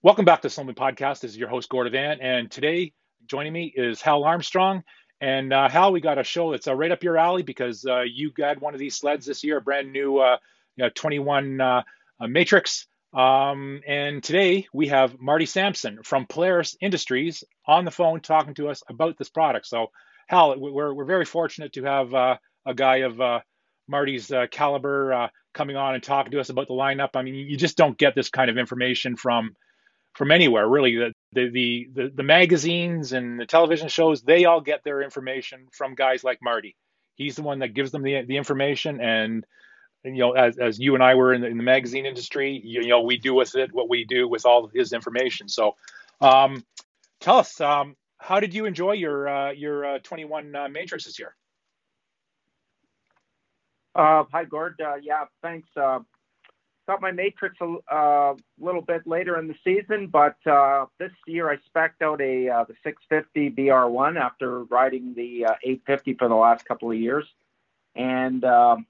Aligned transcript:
Welcome 0.00 0.24
back 0.24 0.42
to 0.42 0.48
Snowmobile 0.48 0.76
Podcast. 0.76 1.22
This 1.22 1.32
is 1.32 1.36
your 1.36 1.48
host, 1.48 1.68
Gord 1.68 1.92
Avann, 1.92 2.18
and 2.20 2.48
today 2.48 2.92
joining 3.26 3.52
me 3.52 3.72
is 3.74 4.00
Hal 4.00 4.22
Armstrong. 4.22 4.84
And 5.20 5.52
uh, 5.52 5.68
Hal, 5.68 5.90
we 5.90 6.00
got 6.00 6.18
a 6.18 6.22
show 6.22 6.52
that's 6.52 6.68
uh, 6.68 6.74
right 6.76 6.92
up 6.92 7.02
your 7.02 7.18
alley 7.18 7.42
because 7.42 7.84
uh, 7.84 8.02
you 8.02 8.30
got 8.30 8.62
one 8.62 8.74
of 8.74 8.78
these 8.78 8.94
sleds 8.94 9.26
this 9.26 9.42
year, 9.42 9.56
a 9.56 9.60
brand 9.60 9.92
new 9.92 10.18
uh, 10.18 10.36
you 10.76 10.84
know, 10.84 10.90
21 10.94 11.60
uh, 11.60 11.82
Matrix. 12.20 12.86
Um, 13.12 13.80
and 13.88 14.22
today 14.22 14.68
we 14.72 14.86
have 14.86 15.18
Marty 15.18 15.46
Sampson 15.46 16.04
from 16.04 16.26
Polaris 16.26 16.76
Industries 16.80 17.42
on 17.66 17.84
the 17.84 17.90
phone 17.90 18.20
talking 18.20 18.54
to 18.54 18.68
us 18.68 18.84
about 18.88 19.18
this 19.18 19.30
product. 19.30 19.66
So, 19.66 19.88
Hal, 20.28 20.60
we're, 20.60 20.94
we're 20.94 21.06
very 21.06 21.24
fortunate 21.24 21.72
to 21.72 21.82
have 21.82 22.14
uh, 22.14 22.36
a 22.64 22.72
guy 22.72 22.98
of 22.98 23.20
Marty's 23.88 24.30
caliber 24.52 25.28
coming 25.54 25.74
on 25.74 25.94
and 25.94 26.04
talking 26.04 26.30
to 26.30 26.38
us 26.38 26.50
about 26.50 26.68
the 26.68 26.74
lineup. 26.74 27.16
I 27.16 27.22
mean, 27.22 27.34
you 27.34 27.56
just 27.56 27.76
don't 27.76 27.98
get 27.98 28.14
this 28.14 28.30
kind 28.30 28.48
of 28.48 28.58
information 28.58 29.16
from 29.16 29.56
from 30.14 30.30
anywhere 30.30 30.68
really. 30.68 30.96
The, 30.96 31.14
the 31.32 31.88
the 31.94 32.10
the 32.14 32.22
magazines 32.22 33.12
and 33.12 33.38
the 33.38 33.46
television 33.46 33.88
shows 33.88 34.22
they 34.22 34.44
all 34.44 34.60
get 34.60 34.82
their 34.84 35.02
information 35.02 35.68
from 35.72 35.94
guys 35.94 36.24
like 36.24 36.38
Marty. 36.42 36.76
He's 37.16 37.36
the 37.36 37.42
one 37.42 37.60
that 37.60 37.74
gives 37.74 37.90
them 37.90 38.02
the 38.02 38.22
the 38.22 38.36
information 38.36 39.00
and. 39.00 39.44
and 40.04 40.16
you 40.16 40.20
know, 40.20 40.32
as, 40.32 40.56
as 40.58 40.78
you 40.78 40.94
and 40.94 41.02
I 41.02 41.16
were 41.16 41.34
in 41.34 41.40
the, 41.40 41.48
in 41.48 41.56
the 41.56 41.64
magazine 41.64 42.06
industry, 42.06 42.60
you, 42.64 42.82
you, 42.82 42.88
know, 42.88 43.02
we 43.02 43.18
do 43.18 43.34
with 43.34 43.56
it 43.56 43.74
what 43.74 43.88
we 43.88 44.04
do 44.04 44.28
with 44.28 44.46
all 44.46 44.70
his 44.72 44.92
information. 44.92 45.48
So, 45.48 45.74
um, 46.20 46.64
tell 47.20 47.38
us, 47.38 47.60
um, 47.60 47.96
how 48.18 48.40
did 48.40 48.54
you 48.54 48.66
enjoy 48.66 48.92
your 48.92 49.28
uh, 49.28 49.50
your 49.52 49.84
uh, 49.84 49.98
21 50.00 50.54
uh, 50.54 50.68
Matrix 50.68 51.04
this 51.04 51.18
year? 51.18 51.34
Uh, 53.94 54.24
hi, 54.30 54.44
Gord. 54.44 54.80
Uh, 54.80 54.94
yeah, 55.02 55.24
thanks. 55.42 55.68
Uh, 56.88 56.92
got 56.92 57.02
my 57.02 57.12
matrix 57.12 57.56
a 57.60 57.94
uh, 57.94 58.34
little 58.58 58.80
bit 58.80 59.06
later 59.06 59.38
in 59.38 59.48
the 59.48 59.54
season, 59.64 60.06
but 60.06 60.36
uh, 60.46 60.86
this 60.98 61.12
year 61.26 61.50
I 61.50 61.56
specced 61.56 62.02
out 62.02 62.20
a 62.20 62.48
uh, 62.48 62.64
the 62.64 62.74
650 62.82 63.50
VR1 63.62 64.18
after 64.18 64.64
riding 64.64 65.14
the 65.14 65.46
uh, 65.46 65.54
850 65.62 66.14
for 66.14 66.28
the 66.28 66.34
last 66.34 66.64
couple 66.64 66.90
of 66.90 66.96
years, 66.96 67.26
and 67.94 68.44
um, 68.44 68.86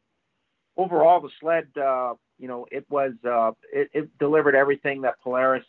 overall 0.77 1.21
the 1.21 1.31
sled, 1.41 1.69
uh, 1.77 2.15
you 2.39 2.49
know, 2.49 2.67
it 2.71 2.87
was 2.89 3.13
uh, 3.25 3.53
it, 3.73 3.91
it, 3.93 4.19
delivered 4.19 4.55
everything 4.55 5.03
that 5.03 5.21
Polaris 5.23 5.65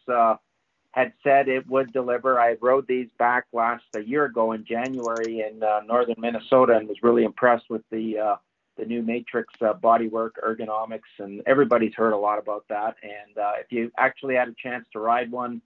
had 0.92 1.14
said 1.24 1.48
it 1.48 1.68
would 1.68 1.94
deliver. 1.94 2.40
I 2.40 2.58
rode 2.62 2.88
these 2.88 3.10
back 3.20 3.46
last 3.54 3.84
a 3.96 4.02
year 4.02 4.26
ago 4.26 4.54
in 4.54 4.66
January 4.66 5.42
in 5.42 5.60
northern 5.88 6.16
Minnesota 6.18 6.78
and 6.78 6.88
was 6.88 7.04
really 7.04 7.24
impressed 7.24 7.70
with 7.70 7.84
the 7.92 8.38
the 8.80 8.86
new 8.86 9.02
Matrix 9.02 9.54
uh, 9.62 9.74
bodywork, 9.74 10.32
ergonomics, 10.44 11.12
and 11.20 11.42
everybody's 11.46 11.94
heard 11.94 12.14
a 12.14 12.18
lot 12.18 12.40
about 12.40 12.66
that. 12.70 12.96
And 13.04 13.38
uh, 13.38 13.52
if 13.60 13.72
you 13.72 13.92
actually 13.98 14.36
had 14.36 14.48
a 14.48 14.56
chance 14.62 14.86
to 14.94 15.00
ride 15.00 15.32
one, 15.32 15.62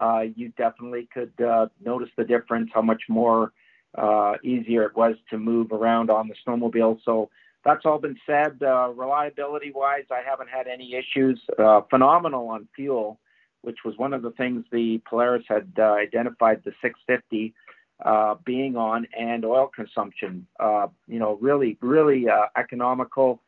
uh, 0.00 0.22
you 0.34 0.52
definitely 0.56 1.08
could 1.12 1.32
uh, 1.40 1.66
notice 1.84 2.08
the 2.16 2.24
difference, 2.24 2.70
how 2.72 2.82
much 2.82 3.02
more 3.08 3.52
uh, 3.98 4.34
easier 4.42 4.84
it 4.84 4.96
was 4.96 5.16
to 5.30 5.38
move 5.38 5.72
around 5.72 6.08
on 6.08 6.28
the 6.28 6.34
snowmobile. 6.46 6.98
So 7.04 7.28
that's 7.64 7.84
all 7.84 7.98
been 7.98 8.18
said. 8.26 8.62
Uh, 8.62 8.90
reliability 8.94 9.72
wise, 9.74 10.04
I 10.10 10.22
haven't 10.28 10.48
had 10.48 10.66
any 10.66 10.94
issues. 10.94 11.40
phenomenal 11.90 12.48
on 12.48 12.68
fuel, 12.74 13.18
which 13.62 13.78
was 13.84 13.96
one 13.98 14.12
of 14.12 14.22
the 14.22 14.30
things 14.30 14.64
the 14.72 15.00
Polaris 15.08 15.44
had 15.48 15.78
identified 15.78 16.62
the 16.64 16.72
650 16.80 17.54
uh, 18.04 18.34
being 18.44 18.76
on 18.76 19.06
and 19.18 19.44
oil 19.44 19.70
consumption. 19.74 20.46
Uh, 20.58 20.88
you 21.06 21.18
know, 21.18 21.38
really, 21.40 21.78
really 21.80 22.28
uh, 22.28 22.46
economical. 22.56 23.40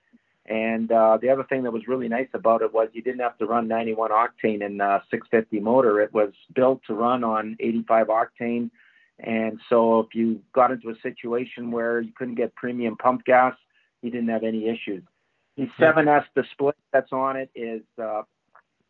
And 0.47 0.93
uh, 0.93 1.19
the 1.21 1.31
other 1.31 1.45
thing 1.45 1.63
that 1.63 1.73
was 1.73 1.89
really 1.89 2.09
nice 2.09 2.29
about 2.35 2.63
it 2.63 2.73
was 2.73 2.89
you 2.93 3.03
didn't 3.03 3.21
have 3.21 3.39
to 3.39 3.47
run 3.47 3.67
91 3.67 4.11
octane 4.11 4.63
in 4.63 4.81
uh, 4.81 5.01
650 5.11 5.61
motor. 5.61 6.01
It 6.01 6.13
was 6.13 6.33
built 6.55 6.83
to 6.87 6.95
run 6.95 7.25
on 7.25 7.57
85 7.61 8.09
octane. 8.09 8.71
And 9.19 9.59
so 9.69 10.01
if 10.01 10.15
you 10.15 10.41
got 10.55 10.71
into 10.71 10.91
a 10.91 10.95
situation 11.03 11.71
where 11.71 12.01
you 12.01 12.13
couldn't 12.17 12.35
get 12.35 12.55
premium 12.55 12.97
pump 12.97 13.25
gas, 13.25 13.55
you 14.03 14.11
didn't 14.11 14.29
have 14.29 14.45
any 14.45 14.69
issues. 14.69 15.03
The 15.57 15.69
7S 15.81 16.25
display 16.35 16.73
that's 16.93 17.13
on 17.13 17.37
it 17.37 17.49
is 17.55 17.83
uh, 18.03 18.23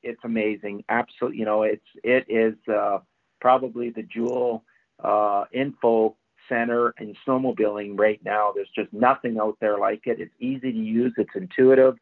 it's 0.02 0.20
amazing. 0.24 0.82
Absolutely, 0.88 1.38
you 1.38 1.44
know, 1.44 1.62
it's 1.62 1.84
it 2.02 2.24
is 2.28 2.54
uh, 2.72 2.98
probably 3.40 3.90
the 3.90 4.02
jewel 4.02 4.64
uh, 5.02 5.44
info 5.52 6.16
center 6.48 6.94
in 7.00 7.14
snowmobiling 7.26 7.98
right 7.98 8.20
now. 8.24 8.52
There's 8.54 8.68
just 8.74 8.92
nothing 8.92 9.38
out 9.40 9.56
there 9.60 9.78
like 9.78 10.06
it. 10.06 10.20
It's 10.20 10.34
easy 10.40 10.72
to 10.72 10.78
use. 10.78 11.14
It's 11.16 11.34
intuitive. 11.34 11.96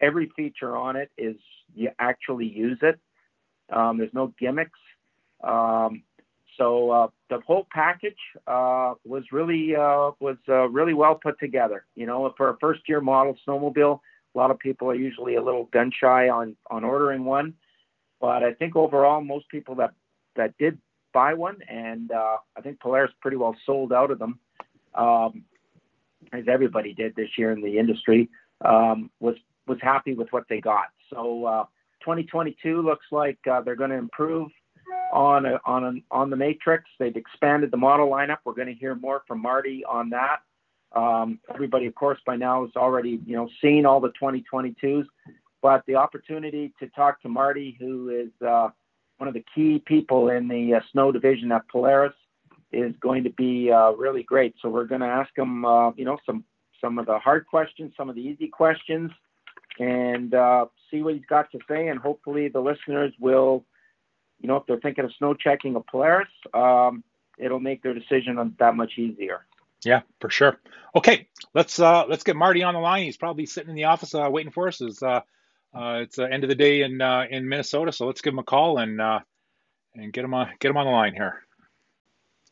Every 0.00 0.30
feature 0.36 0.76
on 0.76 0.96
it 0.96 1.10
is 1.16 1.36
you 1.74 1.90
actually 1.98 2.46
use 2.46 2.78
it. 2.82 2.98
Um, 3.70 3.98
there's 3.98 4.14
no 4.14 4.32
gimmicks. 4.38 4.78
Um, 5.42 6.02
so 6.56 6.90
uh, 6.90 7.08
the 7.30 7.40
whole 7.46 7.66
package 7.70 8.18
uh, 8.46 8.94
was 9.04 9.24
really 9.30 9.76
uh, 9.76 10.10
was 10.20 10.36
uh, 10.48 10.68
really 10.68 10.94
well 10.94 11.14
put 11.14 11.38
together. 11.38 11.84
You 11.94 12.06
know, 12.06 12.32
for 12.36 12.50
a 12.50 12.56
first 12.58 12.80
year 12.88 13.00
model 13.00 13.36
snowmobile, 13.46 14.00
a 14.34 14.38
lot 14.38 14.50
of 14.50 14.58
people 14.58 14.90
are 14.90 14.94
usually 14.94 15.36
a 15.36 15.42
little 15.42 15.64
gun 15.66 15.92
shy 15.92 16.28
on 16.28 16.56
on 16.70 16.84
ordering 16.84 17.24
one, 17.24 17.54
but 18.20 18.42
I 18.42 18.54
think 18.54 18.74
overall 18.74 19.20
most 19.20 19.48
people 19.48 19.76
that 19.76 19.92
that 20.34 20.58
did 20.58 20.78
buy 21.12 21.34
one, 21.34 21.56
and 21.68 22.10
uh, 22.10 22.36
I 22.56 22.60
think 22.60 22.80
Polaris 22.80 23.12
pretty 23.20 23.36
well 23.36 23.56
sold 23.66 23.92
out 23.92 24.10
of 24.10 24.18
them, 24.18 24.38
um, 24.94 25.44
as 26.32 26.44
everybody 26.48 26.92
did 26.94 27.14
this 27.16 27.30
year 27.36 27.52
in 27.52 27.62
the 27.62 27.78
industry. 27.78 28.28
Um, 28.64 29.10
was 29.20 29.36
was 29.66 29.78
happy 29.80 30.14
with 30.14 30.28
what 30.32 30.44
they 30.48 30.60
got. 30.60 30.86
So 31.10 31.44
uh, 31.44 31.64
2022 32.00 32.82
looks 32.82 33.06
like 33.10 33.38
uh, 33.50 33.60
they're 33.60 33.76
going 33.76 33.90
to 33.90 33.96
improve 33.96 34.50
on 35.12 35.46
a, 35.46 35.60
on 35.64 35.84
a, 35.84 35.92
on 36.14 36.30
the 36.30 36.36
Matrix. 36.36 36.84
They've 36.98 37.14
expanded 37.14 37.70
the 37.70 37.76
model 37.76 38.08
lineup. 38.08 38.38
We're 38.44 38.54
going 38.54 38.68
to 38.68 38.74
hear 38.74 38.94
more 38.94 39.22
from 39.26 39.42
Marty 39.42 39.84
on 39.84 40.10
that. 40.10 40.38
Um, 40.92 41.38
everybody, 41.52 41.86
of 41.86 41.94
course, 41.94 42.18
by 42.24 42.36
now 42.36 42.64
has 42.64 42.74
already 42.76 43.20
you 43.26 43.36
know 43.36 43.48
seen 43.62 43.84
all 43.84 44.00
the 44.00 44.12
2022s, 44.20 45.04
but 45.60 45.82
the 45.86 45.96
opportunity 45.96 46.72
to 46.80 46.88
talk 46.88 47.20
to 47.22 47.28
Marty, 47.28 47.76
who 47.78 48.08
is 48.08 48.46
uh, 48.46 48.70
one 49.18 49.28
of 49.28 49.34
the 49.34 49.44
key 49.54 49.82
people 49.84 50.30
in 50.30 50.48
the 50.48 50.74
uh, 50.74 50.80
snow 50.92 51.12
division 51.12 51.52
at 51.52 51.68
Polaris, 51.68 52.14
is 52.72 52.94
going 53.00 53.24
to 53.24 53.30
be 53.30 53.70
uh, 53.70 53.92
really 53.92 54.22
great. 54.22 54.54
So 54.60 54.68
we're 54.68 54.86
going 54.86 55.00
to 55.00 55.06
ask 55.06 55.36
him, 55.36 55.64
uh, 55.64 55.90
you 55.92 56.04
know, 56.04 56.18
some 56.24 56.44
some 56.80 56.98
of 56.98 57.06
the 57.06 57.18
hard 57.18 57.46
questions, 57.46 57.92
some 57.96 58.08
of 58.08 58.14
the 58.14 58.20
easy 58.22 58.48
questions, 58.48 59.10
and 59.78 60.32
uh, 60.32 60.66
see 60.90 61.02
what 61.02 61.14
he's 61.14 61.26
got 61.26 61.50
to 61.52 61.58
say. 61.68 61.88
And 61.88 61.98
hopefully, 61.98 62.48
the 62.48 62.60
listeners 62.60 63.12
will, 63.18 63.64
you 64.40 64.48
know, 64.48 64.56
if 64.56 64.66
they're 64.66 64.80
thinking 64.80 65.04
of 65.04 65.12
snow 65.18 65.34
checking 65.34 65.74
a 65.76 65.80
Polaris, 65.80 66.28
um, 66.54 67.02
it'll 67.38 67.60
make 67.60 67.82
their 67.82 67.94
decision 67.94 68.54
that 68.58 68.76
much 68.76 68.92
easier. 68.98 69.44
Yeah, 69.84 70.02
for 70.20 70.28
sure. 70.28 70.58
Okay, 70.94 71.28
let's 71.54 71.78
uh, 71.78 72.04
let's 72.06 72.24
get 72.24 72.36
Marty 72.36 72.62
on 72.62 72.74
the 72.74 72.80
line. 72.80 73.04
He's 73.04 73.16
probably 73.16 73.46
sitting 73.46 73.70
in 73.70 73.76
the 73.76 73.84
office 73.84 74.14
uh, 74.14 74.28
waiting 74.30 74.52
for 74.52 74.68
us. 74.68 74.80
Is 74.80 75.02
uh, 75.02 75.20
uh, 75.74 76.00
it's 76.02 76.16
the 76.16 76.30
end 76.30 76.44
of 76.44 76.48
the 76.48 76.54
day 76.54 76.82
in 76.82 77.00
uh, 77.00 77.24
in 77.30 77.48
Minnesota, 77.48 77.92
so 77.92 78.06
let's 78.06 78.20
give 78.20 78.32
him 78.32 78.38
a 78.38 78.44
call 78.44 78.78
and 78.78 79.00
uh, 79.00 79.20
and 79.94 80.12
get 80.12 80.24
him 80.24 80.34
on 80.34 80.48
get 80.60 80.70
him 80.70 80.76
on 80.76 80.86
the 80.86 80.92
line 80.92 81.14
here. 81.14 81.42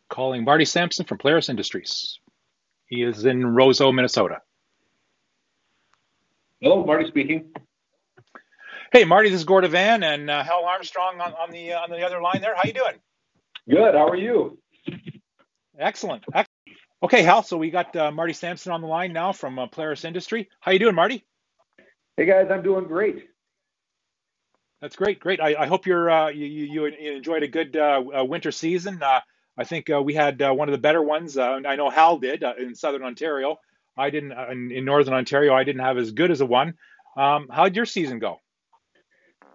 Calling 0.09 0.45
Marty 0.45 0.65
Sampson 0.65 1.05
from 1.07 1.19
Polaris 1.19 1.49
Industries. 1.49 2.21
He 2.87 3.03
is 3.03 3.25
in 3.25 3.43
Roseau, 3.43 3.93
Minnesota. 3.93 4.41
Hello, 6.61 6.85
Marty 6.85 7.07
speaking. 7.09 7.51
Hey, 8.93 9.05
Marty, 9.05 9.31
this 9.31 9.41
is 9.41 9.45
Gord 9.45 9.65
Avann 9.65 10.05
and 10.05 10.31
uh, 10.31 10.45
Hal 10.45 10.65
Armstrong 10.65 11.21
on, 11.21 11.33
on 11.35 11.51
the 11.51 11.73
uh, 11.73 11.81
on 11.81 11.91
the 11.91 12.03
other 12.07 12.21
line 12.23 12.41
there. 12.41 12.55
How 12.55 12.63
you 12.65 12.73
doing? 12.73 12.95
Good. 13.69 13.95
How 13.95 14.09
are 14.09 14.17
you? 14.17 14.59
Excellent. 15.79 16.25
Excellent. 16.33 16.49
Okay, 17.03 17.23
Hal. 17.23 17.43
So 17.43 17.57
we 17.57 17.71
got 17.71 17.95
uh, 17.97 18.11
Marty 18.11 18.33
Sampson 18.33 18.73
on 18.73 18.81
the 18.81 18.87
line 18.87 19.13
now 19.13 19.33
from 19.33 19.59
uh, 19.59 19.67
Polaris 19.67 20.05
Industry. 20.05 20.49
How 20.61 20.73
you 20.73 20.79
doing, 20.79 20.95
Marty? 20.95 21.25
Hey 22.17 22.25
guys, 22.25 22.47
I'm 22.51 22.63
doing 22.63 22.87
great. 22.87 23.29
That's 24.81 24.97
great, 24.97 25.21
great. 25.21 25.39
I, 25.39 25.55
I 25.55 25.67
hope 25.67 25.85
you're 25.85 26.11
uh, 26.11 26.29
you, 26.29 26.47
you, 26.47 26.85
enjoyed 26.87 27.43
a 27.43 27.49
good 27.49 27.77
uh, 27.77 28.03
uh, 28.21 28.25
winter 28.25 28.51
season. 28.51 29.03
Uh, 29.03 29.21
I 29.59 29.65
think 29.65 29.91
uh, 29.91 30.01
we 30.01 30.15
had 30.15 30.41
uh, 30.41 30.53
one 30.55 30.67
of 30.67 30.73
the 30.73 30.79
better 30.79 31.03
ones. 31.03 31.37
I 31.37 31.77
know 31.77 31.91
Hal 31.91 32.17
did 32.17 32.43
in 32.59 32.75
Southern 32.75 33.03
Ontario. 33.03 33.59
I 33.99 34.09
didn't 34.09 34.33
in, 34.33 34.71
in, 34.71 34.85
Northern 34.87 35.13
Ontario. 35.13 35.53
I 35.53 35.65
didn't 35.65 35.83
have 35.83 35.99
as 35.99 36.11
good 36.11 36.31
as 36.31 36.41
a 36.41 36.47
one. 36.47 36.75
Um, 37.19 37.49
how'd 37.51 37.77
your 37.77 37.85
season 37.85 38.19
go? 38.19 38.41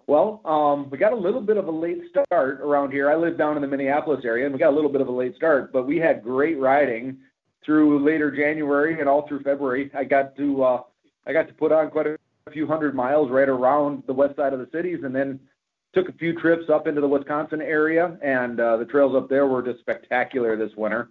Well, 0.05 0.41
um, 0.45 0.91
we 0.91 0.99
got 0.99 1.13
a 1.13 1.17
little 1.17 1.41
bit 1.41 1.57
of 1.57 1.67
a 1.67 1.71
late 1.71 2.03
start 2.09 2.61
around 2.61 2.91
here. 2.91 3.09
I 3.09 3.15
live 3.15 3.39
down 3.39 3.55
in 3.55 3.63
the 3.63 3.67
Minneapolis 3.67 4.23
area, 4.23 4.45
and 4.45 4.53
we 4.53 4.59
got 4.59 4.71
a 4.71 4.75
little 4.75 4.91
bit 4.91 5.01
of 5.01 5.07
a 5.07 5.11
late 5.11 5.35
start, 5.35 5.73
but 5.73 5.87
we 5.87 5.97
had 5.97 6.21
great 6.21 6.59
riding 6.59 7.17
through 7.65 8.05
later 8.05 8.29
January 8.29 8.99
and 8.99 9.09
all 9.09 9.27
through 9.27 9.41
February. 9.41 9.89
I 9.95 10.03
got 10.03 10.35
to 10.37 10.83
I 11.25 11.33
got 11.33 11.47
to 11.47 11.53
put 11.53 11.71
on 11.71 11.89
quite 11.89 12.07
a 12.07 12.17
a 12.51 12.53
few 12.53 12.67
hundred 12.67 12.93
miles 12.93 13.31
right 13.31 13.49
around 13.49 14.03
the 14.07 14.13
west 14.13 14.35
side 14.35 14.53
of 14.53 14.59
the 14.59 14.69
cities, 14.71 14.99
and 15.03 15.15
then 15.15 15.39
took 15.93 16.09
a 16.09 16.13
few 16.13 16.39
trips 16.39 16.69
up 16.69 16.87
into 16.87 17.01
the 17.01 17.07
Wisconsin 17.07 17.61
area, 17.61 18.17
and 18.21 18.59
uh, 18.59 18.77
the 18.77 18.85
trails 18.85 19.15
up 19.15 19.29
there 19.29 19.47
were 19.47 19.61
just 19.61 19.79
spectacular 19.79 20.55
this 20.55 20.75
winter. 20.75 21.09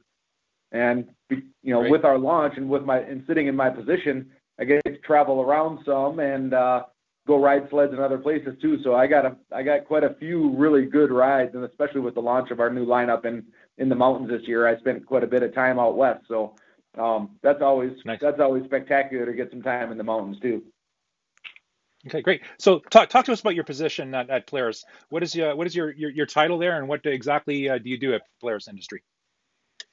And 0.72 1.08
you 1.30 1.42
know, 1.64 1.80
Great. 1.80 1.90
with 1.90 2.04
our 2.04 2.18
launch 2.18 2.54
and 2.56 2.68
with 2.68 2.84
my 2.84 2.98
and 2.98 3.24
sitting 3.26 3.46
in 3.46 3.56
my 3.56 3.70
position, 3.70 4.30
I 4.58 4.64
get 4.64 4.84
to 4.84 4.98
travel 4.98 5.40
around 5.40 5.80
some 5.84 6.20
and 6.20 6.54
uh, 6.54 6.84
go 7.26 7.42
ride 7.42 7.68
sleds 7.70 7.92
in 7.92 7.98
other 7.98 8.18
places 8.18 8.54
too. 8.62 8.78
So 8.84 8.94
I 8.94 9.06
got 9.06 9.26
a 9.26 9.36
I 9.52 9.62
got 9.62 9.86
quite 9.86 10.04
a 10.04 10.14
few 10.20 10.50
really 10.56 10.86
good 10.86 11.10
rides, 11.10 11.54
and 11.54 11.64
especially 11.64 12.02
with 12.02 12.14
the 12.14 12.20
launch 12.20 12.50
of 12.50 12.60
our 12.60 12.70
new 12.70 12.86
lineup 12.86 13.24
in 13.24 13.44
in 13.78 13.88
the 13.88 13.96
mountains 13.96 14.30
this 14.30 14.46
year, 14.46 14.68
I 14.68 14.78
spent 14.78 15.06
quite 15.06 15.24
a 15.24 15.26
bit 15.26 15.42
of 15.42 15.54
time 15.54 15.78
out 15.78 15.96
west. 15.96 16.24
So 16.28 16.54
um, 16.98 17.30
that's 17.42 17.62
always 17.62 17.92
nice. 18.04 18.20
that's 18.20 18.40
always 18.40 18.64
spectacular 18.64 19.26
to 19.26 19.32
get 19.32 19.50
some 19.50 19.62
time 19.62 19.90
in 19.90 19.98
the 19.98 20.04
mountains 20.04 20.38
too. 20.40 20.62
Okay, 22.06 22.22
great. 22.22 22.42
So 22.58 22.78
talk 22.90 23.10
talk 23.10 23.26
to 23.26 23.32
us 23.32 23.40
about 23.40 23.54
your 23.54 23.64
position 23.64 24.14
at, 24.14 24.30
at 24.30 24.46
Polaris. 24.46 24.84
What 25.10 25.22
is 25.22 25.34
your 25.34 25.54
what 25.54 25.66
is 25.66 25.76
your, 25.76 25.92
your, 25.92 26.10
your 26.10 26.26
title 26.26 26.58
there, 26.58 26.78
and 26.78 26.88
what 26.88 27.04
exactly 27.04 27.68
uh, 27.68 27.78
do 27.78 27.90
you 27.90 27.98
do 27.98 28.14
at 28.14 28.22
Polaris 28.40 28.68
Industry? 28.68 29.02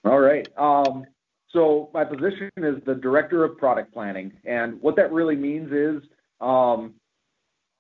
All 0.05 0.19
right. 0.19 0.47
Um, 0.57 1.05
so 1.49 1.89
my 1.93 2.05
position 2.05 2.49
is 2.57 2.75
the 2.85 2.95
director 2.95 3.43
of 3.43 3.57
product 3.57 3.93
planning, 3.93 4.31
and 4.45 4.81
what 4.81 4.95
that 4.95 5.11
really 5.11 5.35
means 5.35 5.71
is 5.71 6.09
um, 6.39 6.93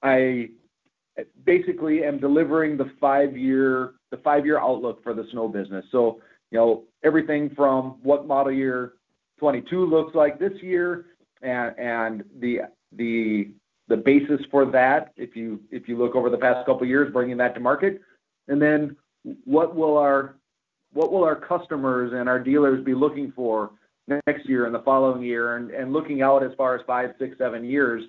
I 0.03 0.49
basically 1.45 2.03
am 2.03 2.19
delivering 2.19 2.77
the 2.77 2.91
five-year 2.99 3.93
the 4.11 4.17
five-year 4.17 4.59
outlook 4.59 5.01
for 5.03 5.13
the 5.13 5.25
snow 5.31 5.47
business. 5.47 5.85
So, 5.91 6.21
you 6.51 6.57
know, 6.57 6.83
everything 7.03 7.49
from 7.55 7.97
what 8.03 8.27
model 8.27 8.51
year 8.51 8.93
22 9.39 9.85
looks 9.85 10.15
like 10.15 10.39
this 10.39 10.53
year 10.61 11.05
and 11.41 11.77
and 11.79 12.23
the 12.39 12.59
the 12.93 13.51
the 13.87 13.97
basis 13.97 14.41
for 14.51 14.65
that 14.65 15.13
if 15.15 15.35
you 15.35 15.61
if 15.71 15.87
you 15.87 15.97
look 15.97 16.15
over 16.15 16.29
the 16.29 16.37
past 16.37 16.65
couple 16.65 16.83
of 16.83 16.89
years 16.89 17.11
bringing 17.11 17.37
that 17.37 17.53
to 17.53 17.59
market 17.59 18.01
and 18.47 18.61
then 18.61 18.95
what 19.45 19.75
will 19.75 19.97
our 19.97 20.35
what 20.93 21.11
will 21.11 21.23
our 21.23 21.35
customers 21.35 22.13
and 22.13 22.27
our 22.27 22.39
dealers 22.39 22.83
be 22.83 22.93
looking 22.93 23.31
for 23.35 23.71
next 24.25 24.47
year 24.47 24.65
and 24.65 24.73
the 24.73 24.79
following 24.79 25.21
year 25.21 25.57
and, 25.57 25.71
and 25.71 25.93
looking 25.93 26.21
out 26.21 26.43
as 26.43 26.51
far 26.57 26.75
as 26.75 26.81
five 26.85 27.11
six 27.19 27.37
seven 27.37 27.63
years 27.63 28.03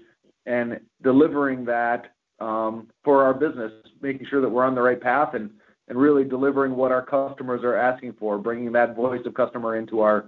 and 0.47 0.81
delivering 1.03 1.65
that 1.65 2.15
um, 2.41 2.89
for 3.05 3.23
our 3.23 3.35
business, 3.35 3.73
making 4.01 4.27
sure 4.29 4.41
that 4.41 4.49
we're 4.49 4.65
on 4.65 4.75
the 4.75 4.81
right 4.81 5.01
path 5.01 5.35
and, 5.35 5.51
and 5.89 5.99
really 5.99 6.25
delivering 6.25 6.75
what 6.75 6.93
our 6.93 7.05
customers 7.05 7.63
are 7.65 7.77
asking 7.77 8.15
for, 8.15 8.39
bringing 8.39 8.73
that 8.73 8.97
voice 8.97 9.25
of 9.27 9.35
customer 9.35 9.77
into 9.77 10.01
our 10.01 10.27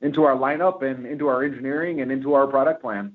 into 0.00 0.24
our 0.24 0.36
lineup 0.36 0.82
and 0.82 1.06
into 1.06 1.28
our 1.28 1.44
engineering 1.44 2.02
and 2.02 2.12
into 2.12 2.34
our 2.34 2.46
product 2.46 2.82
plan. 2.82 3.12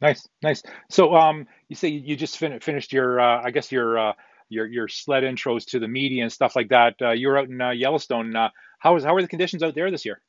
Nice, 0.00 0.28
nice. 0.42 0.62
So, 0.90 1.14
um, 1.14 1.46
you 1.68 1.76
say 1.76 1.88
you 1.88 2.16
just 2.16 2.38
fin- 2.38 2.60
finished 2.60 2.92
your, 2.92 3.20
uh, 3.20 3.42
I 3.42 3.50
guess 3.50 3.72
your, 3.72 3.98
uh, 3.98 4.12
your 4.48 4.66
your 4.66 4.88
sled 4.88 5.22
intros 5.22 5.66
to 5.66 5.78
the 5.78 5.88
media 5.88 6.22
and 6.22 6.32
stuff 6.32 6.56
like 6.56 6.68
that. 6.68 6.94
Uh, 7.00 7.10
you 7.10 7.28
were 7.28 7.38
out 7.38 7.48
in 7.48 7.60
uh, 7.60 7.70
Yellowstone. 7.70 8.34
Uh, 8.34 8.48
how 8.78 8.94
was 8.94 9.04
how 9.04 9.14
were 9.14 9.22
the 9.22 9.28
conditions 9.28 9.62
out 9.62 9.74
there 9.74 9.90
this 9.90 10.04
year? 10.04 10.20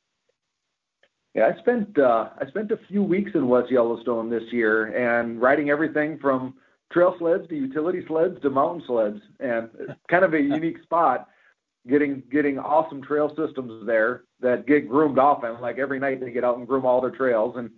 Yeah, 1.34 1.50
I 1.54 1.58
spent 1.60 1.98
uh, 1.98 2.30
I 2.40 2.46
spent 2.48 2.70
a 2.72 2.78
few 2.88 3.02
weeks 3.02 3.32
in 3.34 3.48
West 3.48 3.70
Yellowstone 3.70 4.30
this 4.30 4.42
year 4.50 4.86
and 4.86 5.40
riding 5.40 5.70
everything 5.70 6.18
from 6.18 6.54
trail 6.92 7.14
sleds 7.18 7.48
to 7.48 7.54
utility 7.54 8.04
sleds 8.06 8.40
to 8.42 8.50
mountain 8.50 8.82
sleds, 8.86 9.20
and 9.38 9.70
kind 10.08 10.24
of 10.24 10.34
a 10.34 10.40
unique 10.40 10.82
spot. 10.82 11.28
Getting 11.88 12.22
getting 12.30 12.58
awesome 12.58 13.02
trail 13.02 13.34
systems 13.34 13.86
there 13.86 14.24
that 14.40 14.66
get 14.66 14.86
groomed 14.86 15.18
often. 15.18 15.62
Like 15.62 15.78
every 15.78 15.98
night 15.98 16.20
they 16.20 16.30
get 16.30 16.44
out 16.44 16.58
and 16.58 16.68
groom 16.68 16.84
all 16.84 17.00
their 17.00 17.10
trails, 17.10 17.54
and 17.56 17.70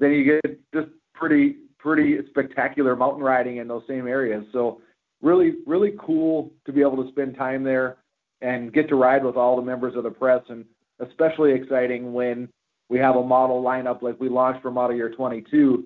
then 0.00 0.10
you 0.10 0.40
get 0.42 0.60
just 0.74 0.88
pretty 1.16 1.56
pretty 1.78 2.18
spectacular 2.30 2.96
mountain 2.96 3.22
riding 3.22 3.58
in 3.58 3.68
those 3.68 3.82
same 3.88 4.06
areas. 4.06 4.44
So 4.52 4.80
really 5.22 5.56
really 5.66 5.94
cool 5.98 6.52
to 6.66 6.72
be 6.72 6.80
able 6.80 7.02
to 7.02 7.10
spend 7.10 7.36
time 7.36 7.64
there 7.64 7.96
and 8.42 8.72
get 8.72 8.88
to 8.88 8.96
ride 8.96 9.24
with 9.24 9.36
all 9.36 9.56
the 9.56 9.62
members 9.62 9.96
of 9.96 10.04
the 10.04 10.10
press, 10.10 10.42
and 10.48 10.64
especially 11.00 11.52
exciting 11.52 12.12
when 12.12 12.48
we 12.88 12.98
have 12.98 13.16
a 13.16 13.22
model 13.22 13.62
lineup 13.62 14.02
like 14.02 14.20
we 14.20 14.28
launched 14.28 14.62
for 14.62 14.70
model 14.70 14.94
year 14.94 15.10
22 15.10 15.84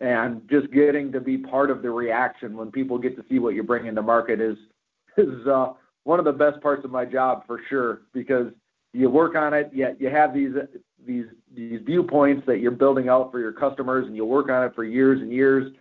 and 0.00 0.40
just 0.50 0.70
getting 0.72 1.12
to 1.12 1.20
be 1.20 1.36
part 1.38 1.70
of 1.70 1.82
the 1.82 1.90
reaction 1.90 2.56
when 2.56 2.70
people 2.70 2.98
get 2.98 3.16
to 3.16 3.24
see 3.28 3.38
what 3.38 3.54
you're 3.54 3.64
bringing 3.64 3.94
to 3.94 4.02
market 4.02 4.40
is 4.40 4.56
is 5.16 5.46
uh, 5.46 5.72
one 6.04 6.18
of 6.18 6.24
the 6.24 6.32
best 6.32 6.60
parts 6.62 6.84
of 6.84 6.90
my 6.90 7.04
job 7.04 7.46
for 7.46 7.60
sure 7.68 8.02
because 8.12 8.46
you 8.92 9.08
work 9.08 9.36
on 9.36 9.54
it 9.54 9.70
yet 9.72 10.00
you 10.00 10.08
have 10.08 10.34
these 10.34 10.52
these 11.06 11.26
these 11.54 11.80
viewpoints 11.84 12.46
that 12.46 12.60
you're 12.60 12.70
building 12.70 13.08
out 13.08 13.30
for 13.30 13.40
your 13.40 13.52
customers 13.52 14.06
and 14.06 14.16
you 14.16 14.24
work 14.24 14.48
on 14.50 14.64
it 14.64 14.74
for 14.74 14.84
years 14.84 15.20
and 15.20 15.32
years 15.32 15.72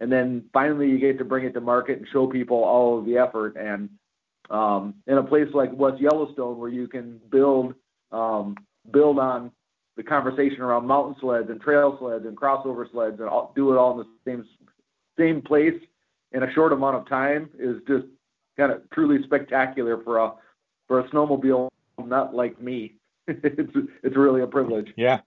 and 0.00 0.10
then 0.10 0.44
finally 0.52 0.88
you 0.88 0.98
get 0.98 1.18
to 1.18 1.24
bring 1.24 1.44
it 1.44 1.52
to 1.52 1.60
market 1.60 1.98
and 1.98 2.06
show 2.12 2.26
people 2.26 2.62
all 2.62 2.98
of 2.98 3.06
the 3.06 3.16
effort 3.16 3.56
and 3.56 3.88
um, 4.50 4.94
in 5.06 5.16
a 5.16 5.22
place 5.22 5.48
like 5.54 5.72
West 5.72 6.00
Yellowstone 6.00 6.58
where 6.58 6.68
you 6.68 6.86
can 6.86 7.20
build 7.30 7.74
um, 8.12 8.56
build 8.92 9.18
on 9.18 9.50
the 9.96 10.02
conversation 10.02 10.60
around 10.60 10.86
mountain 10.86 11.16
sleds 11.20 11.48
and 11.48 11.60
trail 11.60 11.96
sleds 11.98 12.26
and 12.26 12.36
crossover 12.36 12.90
sleds 12.90 13.20
and 13.20 13.28
all, 13.28 13.52
do 13.54 13.72
it 13.72 13.76
all 13.76 13.92
in 13.92 13.98
the 13.98 14.30
same 14.30 14.44
same 15.18 15.40
place 15.40 15.80
in 16.32 16.42
a 16.42 16.52
short 16.52 16.72
amount 16.72 16.96
of 16.96 17.08
time 17.08 17.48
is 17.58 17.76
just 17.86 18.04
kind 18.56 18.72
of 18.72 18.82
truly 18.90 19.22
spectacular 19.24 20.02
for 20.02 20.18
a 20.18 20.32
for 20.88 21.00
a 21.00 21.08
snowmobile 21.08 21.68
not 22.06 22.34
like 22.34 22.60
me. 22.60 22.94
it's 23.42 23.72
it's 24.02 24.16
really 24.16 24.42
a 24.42 24.46
privilege. 24.46 24.92
Yeah. 24.96 25.20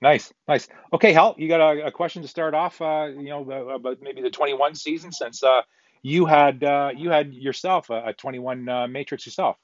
Nice, 0.00 0.32
nice. 0.46 0.68
Okay, 0.92 1.12
Hal, 1.12 1.34
you 1.38 1.48
got 1.48 1.60
a, 1.60 1.86
a 1.86 1.90
question 1.90 2.22
to 2.22 2.28
start 2.28 2.54
off? 2.54 2.80
Uh, 2.80 3.08
you 3.16 3.30
know 3.30 3.50
about 3.50 4.00
maybe 4.00 4.22
the 4.22 4.30
21 4.30 4.76
season, 4.76 5.10
since 5.10 5.42
uh, 5.42 5.62
you 6.02 6.24
had 6.24 6.62
uh, 6.62 6.92
you 6.96 7.10
had 7.10 7.34
yourself 7.34 7.90
a, 7.90 8.06
a 8.06 8.12
21 8.12 8.68
uh, 8.68 8.86
Matrix 8.86 9.26
yourself. 9.26 9.56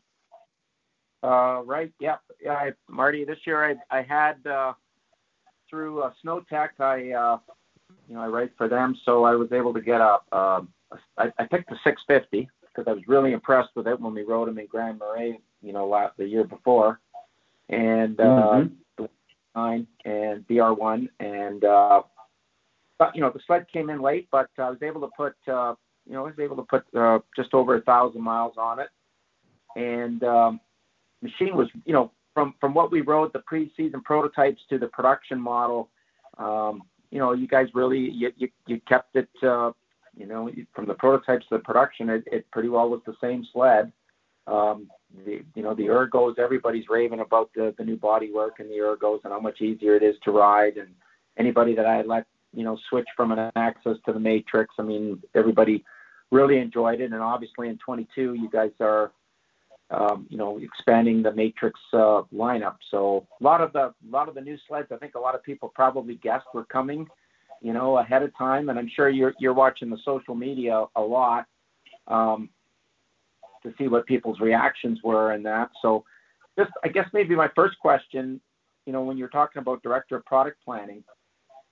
Uh, 1.23 1.63
right. 1.65 1.93
Yeah. 2.01 2.17
Yeah. 2.43 2.55
I, 2.55 2.73
Marty, 2.89 3.25
this 3.25 3.39
year 3.47 3.65
I, 3.65 3.99
I 3.99 4.03
had, 4.03 4.47
uh, 4.47 4.75
through 5.71 6.03
uh, 6.03 6.13
Snowtech, 6.23 6.81
I, 6.81 7.13
uh, 7.13 7.39
you 8.09 8.15
know, 8.15 8.21
I 8.21 8.27
write 8.27 8.51
for 8.59 8.69
them. 8.69 8.95
So 9.05 9.25
I 9.25 9.35
was 9.35 9.51
able 9.53 9.73
to 9.73 9.81
get 9.81 10.03
a, 10.03 10.19
a 10.33 10.67
I, 11.17 11.33
I 11.39 11.45
picked 11.47 11.71
the 11.71 11.79
650 11.83 12.51
because 12.65 12.91
I 12.91 12.93
was 12.93 13.09
really 13.09 13.33
impressed 13.33 13.71
with 13.75 13.87
it 13.87 13.99
when 13.99 14.13
we 14.13 14.23
rode 14.23 14.49
them 14.49 14.59
in 14.59 14.67
Grand 14.67 14.99
Marais, 14.99 15.39
you 15.63 15.73
know, 15.73 15.87
last, 15.87 16.17
the 16.19 16.27
year 16.27 16.45
before. 16.45 17.01
And, 17.69 18.21
uh, 18.21 18.65
mm-hmm. 18.65 19.05
nine 19.55 19.87
and 20.05 20.47
VR1 20.49 21.09
and, 21.21 21.65
uh, 21.65 22.03
but, 22.99 23.15
you 23.15 23.21
know, 23.21 23.31
the 23.31 23.41
sled 23.47 23.67
came 23.73 23.91
in 23.91 24.01
late, 24.01 24.29
but 24.31 24.49
I 24.59 24.71
was 24.71 24.83
able 24.83 25.01
to 25.01 25.11
put, 25.17 25.35
uh, 25.49 25.75
you 26.07 26.13
know, 26.13 26.21
I 26.21 26.31
was 26.31 26.39
able 26.39 26.57
to 26.57 26.63
put, 26.63 26.85
uh, 26.95 27.19
just 27.35 27.55
over 27.55 27.77
a 27.77 27.81
thousand 27.81 28.23
miles 28.23 28.55
on 28.57 28.79
it. 28.79 28.89
And, 29.77 30.23
um, 30.23 30.61
machine 31.23 31.57
was, 31.57 31.69
you 31.85 31.93
know, 31.93 32.13
from 32.35 32.55
from 32.61 32.75
what 32.75 32.91
we 32.91 33.01
wrote, 33.01 33.33
the 33.33 33.39
pre-season 33.41 34.03
prototypes 34.03 34.61
to 34.69 34.79
the 34.79 34.89
production 34.89 35.41
model, 35.41 35.89
um, 36.39 36.83
you 37.11 37.19
know, 37.19 37.33
you 37.33 37.49
guys 37.49 37.69
really 37.75 38.11
you 38.11 38.33
you, 38.37 38.49
you 38.67 38.81
kept 38.87 39.17
it, 39.17 39.29
uh, 39.43 39.71
you 40.17 40.27
know, 40.27 40.51
from 40.75 40.87
the 40.87 40.95
prototypes 40.95 41.47
to 41.49 41.57
the 41.57 41.63
production, 41.63 42.11
it, 42.11 42.25
it 42.31 42.51
pretty 42.51 42.69
well 42.69 42.91
was 42.91 43.01
the 43.07 43.15
same 43.21 43.47
sled. 43.53 43.93
Um, 44.47 44.89
the 45.25 45.43
you 45.55 45.63
know 45.63 45.75
the 45.75 45.85
ergos, 45.87 46.39
everybody's 46.39 46.89
raving 46.89 47.21
about 47.21 47.51
the 47.55 47.75
the 47.79 47.85
new 47.85 47.97
bodywork 47.97 48.59
and 48.59 48.71
the 48.71 48.79
ergos 48.79 49.21
and 49.25 49.33
how 49.33 49.41
much 49.41 49.61
easier 49.61 49.97
it 49.97 50.03
is 50.03 50.17
to 50.25 50.31
ride. 50.31 50.77
And 50.77 50.89
anybody 51.37 51.75
that 51.75 51.87
I 51.87 52.03
let 52.03 52.27
you 52.53 52.65
know 52.65 52.79
switch 52.89 53.07
from 53.17 53.33
an 53.33 53.51
Access 53.57 53.97
to 54.07 54.13
the 54.13 54.21
Matrix, 54.21 54.75
I 54.79 54.83
mean, 54.83 55.23
everybody 55.35 55.85
really 56.31 56.59
enjoyed 56.59 57.01
it. 57.01 57.13
And 57.13 57.23
obviously 57.23 57.69
in 57.69 57.79
22, 57.79 58.35
you 58.35 58.49
guys 58.51 58.73
are 58.81 59.13
um, 59.91 60.27
you 60.29 60.39
know, 60.39 60.59
expanding 60.59 61.23
the 61.23 61.33
Matrix 61.33 61.79
uh, 61.93 62.23
lineup. 62.35 62.77
So 62.91 63.27
a 63.41 63.45
lot 63.45 63.61
of 63.61 63.73
the 63.73 63.81
a 63.81 64.11
lot 64.11 64.29
of 64.29 64.35
the 64.35 64.41
new 64.41 64.57
sleds, 64.67 64.89
I 64.91 64.97
think 64.97 65.15
a 65.15 65.21
lot 65.21 65.35
of 65.35 65.43
people 65.43 65.71
probably 65.75 66.17
guessed 66.17 66.47
were 66.55 66.65
coming, 66.65 67.07
you 67.61 67.73
know, 67.73 67.99
ahead 67.99 68.23
of 68.23 68.37
time. 68.37 68.69
And 68.69 68.79
I'm 68.79 68.91
sure 68.95 69.09
you're 69.09 69.35
you're 69.39 69.55
watching 69.55 69.91
the 69.91 69.99
social 70.05 70.35
media 70.35 70.85
a 70.97 71.01
lot 71.01 71.47
um, 72.09 72.49
to 73.65 73.75
see 73.79 73.89
what 73.89 74.07
people's 74.07 74.41
reactions 74.41 75.01
were 75.03 75.33
and 75.33 75.45
that. 75.45 75.71
So 75.83 76.05
just 76.59 76.71
I 76.85 76.89
guess 76.89 77.09
maybe 77.13 77.35
my 77.35 77.51
first 77.55 77.79
question, 77.81 78.41
you 78.87 78.93
know, 78.93 79.03
when 79.03 79.17
you're 79.17 79.29
talking 79.29 79.61
about 79.61 79.83
director 79.83 80.17
of 80.17 80.25
product 80.25 80.59
planning, 80.65 81.03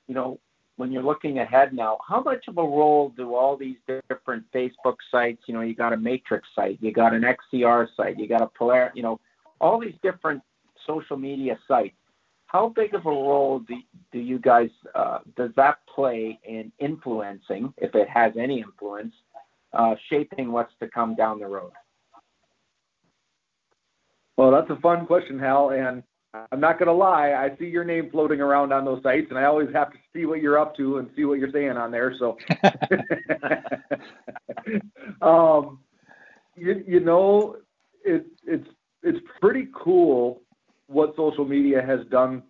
you 0.08 0.14
know, 0.14 0.40
when 0.76 0.90
you're 0.90 1.02
looking 1.02 1.38
ahead 1.38 1.72
now, 1.72 1.98
how 2.06 2.22
much 2.22 2.48
of 2.48 2.58
a 2.58 2.62
role 2.62 3.12
do 3.16 3.34
all 3.34 3.56
these 3.56 3.76
different 4.08 4.44
Facebook 4.52 4.96
sites, 5.10 5.42
you 5.46 5.54
know, 5.54 5.60
you 5.60 5.74
got 5.74 5.92
a 5.92 5.96
Matrix 5.96 6.48
site, 6.54 6.78
you 6.80 6.92
got 6.92 7.12
an 7.12 7.22
XCR 7.22 7.86
site, 7.96 8.18
you 8.18 8.26
got 8.26 8.42
a 8.42 8.48
Polar, 8.58 8.90
you 8.94 9.02
know, 9.02 9.20
all 9.60 9.78
these 9.78 9.94
different 10.02 10.42
social 10.86 11.16
media 11.16 11.58
sites, 11.68 11.94
how 12.46 12.68
big 12.68 12.94
of 12.94 13.06
a 13.06 13.10
role 13.10 13.60
do, 13.60 13.76
do 14.12 14.18
you 14.18 14.38
guys, 14.38 14.70
uh, 14.94 15.18
does 15.36 15.50
that 15.56 15.78
play 15.94 16.38
in 16.44 16.72
influencing, 16.78 17.72
if 17.76 17.94
it 17.94 18.08
has 18.08 18.32
any 18.38 18.60
influence, 18.60 19.14
uh, 19.72 19.94
shaping 20.10 20.52
what's 20.52 20.72
to 20.80 20.88
come 20.88 21.14
down 21.14 21.38
the 21.38 21.46
road? 21.46 21.72
Well, 24.36 24.50
that's 24.50 24.70
a 24.70 24.80
fun 24.80 25.06
question, 25.06 25.38
Hal, 25.38 25.70
and 25.70 26.02
I'm 26.50 26.60
not 26.60 26.78
going 26.78 26.86
to 26.86 26.94
lie. 26.94 27.32
I 27.32 27.54
see 27.58 27.66
your 27.66 27.84
name 27.84 28.10
floating 28.10 28.40
around 28.40 28.72
on 28.72 28.84
those 28.84 29.02
sites, 29.02 29.26
and 29.28 29.38
I 29.38 29.44
always 29.44 29.68
have 29.74 29.92
to 29.92 29.98
see 30.14 30.24
what 30.24 30.40
you're 30.40 30.58
up 30.58 30.74
to 30.76 30.98
and 30.98 31.10
see 31.14 31.24
what 31.24 31.38
you're 31.38 31.52
saying 31.52 31.76
on 31.76 31.90
there. 31.90 32.14
So, 32.18 32.38
um, 35.26 35.80
you, 36.56 36.82
you 36.86 37.00
know, 37.00 37.56
it, 38.04 38.26
it's 38.46 38.66
it's 39.02 39.18
pretty 39.40 39.68
cool 39.74 40.40
what 40.86 41.14
social 41.16 41.44
media 41.44 41.82
has 41.82 42.00
done 42.10 42.42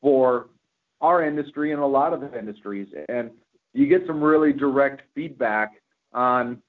for 0.00 0.48
our 1.00 1.24
industry 1.24 1.72
and 1.72 1.80
a 1.80 1.86
lot 1.86 2.12
of 2.12 2.34
industries. 2.34 2.88
And 3.08 3.30
you 3.72 3.86
get 3.86 4.02
some 4.06 4.22
really 4.22 4.52
direct 4.52 5.02
feedback 5.14 5.72
on 6.12 6.60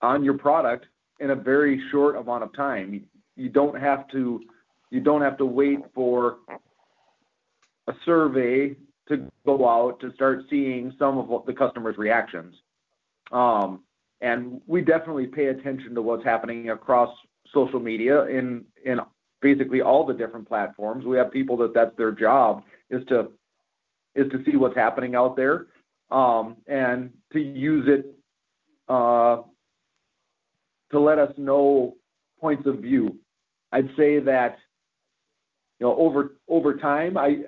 on 0.00 0.24
your 0.24 0.38
product 0.38 0.86
in 1.20 1.30
a 1.30 1.34
very 1.34 1.82
short 1.90 2.16
amount 2.16 2.44
of 2.44 2.54
time. 2.54 3.04
You 3.38 3.48
don't 3.48 3.80
have 3.80 4.08
to 4.08 4.40
you 4.90 5.00
don't 5.00 5.22
have 5.22 5.38
to 5.38 5.46
wait 5.46 5.80
for 5.94 6.38
a 7.88 7.92
survey 8.04 8.74
to 9.08 9.30
go 9.46 9.68
out 9.68 10.00
to 10.00 10.12
start 10.12 10.44
seeing 10.50 10.92
some 10.98 11.18
of 11.18 11.46
the 11.46 11.52
customers' 11.52 11.96
reactions. 11.96 12.54
Um, 13.32 13.84
and 14.20 14.60
we 14.66 14.80
definitely 14.82 15.26
pay 15.26 15.46
attention 15.46 15.94
to 15.94 16.02
what's 16.02 16.24
happening 16.24 16.70
across 16.70 17.14
social 17.54 17.80
media 17.80 18.24
in 18.26 18.64
in 18.84 18.98
basically 19.40 19.80
all 19.80 20.04
the 20.04 20.14
different 20.14 20.48
platforms. 20.48 21.04
We 21.04 21.16
have 21.16 21.30
people 21.30 21.56
that 21.58 21.72
that's 21.72 21.96
their 21.96 22.12
job 22.12 22.64
is 22.90 23.02
to 23.08 23.28
is 24.14 24.30
to 24.32 24.42
see 24.44 24.56
what's 24.56 24.76
happening 24.76 25.14
out 25.14 25.36
there 25.36 25.66
um, 26.10 26.56
and 26.66 27.10
to 27.32 27.38
use 27.38 27.86
it 27.88 28.06
uh, 28.88 29.42
to 30.90 30.98
let 30.98 31.18
us 31.18 31.32
know 31.36 31.94
points 32.40 32.66
of 32.66 32.78
view. 32.78 33.16
I'd 33.72 33.88
say 33.96 34.18
that 34.20 34.56
you 35.78 35.86
know 35.86 35.96
over 35.96 36.36
over 36.48 36.76
time, 36.76 37.16
I 37.16 37.44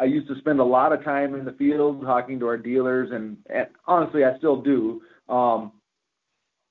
I 0.00 0.04
used 0.04 0.28
to 0.28 0.38
spend 0.38 0.60
a 0.60 0.64
lot 0.64 0.92
of 0.92 1.04
time 1.04 1.34
in 1.34 1.44
the 1.44 1.52
field 1.52 2.02
talking 2.02 2.38
to 2.40 2.46
our 2.46 2.56
dealers, 2.56 3.10
and, 3.12 3.36
and 3.54 3.66
honestly, 3.86 4.24
I 4.24 4.36
still 4.38 4.60
do. 4.62 5.02
Um, 5.28 5.72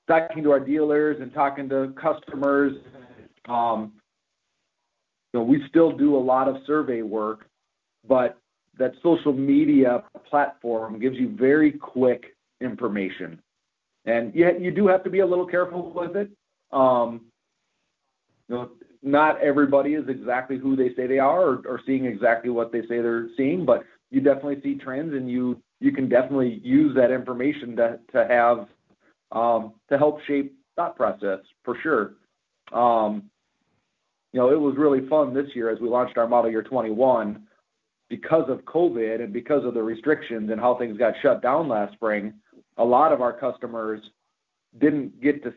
talking 0.07 0.41
to 0.43 0.51
our 0.51 0.59
dealers 0.59 1.17
and 1.21 1.31
talking 1.31 1.69
to 1.69 1.93
customers. 2.01 2.73
Um, 3.47 3.93
you 5.31 5.39
know, 5.39 5.45
we 5.45 5.61
still 5.69 5.95
do 5.95 6.17
a 6.17 6.19
lot 6.19 6.47
of 6.47 6.55
survey 6.65 7.03
work, 7.03 7.45
but 8.07 8.39
that 8.79 8.93
social 9.03 9.31
media 9.31 10.03
platform 10.27 10.99
gives 10.99 11.17
you 11.17 11.29
very 11.37 11.71
quick 11.71 12.35
information. 12.61 13.39
And 14.05 14.33
yet 14.33 14.59
you 14.59 14.71
do 14.71 14.87
have 14.87 15.03
to 15.03 15.09
be 15.11 15.19
a 15.19 15.25
little 15.25 15.45
careful 15.45 15.93
with 15.93 16.15
it. 16.15 16.31
Um, 16.71 17.27
you 18.49 18.55
know, 18.55 18.69
not 19.01 19.39
everybody 19.41 19.93
is 19.93 20.09
exactly 20.09 20.57
who 20.57 20.75
they 20.75 20.93
say 20.95 21.07
they 21.07 21.19
are 21.19 21.41
or, 21.41 21.61
or 21.65 21.81
seeing 21.85 22.05
exactly 22.05 22.49
what 22.49 22.71
they 22.71 22.81
say 22.81 23.01
they're 23.01 23.29
seeing, 23.37 23.65
but 23.65 23.83
you 24.11 24.19
definitely 24.19 24.59
see 24.61 24.75
trends 24.75 25.13
and 25.13 25.29
you 25.29 25.61
you 25.79 25.93
can 25.93 26.09
definitely 26.09 26.59
use 26.63 26.93
that 26.95 27.11
information 27.11 27.75
to 27.77 27.99
to 28.11 28.27
have 28.27 28.67
um, 29.31 29.73
to 29.89 29.97
help 29.97 30.19
shape 30.25 30.55
thought 30.75 30.95
process 30.95 31.39
for 31.63 31.77
sure. 31.81 32.15
Um, 32.73 33.29
you 34.33 34.39
know, 34.39 34.51
it 34.51 34.59
was 34.59 34.75
really 34.77 35.07
fun 35.07 35.33
this 35.33 35.47
year 35.55 35.69
as 35.69 35.79
we 35.79 35.87
launched 35.87 36.17
our 36.17 36.27
model 36.27 36.51
year 36.51 36.61
21 36.61 37.43
because 38.09 38.49
of 38.49 38.59
COVID 38.65 39.23
and 39.23 39.33
because 39.33 39.65
of 39.65 39.73
the 39.73 39.81
restrictions 39.81 40.51
and 40.51 40.59
how 40.59 40.77
things 40.77 40.97
got 40.97 41.13
shut 41.21 41.41
down 41.41 41.67
last 41.67 41.93
spring. 41.93 42.33
A 42.77 42.83
lot 42.83 43.11
of 43.11 43.21
our 43.21 43.33
customers 43.33 44.01
didn't 44.79 45.19
get 45.21 45.43
to 45.43 45.53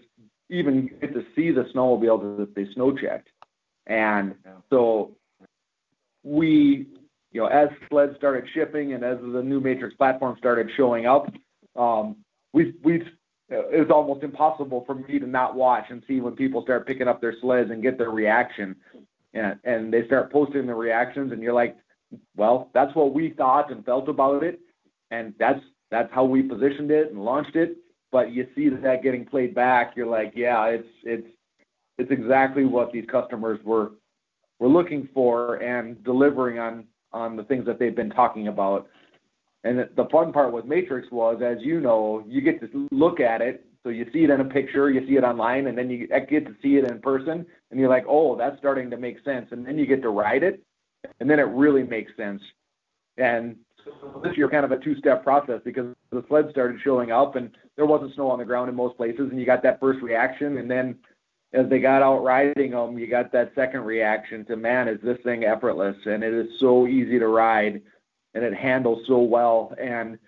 even 0.52 0.90
get 1.00 1.14
to 1.14 1.24
see 1.34 1.50
the 1.50 1.64
snowmobile 1.74 2.36
that 2.38 2.54
they 2.54 2.66
snow 2.74 2.96
checked. 2.96 3.28
And 3.86 4.34
so 4.70 5.16
we, 6.22 6.86
you 7.32 7.40
know, 7.40 7.46
as 7.46 7.68
sleds 7.88 8.16
started 8.16 8.44
shipping 8.54 8.92
and 8.92 9.02
as 9.02 9.18
the 9.20 9.42
new 9.42 9.60
Matrix 9.60 9.94
platform 9.96 10.36
started 10.38 10.68
showing 10.76 11.06
up, 11.06 11.32
um, 11.74 12.16
we 12.52 12.74
we 12.84 13.02
it 13.48 13.80
was 13.80 13.90
almost 13.90 14.22
impossible 14.22 14.84
for 14.86 14.94
me 14.94 15.18
to 15.18 15.26
not 15.26 15.54
watch 15.54 15.84
and 15.90 16.02
see 16.06 16.20
when 16.20 16.34
people 16.34 16.62
start 16.62 16.86
picking 16.86 17.08
up 17.08 17.20
their 17.20 17.34
sleds 17.40 17.70
and 17.70 17.82
get 17.82 17.98
their 17.98 18.10
reaction. 18.10 18.76
And, 19.34 19.58
and 19.64 19.92
they 19.92 20.06
start 20.06 20.30
posting 20.30 20.66
the 20.66 20.74
reactions, 20.74 21.32
and 21.32 21.42
you're 21.42 21.54
like, 21.54 21.76
well, 22.36 22.70
that's 22.74 22.94
what 22.94 23.14
we 23.14 23.30
thought 23.30 23.72
and 23.72 23.84
felt 23.84 24.08
about 24.10 24.42
it, 24.42 24.60
and 25.10 25.34
that's 25.38 25.60
that's 25.90 26.12
how 26.12 26.24
we 26.24 26.42
positioned 26.42 26.90
it 26.90 27.10
and 27.10 27.22
launched 27.24 27.56
it. 27.56 27.76
But 28.12 28.30
you 28.30 28.46
see 28.54 28.68
that 28.68 29.02
getting 29.02 29.24
played 29.24 29.54
back, 29.54 29.94
you're 29.96 30.06
like, 30.06 30.34
yeah, 30.36 30.66
it's 30.66 30.88
it's 31.02 31.26
it's 31.98 32.10
exactly 32.10 32.64
what 32.64 32.92
these 32.92 33.06
customers 33.10 33.58
were 33.64 33.92
were 34.58 34.68
looking 34.68 35.08
for 35.12 35.56
and 35.56 36.02
delivering 36.04 36.58
on 36.58 36.84
on 37.12 37.36
the 37.36 37.44
things 37.44 37.66
that 37.66 37.78
they've 37.78 37.96
been 37.96 38.10
talking 38.10 38.48
about. 38.48 38.88
And 39.64 39.78
the 39.78 40.08
fun 40.10 40.32
part 40.32 40.52
with 40.52 40.64
Matrix 40.64 41.10
was, 41.10 41.40
as 41.44 41.58
you 41.60 41.80
know, 41.80 42.24
you 42.26 42.40
get 42.40 42.60
to 42.60 42.88
look 42.90 43.20
at 43.20 43.40
it. 43.40 43.64
So 43.82 43.88
you 43.88 44.06
see 44.12 44.24
it 44.24 44.30
in 44.30 44.40
a 44.40 44.44
picture, 44.44 44.90
you 44.90 45.06
see 45.08 45.16
it 45.16 45.24
online, 45.24 45.66
and 45.66 45.76
then 45.76 45.90
you 45.90 46.06
get 46.06 46.46
to 46.46 46.54
see 46.62 46.76
it 46.76 46.88
in 46.88 47.00
person, 47.00 47.44
and 47.70 47.80
you're 47.80 47.88
like, 47.88 48.04
oh, 48.08 48.36
that's 48.36 48.56
starting 48.58 48.90
to 48.90 48.96
make 48.96 49.16
sense. 49.24 49.48
And 49.50 49.66
then 49.66 49.76
you 49.76 49.86
get 49.86 50.02
to 50.02 50.10
ride 50.10 50.44
it, 50.44 50.62
and 51.18 51.28
then 51.28 51.40
it 51.40 51.44
really 51.44 51.82
makes 51.82 52.12
sense. 52.16 52.40
And 53.16 53.56
so 53.84 54.20
this 54.22 54.36
year, 54.36 54.48
kind 54.48 54.64
of 54.64 54.72
a 54.72 54.78
two-step 54.78 55.22
process 55.22 55.60
because 55.64 55.94
the 56.10 56.24
sled 56.28 56.48
started 56.50 56.80
showing 56.82 57.10
up, 57.10 57.36
and 57.36 57.50
there 57.76 57.86
wasn't 57.86 58.14
snow 58.14 58.30
on 58.30 58.38
the 58.38 58.44
ground 58.44 58.68
in 58.68 58.74
most 58.74 58.96
places, 58.96 59.30
and 59.30 59.38
you 59.38 59.46
got 59.46 59.62
that 59.62 59.80
first 59.80 60.00
reaction, 60.02 60.58
and 60.58 60.70
then 60.70 60.96
as 61.54 61.68
they 61.68 61.80
got 61.80 62.02
out 62.02 62.22
riding 62.22 62.70
them, 62.70 62.98
you 62.98 63.06
got 63.06 63.30
that 63.32 63.52
second 63.54 63.82
reaction 63.82 64.44
to, 64.46 64.56
man, 64.56 64.88
is 64.88 65.00
this 65.02 65.18
thing 65.22 65.44
effortless? 65.44 65.96
And 66.06 66.24
it 66.24 66.32
is 66.32 66.48
so 66.58 66.86
easy 66.86 67.18
to 67.18 67.28
ride 67.28 67.82
and 68.34 68.44
it 68.44 68.54
handles 68.54 69.06
so 69.06 69.18
well. 69.18 69.74
And 69.78 70.18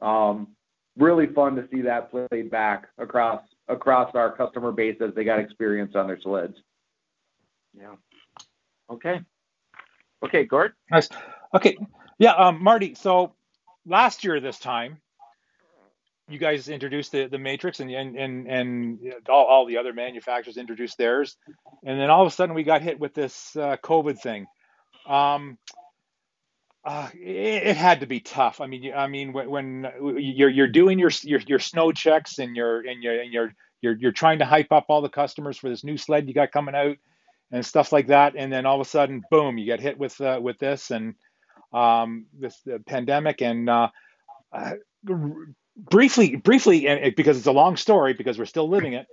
um, 0.00 0.48
really 0.96 1.28
fun 1.28 1.54
to 1.56 1.68
see 1.72 1.82
that 1.82 2.10
played 2.10 2.50
back 2.50 2.88
across 2.98 3.42
across 3.68 4.12
our 4.14 4.36
customer 4.36 4.72
base 4.72 4.96
as 5.00 5.14
they 5.14 5.24
got 5.24 5.38
experience 5.38 5.94
on 5.94 6.08
their 6.08 6.20
sleds. 6.20 6.56
Yeah. 7.78 7.94
Okay. 8.90 9.20
Okay, 10.24 10.44
Gord. 10.44 10.72
Nice. 10.90 11.08
Okay. 11.54 11.78
Yeah, 12.22 12.34
um, 12.34 12.62
Marty. 12.62 12.94
So 12.94 13.32
last 13.84 14.22
year 14.22 14.38
this 14.38 14.60
time, 14.60 14.98
you 16.28 16.38
guys 16.38 16.68
introduced 16.68 17.10
the, 17.10 17.26
the 17.26 17.36
Matrix, 17.36 17.80
and 17.80 17.90
and 17.90 18.16
and, 18.16 18.46
and 18.46 18.98
all, 19.28 19.44
all 19.44 19.66
the 19.66 19.76
other 19.76 19.92
manufacturers 19.92 20.56
introduced 20.56 20.98
theirs, 20.98 21.36
and 21.82 21.98
then 21.98 22.10
all 22.10 22.22
of 22.22 22.28
a 22.28 22.30
sudden 22.30 22.54
we 22.54 22.62
got 22.62 22.80
hit 22.80 23.00
with 23.00 23.12
this 23.12 23.56
uh, 23.56 23.76
COVID 23.82 24.20
thing. 24.20 24.46
Um, 25.04 25.58
uh, 26.84 27.08
it, 27.12 27.66
it, 27.66 27.76
had 27.76 27.98
to 28.00 28.06
be 28.06 28.20
tough. 28.20 28.60
I 28.60 28.68
mean, 28.68 28.92
I 28.94 29.08
mean, 29.08 29.32
when, 29.32 29.50
when, 29.50 29.88
you're 30.16 30.48
you're 30.48 30.68
doing 30.68 31.00
your, 31.00 31.10
your 31.24 31.40
your 31.40 31.58
snow 31.58 31.90
checks 31.90 32.38
and 32.38 32.54
you're 32.54 32.86
and 32.86 33.02
you're 33.02 33.20
and 33.20 33.32
you're 33.32 33.52
you're 33.80 33.96
you're 33.96 34.12
trying 34.12 34.38
to 34.38 34.44
hype 34.44 34.70
up 34.70 34.84
all 34.90 35.02
the 35.02 35.08
customers 35.08 35.58
for 35.58 35.68
this 35.68 35.82
new 35.82 35.96
sled 35.96 36.28
you 36.28 36.34
got 36.34 36.52
coming 36.52 36.76
out 36.76 36.98
and 37.50 37.66
stuff 37.66 37.90
like 37.90 38.06
that, 38.06 38.34
and 38.36 38.52
then 38.52 38.64
all 38.64 38.80
of 38.80 38.86
a 38.86 38.88
sudden, 38.88 39.22
boom, 39.28 39.58
you 39.58 39.66
get 39.66 39.80
hit 39.80 39.98
with 39.98 40.20
uh, 40.20 40.38
with 40.40 40.60
this 40.60 40.92
and 40.92 41.16
um, 41.72 42.26
this 42.38 42.60
pandemic 42.86 43.42
and 43.42 43.68
uh, 43.68 43.88
uh, 44.52 44.72
briefly 45.76 46.36
briefly 46.36 46.86
and 46.86 47.14
because 47.14 47.38
it's 47.38 47.46
a 47.46 47.52
long 47.52 47.76
story 47.76 48.12
because 48.12 48.38
we're 48.38 48.44
still 48.44 48.68
living 48.68 48.92
it. 48.94 49.06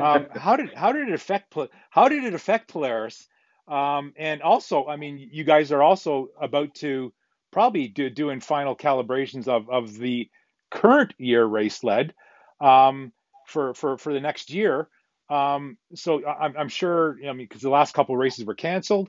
Um, 0.00 0.26
how 0.34 0.56
did 0.56 0.72
how 0.74 0.92
did 0.92 1.08
it 1.08 1.14
affect 1.14 1.54
how 1.90 2.08
did 2.08 2.24
it 2.24 2.34
affect 2.34 2.68
Polaris? 2.68 3.28
Um, 3.66 4.12
and 4.16 4.42
also, 4.42 4.86
I 4.86 4.96
mean, 4.96 5.28
you 5.32 5.44
guys 5.44 5.72
are 5.72 5.82
also 5.82 6.28
about 6.40 6.74
to 6.76 7.12
probably 7.50 7.88
do 7.88 8.10
doing 8.10 8.40
final 8.40 8.76
calibrations 8.76 9.48
of, 9.48 9.70
of 9.70 9.96
the 9.96 10.28
current 10.70 11.14
year 11.18 11.44
race 11.44 11.76
sled 11.76 12.12
um, 12.60 13.12
for, 13.46 13.74
for, 13.74 13.96
for 13.96 14.12
the 14.12 14.20
next 14.20 14.50
year. 14.50 14.88
Um, 15.30 15.78
so 15.94 16.26
I'm, 16.26 16.56
I'm 16.56 16.68
sure, 16.68 17.16
I 17.26 17.32
mean, 17.32 17.46
because 17.48 17.62
the 17.62 17.70
last 17.70 17.94
couple 17.94 18.16
races 18.16 18.44
were 18.44 18.54
canceled. 18.54 19.08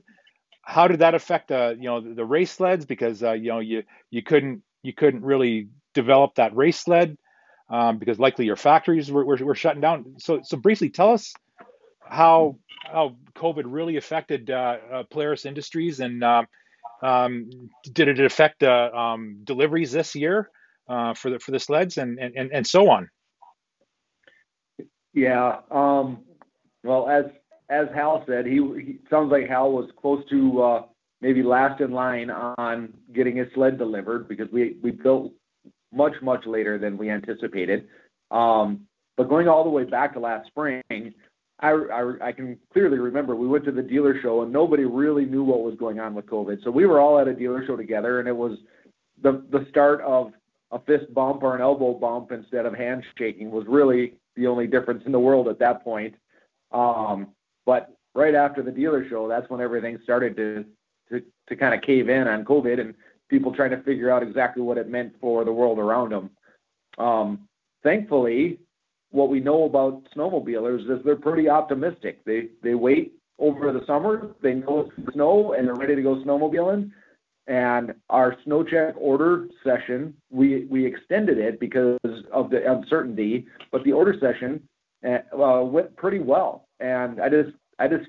How 0.68 0.88
did 0.88 0.98
that 0.98 1.14
affect, 1.14 1.52
uh, 1.52 1.74
you 1.78 1.84
know, 1.84 2.00
the, 2.00 2.14
the 2.14 2.24
race 2.24 2.50
sleds? 2.50 2.84
Because 2.84 3.22
uh, 3.22 3.32
you 3.32 3.48
know, 3.50 3.60
you 3.60 3.84
you 4.10 4.22
couldn't 4.22 4.62
you 4.82 4.92
couldn't 4.92 5.22
really 5.22 5.68
develop 5.94 6.34
that 6.34 6.54
race 6.56 6.80
sled 6.80 7.16
um, 7.70 7.98
because 7.98 8.18
likely 8.18 8.46
your 8.46 8.56
factories 8.56 9.10
were, 9.10 9.24
were, 9.24 9.36
were 9.36 9.54
shutting 9.54 9.80
down. 9.80 10.16
So 10.18 10.40
so 10.42 10.56
briefly, 10.56 10.90
tell 10.90 11.12
us 11.12 11.32
how 12.02 12.58
how 12.82 13.16
COVID 13.36 13.62
really 13.66 13.96
affected 13.96 14.50
uh, 14.50 14.76
uh, 14.92 15.02
Polaris 15.08 15.46
Industries, 15.46 16.00
and 16.00 16.24
uh, 16.24 16.42
um, 17.00 17.70
did 17.84 18.08
it 18.08 18.18
affect 18.20 18.64
uh, 18.64 18.90
um, 18.92 19.38
deliveries 19.44 19.92
this 19.92 20.16
year 20.16 20.50
for 20.88 21.30
the 21.30 21.38
for 21.38 21.52
the 21.52 21.60
sleds, 21.60 21.96
and 21.96 22.18
and 22.18 22.50
and 22.52 22.66
so 22.66 22.90
on. 22.90 23.08
Yeah. 25.12 25.60
Um, 25.70 26.24
well, 26.82 27.08
as 27.08 27.24
as 27.68 27.86
Hal 27.94 28.24
said, 28.26 28.46
he, 28.46 28.54
he 28.54 28.98
sounds 29.10 29.30
like 29.30 29.48
Hal 29.48 29.72
was 29.72 29.90
close 30.00 30.22
to 30.30 30.62
uh, 30.62 30.82
maybe 31.20 31.42
last 31.42 31.80
in 31.80 31.90
line 31.90 32.30
on 32.30 32.92
getting 33.12 33.36
his 33.36 33.48
sled 33.54 33.78
delivered 33.78 34.28
because 34.28 34.48
we 34.52 34.76
we 34.82 34.90
built 34.90 35.32
much 35.92 36.14
much 36.22 36.46
later 36.46 36.78
than 36.78 36.96
we 36.96 37.10
anticipated. 37.10 37.88
Um, 38.30 38.86
but 39.16 39.28
going 39.28 39.48
all 39.48 39.64
the 39.64 39.70
way 39.70 39.84
back 39.84 40.12
to 40.14 40.20
last 40.20 40.46
spring, 40.48 40.82
I, 40.90 41.70
I, 41.70 42.28
I 42.28 42.32
can 42.32 42.58
clearly 42.72 42.98
remember 42.98 43.34
we 43.34 43.48
went 43.48 43.64
to 43.64 43.72
the 43.72 43.82
dealer 43.82 44.20
show 44.20 44.42
and 44.42 44.52
nobody 44.52 44.84
really 44.84 45.24
knew 45.24 45.42
what 45.42 45.62
was 45.62 45.74
going 45.78 45.98
on 45.98 46.14
with 46.14 46.26
COVID. 46.26 46.62
So 46.62 46.70
we 46.70 46.86
were 46.86 47.00
all 47.00 47.18
at 47.18 47.28
a 47.28 47.34
dealer 47.34 47.64
show 47.66 47.76
together, 47.76 48.20
and 48.20 48.28
it 48.28 48.36
was 48.36 48.58
the 49.22 49.44
the 49.50 49.66
start 49.70 50.00
of 50.02 50.32
a 50.72 50.78
fist 50.80 51.12
bump 51.14 51.42
or 51.42 51.54
an 51.54 51.62
elbow 51.62 51.94
bump 51.94 52.32
instead 52.32 52.66
of 52.66 52.74
handshaking 52.74 53.50
was 53.50 53.64
really 53.68 54.14
the 54.34 54.46
only 54.46 54.66
difference 54.66 55.02
in 55.06 55.12
the 55.12 55.20
world 55.20 55.48
at 55.48 55.58
that 55.60 55.82
point. 55.82 56.14
Um, 56.72 57.28
but 57.66 57.94
right 58.14 58.34
after 58.34 58.62
the 58.62 58.70
dealer 58.70 59.06
show, 59.08 59.28
that's 59.28 59.50
when 59.50 59.60
everything 59.60 59.98
started 60.02 60.36
to 60.36 60.64
to, 61.10 61.22
to 61.48 61.54
kind 61.54 61.72
of 61.74 61.82
cave 61.82 62.08
in 62.08 62.26
on 62.26 62.44
COVID, 62.44 62.80
and 62.80 62.94
people 63.28 63.54
trying 63.54 63.70
to 63.70 63.82
figure 63.82 64.10
out 64.10 64.22
exactly 64.22 64.62
what 64.62 64.78
it 64.78 64.88
meant 64.88 65.12
for 65.20 65.44
the 65.44 65.52
world 65.52 65.78
around 65.78 66.10
them. 66.10 66.30
Um, 66.98 67.48
thankfully, 67.84 68.58
what 69.10 69.28
we 69.28 69.40
know 69.40 69.64
about 69.64 70.02
snowmobilers 70.16 70.90
is 70.90 71.04
they're 71.04 71.16
pretty 71.16 71.48
optimistic. 71.48 72.24
They 72.24 72.48
they 72.62 72.74
wait 72.74 73.12
over 73.38 73.72
the 73.72 73.84
summer, 73.86 74.34
they 74.42 74.54
know 74.54 74.90
it's 74.96 75.12
snow, 75.12 75.52
and 75.52 75.66
they're 75.66 75.74
ready 75.74 75.94
to 75.94 76.02
go 76.02 76.16
snowmobiling. 76.16 76.90
And 77.48 77.94
our 78.10 78.36
snow 78.44 78.64
check 78.64 78.94
order 78.98 79.46
session, 79.62 80.14
we 80.30 80.64
we 80.64 80.84
extended 80.84 81.38
it 81.38 81.60
because 81.60 81.98
of 82.32 82.50
the 82.50 82.70
uncertainty, 82.70 83.46
but 83.70 83.84
the 83.84 83.92
order 83.92 84.16
session 84.20 84.66
uh, 85.04 85.62
went 85.62 85.94
pretty 85.96 86.18
well. 86.18 86.65
And 86.80 87.20
I 87.20 87.28
just 87.28 87.50
I 87.78 87.88
just 87.88 88.08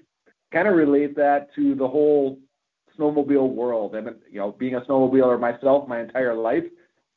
kind 0.52 0.68
of 0.68 0.76
relate 0.76 1.16
that 1.16 1.54
to 1.56 1.76
the 1.76 1.88
whole 1.88 2.40
snowmobile 2.98 3.54
world. 3.54 3.96
And 3.96 4.16
you 4.30 4.40
know, 4.40 4.52
being 4.52 4.76
a 4.76 4.82
snowmobiler 4.82 5.40
myself 5.40 5.88
my 5.88 6.02
entire 6.02 6.36
life, 6.36 6.64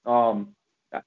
um, 0.07 0.49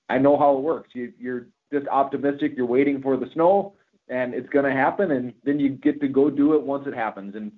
I 0.09 0.17
know 0.17 0.37
how 0.37 0.57
it 0.57 0.61
works. 0.61 0.89
You, 0.93 1.13
you're 1.19 1.47
just 1.71 1.87
optimistic. 1.87 2.53
You're 2.55 2.65
waiting 2.65 3.01
for 3.01 3.17
the 3.17 3.29
snow, 3.33 3.73
and 4.07 4.33
it's 4.33 4.49
going 4.49 4.65
to 4.65 4.71
happen, 4.71 5.11
and 5.11 5.33
then 5.43 5.59
you 5.59 5.69
get 5.69 5.99
to 6.01 6.07
go 6.07 6.29
do 6.29 6.53
it 6.53 6.61
once 6.61 6.87
it 6.87 6.93
happens. 6.93 7.35
And 7.35 7.51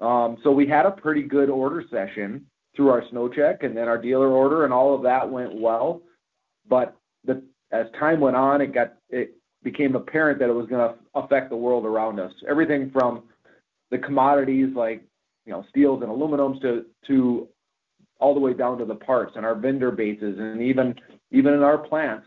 um, 0.00 0.38
so 0.42 0.50
we 0.50 0.66
had 0.66 0.86
a 0.86 0.90
pretty 0.90 1.22
good 1.22 1.50
order 1.50 1.84
session 1.90 2.46
through 2.74 2.88
our 2.88 3.04
snow 3.10 3.28
check, 3.28 3.62
and 3.62 3.76
then 3.76 3.88
our 3.88 3.98
dealer 3.98 4.28
order, 4.28 4.64
and 4.64 4.72
all 4.72 4.94
of 4.94 5.02
that 5.02 5.30
went 5.30 5.54
well. 5.54 6.00
But 6.68 6.96
the, 7.24 7.42
as 7.70 7.86
time 7.98 8.20
went 8.20 8.36
on, 8.36 8.60
it 8.60 8.72
got 8.72 8.94
it 9.10 9.36
became 9.62 9.94
apparent 9.94 10.38
that 10.40 10.48
it 10.48 10.54
was 10.54 10.66
going 10.66 10.88
to 10.88 10.98
affect 11.14 11.50
the 11.50 11.56
world 11.56 11.84
around 11.84 12.18
us. 12.18 12.32
Everything 12.48 12.90
from 12.90 13.22
the 13.90 13.98
commodities 13.98 14.68
like 14.74 15.04
you 15.46 15.52
know 15.52 15.64
steels 15.68 16.02
and 16.02 16.10
aluminums 16.10 16.60
to 16.62 16.84
to 17.06 17.48
all 18.18 18.34
the 18.34 18.40
way 18.40 18.54
down 18.54 18.78
to 18.78 18.84
the 18.84 18.94
parts 18.94 19.32
and 19.36 19.44
our 19.44 19.54
vendor 19.54 19.90
bases 19.90 20.38
and 20.38 20.62
even 20.62 20.94
even 21.30 21.52
in 21.52 21.62
our 21.62 21.78
plants 21.78 22.26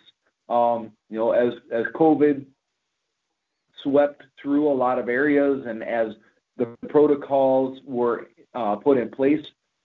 um, 0.49 0.91
you 1.09 1.17
know 1.17 1.31
as 1.31 1.53
as 1.71 1.85
covid 1.95 2.45
swept 3.83 4.23
through 4.41 4.71
a 4.71 4.73
lot 4.73 4.99
of 4.99 5.09
areas 5.09 5.63
and 5.67 5.83
as 5.83 6.07
the 6.57 6.75
protocols 6.89 7.79
were 7.85 8.27
uh, 8.53 8.75
put 8.75 8.97
in 8.97 9.09
place 9.09 9.43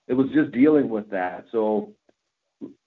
it 0.08 0.14
was 0.14 0.28
just 0.34 0.52
dealing 0.52 0.88
with 0.88 1.08
that 1.10 1.44
so 1.50 1.92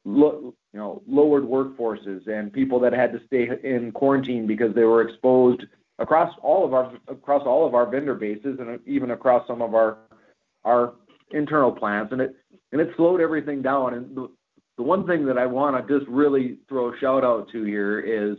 lo- 0.05 0.53
you 0.73 0.79
know 0.79 1.01
lowered 1.07 1.43
workforces 1.43 2.27
and 2.27 2.51
people 2.51 2.79
that 2.79 2.93
had 2.93 3.13
to 3.13 3.21
stay 3.27 3.49
in 3.63 3.91
quarantine 3.91 4.47
because 4.47 4.73
they 4.73 4.83
were 4.83 5.07
exposed 5.07 5.63
across 5.99 6.33
all 6.41 6.65
of 6.65 6.73
our 6.73 6.93
across 7.07 7.43
all 7.45 7.65
of 7.65 7.75
our 7.75 7.85
vendor 7.85 8.15
bases 8.15 8.57
and 8.59 8.79
even 8.85 9.11
across 9.11 9.45
some 9.47 9.61
of 9.61 9.75
our 9.75 9.97
our 10.65 10.93
internal 11.31 11.71
plans, 11.71 12.09
and 12.11 12.21
it 12.21 12.35
and 12.71 12.81
it 12.81 12.89
slowed 12.95 13.21
everything 13.21 13.61
down. 13.61 13.93
And 13.93 14.15
the, 14.15 14.29
the 14.77 14.83
one 14.83 15.05
thing 15.05 15.25
that 15.25 15.37
I 15.37 15.45
want 15.45 15.75
to 15.87 15.99
just 15.99 16.09
really 16.09 16.57
throw 16.67 16.93
a 16.93 16.97
shout 16.97 17.23
out 17.23 17.49
to 17.51 17.63
here 17.63 17.99
is 17.99 18.37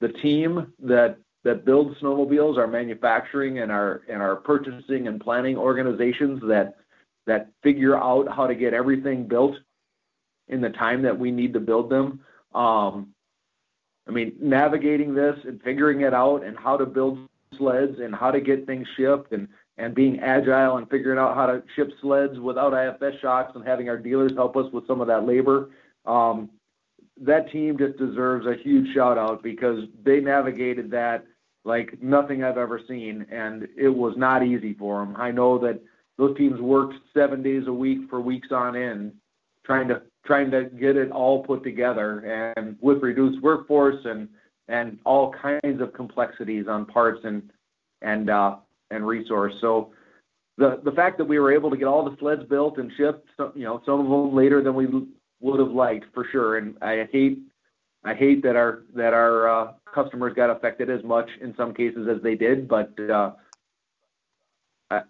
the 0.00 0.08
team 0.08 0.72
that 0.80 1.18
that 1.44 1.64
builds 1.64 1.98
snowmobiles, 2.00 2.58
our 2.58 2.66
manufacturing 2.66 3.60
and 3.60 3.72
our 3.72 4.02
and 4.08 4.20
our 4.20 4.36
purchasing 4.36 5.08
and 5.08 5.20
planning 5.20 5.56
organizations 5.56 6.40
that 6.48 6.76
that 7.26 7.50
figure 7.62 7.96
out 7.96 8.28
how 8.34 8.46
to 8.46 8.54
get 8.54 8.74
everything 8.74 9.26
built 9.26 9.56
in 10.48 10.60
the 10.60 10.70
time 10.70 11.02
that 11.02 11.18
we 11.18 11.30
need 11.30 11.52
to 11.54 11.60
build 11.60 11.90
them. 11.90 12.20
Um, 12.54 13.14
I 14.06 14.10
mean, 14.10 14.34
navigating 14.40 15.14
this 15.14 15.36
and 15.44 15.62
figuring 15.62 16.00
it 16.00 16.14
out 16.14 16.42
and 16.42 16.56
how 16.58 16.76
to 16.76 16.86
build 16.86 17.18
sleds 17.56 17.98
and 18.00 18.14
how 18.14 18.30
to 18.30 18.40
get 18.40 18.66
things 18.66 18.86
shipped 18.96 19.32
and 19.32 19.48
and 19.78 19.94
being 19.94 20.18
agile 20.18 20.76
and 20.76 20.90
figuring 20.90 21.20
out 21.20 21.36
how 21.36 21.46
to 21.46 21.62
ship 21.76 21.92
sleds 22.00 22.38
without 22.40 22.74
IFS 22.74 23.20
shocks 23.20 23.52
and 23.54 23.64
having 23.64 23.88
our 23.88 23.96
dealers 23.96 24.32
help 24.34 24.56
us 24.56 24.70
with 24.72 24.84
some 24.88 25.00
of 25.00 25.06
that 25.06 25.24
labor. 25.24 25.70
Um, 26.04 26.50
that 27.20 27.50
team 27.52 27.78
just 27.78 27.96
deserves 27.96 28.44
a 28.46 28.56
huge 28.56 28.92
shout 28.92 29.18
out 29.18 29.40
because 29.40 29.84
they 30.02 30.18
navigated 30.18 30.90
that 30.90 31.24
like 31.64 32.02
nothing 32.02 32.42
I've 32.42 32.58
ever 32.58 32.80
seen, 32.88 33.26
and 33.30 33.68
it 33.76 33.88
was 33.88 34.14
not 34.16 34.44
easy 34.44 34.74
for 34.74 35.04
them. 35.04 35.14
I 35.16 35.30
know 35.30 35.58
that 35.58 35.80
those 36.16 36.36
teams 36.36 36.60
worked 36.60 36.94
seven 37.14 37.42
days 37.42 37.64
a 37.66 37.72
week 37.72 38.08
for 38.08 38.20
weeks 38.20 38.48
on 38.50 38.74
end, 38.74 39.12
trying 39.64 39.88
to 39.88 40.02
trying 40.28 40.50
to 40.52 40.66
get 40.78 40.96
it 40.96 41.10
all 41.10 41.42
put 41.42 41.64
together, 41.64 42.54
and 42.56 42.76
with 42.80 43.02
reduced 43.02 43.42
workforce 43.42 44.04
and 44.04 44.28
and 44.68 44.98
all 45.04 45.32
kinds 45.32 45.80
of 45.80 45.92
complexities 45.94 46.66
on 46.68 46.84
parts 46.86 47.20
and 47.24 47.50
and 48.02 48.30
uh, 48.30 48.56
and 48.90 49.04
resource. 49.04 49.54
So 49.60 49.90
the 50.58 50.80
the 50.84 50.92
fact 50.92 51.18
that 51.18 51.24
we 51.24 51.38
were 51.40 51.52
able 51.52 51.70
to 51.70 51.76
get 51.76 51.86
all 51.86 52.04
the 52.04 52.16
sleds 52.20 52.44
built 52.44 52.78
and 52.78 52.92
shipped, 52.96 53.26
you 53.56 53.64
know, 53.64 53.82
some 53.84 54.00
of 54.00 54.06
them 54.06 54.36
later 54.36 54.62
than 54.62 54.74
we 54.74 54.86
would 55.40 55.58
have 55.58 55.72
liked 55.72 56.04
for 56.12 56.26
sure. 56.30 56.58
And 56.58 56.76
I 56.82 57.08
hate 57.10 57.38
I 58.04 58.14
hate 58.14 58.42
that 58.42 58.54
our 58.54 58.82
that 58.94 59.14
our 59.14 59.48
uh, 59.48 59.72
customers 59.94 60.34
got 60.36 60.50
affected 60.50 60.90
as 60.90 61.02
much 61.02 61.28
in 61.40 61.54
some 61.56 61.72
cases 61.72 62.06
as 62.14 62.22
they 62.22 62.34
did, 62.34 62.68
but 62.68 62.92
uh, 63.00 63.32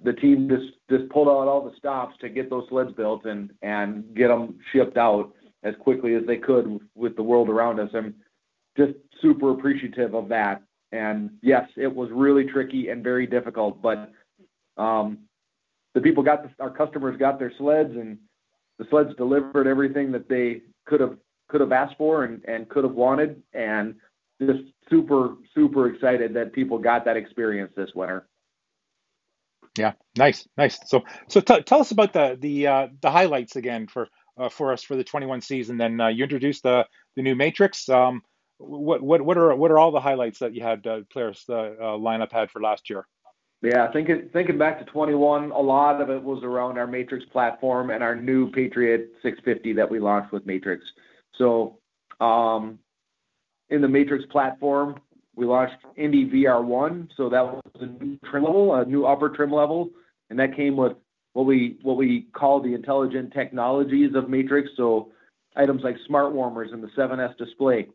the 0.02 0.12
team 0.12 0.48
just 0.48 0.72
just 0.90 1.08
pulled 1.10 1.28
out 1.28 1.48
all 1.48 1.68
the 1.68 1.76
stops 1.76 2.16
to 2.20 2.28
get 2.28 2.50
those 2.50 2.64
sleds 2.68 2.92
built 2.92 3.24
and 3.24 3.50
and 3.62 4.14
get 4.14 4.28
them 4.28 4.58
shipped 4.72 4.96
out 4.96 5.32
as 5.62 5.74
quickly 5.80 6.14
as 6.14 6.22
they 6.26 6.36
could 6.36 6.80
with 6.94 7.16
the 7.16 7.22
world 7.22 7.48
around 7.48 7.80
us. 7.80 7.90
I'm 7.94 8.14
just 8.76 8.94
super 9.20 9.52
appreciative 9.52 10.14
of 10.14 10.28
that. 10.28 10.62
And 10.92 11.30
yes, 11.42 11.68
it 11.76 11.92
was 11.92 12.08
really 12.12 12.44
tricky 12.44 12.88
and 12.88 13.02
very 13.02 13.26
difficult, 13.26 13.82
but 13.82 14.10
um, 14.78 15.18
the 15.94 16.00
people 16.00 16.22
got 16.22 16.42
the, 16.42 16.62
our 16.62 16.70
customers 16.70 17.18
got 17.18 17.38
their 17.38 17.52
sleds, 17.58 17.94
and 17.94 18.18
the 18.78 18.86
sleds 18.88 19.14
delivered 19.16 19.66
everything 19.66 20.12
that 20.12 20.28
they 20.28 20.62
could 20.86 21.00
have 21.00 21.16
could 21.48 21.60
have 21.60 21.72
asked 21.72 21.96
for 21.98 22.24
and, 22.24 22.42
and 22.46 22.68
could 22.68 22.84
have 22.84 22.94
wanted, 22.94 23.42
and 23.52 23.94
just 24.40 24.60
super 24.88 25.34
super 25.54 25.92
excited 25.92 26.32
that 26.34 26.52
people 26.52 26.78
got 26.78 27.04
that 27.04 27.16
experience 27.16 27.72
this 27.76 27.90
winter. 27.94 28.26
Yeah, 29.76 29.92
nice, 30.16 30.46
nice. 30.57 30.78
So 30.87 31.02
so 31.28 31.40
t- 31.40 31.62
tell 31.62 31.81
us 31.81 31.90
about 31.90 32.12
the 32.12 32.37
the 32.40 32.66
uh, 32.66 32.88
the 33.00 33.11
highlights 33.11 33.57
again 33.57 33.87
for 33.87 34.09
uh, 34.38 34.48
for 34.48 34.72
us 34.72 34.83
for 34.83 34.96
the 34.96 35.04
21 35.04 35.40
season. 35.40 35.76
Then 35.76 36.00
uh, 36.00 36.09
you 36.09 36.24
introduced 36.24 36.62
the 36.62 36.87
the 37.16 37.22
new 37.22 37.35
Matrix. 37.35 37.88
Um, 37.88 38.22
what 38.59 39.02
what 39.02 39.22
what 39.22 39.38
are 39.38 39.54
what 39.54 39.70
are 39.70 39.78
all 39.78 39.92
the 39.92 40.00
highlights 40.00 40.40
that 40.40 40.54
you 40.54 40.62
had 40.62 40.87
uh, 40.87 41.00
players 41.12 41.44
the 41.46 41.76
uh, 41.81 41.96
lineup 41.96 42.33
had 42.33 42.50
for 42.50 42.61
last 42.61 42.90
year? 42.90 43.07
Yeah, 43.62 43.90
thinking 43.92 44.31
thinking 44.33 44.59
back 44.59 44.78
to 44.78 44.85
21, 44.85 45.50
a 45.50 45.59
lot 45.59 46.00
of 46.00 46.11
it 46.11 46.22
was 46.22 46.42
around 46.44 46.78
our 46.78 46.87
Matrix 46.87 47.24
platform 47.26 47.90
and 47.90 48.02
our 48.02 48.14
new 48.14 48.50
Patriot 48.50 49.11
650 49.22 49.72
that 49.74 49.90
we 49.90 49.98
launched 49.98 50.33
with 50.33 50.46
Matrix. 50.46 50.85
So, 51.37 51.78
um, 52.20 52.78
in 53.68 53.81
the 53.81 53.88
Matrix 53.88 54.24
platform, 54.26 55.00
we 55.38 55.46
launched 55.46 55.77
Indy 55.96 56.29
VR1. 56.29 57.09
So 57.16 57.29
that 57.29 57.44
was 57.44 57.62
a 57.81 57.87
new 57.87 58.18
trim 58.29 58.42
level, 58.42 58.74
a 58.74 58.85
new 58.85 59.05
upper 59.07 59.29
trim 59.29 59.53
level, 59.53 59.90
and 60.31 60.38
that 60.38 60.57
came 60.57 60.77
with 60.77 60.94
what 61.33 61.46
we 61.46 61.79
what 61.83 61.96
we 61.96 62.27
call 62.33 62.61
the 62.61 62.74
intelligent 62.74 63.33
technologies 63.33 64.14
of 64.14 64.29
Matrix. 64.29 64.68
So 64.77 65.12
items 65.57 65.83
like 65.85 65.96
smart 66.07 66.33
warmers 66.33 66.70
and 66.72 66.83
the 66.83 66.88
7S 66.88 67.37
display 67.38 67.88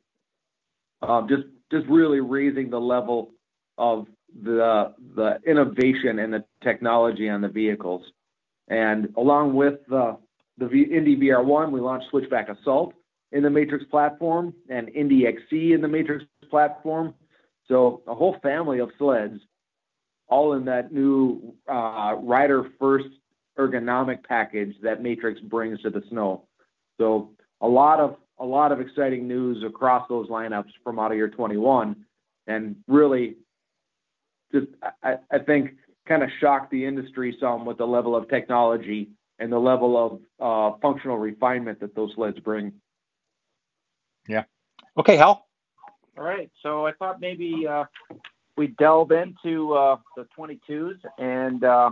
um, 1.07 1.27
just 1.27 1.43
just 1.71 1.85
really 1.87 2.19
raising 2.19 2.69
the 2.69 2.79
level 2.79 3.31
of 3.77 4.07
the 4.43 4.93
the 5.15 5.39
innovation 5.45 6.19
and 6.19 6.33
the 6.33 6.43
technology 6.63 7.29
on 7.29 7.41
the 7.41 7.49
vehicles. 7.49 8.03
And 8.69 9.13
along 9.17 9.53
with 9.53 9.79
the 9.89 10.17
the 10.57 10.67
v, 10.67 10.83
Indy 10.83 11.17
VR1, 11.17 11.71
we 11.71 11.81
launched 11.81 12.07
Switchback 12.09 12.47
Assault 12.49 12.93
in 13.31 13.43
the 13.43 13.49
Matrix 13.49 13.83
platform 13.85 14.53
and 14.69 14.89
Indy 14.89 15.25
XC 15.25 15.73
in 15.73 15.81
the 15.81 15.87
Matrix 15.87 16.23
platform. 16.49 17.13
So 17.73 18.03
a 18.05 18.13
whole 18.13 18.37
family 18.43 18.77
of 18.77 18.91
sleds, 18.99 19.39
all 20.27 20.53
in 20.53 20.65
that 20.65 20.91
new 20.91 21.55
uh, 21.67 22.13
rider 22.21 22.69
first 22.79 23.07
ergonomic 23.57 24.23
package 24.23 24.75
that 24.83 25.01
Matrix 25.01 25.39
brings 25.41 25.81
to 25.81 25.89
the 25.89 26.03
snow. 26.09 26.43
So 26.99 27.31
a 27.61 27.67
lot 27.67 27.99
of 27.99 28.17
a 28.37 28.45
lot 28.45 28.71
of 28.71 28.79
exciting 28.79 29.27
news 29.27 29.63
across 29.63 30.07
those 30.07 30.27
lineups 30.27 30.69
from 30.83 30.97
model 30.97 31.17
year 31.17 31.29
21, 31.29 31.95
and 32.45 32.75
really, 32.87 33.37
just 34.53 34.67
I, 35.01 35.15
I 35.31 35.39
think 35.39 35.71
kind 36.07 36.21
of 36.21 36.29
shocked 36.39 36.69
the 36.69 36.85
industry 36.85 37.35
some 37.39 37.65
with 37.65 37.79
the 37.79 37.87
level 37.87 38.15
of 38.15 38.29
technology 38.29 39.09
and 39.39 39.51
the 39.51 39.57
level 39.57 40.21
of 40.39 40.75
uh, 40.75 40.77
functional 40.79 41.17
refinement 41.17 41.79
that 41.79 41.95
those 41.95 42.11
sleds 42.13 42.39
bring. 42.39 42.73
Yeah. 44.27 44.43
Okay, 44.95 45.17
Hal. 45.17 45.47
All 46.17 46.23
right. 46.23 46.49
So 46.61 46.85
I 46.85 46.91
thought 46.93 47.19
maybe 47.19 47.65
uh, 47.67 47.85
we 48.55 48.67
delve 48.67 49.11
into 49.11 49.73
uh, 49.73 49.97
the 50.15 50.27
22s, 50.37 50.99
and 51.17 51.63
uh, 51.63 51.91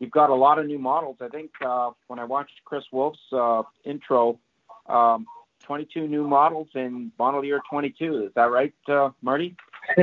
you've 0.00 0.10
got 0.10 0.30
a 0.30 0.34
lot 0.34 0.58
of 0.58 0.66
new 0.66 0.78
models. 0.78 1.18
I 1.20 1.28
think 1.28 1.50
uh, 1.64 1.90
when 2.08 2.18
I 2.18 2.24
watched 2.24 2.60
Chris 2.64 2.84
Wolf's 2.92 3.18
uh, 3.32 3.62
intro, 3.84 4.40
um, 4.88 5.26
22 5.64 6.08
new 6.08 6.26
models 6.26 6.68
in 6.74 7.12
model 7.18 7.44
year 7.44 7.60
22. 7.70 8.24
Is 8.24 8.32
that 8.34 8.50
right, 8.50 8.74
uh, 8.88 9.10
Marty? 9.22 9.54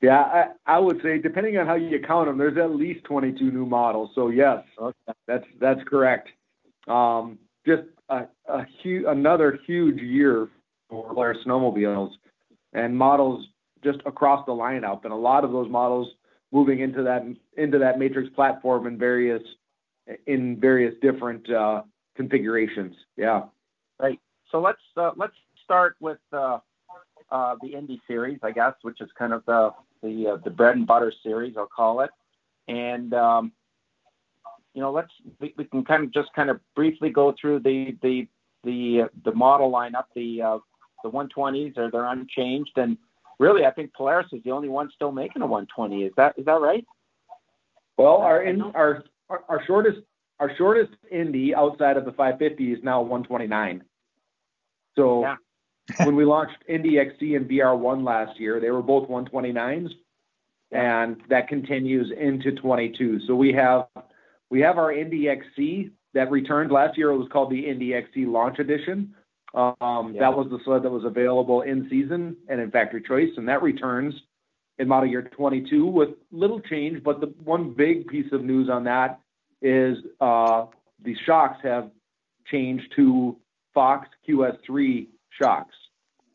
yeah, 0.00 0.22
I, 0.22 0.46
I 0.66 0.78
would 0.78 1.02
say 1.02 1.18
depending 1.18 1.58
on 1.58 1.66
how 1.66 1.74
you 1.74 2.00
count 2.00 2.28
them, 2.28 2.38
there's 2.38 2.56
at 2.56 2.74
least 2.74 3.04
22 3.04 3.50
new 3.50 3.66
models. 3.66 4.10
So 4.14 4.28
yes, 4.28 4.64
okay. 4.80 5.12
that's 5.26 5.44
that's 5.60 5.80
correct. 5.84 6.30
um, 6.88 7.38
just 7.66 7.82
a, 8.08 8.26
a 8.48 8.66
hu- 8.82 9.06
another 9.08 9.58
huge 9.66 10.00
year 10.00 10.48
for 10.92 11.08
Polaris 11.08 11.38
snowmobiles 11.46 12.10
and 12.74 12.96
models 12.96 13.46
just 13.82 13.98
across 14.06 14.44
the 14.46 14.52
lineup, 14.52 15.04
and 15.04 15.12
a 15.12 15.16
lot 15.16 15.42
of 15.42 15.50
those 15.50 15.68
models 15.68 16.08
moving 16.52 16.80
into 16.80 17.02
that 17.02 17.24
into 17.56 17.78
that 17.78 17.98
Matrix 17.98 18.28
platform 18.34 18.86
in 18.86 18.98
various 18.98 19.42
in 20.26 20.60
various 20.60 20.94
different 21.00 21.50
uh, 21.50 21.82
configurations. 22.14 22.94
Yeah. 23.16 23.44
Right. 23.98 24.20
So 24.50 24.60
let's 24.60 24.82
uh, 24.96 25.12
let's 25.16 25.34
start 25.64 25.96
with 26.00 26.18
uh, 26.32 26.58
uh, 27.30 27.56
the 27.62 27.68
Indy 27.68 28.00
series, 28.06 28.38
I 28.42 28.52
guess, 28.52 28.74
which 28.82 29.00
is 29.00 29.08
kind 29.18 29.32
of 29.32 29.44
the 29.46 29.70
the 30.02 30.34
uh, 30.34 30.36
the 30.44 30.50
bread 30.50 30.76
and 30.76 30.86
butter 30.86 31.12
series, 31.22 31.54
I'll 31.56 31.66
call 31.66 32.00
it. 32.00 32.10
And 32.68 33.14
um, 33.14 33.52
you 34.74 34.82
know, 34.82 34.92
let's 34.92 35.10
we, 35.40 35.54
we, 35.56 35.64
can 35.64 35.84
kind 35.84 36.04
of 36.04 36.12
just 36.12 36.32
kind 36.34 36.50
of 36.50 36.60
briefly 36.76 37.10
go 37.10 37.34
through 37.40 37.60
the 37.60 37.96
the 38.02 38.28
the 38.62 39.02
uh, 39.04 39.08
the 39.24 39.32
model 39.34 39.72
lineup. 39.72 40.04
The 40.14 40.60
the 41.02 41.10
120s 41.10 41.76
are 41.78 41.90
they're 41.90 42.06
unchanged, 42.06 42.72
and 42.76 42.96
really, 43.38 43.64
I 43.64 43.70
think 43.70 43.92
Polaris 43.94 44.28
is 44.32 44.42
the 44.44 44.50
only 44.50 44.68
one 44.68 44.90
still 44.94 45.12
making 45.12 45.42
a 45.42 45.46
120. 45.46 46.04
Is 46.04 46.12
that 46.16 46.34
is 46.38 46.44
that 46.46 46.60
right? 46.60 46.84
Well, 47.98 48.16
our 48.16 48.42
in, 48.42 48.62
our, 48.62 49.04
our 49.28 49.62
shortest 49.66 49.98
our 50.40 50.50
shortest 50.56 50.92
Indy 51.10 51.54
outside 51.54 51.96
of 51.96 52.04
the 52.04 52.12
550 52.12 52.72
is 52.72 52.78
now 52.82 53.00
129. 53.00 53.82
So 54.96 55.22
yeah. 55.22 55.36
when 56.04 56.16
we 56.16 56.24
launched 56.24 56.56
Indy 56.68 56.98
XC 56.98 57.34
and 57.34 57.48
VR1 57.48 58.04
last 58.04 58.38
year, 58.40 58.60
they 58.60 58.70
were 58.70 58.82
both 58.82 59.08
129s, 59.08 59.90
and 60.70 61.16
that 61.28 61.48
continues 61.48 62.12
into 62.18 62.52
22. 62.52 63.20
So 63.26 63.34
we 63.34 63.52
have 63.52 63.86
we 64.50 64.60
have 64.60 64.78
our 64.78 64.92
Indy 64.92 65.28
XC 65.28 65.90
that 66.14 66.30
returned 66.30 66.70
last 66.70 66.98
year. 66.98 67.10
It 67.10 67.18
was 67.18 67.28
called 67.32 67.50
the 67.50 67.68
Indy 67.68 67.94
XC 67.94 68.26
Launch 68.26 68.58
Edition. 68.58 69.14
Um, 69.54 70.14
yeah. 70.14 70.20
That 70.20 70.36
was 70.36 70.48
the 70.50 70.58
sled 70.64 70.82
that 70.82 70.90
was 70.90 71.04
available 71.04 71.62
in 71.62 71.86
season 71.90 72.36
and 72.48 72.60
in 72.60 72.70
factory 72.70 73.02
choice, 73.02 73.30
and 73.36 73.48
that 73.48 73.62
returns 73.62 74.14
in 74.78 74.88
model 74.88 75.08
year 75.08 75.22
22 75.22 75.86
with 75.86 76.10
little 76.30 76.60
change. 76.60 77.02
But 77.02 77.20
the 77.20 77.26
one 77.44 77.74
big 77.74 78.06
piece 78.06 78.32
of 78.32 78.42
news 78.42 78.70
on 78.70 78.84
that 78.84 79.20
is 79.60 79.98
uh, 80.20 80.66
the 81.04 81.14
shocks 81.26 81.58
have 81.62 81.90
changed 82.46 82.92
to 82.96 83.36
Fox 83.74 84.08
QS3 84.28 85.08
shocks. 85.40 85.74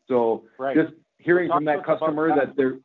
So 0.06 0.44
right. 0.58 0.76
just 0.76 0.92
hearing 1.18 1.48
from 1.48 1.64
that 1.66 1.84
customer 1.84 2.28
that. 2.28 2.48
that. 2.48 2.56
they're 2.56 2.78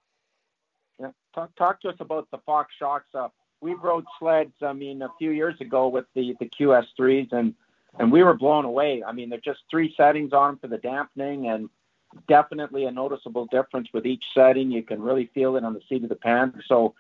yeah. 1.00 1.12
talk, 1.34 1.56
talk 1.56 1.82
to 1.82 1.90
us 1.90 1.96
about 2.00 2.28
the 2.32 2.40
Fox 2.40 2.74
shocks. 2.78 3.08
Uh, 3.14 3.30
we 3.62 3.76
rode 3.76 4.06
sleds. 4.20 4.54
I 4.62 4.74
mean, 4.74 5.02
a 5.02 5.10
few 5.18 5.32
years 5.32 5.56
ago 5.62 5.88
with 5.88 6.06
the 6.16 6.36
the 6.40 6.50
QS3s, 6.50 7.32
and 7.32 7.56
and 8.00 8.12
we 8.12 8.24
were 8.24 8.34
blown 8.34 8.66
away. 8.66 9.04
I 9.06 9.12
mean, 9.12 9.30
they're 9.30 9.40
just 9.40 9.62
three 9.70 9.94
settings 9.96 10.34
on 10.34 10.52
them 10.52 10.60
for 10.60 10.68
the 10.68 10.78
dampening, 10.78 11.48
and 11.48 11.70
definitely 12.28 12.86
a 12.86 12.92
noticeable 12.92 13.48
difference 13.48 13.88
with 13.94 14.06
each 14.06 14.24
setting. 14.34 14.72
You 14.72 14.84
can 14.84 15.02
really 15.02 15.30
feel 15.34 15.56
it 15.56 15.64
on 15.64 15.74
the 15.74 15.82
seat 15.90 16.04
of 16.04 16.10
the 16.10 16.16
pants. 16.16 16.60
So, 16.68 16.96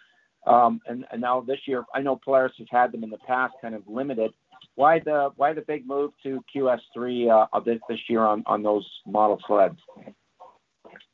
um, 0.45 0.81
and, 0.87 1.05
and 1.11 1.21
now 1.21 1.41
this 1.41 1.59
year, 1.65 1.83
I 1.93 2.01
know 2.01 2.15
Polaris 2.15 2.53
has 2.57 2.67
had 2.69 2.91
them 2.91 3.03
in 3.03 3.09
the 3.09 3.17
past, 3.19 3.53
kind 3.61 3.75
of 3.75 3.83
limited. 3.87 4.33
Why 4.75 4.99
the 4.99 5.31
why 5.35 5.53
the 5.53 5.61
big 5.61 5.85
move 5.85 6.11
to 6.23 6.43
QS3 6.55 7.47
uh, 7.53 7.59
this 7.59 7.79
this 7.87 7.99
year 8.09 8.21
on 8.21 8.43
on 8.45 8.63
those 8.63 8.87
model 9.05 9.39
sleds? 9.45 9.77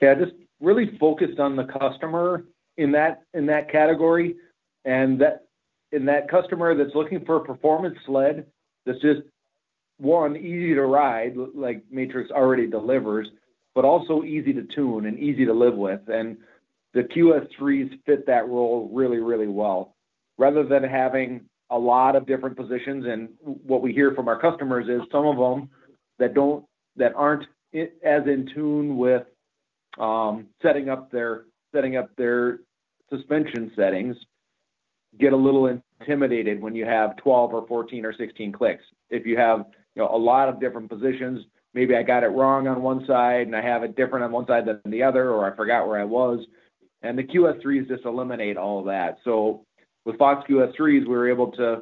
Yeah, 0.02 0.15
just 0.15 0.34
really 0.62 0.98
focused 0.98 1.39
on 1.39 1.56
the 1.56 1.65
customer 1.65 2.46
in 2.78 2.92
that 2.94 3.24
in 3.34 3.46
that 3.48 3.72
category, 3.72 4.36
and 4.86 5.20
that 5.20 5.46
in 5.92 6.06
that 6.06 6.30
customer 6.30 6.76
that's 6.76 6.96
looking 6.96 7.26
for 7.26 7.38
a 7.38 7.44
performance 7.44 7.98
sled 8.06 8.46
that's 8.86 9.02
just 9.02 9.22
one 10.00 10.38
easy 10.38 10.74
to 10.74 10.84
ride, 10.84 11.36
like 11.54 11.84
Matrix 11.92 12.32
already 12.32 12.68
delivers, 12.68 13.28
but 13.76 13.86
also 13.86 14.24
easy 14.24 14.54
to 14.54 14.64
tune 14.64 15.06
and 15.06 15.20
easy 15.20 15.46
to 15.46 15.54
live 15.54 15.76
with. 15.76 16.02
And 16.08 16.38
the 16.94 17.04
QS3s 17.04 18.00
fit 18.06 18.26
that 18.26 18.48
role 18.48 18.90
really, 18.92 19.18
really 19.18 19.48
well. 19.48 19.96
Rather 20.38 20.64
than 20.64 20.84
having 20.84 21.42
a 21.70 21.78
lot 21.78 22.16
of 22.16 22.26
different 22.26 22.58
positions, 22.58 23.06
and 23.08 23.30
what 23.44 23.82
we 23.82 23.94
hear 23.94 24.14
from 24.16 24.28
our 24.28 24.40
customers 24.40 24.88
is 24.88 25.02
some 25.12 25.26
of 25.26 25.38
them 25.38 25.70
that 26.18 26.34
don't 26.34 26.66
that 26.96 27.14
aren't 27.16 27.46
as 27.74 28.24
in 28.26 28.50
tune 28.56 28.98
with 28.98 29.24
um, 30.00 30.48
setting 30.62 30.90
up 30.90 31.12
their 31.12 31.46
setting 31.74 31.98
up 31.98 32.10
their 32.16 32.60
suspension 33.10 33.72
settings 33.76 34.16
get 35.20 35.34
a 35.34 35.38
little 35.38 35.82
intimidated 36.00 36.62
when 36.62 36.76
you 36.76 36.86
have 36.86 37.18
12 37.18 37.54
or 37.54 37.68
14 37.68 38.06
or 38.06 38.14
16 38.14 38.52
clicks. 38.52 38.84
If 39.10 39.26
you 39.26 39.38
have 39.38 39.66
you 40.00 40.06
know 40.06 40.16
a 40.16 40.18
lot 40.18 40.48
of 40.48 40.62
different 40.62 40.90
positions, 40.90 41.46
maybe 41.74 41.94
I 41.94 42.04
got 42.04 42.24
it 42.24 42.28
wrong 42.28 42.68
on 42.68 42.82
one 42.82 43.06
side 43.06 43.48
and 43.48 43.56
I 43.56 43.62
have 43.62 43.84
it 43.84 43.98
different 43.98 44.24
on 44.24 44.32
one 44.32 44.48
side 44.48 44.66
than 44.66 44.80
the 44.90 45.04
other, 45.04 45.32
or 45.32 45.52
I 45.52 45.56
forgot 45.56 45.88
where 45.88 46.00
I 46.00 46.06
was. 46.06 46.40
And 47.02 47.18
the 47.18 47.24
QS3s 47.24 47.90
just 47.90 48.06
eliminate 48.06 48.56
all 48.56 48.80
of 48.80 48.86
that. 48.86 49.18
So 49.26 49.66
with 50.06 50.18
Fox 50.18 50.50
QS3s, 50.50 51.02
we 51.02 51.06
were 51.06 51.30
able 51.30 51.52
to, 51.52 51.82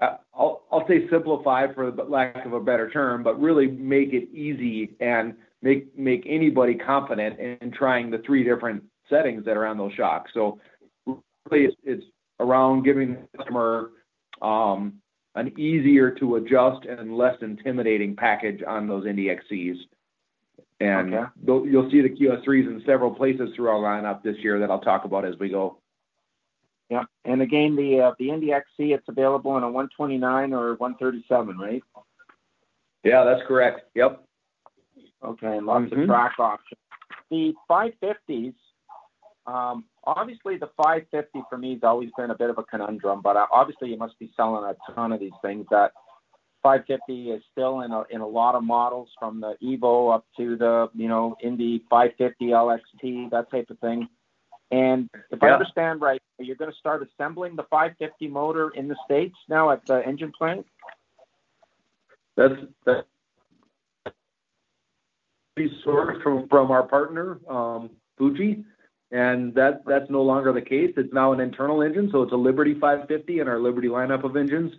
uh, 0.00 0.16
I'll, 0.34 0.64
I'll 0.72 0.86
say 0.88 1.08
simplify 1.08 1.72
for 1.72 1.92
lack 1.92 2.44
of 2.44 2.52
a 2.52 2.60
better 2.60 2.90
term, 2.90 3.22
but 3.22 3.40
really 3.40 3.68
make 3.68 4.12
it 4.12 4.28
easy 4.32 4.96
and 4.98 5.34
make 5.62 5.96
make 5.96 6.24
anybody 6.26 6.74
confident 6.74 7.38
in 7.38 7.70
trying 7.70 8.10
the 8.10 8.18
three 8.18 8.42
different 8.42 8.82
settings 9.08 9.44
that 9.44 9.56
are 9.56 9.66
on 9.66 9.78
those 9.78 9.92
shocks. 9.92 10.32
So 10.34 10.58
really, 11.06 11.66
it's, 11.66 11.76
it's 11.84 12.04
around 12.40 12.82
giving 12.82 13.18
the 13.32 13.38
customer 13.38 13.90
um, 14.42 14.94
an 15.34 15.58
easier 15.58 16.10
to 16.12 16.36
adjust 16.36 16.86
and 16.86 17.16
less 17.16 17.36
intimidating 17.40 18.16
package 18.16 18.62
on 18.66 18.88
those 18.88 19.06
Indy 19.06 19.26
XCs. 19.26 19.76
And 20.80 21.14
okay. 21.14 21.30
you'll 21.44 21.90
see 21.90 22.00
the 22.00 22.08
QS3s 22.08 22.66
in 22.66 22.82
several 22.86 23.14
places 23.14 23.50
through 23.54 23.68
our 23.68 23.78
lineup 23.78 24.22
this 24.22 24.36
year 24.38 24.58
that 24.58 24.70
I'll 24.70 24.80
talk 24.80 25.04
about 25.04 25.24
as 25.24 25.34
we 25.38 25.50
go. 25.50 25.78
Yeah, 26.88 27.04
and 27.24 27.40
again, 27.40 27.76
the 27.76 28.00
uh, 28.00 28.14
the 28.18 28.30
Indy 28.30 28.52
XC, 28.52 28.92
it's 28.92 29.06
available 29.06 29.56
in 29.56 29.62
a 29.62 29.70
129 29.70 30.52
or 30.52 30.74
137, 30.74 31.56
right? 31.56 31.82
Yeah, 33.04 33.24
that's 33.24 33.46
correct. 33.46 33.82
Yep. 33.94 34.24
Okay, 35.22 35.60
lots 35.60 35.84
mm-hmm. 35.84 36.00
of 36.00 36.08
track 36.08 36.32
options. 36.38 36.80
The 37.30 37.54
550s, 37.70 38.54
um, 39.50 39.84
obviously 40.04 40.56
the 40.56 40.70
550 40.76 41.42
for 41.48 41.58
me 41.58 41.74
has 41.74 41.82
always 41.82 42.10
been 42.16 42.30
a 42.30 42.36
bit 42.36 42.50
of 42.50 42.58
a 42.58 42.62
conundrum, 42.62 43.20
but 43.22 43.36
obviously 43.52 43.90
you 43.90 43.96
must 43.96 44.18
be 44.18 44.30
selling 44.36 44.64
a 44.64 44.92
ton 44.94 45.12
of 45.12 45.20
these 45.20 45.32
things. 45.42 45.66
That 45.70 45.92
550 46.62 47.30
is 47.30 47.42
still 47.50 47.80
in 47.80 47.90
a 47.90 48.04
in 48.10 48.20
a 48.20 48.26
lot 48.26 48.54
of 48.54 48.62
models 48.62 49.08
from 49.18 49.40
the 49.40 49.56
Evo 49.62 50.14
up 50.14 50.24
to 50.36 50.56
the 50.56 50.88
you 50.94 51.08
know 51.08 51.36
Indy 51.42 51.84
550 51.90 52.46
LXT 52.46 53.30
that 53.30 53.50
type 53.50 53.70
of 53.70 53.78
thing. 53.80 54.08
And 54.70 55.10
if 55.32 55.40
yeah. 55.42 55.48
I 55.48 55.52
understand 55.52 56.00
right, 56.00 56.22
you're 56.38 56.54
going 56.54 56.70
to 56.70 56.78
start 56.78 57.02
assembling 57.02 57.56
the 57.56 57.64
550 57.64 58.28
motor 58.28 58.70
in 58.70 58.86
the 58.86 58.96
states 59.04 59.34
now 59.48 59.70
at 59.70 59.84
the 59.86 60.06
engine 60.06 60.32
plant. 60.36 60.64
That's 62.36 62.54
that. 62.86 63.06
Sourced 65.84 66.22
from 66.22 66.48
from 66.48 66.70
our 66.70 66.84
partner 66.84 67.38
um, 67.46 67.90
Fuji 68.16 68.64
and 69.10 69.54
that 69.54 69.82
that's 69.86 70.10
no 70.10 70.22
longer 70.22 70.52
the 70.52 70.60
case. 70.60 70.92
It's 70.96 71.12
now 71.12 71.32
an 71.32 71.40
internal 71.40 71.82
engine, 71.82 72.08
so 72.12 72.22
it's 72.22 72.32
a 72.32 72.36
Liberty 72.36 72.74
550 72.74 73.40
in 73.40 73.48
our 73.48 73.58
Liberty 73.58 73.88
lineup 73.88 74.24
of 74.24 74.36
engines, 74.36 74.72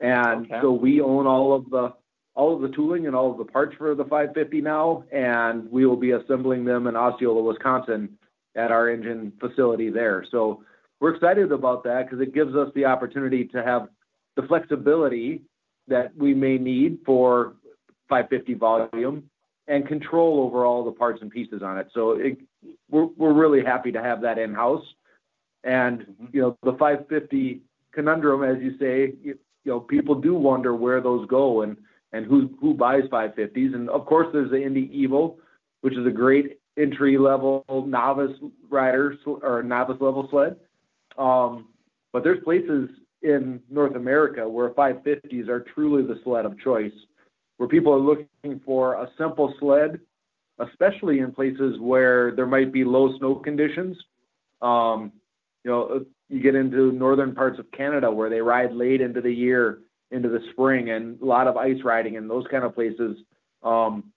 and 0.00 0.46
okay. 0.46 0.60
so 0.60 0.72
we 0.72 1.00
own 1.00 1.26
all 1.26 1.54
of 1.54 1.70
the 1.70 1.94
all 2.34 2.54
of 2.54 2.62
the 2.62 2.74
tooling 2.74 3.06
and 3.06 3.16
all 3.16 3.30
of 3.30 3.38
the 3.38 3.44
parts 3.44 3.74
for 3.76 3.94
the 3.94 4.04
550 4.04 4.60
now, 4.60 5.04
and 5.12 5.70
we 5.70 5.84
will 5.84 5.96
be 5.96 6.12
assembling 6.12 6.64
them 6.64 6.86
in 6.86 6.96
Osceola, 6.96 7.42
Wisconsin, 7.42 8.16
at 8.54 8.70
our 8.70 8.88
engine 8.88 9.32
facility 9.40 9.90
there. 9.90 10.24
So 10.30 10.62
we're 11.00 11.14
excited 11.14 11.50
about 11.50 11.82
that 11.84 12.04
because 12.04 12.20
it 12.20 12.34
gives 12.34 12.54
us 12.54 12.68
the 12.74 12.84
opportunity 12.84 13.44
to 13.46 13.62
have 13.62 13.88
the 14.36 14.42
flexibility 14.42 15.42
that 15.88 16.16
we 16.16 16.34
may 16.34 16.56
need 16.56 16.98
for 17.04 17.54
550 18.08 18.54
volume 18.54 19.24
and 19.66 19.86
control 19.86 20.40
over 20.40 20.64
all 20.64 20.84
the 20.84 20.92
parts 20.92 21.20
and 21.22 21.30
pieces 21.30 21.62
on 21.62 21.78
it. 21.78 21.88
So 21.94 22.12
it, 22.12 22.38
we're 22.90 23.06
we're 23.16 23.32
really 23.32 23.64
happy 23.64 23.92
to 23.92 24.02
have 24.02 24.22
that 24.22 24.38
in 24.38 24.54
house. 24.54 24.84
And 25.64 26.00
mm-hmm. 26.00 26.26
you 26.32 26.40
know 26.42 26.58
the 26.62 26.72
550 26.72 27.62
conundrum, 27.92 28.44
as 28.44 28.62
you 28.62 28.78
say, 28.78 29.14
you, 29.22 29.38
you 29.64 29.72
know 29.72 29.80
people 29.80 30.14
do 30.14 30.34
wonder 30.34 30.74
where 30.74 31.00
those 31.00 31.26
go 31.28 31.62
and 31.62 31.76
and 32.12 32.26
who 32.26 32.50
who 32.60 32.74
buys 32.74 33.04
550s. 33.04 33.74
And 33.74 33.88
of 33.90 34.06
course, 34.06 34.28
there's 34.32 34.50
the 34.50 34.62
Indy 34.62 34.88
Evo, 34.88 35.36
which 35.82 35.96
is 35.96 36.06
a 36.06 36.10
great 36.10 36.58
entry 36.78 37.18
level 37.18 37.64
novice 37.86 38.36
rider 38.68 39.16
or 39.42 39.62
novice 39.62 40.00
level 40.00 40.28
sled. 40.30 40.56
Um, 41.18 41.68
but 42.12 42.24
there's 42.24 42.42
places 42.42 42.88
in 43.22 43.60
North 43.68 43.96
America 43.96 44.48
where 44.48 44.70
550s 44.70 45.48
are 45.48 45.60
truly 45.60 46.02
the 46.02 46.20
sled 46.24 46.46
of 46.46 46.58
choice 46.58 46.92
where 47.60 47.68
people 47.68 47.92
are 47.92 47.98
looking 47.98 48.58
for 48.64 48.94
a 48.94 49.10
simple 49.18 49.52
sled, 49.60 50.00
especially 50.60 51.20
in 51.20 51.32
places 51.32 51.78
where 51.80 52.34
there 52.34 52.46
might 52.46 52.72
be 52.72 52.84
low 52.84 53.16
snow 53.18 53.34
conditions. 53.36 53.96
Um, 54.62 55.12
you 55.64 55.70
know, 55.70 56.04
you 56.28 56.40
get 56.40 56.54
into 56.54 56.92
northern 56.92 57.34
parts 57.34 57.58
of 57.58 57.70
Canada 57.72 58.10
where 58.10 58.30
they 58.30 58.40
ride 58.40 58.72
late 58.72 59.00
into 59.00 59.20
the 59.20 59.32
year 59.32 59.80
into 60.10 60.28
the 60.28 60.40
spring 60.52 60.90
and 60.90 61.20
a 61.20 61.24
lot 61.24 61.46
of 61.46 61.56
ice 61.56 61.78
riding 61.84 62.16
and 62.16 62.28
those 62.28 62.46
kind 62.50 62.64
of 62.64 62.74
places. 62.74 63.16
Um, 63.62 64.12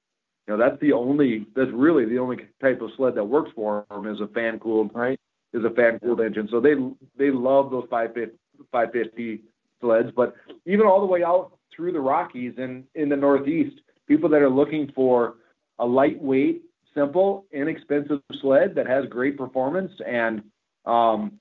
you 0.48 0.54
know, 0.54 0.58
that's 0.58 0.80
the 0.82 0.94
only, 0.94 1.48
that's 1.56 1.72
really 1.72 2.06
the 2.06 2.20
only 2.20 2.38
type 2.62 2.82
of 2.82 2.90
sled 2.98 3.16
that 3.16 3.24
works 3.24 3.52
for 3.56 3.86
them 3.90 4.08
is 4.08 4.20
a 4.20 4.28
fan 4.28 4.60
cooled, 4.60 4.92
right? 4.94 5.20
Is 5.54 5.64
a 5.64 5.70
fan 5.70 6.00
cooled 6.00 6.22
engine. 6.22 6.48
So 6.52 6.60
they, 6.60 6.74
they 7.18 7.32
love 7.32 7.72
those 7.72 7.86
550, 7.90 8.38
550 8.72 9.44
sleds, 9.80 10.10
but 10.16 10.36
even 10.66 10.88
all 10.88 11.00
the 11.00 11.06
way 11.06 11.24
out 11.24 11.58
through 11.76 11.94
the 11.94 12.00
Rockies 12.00 12.54
and 12.58 12.86
in 12.96 13.10
the 13.10 13.16
Northeast, 13.16 13.80
people 14.08 14.30
that 14.30 14.42
are 14.42 14.50
looking 14.50 14.92
for 14.96 15.36
a 15.80 15.86
lightweight, 15.86 16.64
simple, 16.94 17.46
inexpensive 17.52 18.22
sled 18.42 18.76
that 18.76 18.88
has 18.88 19.06
great 19.10 19.38
performance 19.38 19.92
and, 20.06 20.44
um, 20.86 21.40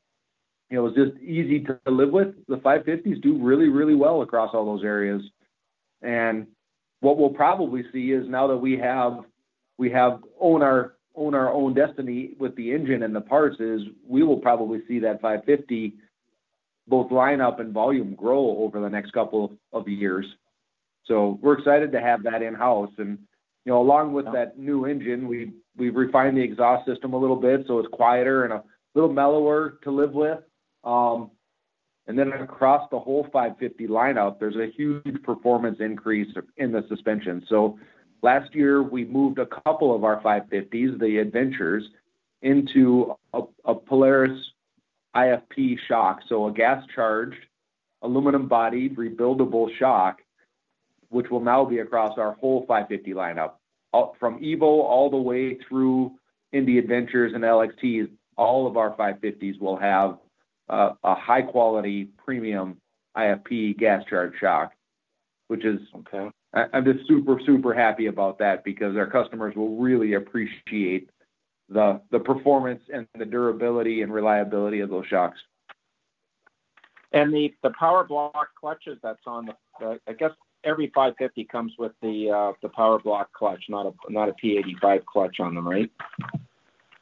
you 0.70 0.76
know, 0.76 0.88
just 0.88 1.20
easy 1.22 1.60
to 1.60 1.78
live 1.86 2.10
with. 2.10 2.34
The 2.48 2.56
550s 2.56 3.20
do 3.22 3.38
really, 3.38 3.68
really 3.68 3.94
well 3.94 4.22
across 4.22 4.54
all 4.54 4.64
those 4.64 4.84
areas. 4.84 5.22
And 6.00 6.46
what 7.00 7.18
we'll 7.18 7.30
probably 7.30 7.84
see 7.92 8.12
is 8.12 8.28
now 8.28 8.46
that 8.46 8.56
we 8.56 8.78
have 8.78 9.20
we 9.78 9.90
have 9.90 10.20
own 10.40 10.62
our 10.62 10.94
own 11.14 11.34
our 11.34 11.52
own 11.52 11.74
destiny 11.74 12.34
with 12.38 12.54
the 12.56 12.72
engine 12.72 13.02
and 13.02 13.14
the 13.14 13.20
parts 13.20 13.60
is 13.60 13.82
we 14.06 14.22
will 14.22 14.38
probably 14.38 14.80
see 14.86 14.98
that 15.00 15.20
550 15.20 15.94
both 16.88 17.10
lineup 17.10 17.60
and 17.60 17.72
volume 17.72 18.14
grow 18.14 18.58
over 18.58 18.80
the 18.80 18.88
next 18.88 19.12
couple 19.12 19.52
of 19.72 19.88
years. 19.88 20.26
So 21.04 21.38
we're 21.42 21.58
excited 21.58 21.92
to 21.92 22.00
have 22.00 22.22
that 22.24 22.42
in 22.42 22.54
house, 22.54 22.90
and 22.98 23.18
you 23.64 23.72
know, 23.72 23.80
along 23.80 24.12
with 24.12 24.26
that 24.32 24.58
new 24.58 24.86
engine, 24.86 25.28
we 25.28 25.52
we've 25.76 25.94
refined 25.94 26.36
the 26.36 26.42
exhaust 26.42 26.86
system 26.86 27.14
a 27.14 27.18
little 27.18 27.36
bit 27.36 27.64
so 27.66 27.78
it's 27.78 27.88
quieter 27.92 28.44
and 28.44 28.52
a 28.52 28.62
little 28.94 29.12
mellower 29.12 29.78
to 29.82 29.90
live 29.90 30.12
with. 30.12 30.38
Um, 30.84 31.30
and 32.06 32.18
then 32.18 32.32
across 32.32 32.88
the 32.90 32.98
whole 32.98 33.24
550 33.32 33.86
lineup, 33.86 34.40
there's 34.40 34.56
a 34.56 34.70
huge 34.76 35.22
performance 35.22 35.78
increase 35.80 36.28
in 36.56 36.72
the 36.72 36.84
suspension. 36.88 37.44
So 37.48 37.78
last 38.22 38.54
year 38.54 38.82
we 38.82 39.04
moved 39.04 39.38
a 39.38 39.46
couple 39.46 39.94
of 39.94 40.02
our 40.02 40.20
550s, 40.20 40.98
the 40.98 41.18
Adventures, 41.18 41.84
into 42.42 43.14
a, 43.32 43.42
a 43.64 43.74
Polaris 43.74 44.36
IFP 45.14 45.78
shock, 45.86 46.20
so 46.28 46.48
a 46.48 46.52
gas 46.52 46.82
charged, 46.92 47.38
aluminum 48.02 48.48
bodied, 48.48 48.96
rebuildable 48.96 49.68
shock, 49.78 50.21
which 51.12 51.30
will 51.30 51.40
now 51.40 51.64
be 51.64 51.78
across 51.78 52.18
our 52.18 52.32
whole 52.34 52.64
550 52.66 53.12
lineup. 53.12 53.52
From 54.18 54.40
Evo 54.40 54.62
all 54.62 55.10
the 55.10 55.16
way 55.16 55.58
through 55.68 56.12
Indy 56.52 56.78
Adventures 56.78 57.32
and 57.34 57.44
LXTs, 57.44 58.08
all 58.36 58.66
of 58.66 58.76
our 58.76 58.96
550s 58.96 59.60
will 59.60 59.76
have 59.76 60.18
uh, 60.68 60.92
a 61.04 61.14
high 61.14 61.42
quality 61.42 62.08
premium 62.24 62.78
IFP 63.16 63.76
gas 63.78 64.02
charge 64.08 64.32
shock, 64.40 64.72
which 65.48 65.64
is 65.64 65.80
okay. 65.96 66.30
I, 66.54 66.64
I'm 66.72 66.84
just 66.84 67.06
super, 67.06 67.38
super 67.44 67.74
happy 67.74 68.06
about 68.06 68.38
that 68.38 68.64
because 68.64 68.96
our 68.96 69.06
customers 69.06 69.54
will 69.54 69.76
really 69.76 70.14
appreciate 70.14 71.10
the 71.68 72.00
the 72.10 72.18
performance 72.18 72.82
and 72.92 73.06
the 73.18 73.24
durability 73.24 74.02
and 74.02 74.12
reliability 74.12 74.80
of 74.80 74.90
those 74.90 75.06
shocks. 75.06 75.38
And 77.12 77.32
the 77.32 77.54
the 77.62 77.72
power 77.78 78.04
block 78.04 78.48
clutches 78.58 78.98
that's 79.02 79.20
on 79.26 79.46
the, 79.46 79.54
the 79.78 80.00
I 80.08 80.12
guess 80.14 80.32
every 80.64 80.90
550 80.94 81.44
comes 81.44 81.72
with 81.78 81.92
the 82.02 82.30
uh, 82.30 82.52
the 82.62 82.68
power 82.68 82.98
block 82.98 83.32
clutch, 83.32 83.64
not 83.68 83.86
a 83.86 83.92
not 84.08 84.28
a 84.28 84.32
P85 84.32 85.04
clutch 85.04 85.36
on 85.40 85.54
them, 85.54 85.66
right? 85.66 85.90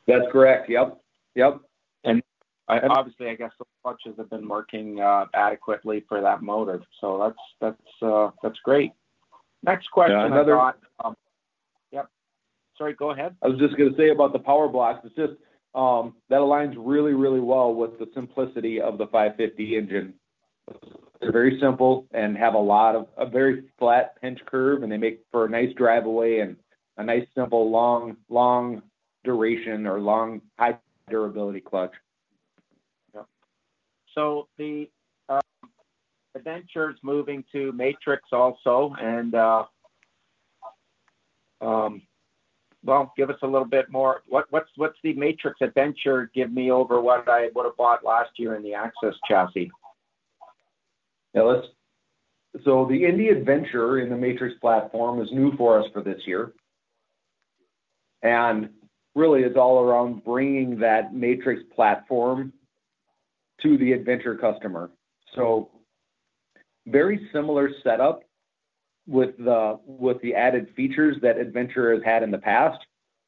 That's 0.06 0.30
correct. 0.32 0.68
Yep. 0.68 1.00
Yep. 1.36 1.60
And 2.04 2.22
I, 2.68 2.80
obviously, 2.80 3.28
I 3.28 3.34
guess 3.34 3.52
the 3.58 3.64
clutches 3.82 4.14
have 4.18 4.30
been 4.30 4.48
working 4.48 5.00
uh, 5.00 5.26
adequately 5.34 6.04
for 6.08 6.20
that 6.20 6.42
motor, 6.42 6.80
so 7.00 7.18
that's 7.18 7.38
that's 7.60 8.02
uh, 8.02 8.30
that's 8.42 8.58
great. 8.64 8.92
Next 9.62 9.90
question 9.90 10.18
yeah, 10.18 10.26
another. 10.26 10.58
Um, 10.60 11.14
Sorry, 12.80 12.94
go 12.94 13.10
ahead. 13.10 13.36
I 13.42 13.48
was 13.48 13.58
just 13.58 13.76
going 13.76 13.90
to 13.90 13.96
say 13.98 14.08
about 14.08 14.32
the 14.32 14.38
power 14.38 14.66
blocks. 14.66 15.04
It's 15.04 15.14
just 15.14 15.34
um, 15.74 16.14
that 16.30 16.40
aligns 16.40 16.74
really, 16.78 17.12
really 17.12 17.38
well 17.38 17.74
with 17.74 17.98
the 17.98 18.08
simplicity 18.14 18.80
of 18.80 18.96
the 18.96 19.06
550 19.08 19.76
engine. 19.76 20.14
They're 21.20 21.32
very 21.32 21.58
simple 21.60 22.06
and 22.12 22.36
have 22.36 22.54
a 22.54 22.58
lot 22.58 22.96
of 22.96 23.08
a 23.16 23.26
very 23.26 23.64
flat 23.78 24.20
pinch 24.20 24.40
curve, 24.46 24.82
and 24.82 24.90
they 24.90 24.96
make 24.96 25.20
for 25.30 25.44
a 25.44 25.50
nice 25.50 25.72
drive 25.74 26.06
away 26.06 26.40
and 26.40 26.56
a 26.96 27.04
nice, 27.04 27.26
simple, 27.34 27.70
long, 27.70 28.16
long 28.28 28.82
duration 29.24 29.86
or 29.86 30.00
long 30.00 30.40
high 30.58 30.78
durability 31.08 31.60
clutch. 31.60 31.92
So 34.14 34.48
the 34.58 34.88
uh, 35.28 35.40
Adventure's 36.34 36.96
moving 37.02 37.44
to 37.52 37.72
Matrix 37.72 38.24
also, 38.32 38.94
and 39.00 39.34
uh, 39.34 39.64
um, 41.60 42.02
well, 42.84 43.12
give 43.16 43.30
us 43.30 43.38
a 43.42 43.46
little 43.46 43.68
bit 43.68 43.90
more. 43.90 44.22
What, 44.28 44.46
what's 44.50 44.70
what's 44.76 44.98
the 45.02 45.12
Matrix 45.14 45.60
Adventure 45.60 46.30
give 46.34 46.52
me 46.52 46.70
over 46.70 47.00
what 47.00 47.28
I 47.28 47.50
would 47.54 47.66
have 47.66 47.76
bought 47.76 48.04
last 48.04 48.30
year 48.36 48.56
in 48.56 48.62
the 48.62 48.74
Access 48.74 49.14
chassis? 49.28 49.70
So 51.34 52.86
the 52.88 53.06
Indy 53.06 53.28
Adventure 53.28 54.00
in 54.00 54.10
the 54.10 54.16
Matrix 54.16 54.58
platform 54.60 55.20
is 55.20 55.28
new 55.32 55.56
for 55.56 55.80
us 55.80 55.86
for 55.92 56.02
this 56.02 56.20
year, 56.26 56.52
and 58.22 58.70
really 59.14 59.42
it's 59.42 59.56
all 59.56 59.80
around 59.80 60.24
bringing 60.24 60.78
that 60.80 61.14
Matrix 61.14 61.62
platform 61.74 62.52
to 63.62 63.78
the 63.78 63.92
Adventure 63.92 64.34
customer. 64.36 64.90
So 65.36 65.70
very 66.86 67.28
similar 67.32 67.70
setup 67.84 68.24
with 69.06 69.36
the 69.38 69.78
with 69.86 70.20
the 70.22 70.34
added 70.34 70.68
features 70.74 71.16
that 71.22 71.38
Adventure 71.38 71.94
has 71.94 72.02
had 72.04 72.22
in 72.22 72.30
the 72.30 72.38
past, 72.38 72.80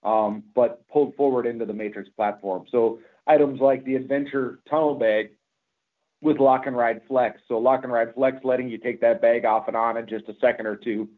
um, 0.03 0.43
but 0.55 0.87
pulled 0.89 1.15
forward 1.15 1.47
into 1.47 1.65
the 1.65 1.73
Matrix 1.73 2.09
platform. 2.11 2.65
So 2.71 2.99
items 3.27 3.61
like 3.61 3.85
the 3.85 3.95
Adventure 3.95 4.59
tunnel 4.69 4.97
bag 4.97 5.31
with 6.23 6.39
Lock 6.39 6.67
and 6.67 6.77
Ride 6.77 7.03
Flex. 7.07 7.41
So 7.49 7.59
Lock 7.59 7.85
and 7.85 7.93
Ride 7.93 8.15
Flex 8.15 8.39
letting 8.45 8.69
you 8.69 8.79
take 8.79 9.01
that 9.03 9.21
bag 9.21 9.45
off 9.45 9.69
and 9.69 9.77
on 9.77 9.99
in 9.99 10.07
just 10.07 10.29
a 10.29 10.35
second 10.41 10.67
or 10.67 10.77
two. 10.77 11.09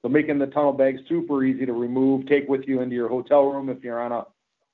So 0.00 0.08
making 0.08 0.38
the 0.38 0.46
tunnel 0.46 0.72
bag 0.72 0.98
super 1.08 1.44
easy 1.44 1.66
to 1.66 1.72
remove, 1.72 2.26
take 2.26 2.48
with 2.48 2.62
you 2.66 2.80
into 2.80 2.94
your 2.94 3.08
hotel 3.08 3.44
room 3.44 3.68
if 3.68 3.84
you're 3.84 4.00
on 4.00 4.12
a 4.12 4.24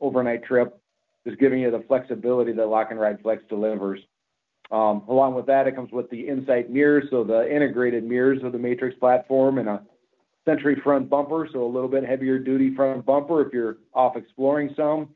overnight 0.01 0.45
trip, 0.45 0.81
just 1.27 1.41
giving 1.41 1.61
you 1.61 1.71
the 1.71 1.85
flexibility 1.89 2.53
that 2.53 2.67
Lock 2.67 2.89
and 2.91 3.01
Ride 3.01 3.21
Flex 3.21 3.43
delivers. 3.49 4.01
Um, 4.71 5.03
along 5.09 5.35
with 5.35 5.47
that, 5.47 5.67
it 5.67 5.75
comes 5.75 5.91
with 5.91 6.09
the 6.11 6.29
Insight 6.29 6.71
mirrors, 6.71 7.09
so 7.11 7.25
the 7.25 7.51
integrated 7.55 8.05
mirrors 8.05 8.43
of 8.43 8.53
the 8.53 8.59
Matrix 8.59 8.99
platform 8.99 9.59
and 9.59 9.69
a 9.69 9.83
Century 10.45 10.81
front 10.83 11.11
bumper, 11.11 11.47
so 11.53 11.63
a 11.63 11.69
little 11.69 11.91
bit 11.91 12.07
heavier 12.07 12.39
duty 12.39 12.75
front 12.75 13.05
bumper 13.05 13.47
if 13.47 13.53
you're 13.53 13.77
off 13.93 14.17
exploring 14.17 14.73
some. 14.75 15.11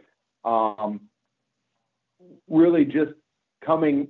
Um, 0.44 1.00
really 2.50 2.84
just 2.84 3.12
coming 3.64 4.08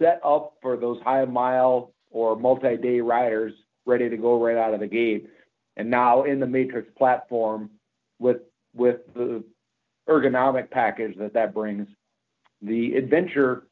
set 0.00 0.20
up 0.24 0.54
for 0.62 0.76
those 0.76 1.00
high 1.02 1.24
mile 1.24 1.92
or 2.10 2.36
multi-day 2.36 3.00
riders 3.00 3.52
ready 3.86 4.08
to 4.08 4.16
go 4.16 4.42
right 4.42 4.56
out 4.56 4.74
of 4.74 4.80
the 4.80 4.86
gate. 4.86 5.28
And 5.76 5.90
now 5.90 6.24
in 6.24 6.40
the 6.40 6.46
Matrix 6.46 6.88
platform 6.96 7.70
with 8.18 8.38
with 8.74 9.00
the 9.14 9.42
ergonomic 10.08 10.70
package 10.70 11.16
that 11.18 11.34
that 11.34 11.54
brings, 11.54 11.88
the 12.62 12.94
Adventure 12.94 13.66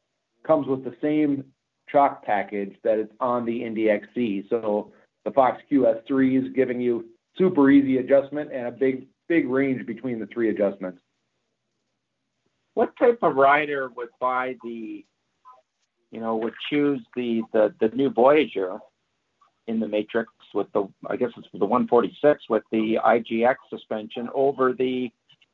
comes 0.45 0.67
with 0.67 0.83
the 0.83 0.95
same 1.01 1.45
shock 1.89 2.23
package 2.23 2.75
that 2.83 2.99
is 2.99 3.07
on 3.19 3.45
the 3.45 3.63
Indy 3.63 3.89
XC. 3.89 4.45
So 4.49 4.91
the 5.25 5.31
Fox 5.31 5.61
QS3 5.71 6.45
is 6.45 6.53
giving 6.53 6.81
you 6.81 7.05
super 7.37 7.69
easy 7.69 7.97
adjustment 7.97 8.51
and 8.53 8.67
a 8.67 8.71
big 8.71 9.07
big 9.27 9.47
range 9.47 9.85
between 9.85 10.19
the 10.19 10.25
three 10.27 10.49
adjustments. 10.49 10.99
What 12.73 12.95
type 12.97 13.19
of 13.21 13.35
rider 13.35 13.89
would 13.95 14.09
buy 14.19 14.55
the, 14.63 15.05
you 16.11 16.19
know, 16.19 16.35
would 16.35 16.53
choose 16.69 17.01
the 17.15 17.41
the, 17.53 17.73
the 17.79 17.89
new 17.95 18.09
Voyager 18.09 18.77
in 19.67 19.79
the 19.79 19.87
Matrix 19.87 20.31
with 20.53 20.67
the 20.73 20.87
I 21.07 21.15
guess 21.15 21.29
it's 21.37 21.47
the 21.53 21.65
146 21.65 22.43
with 22.49 22.63
the 22.71 22.97
IGX 23.03 23.55
suspension 23.69 24.29
over 24.33 24.73
the 24.73 25.11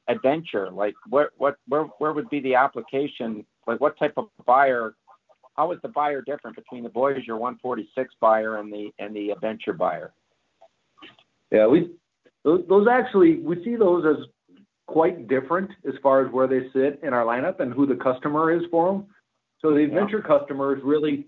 Adventure? 0.07 0.69
Like, 0.71 0.95
what 1.09 1.29
what 1.37 1.57
where 1.67 1.83
where 1.99 2.13
would 2.13 2.29
be 2.29 2.39
the 2.39 2.55
application 2.55 3.45
like 3.67 3.81
what 3.81 3.97
type 3.97 4.13
of 4.17 4.27
buyer 4.45 4.95
how 5.55 5.71
is 5.71 5.79
the 5.81 5.89
buyer 5.89 6.21
different 6.21 6.55
between 6.55 6.83
the 6.83 6.89
Voyager 6.89 7.37
146 7.37 8.13
buyer 8.19 8.57
and 8.57 8.71
the 8.71 8.93
and 8.99 9.15
the 9.15 9.31
Adventure 9.31 9.73
buyer? 9.73 10.13
Yeah, 11.51 11.67
we 11.67 11.91
those, 12.43 12.63
those 12.67 12.87
actually 12.87 13.37
we 13.37 13.63
see 13.63 13.75
those 13.75 14.05
as 14.05 14.25
quite 14.87 15.27
different 15.27 15.71
as 15.87 15.95
far 16.03 16.25
as 16.25 16.31
where 16.31 16.47
they 16.47 16.69
sit 16.71 16.99
in 17.03 17.13
our 17.13 17.25
lineup 17.25 17.59
and 17.59 17.73
who 17.73 17.85
the 17.85 17.95
customer 17.95 18.51
is 18.51 18.63
for 18.69 18.91
them. 18.91 19.07
So 19.61 19.71
the 19.71 19.83
Adventure 19.83 20.23
yeah. 20.27 20.37
customer 20.37 20.75
is 20.75 20.83
really 20.83 21.27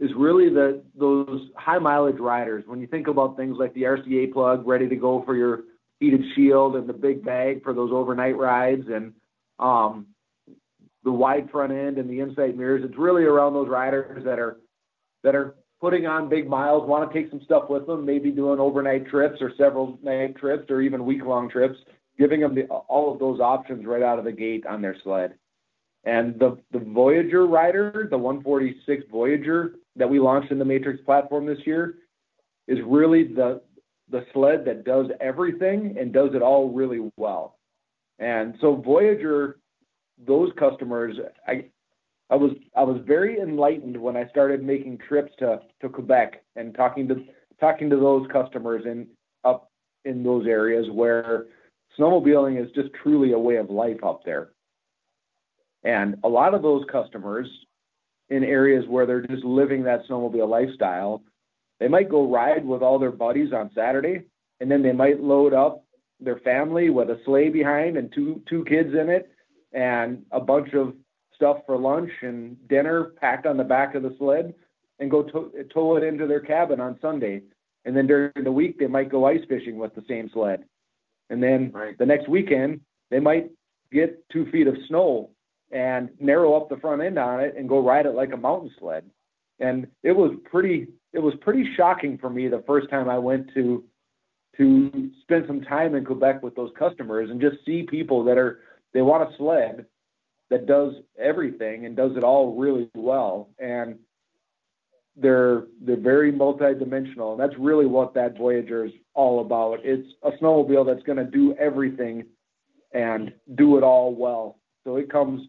is 0.00 0.10
really 0.16 0.48
the 0.48 0.82
those 0.98 1.48
high 1.56 1.78
mileage 1.78 2.18
riders. 2.18 2.64
When 2.66 2.80
you 2.80 2.86
think 2.86 3.08
about 3.08 3.36
things 3.36 3.56
like 3.58 3.74
the 3.74 3.82
RCA 3.82 4.32
plug 4.32 4.66
ready 4.66 4.88
to 4.88 4.96
go 4.96 5.22
for 5.24 5.36
your 5.36 5.62
heated 6.00 6.22
shield 6.34 6.76
and 6.76 6.88
the 6.88 6.92
big 6.92 7.24
bag 7.24 7.62
for 7.62 7.72
those 7.72 7.90
overnight 7.92 8.36
rides 8.36 8.86
and 8.88 9.12
um, 9.58 10.06
the 11.04 11.10
wide 11.10 11.50
front 11.50 11.72
end 11.72 11.98
and 11.98 12.08
the 12.08 12.20
inside 12.20 12.56
mirrors. 12.56 12.84
It's 12.84 12.98
really 12.98 13.24
around 13.24 13.54
those 13.54 13.68
riders 13.68 14.24
that 14.24 14.38
are 14.38 14.58
that 15.24 15.34
are 15.34 15.56
putting 15.80 16.06
on 16.06 16.28
big 16.28 16.48
miles, 16.48 16.88
want 16.88 17.10
to 17.10 17.20
take 17.20 17.30
some 17.30 17.40
stuff 17.44 17.64
with 17.68 17.86
them, 17.86 18.04
maybe 18.04 18.30
doing 18.30 18.58
overnight 18.58 19.06
trips 19.06 19.40
or 19.40 19.52
several 19.56 19.98
night 20.02 20.36
trips 20.36 20.70
or 20.70 20.80
even 20.80 21.04
week 21.04 21.24
long 21.24 21.48
trips, 21.48 21.76
giving 22.18 22.40
them 22.40 22.54
the, 22.54 22.64
all 22.64 23.12
of 23.12 23.18
those 23.18 23.40
options 23.40 23.86
right 23.86 24.02
out 24.02 24.18
of 24.18 24.24
the 24.24 24.32
gate 24.32 24.66
on 24.66 24.82
their 24.82 24.96
sled. 25.02 25.34
And 26.04 26.38
the, 26.38 26.56
Voyager 26.72 27.46
rider, 27.46 28.06
the 28.10 28.16
146 28.16 29.04
Voyager 29.10 29.74
that 29.96 30.08
we 30.08 30.20
launched 30.20 30.52
in 30.52 30.58
the 30.58 30.64
Matrix 30.64 31.02
platform 31.04 31.44
this 31.46 31.58
year, 31.66 31.96
is 32.66 32.78
really 32.86 33.24
the 33.24 33.62
the 34.10 34.24
sled 34.32 34.64
that 34.64 34.84
does 34.84 35.06
everything 35.20 35.96
and 35.98 36.14
does 36.14 36.30
it 36.34 36.40
all 36.40 36.70
really 36.70 37.10
well. 37.18 37.58
And 38.18 38.54
so 38.60 38.74
Voyager, 38.74 39.58
those 40.26 40.50
customers, 40.58 41.16
I 41.46 41.66
I 42.30 42.36
was 42.36 42.52
I 42.76 42.82
was 42.82 43.00
very 43.06 43.40
enlightened 43.40 43.96
when 43.96 44.16
I 44.16 44.28
started 44.28 44.62
making 44.62 44.98
trips 45.08 45.32
to, 45.38 45.60
to 45.80 45.88
Quebec 45.88 46.42
and 46.56 46.74
talking 46.74 47.08
to 47.08 47.16
talking 47.60 47.90
to 47.90 47.96
those 47.96 48.26
customers 48.32 48.84
in 48.86 49.06
up 49.44 49.70
in 50.04 50.22
those 50.22 50.46
areas 50.46 50.86
where 50.90 51.46
snowmobiling 51.98 52.62
is 52.62 52.70
just 52.72 52.88
truly 53.02 53.32
a 53.32 53.38
way 53.38 53.56
of 53.56 53.70
life 53.70 54.02
up 54.04 54.24
there. 54.24 54.50
And 55.84 56.16
a 56.24 56.28
lot 56.28 56.54
of 56.54 56.62
those 56.62 56.84
customers 56.90 57.48
in 58.28 58.44
areas 58.44 58.84
where 58.88 59.06
they're 59.06 59.26
just 59.26 59.44
living 59.44 59.84
that 59.84 60.06
snowmobile 60.08 60.48
lifestyle, 60.48 61.22
they 61.80 61.88
might 61.88 62.08
go 62.08 62.28
ride 62.28 62.64
with 62.64 62.82
all 62.82 62.98
their 62.98 63.12
buddies 63.12 63.52
on 63.52 63.70
Saturday, 63.74 64.22
and 64.60 64.70
then 64.70 64.82
they 64.82 64.92
might 64.92 65.20
load 65.22 65.54
up 65.54 65.84
their 66.20 66.38
family 66.40 66.90
with 66.90 67.10
a 67.10 67.20
sleigh 67.24 67.48
behind 67.48 67.96
and 67.96 68.12
two 68.12 68.42
two 68.48 68.64
kids 68.64 68.92
in 68.92 69.08
it 69.08 69.30
and 69.72 70.24
a 70.32 70.40
bunch 70.40 70.74
of 70.74 70.94
stuff 71.34 71.58
for 71.66 71.76
lunch 71.76 72.10
and 72.22 72.56
dinner 72.68 73.12
packed 73.20 73.46
on 73.46 73.56
the 73.56 73.64
back 73.64 73.94
of 73.94 74.02
the 74.02 74.14
sled 74.18 74.52
and 74.98 75.10
go 75.10 75.22
tow, 75.22 75.50
tow 75.72 75.96
it 75.96 76.02
into 76.02 76.26
their 76.26 76.40
cabin 76.40 76.80
on 76.80 76.98
Sunday. 77.00 77.42
And 77.84 77.96
then 77.96 78.06
during 78.06 78.32
the 78.42 78.50
week, 78.50 78.78
they 78.78 78.88
might 78.88 79.08
go 79.08 79.26
ice 79.26 79.40
fishing 79.48 79.78
with 79.78 79.94
the 79.94 80.04
same 80.08 80.28
sled. 80.32 80.64
And 81.30 81.40
then 81.42 81.70
right. 81.72 81.96
the 81.96 82.06
next 82.06 82.28
weekend, 82.28 82.80
they 83.10 83.20
might 83.20 83.50
get 83.92 84.28
two 84.30 84.50
feet 84.50 84.66
of 84.66 84.74
snow 84.88 85.30
and 85.70 86.10
narrow 86.18 86.54
up 86.54 86.68
the 86.68 86.76
front 86.76 87.02
end 87.02 87.18
on 87.18 87.40
it 87.40 87.54
and 87.56 87.68
go 87.68 87.84
ride 87.84 88.06
it 88.06 88.14
like 88.14 88.32
a 88.32 88.36
mountain 88.36 88.70
sled. 88.78 89.04
And 89.60 89.86
it 90.02 90.12
was 90.12 90.32
pretty 90.44 90.88
it 91.12 91.20
was 91.20 91.34
pretty 91.40 91.64
shocking 91.76 92.18
for 92.18 92.30
me 92.30 92.48
the 92.48 92.62
first 92.66 92.90
time 92.90 93.08
I 93.08 93.18
went 93.18 93.52
to 93.54 93.84
to 94.56 95.10
spend 95.22 95.44
some 95.46 95.60
time 95.62 95.94
in 95.94 96.04
Quebec 96.04 96.42
with 96.42 96.54
those 96.54 96.70
customers 96.78 97.30
and 97.30 97.40
just 97.40 97.56
see 97.64 97.84
people 97.88 98.24
that 98.24 98.38
are 98.38 98.60
they 98.92 99.02
want 99.02 99.28
a 99.28 99.36
sled 99.36 99.86
that 100.50 100.66
does 100.66 100.94
everything 101.18 101.86
and 101.86 101.96
does 101.96 102.12
it 102.16 102.24
all 102.24 102.54
really 102.56 102.88
well 102.94 103.50
and 103.58 103.98
they're 105.16 105.64
they're 105.80 105.96
very 105.96 106.32
multidimensional 106.32 107.32
and 107.32 107.40
that's 107.40 107.58
really 107.58 107.86
what 107.86 108.14
that 108.14 108.38
Voyager 108.38 108.84
is 108.84 108.92
all 109.14 109.40
about. 109.40 109.80
It's 109.82 110.08
a 110.22 110.30
snowmobile 110.42 110.86
that's 110.86 111.04
going 111.04 111.18
to 111.18 111.24
do 111.24 111.54
everything 111.58 112.24
and 112.92 113.32
do 113.56 113.76
it 113.76 113.82
all 113.82 114.14
well. 114.14 114.58
So 114.84 114.96
it 114.96 115.10
comes 115.10 115.48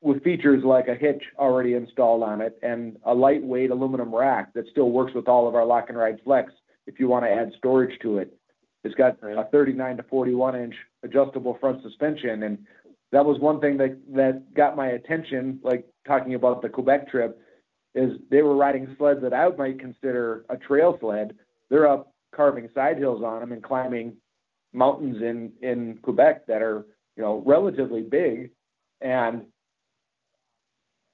with 0.00 0.22
features 0.22 0.62
like 0.64 0.88
a 0.88 0.94
hitch 0.94 1.22
already 1.38 1.74
installed 1.74 2.22
on 2.22 2.40
it 2.40 2.58
and 2.62 2.96
a 3.04 3.14
lightweight 3.14 3.70
aluminum 3.70 4.14
rack 4.14 4.52
that 4.54 4.66
still 4.70 4.90
works 4.90 5.14
with 5.14 5.28
all 5.28 5.48
of 5.48 5.54
our 5.54 5.64
lock 5.64 5.86
and 5.88 5.98
ride 5.98 6.18
flex 6.24 6.52
if 6.86 7.00
you 7.00 7.08
want 7.08 7.24
to 7.24 7.30
add 7.30 7.52
storage 7.58 7.98
to 8.00 8.18
it. 8.18 8.36
It's 8.84 8.94
got 8.94 9.18
a 9.22 9.44
39 9.50 9.96
to 9.96 10.02
41 10.04 10.54
inch 10.54 10.74
adjustable 11.02 11.58
front 11.60 11.82
suspension, 11.82 12.44
and 12.44 12.58
that 13.10 13.24
was 13.24 13.40
one 13.40 13.60
thing 13.60 13.76
that 13.78 13.98
that 14.14 14.54
got 14.54 14.76
my 14.76 14.88
attention. 14.88 15.58
Like 15.64 15.86
talking 16.06 16.34
about 16.34 16.62
the 16.62 16.68
Quebec 16.68 17.10
trip, 17.10 17.40
is 17.96 18.12
they 18.30 18.42
were 18.42 18.54
riding 18.54 18.94
sleds 18.96 19.22
that 19.22 19.34
I 19.34 19.48
might 19.56 19.80
consider 19.80 20.44
a 20.50 20.56
trail 20.56 20.96
sled. 21.00 21.34
They're 21.68 21.88
up 21.88 22.12
carving 22.34 22.68
side 22.74 22.98
hills 22.98 23.24
on 23.24 23.40
them 23.40 23.52
and 23.52 23.62
climbing 23.62 24.16
mountains 24.72 25.16
in 25.20 25.52
in 25.62 25.98
Quebec 26.02 26.46
that 26.46 26.62
are 26.62 26.86
you 27.16 27.24
know 27.24 27.42
relatively 27.44 28.02
big, 28.02 28.50
and 29.00 29.46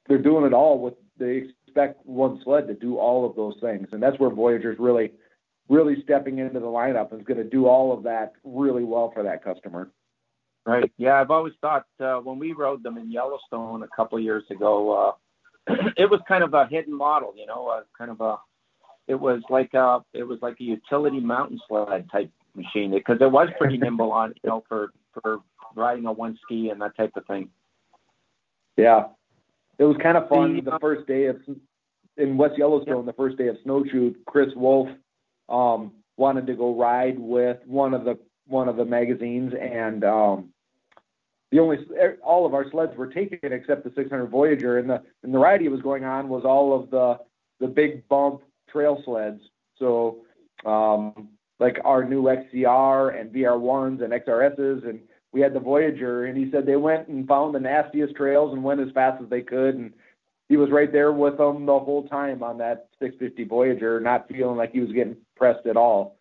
they're 0.08 0.18
doing 0.18 0.44
it 0.44 0.52
all 0.52 0.78
with 0.78 0.94
they 1.18 1.48
expect 1.66 2.04
one 2.04 2.40
sled 2.44 2.66
to 2.66 2.74
do 2.74 2.98
all 2.98 3.28
of 3.28 3.36
those 3.36 3.54
things, 3.60 3.88
and 3.92 4.02
that's 4.02 4.18
where 4.18 4.30
Voyager's 4.30 4.78
really 4.78 5.12
really 5.68 6.02
stepping 6.02 6.38
into 6.38 6.60
the 6.60 6.66
lineup 6.66 7.18
is 7.18 7.24
going 7.24 7.38
to 7.38 7.48
do 7.48 7.66
all 7.66 7.96
of 7.96 8.02
that 8.02 8.32
really 8.44 8.84
well 8.84 9.10
for 9.14 9.22
that 9.22 9.42
customer. 9.42 9.90
Right. 10.64 10.92
Yeah, 10.96 11.20
I've 11.20 11.30
always 11.30 11.54
thought 11.60 11.86
uh, 11.98 12.16
when 12.16 12.38
we 12.38 12.52
rode 12.52 12.82
them 12.82 12.96
in 12.96 13.10
Yellowstone 13.10 13.82
a 13.82 13.88
couple 13.96 14.18
of 14.18 14.24
years 14.24 14.44
ago, 14.50 15.16
uh, 15.68 15.74
it 15.96 16.08
was 16.08 16.20
kind 16.28 16.44
of 16.44 16.54
a 16.54 16.66
hidden 16.66 16.96
model, 16.96 17.32
you 17.36 17.46
know, 17.46 17.68
uh, 17.68 17.82
kind 17.96 18.10
of 18.10 18.20
a. 18.20 18.36
It 19.08 19.16
was 19.16 19.42
like 19.50 19.74
a 19.74 19.98
it 20.12 20.22
was 20.22 20.38
like 20.40 20.56
a 20.60 20.64
utility 20.64 21.18
mountain 21.18 21.58
sled 21.68 22.08
type 22.12 22.30
machine 22.54 22.92
because 22.92 23.18
it 23.20 23.30
was 23.30 23.48
pretty 23.58 23.76
nimble 23.82 24.12
on 24.12 24.34
you 24.44 24.50
know 24.50 24.62
for 24.68 24.92
for 25.20 25.38
riding 25.74 26.06
on 26.06 26.16
one 26.16 26.38
ski 26.42 26.68
and 26.70 26.80
that 26.80 26.96
type 26.96 27.12
of 27.16 27.26
thing. 27.26 27.48
Yeah, 28.76 29.06
it 29.82 29.86
was 29.86 29.96
kind 30.00 30.16
of 30.16 30.28
fun. 30.28 30.56
The, 30.56 30.70
the 30.70 30.78
first 30.78 31.08
day 31.08 31.26
of 31.26 31.40
in 32.16 32.36
West 32.36 32.56
Yellowstone, 32.56 33.04
the 33.04 33.12
first 33.12 33.36
day 33.36 33.48
of 33.48 33.56
snowshoe, 33.64 34.14
Chris 34.26 34.50
Wolf 34.54 34.88
um, 35.48 35.92
wanted 36.16 36.46
to 36.46 36.54
go 36.54 36.74
ride 36.74 37.18
with 37.18 37.58
one 37.66 37.92
of 37.92 38.04
the 38.04 38.16
one 38.46 38.68
of 38.68 38.76
the 38.76 38.84
magazines, 38.84 39.52
and 39.60 40.04
um, 40.04 40.50
the 41.50 41.58
only 41.58 41.78
all 42.22 42.46
of 42.46 42.54
our 42.54 42.70
sleds 42.70 42.96
were 42.96 43.08
taken 43.08 43.52
except 43.52 43.82
the 43.82 43.92
600 43.96 44.26
Voyager, 44.26 44.78
and 44.78 44.88
the 44.88 45.02
and 45.24 45.34
the 45.34 45.38
ride 45.38 45.60
he 45.60 45.68
was 45.68 45.82
going 45.82 46.04
on 46.04 46.28
was 46.28 46.44
all 46.44 46.78
of 46.78 46.90
the 46.90 47.18
the 47.58 47.66
big 47.66 48.06
bump 48.08 48.42
trail 48.70 49.02
sleds. 49.04 49.42
So 49.80 50.24
um, 50.64 51.30
like 51.58 51.80
our 51.84 52.04
new 52.04 52.22
XCR 52.24 53.20
and 53.20 53.32
VR1s 53.32 54.00
and 54.00 54.12
XRSs, 54.12 54.88
and 54.88 55.00
we 55.32 55.40
had 55.40 55.54
the 55.54 55.60
Voyager, 55.60 56.26
and 56.26 56.36
he 56.36 56.50
said 56.50 56.66
they 56.66 56.76
went 56.76 57.08
and 57.08 57.26
found 57.26 57.54
the 57.54 57.60
nastiest 57.60 58.14
trails 58.14 58.52
and 58.52 58.62
went 58.62 58.80
as 58.80 58.90
fast 58.92 59.22
as 59.22 59.28
they 59.30 59.40
could, 59.40 59.74
and 59.76 59.92
he 60.48 60.56
was 60.56 60.70
right 60.70 60.92
there 60.92 61.12
with 61.12 61.38
them 61.38 61.64
the 61.64 61.78
whole 61.78 62.06
time 62.08 62.42
on 62.42 62.58
that 62.58 62.88
650 63.00 63.44
Voyager, 63.44 64.00
not 64.00 64.28
feeling 64.28 64.56
like 64.56 64.72
he 64.72 64.80
was 64.80 64.92
getting 64.92 65.16
pressed 65.36 65.66
at 65.66 65.76
all. 65.76 66.16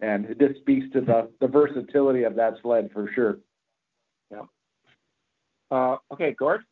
And 0.00 0.24
it 0.26 0.38
just 0.38 0.60
speaks 0.60 0.86
to 0.94 1.00
the, 1.02 1.30
the 1.40 1.46
versatility 1.48 2.24
of 2.24 2.36
that 2.36 2.54
sled 2.62 2.90
for 2.92 3.10
sure. 3.14 3.38
Yeah. 4.30 4.42
Uh, 5.70 5.96
okay, 6.12 6.32
Gord. 6.32 6.62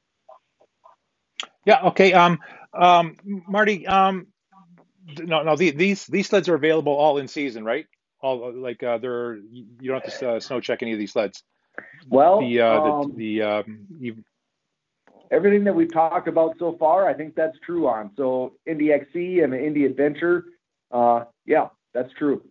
Yeah. 1.67 1.83
Okay. 1.89 2.13
Um, 2.13 2.39
um, 2.73 3.17
Marty. 3.25 3.87
Um, 3.87 4.29
no, 5.21 5.43
no. 5.43 5.57
these 5.57 6.07
these 6.07 6.29
sleds 6.29 6.49
are 6.49 6.55
available 6.55 6.93
all 6.93 7.19
in 7.19 7.29
season, 7.29 7.65
right? 7.65 7.87
All 8.21 8.53
like 8.55 8.83
uh, 8.83 8.99
they're 8.99 9.37
you 9.37 9.67
don't 9.91 10.03
have 10.05 10.19
to 10.19 10.31
uh, 10.31 10.41
snow 10.41 10.61
check 10.61 10.83
any 10.83 10.93
of 10.93 10.99
these 10.99 11.13
sleds. 11.13 11.43
Well, 12.09 12.41
the 12.41 12.61
uh, 12.61 12.81
um, 12.81 13.15
the, 13.17 13.39
the 13.39 13.43
um, 13.43 14.25
everything 15.31 15.65
that 15.65 15.75
we've 15.75 15.93
talked 15.93 16.29
about 16.29 16.57
so 16.59 16.77
far, 16.79 17.09
I 17.09 17.15
think 17.15 17.35
that's 17.35 17.59
true 17.65 17.89
on. 17.89 18.11
So 18.17 18.55
Indy 18.67 18.93
XC 18.93 19.41
and 19.41 19.53
the 19.53 19.65
Indy 19.65 19.85
Adventure, 19.87 20.45
uh, 20.91 21.25
yeah, 21.47 21.69
that's 21.95 22.13
true. 22.15 22.43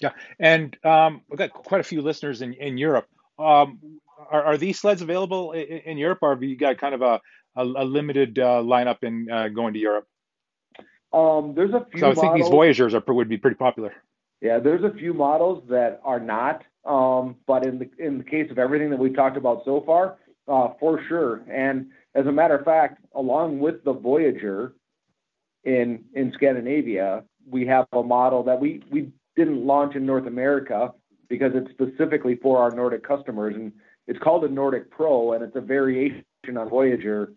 Yeah, 0.00 0.10
and 0.38 0.76
um, 0.84 1.22
we've 1.28 1.38
got 1.38 1.52
quite 1.52 1.80
a 1.80 1.84
few 1.84 2.02
listeners 2.02 2.42
in, 2.42 2.52
in 2.54 2.76
Europe. 2.76 3.06
Um, 3.38 4.00
are, 4.30 4.44
are, 4.44 4.56
these 4.56 4.78
sleds 4.78 5.00
available 5.00 5.52
in, 5.52 5.62
in, 5.62 5.98
Europe, 5.98 6.18
or 6.22 6.30
have 6.30 6.42
you 6.42 6.56
got 6.56 6.78
kind 6.78 6.94
of 6.94 7.02
a, 7.02 7.20
a, 7.54 7.62
a 7.62 7.84
limited 7.84 8.38
uh, 8.38 8.62
lineup 8.62 9.02
in 9.02 9.30
uh, 9.30 9.48
going 9.48 9.72
to 9.74 9.78
Europe? 9.78 10.06
Um, 11.12 11.54
there's 11.54 11.72
a 11.72 11.86
few. 11.90 12.00
So 12.00 12.10
I 12.10 12.14
think 12.14 12.34
these 12.34 12.48
Voyagers 12.48 12.94
are 12.94 13.02
would 13.06 13.28
be 13.28 13.38
pretty 13.38 13.56
popular. 13.56 13.94
Yeah, 14.42 14.58
there's 14.58 14.84
a 14.84 14.90
few 14.90 15.14
models 15.14 15.64
that 15.70 16.00
are 16.04 16.20
not, 16.20 16.62
but 16.86 17.66
in 17.66 17.78
the 17.78 17.90
in 17.98 18.18
the 18.18 18.24
case 18.24 18.50
of 18.50 18.58
everything 18.58 18.90
that 18.90 18.98
we've 18.98 19.14
talked 19.14 19.36
about 19.36 19.62
so 19.64 19.82
far, 19.84 20.16
uh, 20.48 20.68
for 20.78 21.00
sure. 21.08 21.42
And 21.50 21.86
as 22.14 22.26
a 22.26 22.32
matter 22.32 22.56
of 22.56 22.64
fact, 22.64 23.04
along 23.14 23.58
with 23.58 23.84
the 23.84 23.92
Voyager 23.92 24.74
in 25.64 26.04
in 26.14 26.32
Scandinavia, 26.34 27.24
we 27.48 27.66
have 27.66 27.86
a 27.92 28.02
model 28.02 28.42
that 28.44 28.60
we 28.60 28.82
we 28.90 29.10
didn't 29.36 29.66
launch 29.66 29.96
in 29.96 30.06
North 30.06 30.26
America 30.26 30.92
because 31.28 31.52
it's 31.54 31.70
specifically 31.70 32.36
for 32.36 32.58
our 32.58 32.70
Nordic 32.70 33.02
customers, 33.02 33.54
and 33.54 33.72
it's 34.06 34.18
called 34.20 34.44
a 34.44 34.48
Nordic 34.48 34.90
Pro, 34.90 35.32
and 35.32 35.42
it's 35.42 35.56
a 35.56 35.60
variation 35.60 36.24
on 36.56 36.68
Voyager 36.68 37.32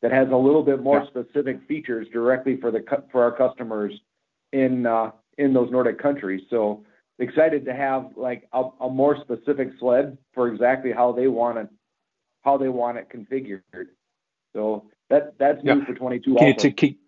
that 0.00 0.12
has 0.12 0.28
a 0.30 0.36
little 0.36 0.62
bit 0.62 0.82
more 0.82 1.06
specific 1.06 1.60
features 1.68 2.06
directly 2.12 2.58
for 2.60 2.70
the 2.70 2.82
for 3.12 3.22
our 3.22 3.32
customers 3.32 3.92
in 4.52 4.86
uh, 4.86 5.10
in 5.38 5.52
those 5.52 5.70
Nordic 5.70 5.98
countries. 5.98 6.42
So 6.50 6.84
excited 7.18 7.64
to 7.66 7.74
have 7.74 8.10
like 8.16 8.48
a, 8.52 8.64
a 8.80 8.90
more 8.90 9.16
specific 9.20 9.70
sled 9.78 10.18
for 10.32 10.48
exactly 10.48 10.92
how 10.92 11.12
they 11.12 11.28
want 11.28 11.58
it 11.58 11.68
how 12.42 12.58
they 12.58 12.68
want 12.68 12.98
it 12.98 13.08
configured. 13.08 13.62
So 14.54 14.90
that 15.10 15.34
that's 15.38 15.60
yeah. 15.64 15.74
new 15.74 15.84
for 15.84 15.94
22. 15.94 16.34
Can 16.36 16.48
you, 16.48 16.54
t- 16.54 16.98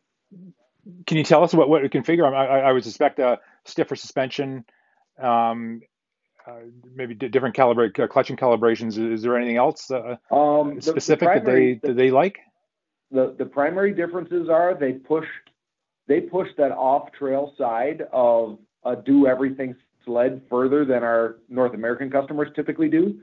can 1.06 1.16
you 1.16 1.24
tell 1.24 1.44
us 1.44 1.52
what 1.52 1.68
what 1.68 1.80
to 1.80 1.88
configure? 1.88 2.32
I, 2.32 2.60
I 2.60 2.72
would 2.72 2.84
suspect 2.84 3.18
a 3.18 3.38
stiffer 3.64 3.96
suspension, 3.96 4.64
um, 5.20 5.80
uh, 6.46 6.52
maybe 6.94 7.14
d- 7.14 7.28
different 7.28 7.56
calibrate 7.56 7.98
uh, 7.98 8.06
clutching 8.06 8.36
calibrations. 8.36 8.98
Is 9.12 9.22
there 9.22 9.36
anything 9.36 9.56
else 9.56 9.90
uh, 9.90 10.16
um, 10.34 10.80
specific 10.80 11.20
the, 11.20 11.34
the 11.34 11.40
primary, 11.40 11.74
that 11.74 11.82
they 11.82 11.88
that 11.88 11.96
they 11.96 12.10
like? 12.10 12.38
The 13.10 13.34
the 13.38 13.46
primary 13.46 13.92
differences 13.92 14.48
are 14.48 14.74
they 14.74 14.92
push 14.92 15.26
they 16.08 16.20
push 16.20 16.48
that 16.56 16.72
off 16.72 17.12
trail 17.12 17.52
side 17.58 18.02
of 18.12 18.58
a 18.84 18.96
do 18.96 19.26
everything 19.26 19.74
sled 20.06 20.40
further 20.48 20.84
than 20.84 21.02
our 21.02 21.36
North 21.48 21.74
American 21.74 22.10
customers 22.10 22.48
typically 22.56 22.88
do, 22.88 23.20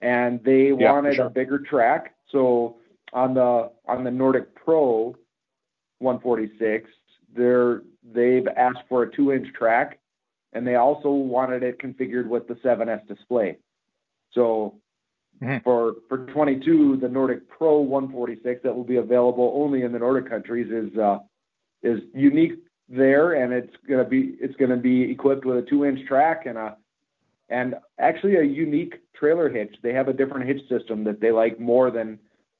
and 0.00 0.42
they 0.44 0.68
yeah, 0.68 0.92
wanted 0.92 1.16
sure. 1.16 1.26
a 1.26 1.30
bigger 1.30 1.58
track. 1.58 2.14
So 2.30 2.76
on 3.12 3.34
the 3.34 3.72
on 3.88 4.04
the 4.04 4.10
Nordic 4.10 4.54
Pro 4.54 5.16
146, 5.98 6.88
they're 7.34 7.82
they've 8.12 8.46
asked 8.56 8.84
for 8.88 9.02
a 9.02 9.10
two 9.10 9.32
inch 9.32 9.52
track, 9.54 9.98
and 10.52 10.66
they 10.66 10.76
also 10.76 11.10
wanted 11.10 11.62
it 11.62 11.78
configured 11.78 12.28
with 12.28 12.46
the 12.46 12.54
7S 12.54 13.06
display. 13.08 13.58
So 14.32 14.76
mm-hmm. 15.42 15.58
for 15.64 15.94
for 16.08 16.26
22, 16.26 16.98
the 16.98 17.08
Nordic 17.08 17.48
Pro 17.48 17.80
146 17.80 18.62
that 18.62 18.76
will 18.76 18.84
be 18.84 18.96
available 18.96 19.52
only 19.56 19.82
in 19.82 19.92
the 19.92 19.98
Nordic 19.98 20.28
countries 20.28 20.70
is 20.70 20.96
uh, 20.98 21.18
is 21.82 22.00
unique 22.14 22.58
there, 22.88 23.32
and 23.34 23.52
it's 23.52 23.74
gonna 23.88 24.04
be 24.04 24.36
it's 24.40 24.56
gonna 24.56 24.76
be 24.76 25.10
equipped 25.10 25.44
with 25.44 25.58
a 25.58 25.62
two 25.62 25.84
inch 25.84 26.06
track 26.06 26.46
and 26.46 26.56
a 26.58 26.76
and 27.48 27.74
actually 27.98 28.36
a 28.36 28.42
unique 28.42 28.96
trailer 29.14 29.48
hitch. 29.48 29.74
They 29.82 29.92
have 29.92 30.08
a 30.08 30.12
different 30.12 30.46
hitch 30.46 30.68
system 30.68 31.04
that 31.04 31.20
they 31.20 31.32
like 31.32 31.60
more 31.60 31.90
than 31.90 32.18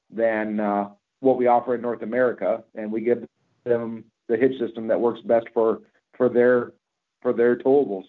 than 0.09 0.59
uh, 0.59 0.89
what 1.19 1.37
we 1.37 1.47
offer 1.47 1.75
in 1.75 1.81
North 1.81 2.01
America, 2.01 2.63
and 2.75 2.91
we 2.91 3.01
give 3.01 3.25
them 3.65 4.05
the 4.27 4.37
hitch 4.37 4.57
system 4.59 4.87
that 4.87 4.99
works 4.99 5.21
best 5.21 5.47
for 5.53 5.81
for 6.15 6.29
their 6.29 6.73
for 7.21 7.33
their 7.33 7.57
towables. 7.57 8.05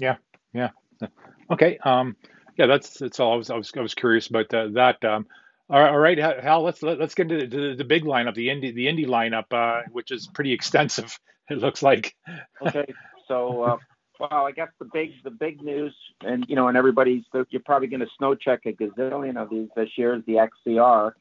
Yeah, 0.00 0.16
yeah. 0.52 0.70
Okay. 1.50 1.76
Um, 1.84 2.16
yeah, 2.56 2.64
that's 2.64 2.98
that's 2.98 3.20
all. 3.20 3.34
I 3.34 3.36
was 3.36 3.50
I 3.50 3.56
was, 3.56 3.72
I 3.76 3.80
was 3.80 3.94
curious 3.94 4.28
about 4.28 4.54
uh, 4.54 4.68
that. 4.68 5.04
Um, 5.04 5.26
all 5.70 5.98
right, 5.98 6.18
Hal. 6.18 6.62
Let's 6.62 6.82
let, 6.82 7.00
us 7.00 7.14
get 7.14 7.30
into 7.30 7.46
the, 7.46 7.74
the, 7.74 7.84
big 7.84 8.04
lineup, 8.04 8.34
the 8.34 8.50
Indy 8.50 8.72
the 8.72 8.88
Indy 8.88 9.06
lineup, 9.06 9.52
uh, 9.52 9.82
which 9.90 10.10
is 10.10 10.26
pretty 10.26 10.52
extensive. 10.52 11.18
It 11.50 11.58
looks 11.58 11.82
like. 11.82 12.14
okay, 12.64 12.86
so 13.26 13.62
uh, 13.62 13.76
well, 14.20 14.46
I 14.46 14.52
guess 14.52 14.68
the 14.78 14.88
big 14.90 15.10
the 15.24 15.30
big 15.30 15.60
news, 15.60 15.92
and 16.24 16.46
you 16.48 16.54
know, 16.54 16.68
and 16.68 16.76
everybody's 16.78 17.24
you're 17.50 17.62
probably 17.64 17.88
going 17.88 18.00
to 18.00 18.06
snow 18.16 18.36
check 18.36 18.60
a 18.64 18.72
gazillion 18.72 19.36
of 19.36 19.50
these 19.50 19.68
this 19.74 19.88
year 19.96 20.14
is 20.14 20.22
the 20.24 20.48
XCR. 20.66 21.12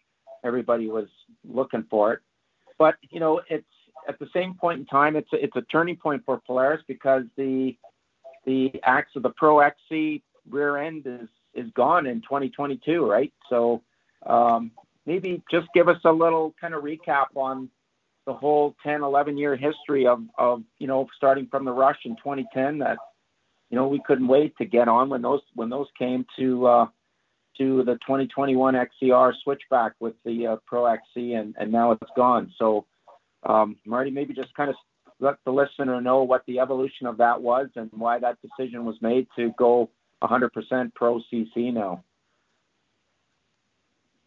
Everybody 0.44 0.88
was 0.88 1.08
looking 1.44 1.86
for 1.90 2.14
it, 2.14 2.20
but 2.78 2.96
you 3.10 3.20
know, 3.20 3.42
it's 3.50 3.66
at 4.08 4.20
the 4.20 4.28
same 4.34 4.54
point 4.54 4.80
in 4.80 4.86
time, 4.86 5.16
it's 5.16 5.32
a, 5.34 5.44
it's 5.44 5.56
a 5.56 5.64
turning 5.64 5.98
point 5.98 6.24
for 6.26 6.40
Polaris 6.46 6.82
because 6.88 7.24
the 7.36 7.76
the 8.46 8.72
axe 8.84 9.12
of 9.16 9.24
the 9.24 9.32
Pro 9.32 9.60
XC 9.60 10.24
rear 10.50 10.78
end 10.78 11.06
is 11.06 11.28
is 11.54 11.70
gone 11.72 12.06
in 12.06 12.22
2022, 12.22 13.06
right? 13.06 13.34
So 13.50 13.82
maybe 15.06 15.42
just 15.50 15.68
give 15.74 15.88
us 15.88 16.00
a 16.06 16.12
little 16.12 16.54
kind 16.60 16.74
of 16.74 16.84
recap 16.84 17.28
on 17.36 17.70
the 18.26 18.34
whole 18.34 18.76
10, 18.84 19.02
11 19.02 19.38
year 19.38 19.56
history 19.56 20.06
of, 20.06 20.24
you 20.78 20.88
know, 20.88 21.08
starting 21.16 21.48
from 21.50 21.66
the 21.66 21.72
rush 21.72 22.00
in 22.06 22.16
2010 22.18 22.80
that, 22.80 22.98
you 23.70 23.78
know, 23.78 23.88
we 23.88 24.02
couldn't 24.06 24.28
wait 24.28 24.56
to 24.58 24.66
get 24.66 24.88
on 24.88 25.10
when 25.10 25.22
those, 25.22 25.42
when 25.56 25.70
those 25.70 25.88
came 25.98 26.26
to, 26.38 26.68
uh, 26.68 26.86
to 27.58 27.84
the 27.84 27.94
2021 27.94 28.76
XCR 28.76 29.34
switchback 29.44 29.94
with 30.00 30.14
the 30.24 30.48
uh, 30.48 30.56
Pro 30.66 30.86
XC 30.86 31.34
and, 31.34 31.56
and 31.60 31.72
now 31.72 31.92
it's 31.92 32.12
gone. 32.16 32.54
So, 32.58 32.86
um, 33.44 33.78
Marty, 33.86 34.12
maybe 34.12 34.34
just 34.34 34.54
kind 34.54 34.70
of 34.70 34.76
let 35.20 35.36
the 35.46 35.52
listener 35.52 36.00
know 36.00 36.24
what 36.24 36.44
the 36.46 36.60
evolution 36.60 37.08
of 37.08 37.18
that 37.18 37.42
was 37.42 37.68
and 37.76 37.90
why 37.92 38.20
that 38.20 38.38
decision 38.42 38.86
was 38.86 38.96
made 39.02 39.28
to 39.36 39.52
go 39.58 39.90
100% 40.24 40.94
Pro 40.94 41.22
CC 41.32 41.74
now. 41.74 42.04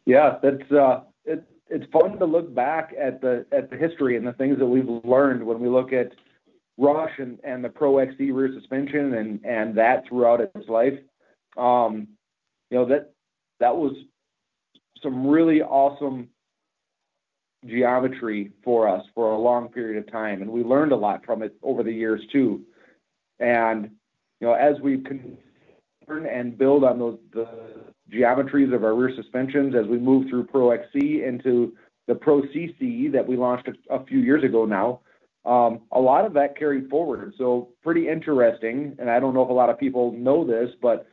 Yeah, 0.07 0.39
that's 0.43 0.71
uh, 0.71 1.01
it, 1.25 1.45
it's 1.69 1.91
fun 1.93 2.19
to 2.19 2.25
look 2.25 2.55
back 2.55 2.95
at 3.01 3.21
the 3.21 3.47
at 3.53 3.71
the 3.71 3.77
history 3.77 4.17
and 4.17 4.27
the 4.27 4.33
things 4.35 4.59
that 4.59 4.67
we've 4.67 4.89
learned 5.05 5.45
when 5.45 5.61
we 5.61 5.69
look 5.69 5.93
at 5.93 6.13
Rush 6.77 7.13
and, 7.19 7.39
and 7.45 7.65
the 7.65 7.69
Pro 7.69 7.99
XC 7.99 8.31
rear 8.33 8.51
suspension 8.55 9.15
and 9.15 9.45
and 9.45 9.77
that 9.77 10.07
throughout 10.09 10.41
its 10.41 10.69
life. 10.69 10.99
Um, 11.57 12.09
you 12.71 12.79
know 12.79 12.87
that 12.87 13.13
that 13.61 13.77
was 13.77 13.95
some 15.03 15.27
really 15.27 15.63
awesome 15.63 16.29
geometry 17.67 18.53
for 18.63 18.89
us 18.89 19.05
for 19.15 19.33
a 19.33 19.39
long 19.39 19.69
period 19.69 19.99
of 19.99 20.11
time, 20.13 20.43
and 20.43 20.51
we 20.51 20.63
learned 20.63 20.93
a 20.93 20.97
lot 20.97 21.25
from 21.25 21.43
it 21.43 21.55
over 21.63 21.83
the 21.83 21.93
years 21.93 22.21
too. 22.31 22.63
And 23.39 23.91
you 24.41 24.49
know, 24.49 24.55
as 24.55 24.81
we 24.81 24.99
can 24.99 25.39
and 26.09 26.59
build 26.59 26.85
on 26.85 26.99
those 26.99 27.19
the 27.33 27.49
geometries 28.13 28.75
of 28.75 28.85
our 28.85 28.95
rear 28.95 29.15
suspensions 29.15 29.75
as 29.75 29.87
we 29.87 29.99
move 29.99 30.29
through 30.29 30.45
Pro 30.45 30.71
XC 30.71 31.23
into 31.25 31.75
the 32.07 32.15
Pro 32.15 32.43
CC 32.43 33.11
that 33.13 33.27
we 33.27 33.37
launched 33.37 33.69
a, 33.91 34.05
few 34.05 34.19
years 34.19 34.45
ago 34.45 34.65
now. 34.65 35.01
Um, 35.45 35.81
a 35.93 36.01
lot 36.01 36.25
of 36.25 36.33
that 36.35 36.57
carried 36.57 36.89
forward. 36.89 37.33
So 37.39 37.69
pretty 37.83 38.09
interesting. 38.09 38.97
And 38.99 39.11
I 39.11 39.21
don't 39.21 39.35
know 39.35 39.43
if 39.43 39.51
a 39.51 39.55
lot 39.55 39.71
of 39.71 39.79
people 39.79 40.13
know 40.13 40.45
this, 40.45 40.71
but 40.81 41.07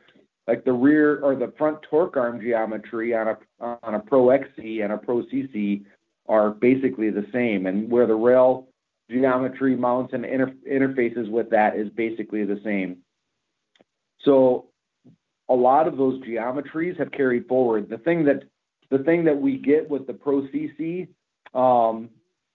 like 0.46 0.64
the 0.64 0.72
rear 0.72 1.20
or 1.20 1.34
the 1.34 1.52
front 1.56 1.78
torque 1.88 2.16
arm 2.16 2.40
geometry 2.40 3.14
on 3.14 3.28
a 3.28 3.38
on 3.82 3.94
a 3.94 4.00
Pro 4.00 4.30
XC 4.30 4.80
and 4.80 4.92
a 4.92 4.98
Pro 4.98 5.22
CC 5.22 5.84
are 6.28 6.50
basically 6.50 7.10
the 7.10 7.26
same, 7.32 7.66
and 7.66 7.90
where 7.90 8.06
the 8.06 8.14
rail 8.14 8.68
geometry 9.10 9.76
mounts 9.76 10.12
and 10.14 10.24
inter- 10.24 10.54
interfaces 10.70 11.30
with 11.30 11.50
that 11.50 11.76
is 11.76 11.88
basically 11.90 12.44
the 12.44 12.60
same. 12.64 12.98
So 14.24 14.66
a 15.52 15.54
lot 15.54 15.86
of 15.86 15.98
those 15.98 16.18
geometries 16.22 16.98
have 16.98 17.12
carried 17.12 17.46
forward. 17.46 17.90
The 17.90 17.98
thing 17.98 18.24
that 18.24 18.44
the 18.90 18.98
thing 18.98 19.24
that 19.24 19.38
we 19.38 19.58
get 19.58 19.88
with 19.88 20.06
the 20.06 20.14
Pro 20.14 20.42
CC, 20.48 21.08
um, 21.54 22.08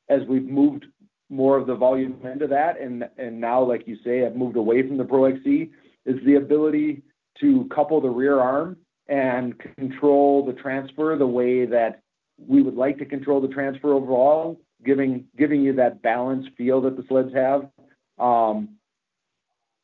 as 0.09 0.21
we've 0.27 0.47
moved 0.47 0.85
more 1.29 1.57
of 1.57 1.67
the 1.67 1.75
volume 1.75 2.19
into 2.25 2.47
that, 2.47 2.81
and 2.81 3.07
and 3.17 3.39
now, 3.39 3.63
like 3.63 3.87
you 3.87 3.97
say, 4.03 4.19
have 4.19 4.35
moved 4.35 4.57
away 4.57 4.85
from 4.87 4.97
the 4.97 5.05
Pro 5.05 5.25
XC, 5.25 5.69
is 6.05 6.15
the 6.25 6.35
ability 6.35 7.03
to 7.41 7.69
couple 7.73 8.01
the 8.01 8.09
rear 8.09 8.39
arm 8.39 8.77
and 9.07 9.53
control 9.77 10.43
the 10.45 10.53
transfer 10.53 11.15
the 11.17 11.27
way 11.27 11.65
that 11.65 12.01
we 12.37 12.61
would 12.61 12.75
like 12.75 12.97
to 12.97 13.05
control 13.05 13.39
the 13.39 13.47
transfer 13.47 13.93
overall, 13.93 14.59
giving 14.83 15.25
giving 15.37 15.61
you 15.61 15.73
that 15.73 16.01
balanced 16.01 16.49
feel 16.57 16.81
that 16.81 16.97
the 16.97 17.03
sleds 17.07 17.33
have. 17.33 17.69
Um, 18.17 18.77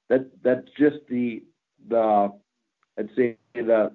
that 0.09 0.31
that's 0.43 0.67
just 0.79 0.97
the 1.09 1.43
the 1.87 2.31
I'd 2.97 3.09
say 3.15 3.37
the 3.53 3.91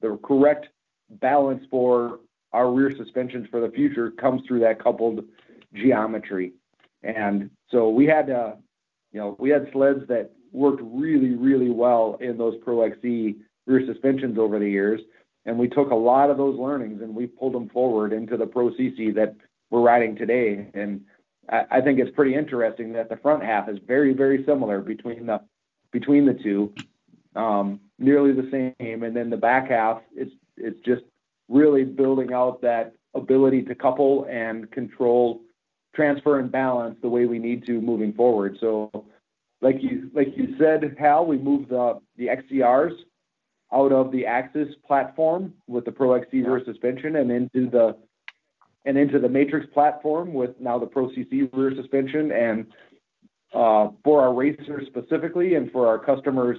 the 0.00 0.18
correct 0.22 0.68
balance 1.10 1.64
for 1.70 2.20
our 2.52 2.70
rear 2.70 2.92
suspensions 2.96 3.48
for 3.50 3.60
the 3.60 3.70
future 3.70 4.10
comes 4.12 4.42
through 4.46 4.60
that 4.60 4.82
coupled 4.82 5.24
geometry. 5.74 6.52
And 7.02 7.50
so 7.70 7.90
we 7.90 8.06
had 8.06 8.30
uh, 8.30 8.52
you 9.12 9.20
know, 9.20 9.36
we 9.38 9.50
had 9.50 9.68
sleds 9.72 10.06
that 10.08 10.30
worked 10.52 10.82
really, 10.82 11.34
really 11.34 11.70
well 11.70 12.18
in 12.20 12.38
those 12.38 12.54
Pro 12.62 12.82
XC 12.82 13.36
rear 13.66 13.86
suspensions 13.86 14.38
over 14.38 14.58
the 14.58 14.68
years. 14.68 15.00
And 15.44 15.58
we 15.58 15.68
took 15.68 15.90
a 15.90 15.94
lot 15.94 16.30
of 16.30 16.36
those 16.36 16.58
learnings 16.58 17.00
and 17.00 17.14
we 17.14 17.26
pulled 17.26 17.54
them 17.54 17.68
forward 17.70 18.12
into 18.12 18.36
the 18.36 18.46
Pro 18.46 18.70
CC 18.70 19.14
that 19.14 19.34
we're 19.70 19.80
riding 19.80 20.16
today. 20.16 20.68
And 20.74 21.02
I, 21.48 21.64
I 21.70 21.80
think 21.80 21.98
it's 21.98 22.14
pretty 22.14 22.34
interesting 22.34 22.92
that 22.94 23.08
the 23.08 23.16
front 23.16 23.42
half 23.42 23.68
is 23.68 23.78
very, 23.86 24.12
very 24.12 24.44
similar 24.44 24.80
between 24.80 25.26
the 25.26 25.40
between 25.90 26.26
the 26.26 26.34
two 26.34 26.74
um, 27.36 27.80
nearly 27.98 28.32
the 28.32 28.48
same. 28.50 29.02
And 29.02 29.14
then 29.14 29.30
the 29.30 29.36
back 29.36 29.70
half, 29.70 30.02
it's 30.14 30.32
it's 30.56 30.80
just 30.84 31.02
really 31.48 31.84
building 31.84 32.32
out 32.32 32.60
that 32.62 32.94
ability 33.14 33.62
to 33.62 33.74
couple 33.74 34.26
and 34.28 34.70
control 34.70 35.40
transfer 35.94 36.38
and 36.38 36.52
balance 36.52 36.96
the 37.02 37.08
way 37.08 37.26
we 37.26 37.38
need 37.38 37.66
to 37.66 37.80
moving 37.80 38.12
forward. 38.12 38.56
So, 38.60 38.90
like 39.60 39.82
you 39.82 40.10
like 40.14 40.36
you 40.36 40.56
said, 40.58 40.96
Hal, 40.98 41.26
we 41.26 41.38
moved 41.38 41.70
the 41.70 42.00
the 42.16 42.26
XCRs 42.26 42.96
out 43.72 43.92
of 43.92 44.10
the 44.12 44.22
AXYS 44.22 44.70
platform 44.86 45.52
with 45.66 45.84
the 45.84 45.92
Pro 45.92 46.14
XC 46.14 46.42
rear 46.42 46.62
suspension 46.64 47.16
and 47.16 47.30
into 47.30 47.68
the 47.68 47.96
and 48.84 48.96
into 48.96 49.18
the 49.18 49.28
Matrix 49.28 49.66
platform 49.72 50.32
with 50.32 50.58
now 50.60 50.78
the 50.78 50.86
Pro 50.86 51.08
CC 51.08 51.48
rear 51.52 51.74
suspension 51.74 52.32
and 52.32 52.66
uh, 53.54 53.88
for 54.04 54.22
our 54.22 54.32
racers 54.32 54.86
specifically 54.86 55.54
and 55.54 55.70
for 55.72 55.86
our 55.86 55.98
customers 55.98 56.58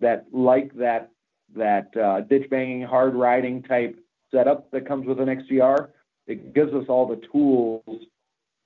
that 0.00 0.26
like 0.32 0.74
that 0.74 1.10
that 1.54 1.96
uh, 1.96 2.20
ditch 2.22 2.48
banging, 2.50 2.82
hard 2.82 3.14
riding 3.14 3.62
type 3.62 3.98
setup 4.32 4.70
that 4.72 4.86
comes 4.86 5.06
with 5.06 5.20
an 5.20 5.26
XCR. 5.26 5.88
It 6.26 6.54
gives 6.54 6.72
us 6.72 6.84
all 6.88 7.06
the 7.06 7.20
tools 7.30 8.06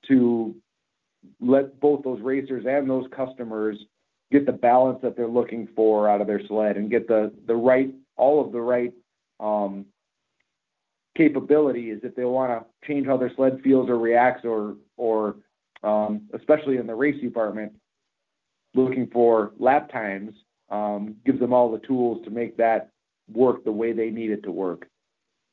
to 0.08 0.54
let 1.40 1.78
both 1.80 2.02
those 2.04 2.20
racers 2.20 2.64
and 2.66 2.88
those 2.88 3.06
customers 3.14 3.76
get 4.30 4.46
the 4.46 4.52
balance 4.52 4.98
that 5.02 5.16
they're 5.16 5.26
looking 5.26 5.68
for 5.74 6.08
out 6.08 6.20
of 6.20 6.26
their 6.26 6.40
sled 6.46 6.76
and 6.76 6.90
get 6.90 7.08
the 7.08 7.32
the 7.46 7.54
right 7.54 7.94
all 8.16 8.44
of 8.44 8.52
the 8.52 8.60
right 8.60 8.92
um, 9.40 9.86
capabilities 11.16 11.98
if 12.02 12.14
they 12.14 12.24
want 12.24 12.50
to 12.50 12.86
change 12.86 13.06
how 13.06 13.16
their 13.16 13.32
sled 13.34 13.60
feels 13.62 13.88
or 13.88 13.98
reacts 13.98 14.44
or 14.44 14.76
or 14.96 15.36
um, 15.82 16.22
especially 16.34 16.76
in 16.76 16.86
the 16.86 16.94
race 16.94 17.20
department 17.20 17.72
looking 18.74 19.08
for 19.12 19.52
lap 19.58 19.90
times 19.90 20.32
gives 21.24 21.40
them 21.40 21.52
all 21.52 21.70
the 21.70 21.86
tools 21.86 22.24
to 22.24 22.30
make 22.30 22.56
that 22.56 22.90
work 23.32 23.64
the 23.64 23.72
way 23.72 23.92
they 23.92 24.10
need 24.10 24.30
it 24.30 24.42
to 24.44 24.50
work. 24.50 24.88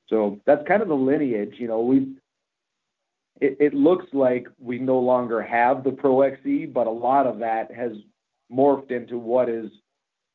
So 0.08 0.40
that's 0.46 0.68
kind 0.68 0.82
of 0.82 0.88
the 0.88 0.96
lineage. 0.96 1.56
You 1.58 1.68
know, 1.68 1.82
we 1.82 2.16
it, 3.42 3.58
it 3.60 3.74
looks 3.74 4.06
like 4.14 4.48
we 4.60 4.80
no 4.80 5.00
longer 5.00 5.42
have 5.42 5.84
the 5.84 5.92
Pro 5.92 6.22
XC, 6.22 6.68
but 6.68 6.88
a 6.88 6.92
lot 6.92 7.28
of 7.28 7.40
that 7.40 7.74
has 7.74 7.92
morphed 8.52 8.92
into 8.92 9.18
what 9.18 9.50
is 9.50 9.70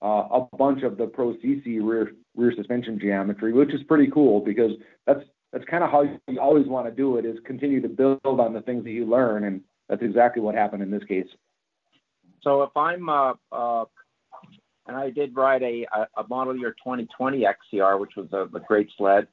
uh, 0.03 0.25
a 0.33 0.57
bunch 0.57 0.83
of 0.83 0.99
the 0.99 1.07
Pro 1.07 1.35
CC 1.35 1.81
rear 1.83 2.13
rear 2.37 2.53
suspension 2.57 2.99
geometry, 2.99 3.53
which 3.53 3.73
is 3.73 3.83
pretty 3.85 4.11
cool 4.11 4.41
because 4.41 4.73
that's 5.07 5.21
that's 5.53 5.65
kind 5.65 5.83
of 5.83 5.91
how 5.91 6.03
you 6.03 6.41
always 6.41 6.67
want 6.67 6.87
to 6.87 6.93
do 6.93 7.17
it 7.17 7.25
is 7.25 7.37
continue 7.45 7.81
to 7.81 7.89
build 7.89 8.21
on 8.25 8.53
the 8.53 8.63
things 8.63 8.85
that 8.85 8.91
you 8.91 9.05
learn, 9.05 9.45
and 9.45 9.63
that's 9.89 10.03
exactly 10.03 10.43
what 10.43 10.55
happened 10.55 10.83
in 10.83 10.91
this 10.91 11.05
case. 11.05 11.27
So 12.43 12.63
if 12.63 12.77
I'm 12.77 13.09
uh, 13.09 13.35
uh, 13.53 13.85
and 14.91 14.99
I 14.99 15.11
did 15.11 15.37
ride 15.37 15.63
a, 15.63 15.87
a 16.17 16.27
model 16.29 16.57
year 16.57 16.73
2020 16.73 17.45
XCR, 17.45 18.01
which 18.01 18.17
was 18.17 18.27
a, 18.33 18.43
a 18.57 18.61
great 18.61 18.91
sled 18.99 19.29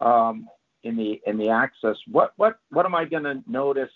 um, 0.00 0.46
in 0.84 0.96
the 0.98 1.18
in 1.26 1.38
the 1.38 1.46
AXYS. 1.46 1.96
What 2.12 2.34
what 2.36 2.58
what 2.70 2.84
am 2.84 2.94
I 2.94 3.06
going 3.06 3.22
to 3.22 3.42
notice 3.46 3.90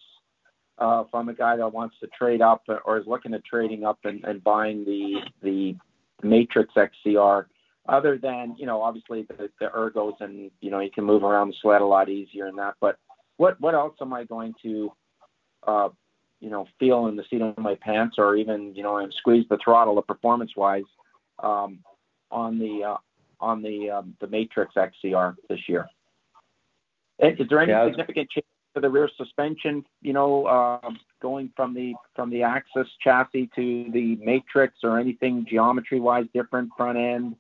uh, 0.79 1.05
from 1.11 1.29
a 1.29 1.35
guy 1.35 1.57
that 1.57 1.69
wants 1.69 1.97
to 2.01 2.09
trade 2.19 2.41
up 2.41 2.63
or 2.87 2.97
is 2.97 3.07
looking 3.07 3.35
at 3.35 3.45
trading 3.45 3.85
up 3.85 3.99
and, 4.05 4.25
and 4.25 4.43
buying 4.43 4.87
the 4.87 5.21
the 5.43 5.77
Matrix 6.23 6.73
XCR? 6.75 7.45
Other 7.87 8.17
than 8.17 8.57
you 8.59 8.65
know, 8.65 8.81
obviously 8.81 9.25
the, 9.25 9.51
the 9.61 9.67
ergos 9.67 10.19
and 10.21 10.51
you 10.63 10.71
know 10.71 10.81
you 10.81 10.91
can 10.91 11.05
move 11.05 11.25
around 11.25 11.49
the 11.49 11.55
sled 11.61 11.83
a 11.83 11.87
lot 11.87 12.09
easier 12.09 12.47
and 12.47 12.57
that. 12.57 12.77
But 12.81 12.97
what 13.37 13.61
what 13.61 13.75
else 13.75 13.97
am 14.01 14.15
I 14.15 14.25
going 14.25 14.55
to 14.63 14.93
uh, 15.67 15.89
you 16.41 16.49
know 16.49 16.67
feel 16.79 17.07
in 17.09 17.17
the 17.17 17.25
seat 17.29 17.43
of 17.43 17.59
my 17.59 17.75
pants 17.75 18.17
or 18.17 18.35
even 18.35 18.75
you 18.75 18.83
know 18.83 18.97
and 18.97 19.13
squeeze 19.13 19.45
the 19.51 19.59
throttle 19.63 20.01
performance 20.01 20.53
wise 20.57 20.85
on 21.43 22.59
the 22.59 22.85
uh, 22.85 22.97
on 23.41 23.63
the 23.63 23.91
um, 23.91 24.17
the 24.21 24.27
Matrix 24.27 24.75
XCR 24.75 25.37
this 25.49 25.61
year. 25.69 25.87
Is 27.19 27.49
there 27.49 27.61
any 27.61 27.91
significant 27.91 28.31
change 28.31 28.47
to 28.75 28.81
the 28.81 28.89
rear 28.89 29.09
suspension? 29.17 29.85
You 30.01 30.13
know, 30.13 30.47
uh, 30.47 30.91
going 31.21 31.53
from 31.55 31.75
the 31.75 31.95
from 32.17 32.31
the 32.31 32.41
AXYS 32.41 32.87
chassis 33.01 33.51
to 33.55 33.91
the 33.93 34.17
Matrix, 34.17 34.79
or 34.83 34.99
anything 34.99 35.47
geometry-wise 35.49 36.27
different 36.35 36.71
front 36.77 36.99
end? 36.99 37.37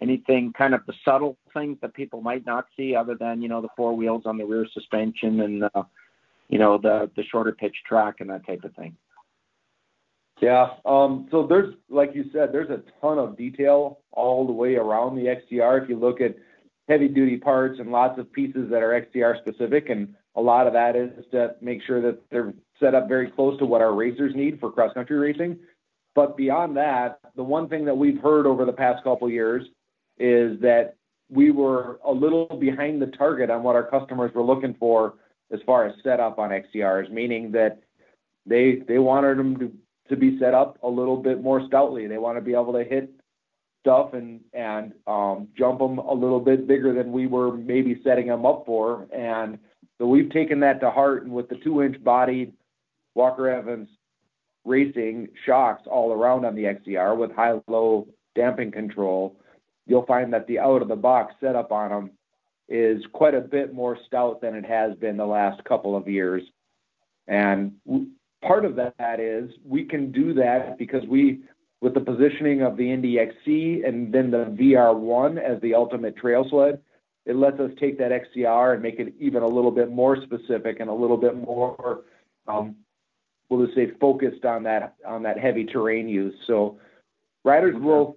Anything 0.00 0.52
kind 0.52 0.74
of 0.74 0.84
the 0.86 0.94
subtle 1.04 1.38
things 1.54 1.78
that 1.80 1.94
people 1.94 2.20
might 2.20 2.44
not 2.44 2.66
see, 2.76 2.96
other 2.96 3.14
than 3.14 3.40
you 3.40 3.48
know 3.48 3.62
the 3.62 3.68
four 3.76 3.94
wheels 3.94 4.22
on 4.26 4.36
the 4.36 4.44
rear 4.44 4.66
suspension 4.72 5.40
and 5.40 5.64
uh, 5.74 5.84
you 6.48 6.58
know 6.58 6.76
the 6.78 7.10
the 7.16 7.22
shorter 7.24 7.52
pitch 7.52 7.76
track 7.86 8.16
and 8.20 8.28
that 8.28 8.44
type 8.46 8.64
of 8.64 8.74
thing. 8.74 8.96
Yeah. 10.40 10.68
Um, 10.84 11.28
so 11.30 11.46
there's, 11.46 11.74
like 11.88 12.10
you 12.14 12.24
said, 12.32 12.50
there's 12.52 12.70
a 12.70 12.82
ton 13.00 13.18
of 13.18 13.36
detail 13.36 14.00
all 14.12 14.46
the 14.46 14.52
way 14.52 14.74
around 14.74 15.16
the 15.16 15.26
XCR. 15.26 15.82
If 15.82 15.88
you 15.88 15.98
look 15.98 16.20
at 16.20 16.36
heavy 16.88 17.08
duty 17.08 17.36
parts 17.36 17.78
and 17.78 17.90
lots 17.90 18.18
of 18.18 18.32
pieces 18.32 18.68
that 18.70 18.82
are 18.82 19.00
XCR 19.00 19.38
specific, 19.40 19.88
and 19.90 20.14
a 20.34 20.40
lot 20.40 20.66
of 20.66 20.72
that 20.72 20.96
is 20.96 21.10
to 21.30 21.54
make 21.60 21.80
sure 21.86 22.02
that 22.02 22.20
they're 22.30 22.52
set 22.80 22.94
up 22.94 23.08
very 23.08 23.30
close 23.30 23.58
to 23.58 23.66
what 23.66 23.80
our 23.80 23.94
racers 23.94 24.34
need 24.34 24.58
for 24.58 24.70
cross 24.70 24.92
country 24.92 25.16
racing. 25.16 25.58
But 26.14 26.36
beyond 26.36 26.76
that, 26.76 27.20
the 27.36 27.42
one 27.42 27.68
thing 27.68 27.84
that 27.86 27.96
we've 27.96 28.20
heard 28.20 28.46
over 28.46 28.64
the 28.64 28.72
past 28.72 29.02
couple 29.04 29.28
years 29.30 29.64
is 30.18 30.60
that 30.60 30.96
we 31.30 31.50
were 31.50 31.98
a 32.04 32.12
little 32.12 32.46
behind 32.46 33.00
the 33.00 33.06
target 33.06 33.50
on 33.50 33.62
what 33.62 33.76
our 33.76 33.88
customers 33.88 34.32
were 34.34 34.42
looking 34.42 34.74
for 34.78 35.14
as 35.52 35.60
far 35.66 35.86
as 35.86 35.94
setup 36.02 36.38
on 36.38 36.50
XDRs, 36.50 37.10
meaning 37.10 37.52
that 37.52 37.80
they 38.46 38.82
they 38.86 38.98
wanted 38.98 39.38
them 39.38 39.58
to 39.58 39.72
to 40.08 40.16
be 40.16 40.38
set 40.38 40.54
up 40.54 40.78
a 40.82 40.88
little 40.88 41.16
bit 41.16 41.42
more 41.42 41.66
stoutly. 41.66 42.06
They 42.06 42.18
want 42.18 42.36
to 42.36 42.42
be 42.42 42.52
able 42.52 42.72
to 42.74 42.84
hit 42.84 43.10
stuff 43.80 44.14
and 44.14 44.40
and 44.52 44.92
um, 45.06 45.48
jump 45.56 45.78
them 45.78 45.98
a 45.98 46.12
little 46.12 46.40
bit 46.40 46.66
bigger 46.66 46.94
than 46.94 47.12
we 47.12 47.26
were 47.26 47.56
maybe 47.56 48.00
setting 48.02 48.26
them 48.26 48.46
up 48.46 48.64
for. 48.66 49.06
And 49.14 49.58
so 49.98 50.06
we've 50.06 50.30
taken 50.30 50.60
that 50.60 50.80
to 50.80 50.90
heart. 50.90 51.24
And 51.24 51.32
with 51.32 51.48
the 51.48 51.56
two-inch 51.56 52.02
bodied 52.02 52.52
Walker 53.14 53.48
Evans 53.48 53.88
racing 54.64 55.28
shocks 55.44 55.82
all 55.86 56.12
around 56.12 56.44
on 56.44 56.54
the 56.54 56.64
XCR 56.64 57.16
with 57.16 57.30
high-low 57.32 58.08
damping 58.34 58.72
control, 58.72 59.36
you'll 59.86 60.06
find 60.06 60.32
that 60.32 60.46
the 60.46 60.58
out-of-the-box 60.58 61.34
setup 61.40 61.70
on 61.70 61.90
them 61.90 62.10
is 62.68 63.02
quite 63.12 63.34
a 63.34 63.40
bit 63.40 63.74
more 63.74 63.98
stout 64.06 64.40
than 64.40 64.54
it 64.54 64.64
has 64.64 64.96
been 64.96 65.18
the 65.18 65.26
last 65.26 65.62
couple 65.64 65.94
of 65.94 66.08
years. 66.08 66.42
And 67.26 67.72
part 68.46 68.64
of 68.64 68.76
that 68.76 69.20
is 69.20 69.50
we 69.64 69.84
can 69.84 70.12
do 70.12 70.34
that 70.34 70.78
because 70.78 71.02
we, 71.08 71.40
with 71.80 71.94
the 71.94 72.00
positioning 72.00 72.62
of 72.62 72.76
the 72.76 72.90
Indy 72.90 73.18
XC 73.18 73.82
and 73.84 74.12
then 74.12 74.30
the 74.30 74.44
VR1 74.58 75.38
as 75.38 75.60
the 75.62 75.74
ultimate 75.74 76.16
trail 76.16 76.46
sled, 76.48 76.80
it 77.26 77.36
lets 77.36 77.58
us 77.58 77.70
take 77.80 77.98
that 77.98 78.10
XCR 78.10 78.74
and 78.74 78.82
make 78.82 78.98
it 78.98 79.14
even 79.18 79.42
a 79.42 79.48
little 79.48 79.70
bit 79.70 79.90
more 79.90 80.20
specific 80.22 80.80
and 80.80 80.90
a 80.90 80.94
little 80.94 81.16
bit 81.16 81.36
more, 81.36 82.02
um, 82.46 82.76
we'll 83.48 83.64
just 83.64 83.76
say, 83.76 83.90
focused 83.98 84.44
on 84.44 84.62
that 84.64 84.94
on 85.06 85.22
that 85.22 85.38
heavy 85.38 85.64
terrain 85.64 86.06
use. 86.08 86.34
So 86.46 86.78
riders 87.44 87.74
will 87.78 88.16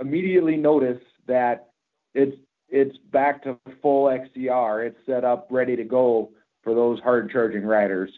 immediately 0.00 0.56
notice 0.56 1.00
that 1.26 1.70
it's 2.14 2.36
it's 2.68 2.96
back 3.12 3.42
to 3.44 3.58
full 3.82 4.06
XCR. 4.06 4.86
It's 4.86 4.98
set 5.06 5.24
up, 5.24 5.48
ready 5.50 5.76
to 5.76 5.84
go 5.84 6.30
for 6.62 6.74
those 6.74 7.00
hard 7.00 7.30
charging 7.30 7.64
riders. 7.64 8.10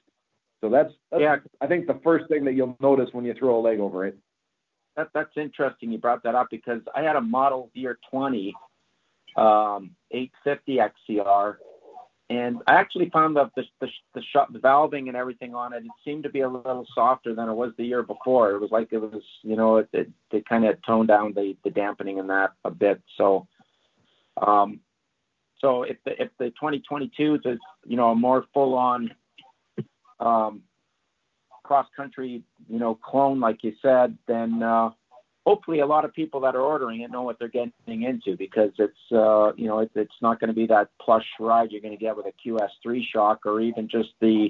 So 0.63 0.71
that's, 0.71 0.93
that's 1.11 1.21
yeah. 1.21 1.37
I 1.61 1.67
think 1.67 1.87
the 1.87 2.01
first 2.05 2.29
thing 2.29 2.45
that 2.45 2.55
you'll 2.55 2.77
notice 2.81 3.09
when 3.13 3.25
you 3.25 3.35
throw 3.35 3.59
a 3.59 3.61
leg 3.61 3.81
over 3.81 4.07
it. 4.07 4.17
That, 4.97 5.09
that's 5.13 5.37
interesting. 5.37 5.91
You 5.91 5.99
brought 5.99 6.23
that 6.23 6.35
up 6.35 6.49
because 6.51 6.81
I 6.95 7.03
had 7.03 7.17
a 7.17 7.21
model 7.21 7.71
year 7.75 7.99
20 8.11 8.55
um, 9.37 9.97
850 10.11 10.79
XCR, 11.11 11.57
and 12.31 12.59
I 12.67 12.75
actually 12.75 13.11
found 13.11 13.37
that 13.37 13.51
the 13.57 13.65
the, 13.81 13.89
the, 14.15 14.23
the 14.53 14.59
valving 14.59 15.09
and 15.09 15.17
everything 15.17 15.55
on 15.55 15.73
it, 15.73 15.85
it 15.85 15.91
seemed 16.05 16.23
to 16.25 16.31
be 16.31 16.41
a 16.41 16.49
little 16.49 16.87
softer 16.95 17.35
than 17.35 17.49
it 17.49 17.55
was 17.55 17.73
the 17.77 17.85
year 17.85 18.03
before. 18.03 18.53
It 18.53 18.61
was 18.61 18.71
like 18.71 18.89
it 18.93 18.99
was, 18.99 19.23
you 19.43 19.57
know, 19.57 19.79
it, 19.79 19.89
it, 20.31 20.47
kind 20.47 20.67
of 20.67 20.77
toned 20.87 21.09
down 21.09 21.33
the, 21.35 21.57
the 21.65 21.71
dampening 21.71 22.19
in 22.19 22.27
that 22.29 22.53
a 22.65 22.71
bit. 22.71 23.03
So, 23.17 23.49
um, 24.41 24.81
so 25.61 25.83
if 25.85 25.97
the 26.05 26.23
if 26.23 26.29
the 26.39 26.51
2022 26.51 27.41
is 27.45 27.59
you 27.87 27.97
know 27.97 28.11
a 28.11 28.15
more 28.15 28.45
full 28.53 28.75
on 28.75 29.15
um, 30.23 30.63
cross 31.63 31.87
country, 31.97 32.43
you 32.69 32.79
know, 32.79 32.95
clone 32.95 33.41
like 33.41 33.63
you 33.63 33.73
said, 33.83 34.17
then 34.27 34.63
uh, 34.63 34.91
hopefully 35.47 35.81
a 35.81 35.87
lot 35.87 36.05
of 36.05 36.13
people 36.13 36.41
that 36.41 36.55
are 36.55 36.61
ordering 36.61 37.01
it 37.01 37.11
know 37.11 37.23
what 37.23 37.39
they're 37.39 37.49
getting 37.49 37.73
into 38.03 38.37
because 38.37 38.71
it's 38.79 39.13
uh, 39.13 39.53
you 39.57 39.67
know 39.67 39.81
it, 39.81 39.91
it's 39.95 40.15
not 40.21 40.41
going 40.41 40.49
to 40.49 40.55
be 40.55 40.67
that 40.67 40.89
plush 41.01 41.27
ride 41.41 41.71
you're 41.71 41.81
going 41.81 41.97
to 41.97 42.03
get 42.03 42.17
with 42.17 42.27
a 42.27 42.49
QS3 42.49 43.03
shock 43.13 43.41
or 43.47 43.61
even 43.61 43.89
just 43.89 44.11
the 44.21 44.49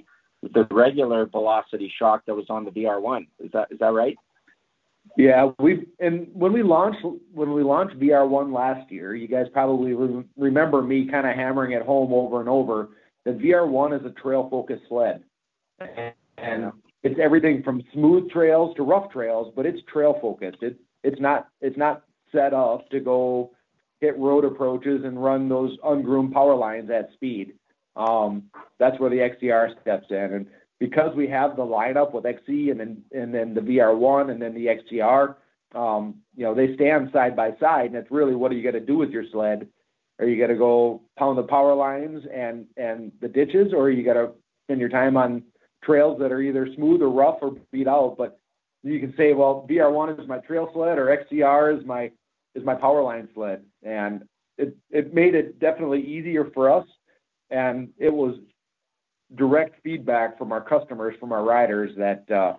the 0.54 0.66
regular 0.70 1.26
velocity 1.26 1.92
shock 1.98 2.24
that 2.26 2.34
was 2.34 2.46
on 2.50 2.64
the 2.64 2.70
VR1. 2.70 3.26
Is 3.38 3.50
that 3.52 3.68
is 3.70 3.78
that 3.78 3.92
right? 3.92 4.16
Yeah, 5.16 5.50
we 5.58 5.86
and 5.98 6.28
when 6.32 6.52
we 6.52 6.62
launched 6.62 7.04
when 7.32 7.52
we 7.52 7.62
launched 7.62 7.98
VR1 7.98 8.52
last 8.52 8.90
year, 8.90 9.14
you 9.14 9.28
guys 9.28 9.46
probably 9.52 9.94
re- 9.94 10.24
remember 10.36 10.82
me 10.82 11.08
kind 11.10 11.26
of 11.26 11.34
hammering 11.34 11.72
it 11.72 11.82
home 11.82 12.12
over 12.12 12.40
and 12.40 12.48
over 12.48 12.90
that 13.24 13.38
VR1 13.38 14.00
is 14.00 14.06
a 14.06 14.10
trail 14.10 14.48
focused 14.50 14.82
sled 14.88 15.22
and 16.38 16.72
it's 17.02 17.18
everything 17.20 17.62
from 17.62 17.82
smooth 17.92 18.30
trails 18.30 18.74
to 18.76 18.82
rough 18.82 19.10
trails, 19.10 19.52
but 19.56 19.66
it's 19.66 19.80
trail 19.92 20.18
focused. 20.20 20.62
It, 20.62 20.78
it's 21.02 21.20
not 21.20 21.48
it's 21.60 21.76
not 21.76 22.04
set 22.30 22.54
up 22.54 22.88
to 22.90 23.00
go 23.00 23.50
hit 24.00 24.18
road 24.18 24.44
approaches 24.44 25.02
and 25.04 25.22
run 25.22 25.48
those 25.48 25.76
ungroomed 25.84 26.32
power 26.32 26.54
lines 26.54 26.90
at 26.90 27.12
speed. 27.14 27.54
Um, 27.96 28.44
that's 28.78 28.98
where 28.98 29.10
the 29.10 29.16
XCR 29.16 29.80
steps 29.80 30.06
in, 30.10 30.16
and 30.16 30.46
because 30.78 31.14
we 31.14 31.28
have 31.28 31.56
the 31.56 31.62
lineup 31.62 32.12
with 32.12 32.26
XC 32.26 32.70
and 32.70 32.80
then 32.80 33.02
and 33.12 33.34
then 33.34 33.54
the 33.54 33.60
VR1 33.60 34.30
and 34.30 34.40
then 34.40 34.54
the 34.54 34.66
XCR, 34.66 35.36
um, 35.74 36.16
you 36.36 36.44
know 36.44 36.54
they 36.54 36.74
stand 36.74 37.10
side 37.12 37.36
by 37.36 37.50
side, 37.60 37.86
and 37.86 37.96
it's 37.96 38.10
really 38.10 38.34
what 38.34 38.52
are 38.52 38.54
you 38.54 38.62
going 38.62 38.74
to 38.74 38.80
do 38.80 38.96
with 38.96 39.10
your 39.10 39.24
sled? 39.32 39.66
Are 40.18 40.26
you 40.26 40.36
going 40.36 40.50
to 40.50 40.56
go 40.56 41.02
pound 41.18 41.36
the 41.36 41.42
power 41.42 41.74
lines 41.74 42.24
and 42.32 42.66
and 42.76 43.12
the 43.20 43.28
ditches, 43.28 43.72
or 43.72 43.84
are 43.84 43.90
you 43.90 44.04
going 44.04 44.16
to 44.16 44.32
spend 44.66 44.80
your 44.80 44.88
time 44.88 45.16
on 45.16 45.42
trails 45.82 46.18
that 46.20 46.32
are 46.32 46.40
either 46.40 46.68
smooth 46.74 47.02
or 47.02 47.10
rough 47.10 47.38
or 47.42 47.56
beat 47.70 47.88
out. 47.88 48.16
But 48.18 48.38
you 48.82 49.00
can 49.00 49.14
say, 49.16 49.32
well, 49.32 49.66
VR1 49.68 50.20
is 50.20 50.28
my 50.28 50.38
trail 50.38 50.70
sled 50.72 50.98
or 50.98 51.06
XCR 51.06 51.78
is 51.78 51.86
my 51.86 52.10
is 52.54 52.64
my 52.64 52.74
power 52.74 53.02
line 53.02 53.28
sled, 53.34 53.64
and 53.82 54.24
it 54.58 54.76
it 54.90 55.14
made 55.14 55.34
it 55.34 55.58
definitely 55.58 56.02
easier 56.02 56.50
for 56.52 56.70
us, 56.70 56.86
and 57.50 57.88
it 57.98 58.12
was 58.12 58.36
direct 59.36 59.82
feedback 59.82 60.36
from 60.36 60.52
our 60.52 60.60
customers, 60.60 61.14
from 61.18 61.32
our 61.32 61.42
riders 61.42 61.90
that 61.96 62.30
uh, 62.30 62.54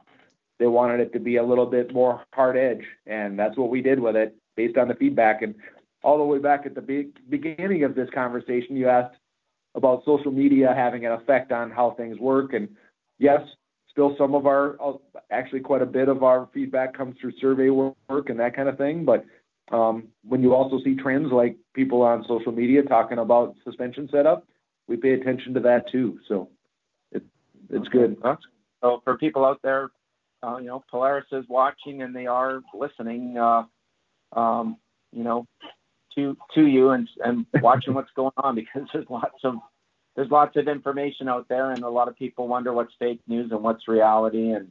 they 0.60 0.68
wanted 0.68 1.00
it 1.00 1.14
to 1.14 1.20
be 1.20 1.38
a 1.38 1.44
little 1.44 1.66
bit 1.66 1.94
more 1.94 2.24
hard 2.34 2.58
edge, 2.58 2.84
and 3.06 3.38
that's 3.38 3.58
what 3.58 3.70
we 3.70 3.82
did 3.82 4.00
with 4.00 4.16
it 4.16 4.36
based 4.56 4.78
on 4.78 4.88
the 4.88 4.96
feedback. 4.96 5.42
And 5.42 5.56
all 6.04 6.18
the 6.18 6.24
way 6.24 6.40
back 6.40 6.66
at 6.66 6.76
the 6.76 6.82
be- 6.82 7.12
beginning 7.30 7.84
of 7.84 7.96
this 7.96 8.10
conversation, 8.14 8.76
you 8.76 8.90
asked 8.90 9.16
about 9.76 10.04
social 10.06 10.32
media 10.32 10.74
having 10.76 11.06
an 11.06 11.14
effect 11.14 11.52
on 11.52 11.72
how 11.72 11.92
things 11.92 12.18
work, 12.20 12.54
and 12.54 12.68
yes, 13.24 13.42
still 13.90 14.16
some 14.18 14.36
of 14.36 14.46
our, 14.46 14.78
uh, 14.82 14.94
actually 15.32 15.62
quite 15.62 15.82
a 15.82 15.86
bit 15.86 16.10
of 16.10 16.24
our 16.24 16.50
feedback 16.54 16.96
comes 16.96 17.16
through 17.20 17.32
survey 17.40 17.70
work 17.70 18.30
and 18.30 18.40
that 18.40 18.56
kind 18.56 18.68
of 18.68 18.78
thing. 18.78 19.06
But 19.06 19.26
um, 19.72 20.10
when 20.24 20.44
you 20.44 20.54
also 20.54 20.80
see 20.84 20.96
trends 20.96 21.32
like 21.32 21.56
people 21.74 22.02
on 22.02 22.26
social 22.28 22.52
media 22.52 22.84
talking 22.84 23.20
about 23.20 23.56
suspension 23.64 24.10
setup, 24.12 24.46
we 24.88 24.98
pay 24.98 25.14
attention 25.14 25.54
to 25.54 25.62
that 25.62 25.90
too. 25.90 26.20
So 26.28 26.50
it's 27.12 27.26
it's 27.70 27.88
good. 27.88 28.18
So 28.82 29.02
for 29.06 29.18
people 29.18 29.46
out 29.46 29.62
there, 29.64 29.90
uh, 30.44 30.58
you 30.58 30.68
know, 30.68 30.84
Polaris 30.92 31.26
is 31.32 31.46
watching 31.48 32.02
and 32.02 32.14
they 32.14 32.28
are 32.28 32.62
listening. 32.74 33.38
Uh, 33.38 33.64
um, 34.38 34.78
you 35.14 35.24
know, 35.24 35.48
to 36.16 36.36
to 36.56 36.66
you 36.66 36.90
and 36.90 37.08
and 37.24 37.46
watching 37.62 37.94
what's 37.94 38.12
going 38.16 38.32
on 38.38 38.56
because 38.56 38.84
there's 38.92 39.06
lots 39.10 39.40
of 39.44 39.56
there's 40.16 40.30
lots 40.30 40.56
of 40.56 40.68
information 40.68 41.28
out 41.28 41.48
there 41.48 41.72
and 41.72 41.84
a 41.84 41.90
lot 41.90 42.08
of 42.08 42.16
people 42.18 42.48
wonder 42.48 42.72
what's 42.72 42.94
fake 43.00 43.22
news 43.28 43.52
and 43.52 43.64
what's 43.64 43.88
reality 43.88 44.52
and 44.52 44.70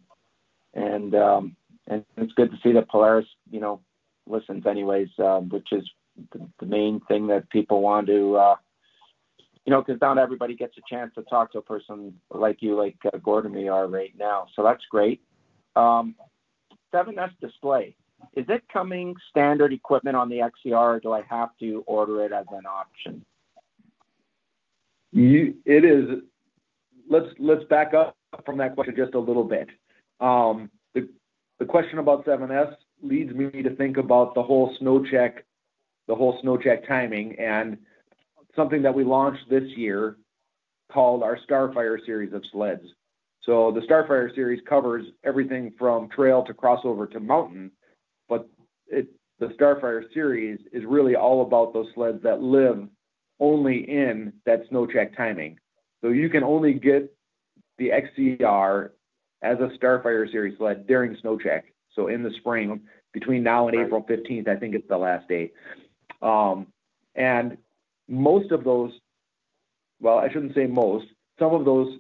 and 0.75 1.15
um, 1.15 1.57
and 1.87 2.05
it's 2.17 2.33
good 2.33 2.51
to 2.51 2.57
see 2.63 2.73
that 2.73 2.89
Polaris, 2.89 3.27
you 3.51 3.61
know, 3.61 3.81
listens 4.27 4.67
anyways, 4.67 5.09
uh, 5.19 5.41
which 5.41 5.69
is 5.73 5.89
the, 6.33 6.47
the, 6.61 6.67
main 6.67 7.01
thing 7.09 7.27
that 7.27 7.51
people 7.51 7.83
want 7.83 8.07
to, 8.07 8.37
uh, 8.37 8.57
you 9.67 9.71
know, 9.71 9.83
because 9.83 10.01
not 10.01 10.19
everybody 10.19 10.55
gets 10.55 10.77
a 10.79 10.83
chance 10.89 11.13
to 11.15 11.23
talk 11.23 11.53
to 11.53 11.59
a 11.59 11.63
person 11.63 12.15
like 12.31 12.63
you, 12.63 12.77
like 12.77 12.97
uh, 13.13 13.17
Gordon 13.19 13.53
we 13.53 13.69
are 13.69 13.87
right 13.87 14.13
now. 14.19 14.47
So 14.55 14.63
that's 14.63 14.85
great. 14.91 15.21
Um, 15.77 16.15
7S 16.95 17.33
display. 17.41 17.97
Is 18.37 18.47
it 18.49 18.63
coming 18.73 19.17
standard 19.31 19.73
equipment 19.73 20.17
on 20.17 20.29
the 20.29 20.37
XCR, 20.37 20.97
or 20.97 21.01
do 21.01 21.13
I 21.13 21.23
have 21.23 21.51
to 21.59 21.83
order 21.87 22.25
it 22.25 22.33
as 22.33 22.47
an 22.53 22.67
option? 22.67 23.25
It 25.13 25.85
is. 25.85 26.21
Let's 27.09 27.27
let's 27.39 27.65
back 27.65 27.95
up 27.95 28.17
from 28.45 28.59
that 28.59 28.75
question 28.75 28.95
just 28.97 29.15
a 29.15 29.19
little 29.19 29.45
bit. 29.45 29.69
Um, 30.21 30.71
the 30.95 31.09
the 31.59 31.65
question 31.65 31.99
about 31.99 32.25
7S 32.25 32.75
leads 33.03 33.33
me 33.33 33.63
to 33.63 33.75
think 33.77 33.97
about 33.97 34.35
the 34.35 34.43
whole 34.43 34.75
snow 34.79 35.05
check, 35.05 35.45
the 36.09 36.15
whole 36.15 36.39
snow 36.43 36.57
check 36.57 36.87
timing, 36.87 37.39
and 37.39 37.77
something 38.57 38.83
that 38.83 38.95
we 38.95 39.05
launched 39.05 39.49
this 39.51 39.65
year 39.77 40.17
called 40.93 41.23
our 41.23 41.39
Starfire 41.49 41.99
series 42.05 42.33
of 42.33 42.43
sleds. 42.53 42.85
So 43.45 43.73
the 43.73 43.81
Starfire 43.81 44.33
series 44.35 44.61
covers 44.69 45.05
everything 45.25 45.73
from 45.79 46.09
trail 46.11 46.45
to 46.45 46.55
crossover 46.55 47.11
to 47.11 47.21
mountain, 47.21 47.73
but 48.29 48.49
it, 48.87 49.09
the 49.41 49.47
Starfire 49.59 50.03
series 50.15 50.61
is 50.73 50.85
really 50.87 51.17
all 51.17 51.43
about 51.43 51.73
those 51.73 51.89
sleds 51.95 52.23
that 52.23 52.41
live 52.41 52.89
only 53.43 53.79
in 53.91 54.33
that 54.47 54.63
snow 54.69 54.87
check 54.87 55.17
timing. 55.17 55.59
So 56.01 56.09
you 56.09 56.31
can 56.31 56.45
only 56.45 56.75
get 56.75 57.13
the 57.77 57.91
XCR 57.91 58.91
as 59.43 59.59
a 59.59 59.77
Starfire 59.77 60.31
series 60.31 60.57
sled 60.57 60.87
during 60.87 61.17
snow 61.21 61.37
check. 61.37 61.65
So 61.95 62.07
in 62.07 62.23
the 62.23 62.31
spring, 62.39 62.81
between 63.13 63.43
now 63.43 63.67
and. 63.69 63.77
April 63.77 64.07
15th, 64.09 64.49
I 64.49 64.57
think 64.57 64.77
it's 64.77 64.89
the 64.89 64.97
last 64.97 65.29
day. 65.29 65.51
Um, 66.23 66.69
and 67.17 67.59
most 68.09 68.53
of 68.53 68.63
those, 68.63 68.93
well, 70.01 70.19
I 70.19 70.29
shouldn't 70.33 70.55
say 70.55 70.67
most, 70.67 71.07
some 71.39 71.53
of 71.53 71.65
those 71.65 71.99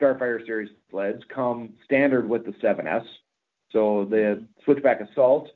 Starfire 0.00 0.44
series 0.46 0.70
sleds 0.90 1.22
come 1.32 1.74
standard 1.84 2.28
with 2.28 2.46
the 2.46 2.52
7S. 2.52 3.04
So 3.72 4.06
the 4.08 4.42
Switchback 4.64 5.00
Assault 5.02 5.50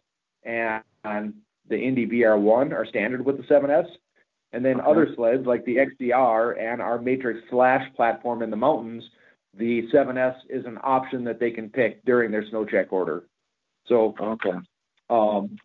and, 0.44 0.82
and 1.04 1.34
the 1.68 1.78
Indy 1.78 2.06
VR1 2.06 2.72
are 2.72 2.84
standard 2.84 3.24
with 3.24 3.38
the 3.38 3.42
7S. 3.44 3.86
And 4.52 4.64
then 4.64 4.80
okay. 4.80 4.90
other 4.90 5.08
sleds 5.14 5.46
like 5.46 5.64
the 5.64 5.76
XCR 5.76 6.60
and 6.60 6.82
our 6.82 7.00
Matrix 7.00 7.40
Slash 7.50 7.86
platform 7.94 8.42
in 8.42 8.50
the 8.50 8.56
mountains, 8.56 9.04
the 9.56 9.88
7S 9.92 10.36
is 10.48 10.64
an 10.66 10.78
option 10.82 11.24
that 11.24 11.38
they 11.38 11.50
can 11.50 11.68
pick 11.68 12.04
during 12.04 12.30
their 12.30 12.46
snow 12.48 12.64
check 12.64 12.92
order. 12.92 13.24
So 13.86 14.14
okay. 14.20 14.58
um, 15.08 15.56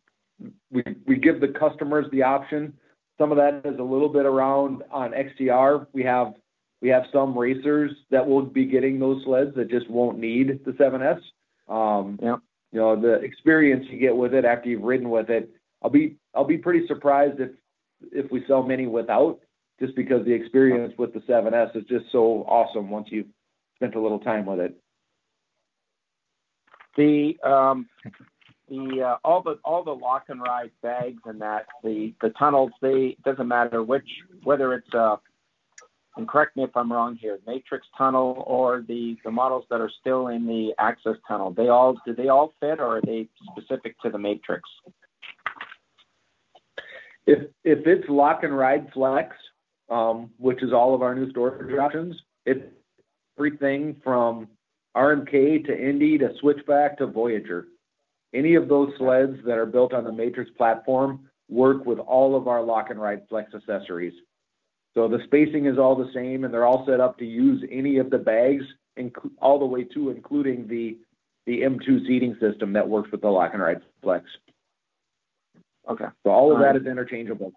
we, 0.71 0.83
we 1.05 1.17
give 1.17 1.41
the 1.41 1.47
customers 1.47 2.05
the 2.11 2.23
option. 2.23 2.73
Some 3.17 3.31
of 3.31 3.37
that 3.37 3.61
is 3.65 3.79
a 3.79 3.83
little 3.83 4.09
bit 4.09 4.25
around 4.25 4.83
on 4.91 5.11
XCR. 5.11 5.87
We 5.93 6.03
have 6.03 6.33
we 6.81 6.89
have 6.89 7.03
some 7.11 7.37
racers 7.37 7.91
that 8.11 8.27
will 8.27 8.43
be 8.43 8.65
getting 8.65 8.99
those 8.99 9.23
sleds 9.23 9.55
that 9.55 9.69
just 9.69 9.89
won't 9.89 10.19
need 10.19 10.59
the 10.65 10.71
7S. 10.71 11.19
Um, 11.67 12.19
yeah. 12.21 12.35
You 12.71 12.79
know, 12.79 13.01
the 13.01 13.13
experience 13.13 13.85
you 13.89 13.97
get 13.97 14.15
with 14.15 14.33
it 14.33 14.43
after 14.43 14.69
you've 14.69 14.83
ridden 14.83 15.09
with 15.09 15.29
it, 15.29 15.49
I'll 15.81 15.89
be 15.89 16.17
I'll 16.33 16.43
be 16.43 16.57
pretty 16.57 16.85
surprised 16.87 17.39
if 17.39 17.51
if 18.11 18.31
we 18.31 18.43
sell 18.47 18.63
many 18.63 18.87
without, 18.87 19.39
just 19.79 19.95
because 19.95 20.25
the 20.25 20.33
experience 20.33 20.93
with 20.97 21.13
the 21.13 21.19
7S 21.21 21.75
is 21.75 21.83
just 21.89 22.05
so 22.11 22.43
awesome 22.47 22.89
once 22.89 23.07
you've 23.11 23.27
spent 23.75 23.95
a 23.95 24.01
little 24.01 24.19
time 24.19 24.45
with 24.45 24.59
it. 24.59 24.77
The 26.97 27.37
um, 27.43 27.89
the 28.69 29.03
uh, 29.05 29.17
all 29.23 29.41
the 29.41 29.59
all 29.65 29.83
the 29.83 29.91
lock 29.91 30.25
and 30.29 30.41
ride 30.41 30.71
bags 30.81 31.21
and 31.25 31.41
that 31.41 31.65
the 31.83 32.13
the 32.21 32.29
tunnels 32.39 32.71
they 32.81 33.17
doesn't 33.25 33.49
matter 33.49 33.83
which 33.83 34.07
whether 34.43 34.73
it's 34.73 34.93
uh 34.93 35.17
and 36.17 36.27
correct 36.27 36.55
me 36.55 36.63
if 36.63 36.75
I'm 36.75 36.91
wrong 36.91 37.17
here, 37.19 37.39
matrix 37.45 37.85
tunnel 37.97 38.43
or 38.47 38.83
the, 38.87 39.17
the 39.23 39.31
models 39.31 39.65
that 39.69 39.81
are 39.81 39.91
still 39.99 40.29
in 40.29 40.45
the 40.45 40.73
AXYS 40.79 41.17
tunnel, 41.27 41.51
they 41.51 41.67
all 41.67 41.97
do 42.05 42.15
they 42.15 42.29
all 42.29 42.53
fit 42.59 42.79
or 42.79 42.97
are 42.97 43.01
they 43.01 43.27
specific 43.51 43.99
to 44.01 44.09
the 44.09 44.17
matrix? 44.17 44.63
If 47.27 47.49
if 47.63 47.87
it's 47.87 48.07
lock 48.09 48.43
and 48.43 48.55
ride 48.55 48.91
flex, 48.93 49.35
um, 49.89 50.31
which 50.37 50.61
is 50.61 50.73
all 50.73 50.93
of 50.93 51.01
our 51.01 51.15
new 51.15 51.29
storage 51.31 51.77
options, 51.77 52.15
it's 52.45 52.63
everything 53.37 53.95
from 54.03 54.47
RMK 54.95 55.65
to 55.65 55.89
Indy 55.89 56.17
to 56.17 56.33
Switchback 56.39 56.97
to 56.99 57.07
Voyager. 57.07 57.67
Any 58.33 58.55
of 58.55 58.67
those 58.67 58.91
sleds 58.97 59.37
that 59.45 59.57
are 59.57 59.65
built 59.65 59.93
on 59.93 60.03
the 60.03 60.11
Matrix 60.11 60.51
platform 60.57 61.29
work 61.49 61.85
with 61.85 61.99
all 61.99 62.35
of 62.35 62.47
our 62.47 62.61
lock 62.61 62.89
and 62.89 63.01
ride 63.01 63.21
flex 63.29 63.53
accessories. 63.53 64.13
So 64.93 65.07
the 65.07 65.19
spacing 65.25 65.65
is 65.65 65.77
all 65.77 65.95
the 65.95 66.11
same, 66.13 66.43
and 66.43 66.53
they're 66.53 66.65
all 66.65 66.85
set 66.85 66.99
up 66.99 67.17
to 67.19 67.25
use 67.25 67.63
any 67.69 67.97
of 67.97 68.09
the 68.09 68.17
bags, 68.17 68.63
inc- 68.97 69.29
all 69.41 69.59
the 69.59 69.65
way 69.65 69.83
to 69.83 70.09
including 70.09 70.67
the 70.67 70.97
the 71.45 71.61
M2 71.61 72.07
seating 72.07 72.35
system 72.39 72.73
that 72.73 72.89
works 72.89 73.11
with 73.11 73.21
the 73.21 73.27
lock 73.27 73.51
and 73.53 73.61
ride 73.61 73.81
flex. 74.01 74.25
Okay. 75.89 76.05
So 76.23 76.31
all 76.31 76.53
of 76.53 76.59
that 76.59 76.75
is 76.75 76.85
interchangeable. 76.85 77.51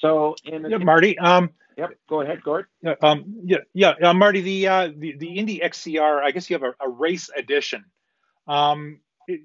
So 0.00 0.34
in 0.44 0.68
yeah, 0.68 0.78
Marty. 0.78 1.18
Um, 1.18 1.50
yep. 1.78 1.90
Go 2.08 2.20
ahead, 2.20 2.42
Gord. 2.42 2.66
Yeah. 2.82 2.94
Um, 3.02 3.40
yeah. 3.44 3.58
Yeah. 3.72 3.92
Uh, 4.02 4.14
Marty. 4.14 4.42
The 4.42 4.68
uh, 4.68 4.88
the 4.96 5.16
the 5.16 5.38
Indy 5.38 5.60
XCR. 5.60 6.22
I 6.22 6.30
guess 6.30 6.50
you 6.50 6.54
have 6.54 6.62
a, 6.62 6.74
a 6.84 6.88
race 6.88 7.30
edition. 7.34 7.84
Um, 8.46 9.00
it, 9.26 9.40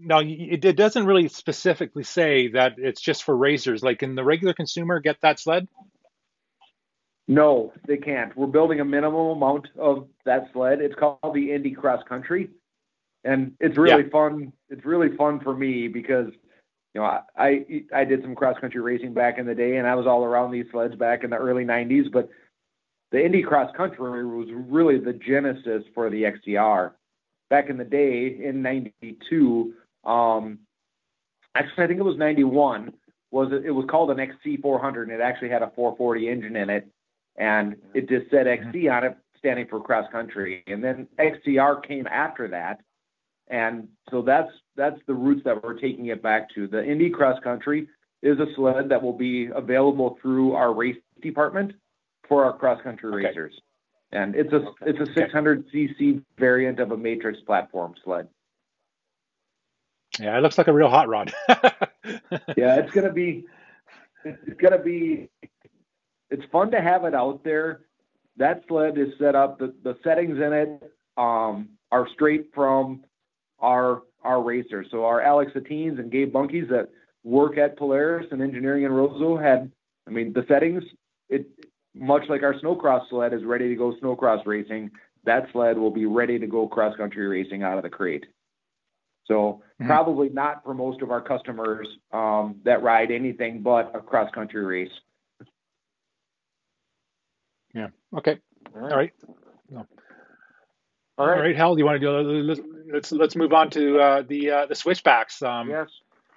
now 0.00 0.18
it, 0.20 0.64
it 0.64 0.76
doesn't 0.76 1.06
really 1.06 1.28
specifically 1.28 2.02
say 2.02 2.48
that 2.48 2.74
it's 2.78 3.00
just 3.00 3.22
for 3.22 3.36
racers. 3.36 3.82
Like, 3.82 4.00
can 4.00 4.14
the 4.14 4.24
regular 4.24 4.54
consumer 4.54 4.98
get 5.00 5.20
that 5.22 5.38
sled? 5.38 5.68
No, 7.28 7.72
they 7.86 7.96
can't. 7.96 8.36
We're 8.36 8.48
building 8.48 8.80
a 8.80 8.84
minimum 8.84 9.36
amount 9.36 9.68
of 9.78 10.08
that 10.24 10.48
sled. 10.52 10.80
It's 10.80 10.94
called 10.96 11.34
the 11.34 11.52
Indy 11.52 11.70
Cross 11.70 12.02
Country, 12.08 12.50
and 13.24 13.52
it's 13.60 13.76
really 13.76 14.04
yeah. 14.04 14.10
fun. 14.10 14.52
It's 14.68 14.84
really 14.84 15.16
fun 15.16 15.40
for 15.40 15.56
me 15.56 15.88
because 15.88 16.28
you 16.94 17.00
know 17.00 17.04
I, 17.04 17.20
I 17.36 17.84
I 17.94 18.04
did 18.04 18.22
some 18.22 18.34
cross 18.34 18.58
country 18.60 18.80
racing 18.80 19.14
back 19.14 19.38
in 19.38 19.46
the 19.46 19.54
day, 19.54 19.76
and 19.76 19.86
I 19.86 19.94
was 19.94 20.06
all 20.06 20.24
around 20.24 20.50
these 20.50 20.66
sleds 20.70 20.94
back 20.96 21.24
in 21.24 21.30
the 21.30 21.36
early 21.36 21.64
'90s. 21.64 22.10
But 22.12 22.28
the 23.10 23.24
Indy 23.24 23.42
Cross 23.42 23.74
Country 23.76 24.24
was 24.24 24.48
really 24.52 24.98
the 24.98 25.12
genesis 25.12 25.84
for 25.94 26.10
the 26.10 26.22
XCR 26.22 26.92
back 27.52 27.68
in 27.68 27.76
the 27.76 27.84
day 27.84 28.38
in 28.42 28.62
92 28.62 29.74
um, 30.04 30.58
actually 31.54 31.84
i 31.84 31.86
think 31.86 32.00
it 32.00 32.02
was 32.02 32.16
91 32.16 32.94
was 33.30 33.52
it, 33.52 33.66
it 33.66 33.70
was 33.70 33.84
called 33.90 34.10
an 34.10 34.16
xc400 34.16 35.02
and 35.02 35.12
it 35.12 35.20
actually 35.20 35.50
had 35.50 35.60
a 35.60 35.70
440 35.76 36.30
engine 36.30 36.56
in 36.56 36.70
it 36.70 36.88
and 37.36 37.76
it 37.92 38.08
just 38.08 38.30
said 38.30 38.46
xc 38.46 38.90
on 38.90 39.04
it 39.04 39.18
standing 39.36 39.66
for 39.68 39.80
cross 39.80 40.10
country 40.10 40.64
and 40.66 40.82
then 40.82 41.06
xcr 41.18 41.86
came 41.86 42.06
after 42.06 42.48
that 42.48 42.80
and 43.52 43.86
so 44.10 44.22
that's 44.22 44.50
that's 44.74 44.98
the 45.06 45.14
roots 45.14 45.42
that 45.44 45.62
we're 45.62 45.78
taking 45.78 46.06
it 46.06 46.20
back 46.20 46.52
to 46.54 46.66
the 46.66 46.84
indy 46.84 47.10
cross 47.10 47.38
country 47.44 47.86
is 48.22 48.40
a 48.40 48.46
sled 48.56 48.88
that 48.88 49.00
will 49.00 49.16
be 49.16 49.48
available 49.54 50.18
through 50.20 50.54
our 50.54 50.74
race 50.74 50.96
department 51.22 51.72
for 52.28 52.44
our 52.44 52.56
cross 52.56 52.82
country 52.82 53.12
okay. 53.14 53.28
racers 53.28 53.54
and 54.12 54.34
it's 54.36 54.52
a 54.52 54.56
okay. 54.56 54.68
it's 54.86 55.00
a 55.00 55.12
600 55.12 55.70
cc 55.72 56.22
variant 56.38 56.78
of 56.78 56.92
a 56.92 56.96
matrix 56.96 57.40
platform 57.40 57.94
sled. 58.04 58.28
Yeah, 60.20 60.36
it 60.36 60.42
looks 60.42 60.58
like 60.58 60.68
a 60.68 60.72
real 60.72 60.90
hot 60.90 61.08
rod. 61.08 61.32
yeah, 61.48 62.76
it's 62.76 62.92
gonna 62.92 63.12
be 63.12 63.46
it's 64.24 64.60
gonna 64.60 64.78
be 64.78 65.30
it's 66.30 66.44
fun 66.52 66.70
to 66.72 66.80
have 66.80 67.04
it 67.04 67.14
out 67.14 67.42
there. 67.42 67.80
That 68.36 68.62
sled 68.68 68.98
is 68.98 69.08
set 69.18 69.34
up. 69.34 69.58
The 69.58 69.74
the 69.82 69.96
settings 70.04 70.36
in 70.38 70.52
it 70.52 70.92
um, 71.16 71.70
are 71.90 72.06
straight 72.12 72.50
from 72.54 73.04
our 73.62 74.02
our 74.22 74.42
racers. 74.42 74.88
So 74.90 75.04
our 75.04 75.22
Alex 75.22 75.52
Satines 75.54 75.98
and 75.98 76.10
Gabe 76.10 76.32
Bunkes 76.32 76.68
that 76.70 76.88
work 77.24 77.56
at 77.56 77.78
Polaris 77.78 78.26
and 78.30 78.42
engineering 78.42 78.84
in 78.84 78.92
Roseau 78.92 79.42
had. 79.42 79.70
I 80.06 80.10
mean, 80.10 80.32
the 80.32 80.44
settings. 80.48 80.82
It 81.28 81.46
much 81.94 82.22
like 82.28 82.42
our 82.42 82.54
snowcross 82.54 83.08
sled 83.08 83.32
is 83.32 83.44
ready 83.44 83.68
to 83.68 83.74
go 83.76 83.94
snowcross 84.02 84.44
racing, 84.46 84.90
that 85.24 85.46
sled 85.52 85.78
will 85.78 85.90
be 85.90 86.06
ready 86.06 86.38
to 86.38 86.46
go 86.46 86.66
cross 86.66 86.96
country 86.96 87.26
racing 87.26 87.62
out 87.62 87.76
of 87.76 87.82
the 87.82 87.90
crate. 87.90 88.26
So 89.26 89.62
mm-hmm. 89.80 89.86
probably 89.86 90.28
not 90.30 90.64
for 90.64 90.74
most 90.74 91.00
of 91.02 91.10
our 91.10 91.20
customers 91.20 91.86
um, 92.12 92.56
that 92.64 92.82
ride 92.82 93.10
anything 93.10 93.62
but 93.62 93.92
a 93.94 94.00
cross 94.00 94.30
country 94.34 94.64
race. 94.64 94.90
Yeah. 97.74 97.88
Okay. 98.16 98.38
All 98.74 98.82
right. 98.82 98.92
All 98.92 98.98
right. 98.98 99.12
No. 99.70 99.86
All 101.18 101.26
right. 101.26 101.36
All 101.36 101.42
right, 101.42 101.56
Hal. 101.56 101.74
Do 101.74 101.80
you 101.80 101.84
want 101.86 102.00
to 102.00 102.54
do? 102.54 102.71
Let's 102.92 103.10
let's 103.12 103.36
move 103.36 103.52
on 103.52 103.70
to 103.70 103.98
uh, 103.98 104.22
the 104.22 104.50
uh, 104.50 104.66
the 104.66 104.74
switchbacks. 104.74 105.42
Um, 105.42 105.70
yes. 105.70 105.88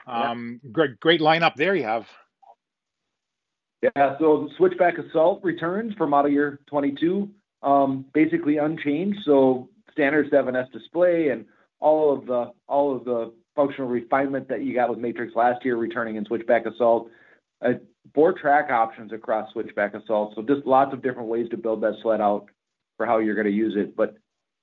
Um, 0.07 0.61
yeah. 0.63 0.71
Great 0.71 0.99
great 0.99 1.21
lineup 1.21 1.55
there 1.55 1.75
you 1.75 1.83
have. 1.83 2.07
Yeah. 3.81 4.17
So 4.19 4.49
switchback 4.57 4.97
assault 4.97 5.43
returns 5.43 5.93
for 5.97 6.07
model 6.07 6.31
year 6.31 6.59
22, 6.67 7.29
um, 7.61 8.05
basically 8.13 8.57
unchanged. 8.57 9.19
So 9.25 9.69
standard 9.91 10.31
7S 10.31 10.71
display 10.71 11.29
and 11.29 11.45
all 11.79 12.13
of 12.17 12.25
the 12.25 12.51
all 12.67 12.95
of 12.95 13.03
the 13.05 13.33
functional 13.55 13.89
refinement 13.89 14.47
that 14.49 14.63
you 14.63 14.73
got 14.73 14.89
with 14.89 14.99
Matrix 14.99 15.35
last 15.35 15.63
year 15.65 15.77
returning 15.77 16.15
in 16.15 16.25
switchback 16.25 16.65
assault. 16.65 17.09
Uh, 17.65 17.73
four 18.13 18.33
track 18.33 18.69
options 18.69 19.11
across 19.11 19.51
switchback 19.51 19.93
assault. 19.93 20.33
So 20.35 20.41
just 20.41 20.65
lots 20.65 20.93
of 20.93 21.01
different 21.01 21.29
ways 21.29 21.49
to 21.49 21.57
build 21.57 21.81
that 21.81 21.95
sled 22.01 22.21
out 22.21 22.47
for 22.97 23.05
how 23.05 23.19
you're 23.19 23.35
going 23.35 23.47
to 23.47 23.53
use 23.53 23.75
it. 23.77 23.95
But 23.95 24.17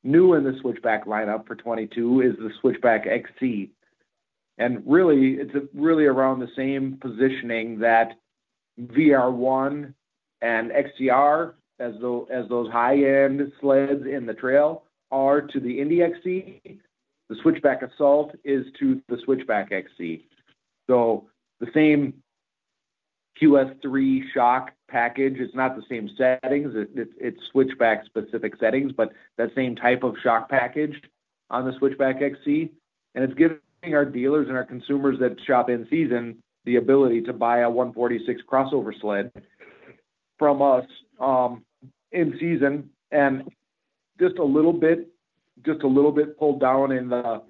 new 0.05 0.35
in 0.35 0.45
the 0.45 0.57
switchback 0.61 1.07
lineup 1.07 1.47
for 1.47 1.55
22 1.55 2.21
is 2.23 2.37
the 2.39 2.51
switchback 2.61 3.07
XC. 3.07 3.71
And 4.59 4.83
really, 4.87 5.35
it's 5.35 5.55
really 5.75 6.05
around 6.05 6.41
the 6.41 6.51
same 6.57 6.99
positioning 7.01 7.79
that 7.81 8.13
VR1 8.81 9.95
and 10.41 10.71
XCR 10.71 11.55
as 11.79 11.95
those, 12.01 12.27
as 12.31 12.49
those 12.49 12.71
high-end 12.71 13.53
sleds 13.61 14.05
in 14.07 14.27
the 14.27 14.35
trail 14.35 14.85
are 15.11 15.41
to 15.41 15.61
the 15.61 15.81
Indy 15.81 16.03
XC. 16.03 16.61
The 17.29 17.37
switchback 17.43 17.83
assault 17.83 18.35
is 18.45 18.67
to 18.79 19.01
the 19.09 19.19
switchback 19.25 19.73
XC. 19.73 20.27
So 20.89 21.29
the 21.61 21.69
same 21.73 22.15
QS3 23.41 24.21
shock 24.35 24.73
package. 24.89 25.37
It's 25.39 25.55
not 25.55 25.77
the 25.77 25.83
same 25.89 26.11
settings. 26.17 26.75
It, 26.75 26.91
it, 26.95 27.09
it's 27.19 27.39
switchback 27.51 28.05
specific 28.05 28.55
settings, 28.59 28.93
but 28.93 29.13
that 29.39 29.51
same 29.55 29.77
type 29.77 30.03
of 30.03 30.15
shock 30.23 30.49
package 30.49 31.01
on 31.51 31.65
the 31.65 31.73
switchback 31.79 32.23
XC. 32.23 32.71
And 33.15 33.25
it's 33.25 33.35
giving 33.35 33.59
our 33.95 34.05
dealers 34.05 34.49
and 34.49 34.57
our 34.57 34.65
consumers 34.65 35.19
that 35.21 35.37
shop 35.47 35.71
in 35.71 35.87
season 35.91 36.39
the 36.65 36.77
ability 36.77 37.23
to 37.23 37.33
buy 37.33 37.61
a 37.61 37.71
146 37.71 38.43
crossover 38.51 38.93
sled 39.01 39.33
from 40.39 40.63
us 40.63 40.85
um, 41.21 41.65
in 42.13 42.37
season 42.39 42.89
and 43.11 43.49
just 44.21 44.39
a 44.39 44.45
little 44.45 44.73
bit, 44.73 45.09
just 45.65 45.83
a 45.83 45.87
little 45.87 46.13
bit 46.13 46.39
pulled 46.39 46.61
down 46.61 46.93
in 46.93 47.09
the 47.09 47.43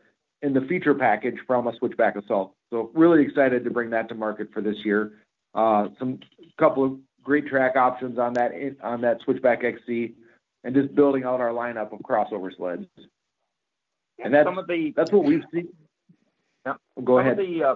in 0.43 0.53
the 0.53 0.61
feature 0.63 0.95
package 0.95 1.37
from 1.47 1.69
a 1.69 1.77
switchback 1.77 2.17
assault. 2.17 2.53
So 2.71 2.91
really 2.95 3.23
excited 3.23 3.63
to 3.65 3.71
bring 3.71 3.91
that 3.91 4.09
to 4.09 4.15
market 4.15 4.49
for 4.53 4.61
this 4.61 4.77
year. 4.85 5.13
Uh, 5.55 5.89
some 5.99 6.21
couple 6.59 6.85
of 6.85 6.99
great 7.23 7.47
track 7.47 7.77
options 7.77 8.19
on 8.19 8.33
that 8.35 8.53
on 8.83 9.01
that 9.03 9.21
Switchback 9.25 9.65
XC, 9.65 10.15
and 10.65 10.75
just 10.75 10.95
building 10.95 11.25
out 11.25 11.41
our 11.41 11.51
lineup 11.51 11.93
of 11.93 12.01
crossover 12.01 12.55
sleds. 12.57 12.87
And 14.23 14.33
that's 14.33 14.47
some 14.47 14.59
of 14.59 14.67
the 14.67 14.93
that's 14.97 15.13
what 15.13 15.25
we've 15.25 15.45
seen. 15.53 15.69
Yeah. 16.67 16.75
Go 17.05 17.19
some 17.19 17.27
ahead. 17.27 17.39
Of 17.39 17.47
the, 17.47 17.65
uh, 17.65 17.75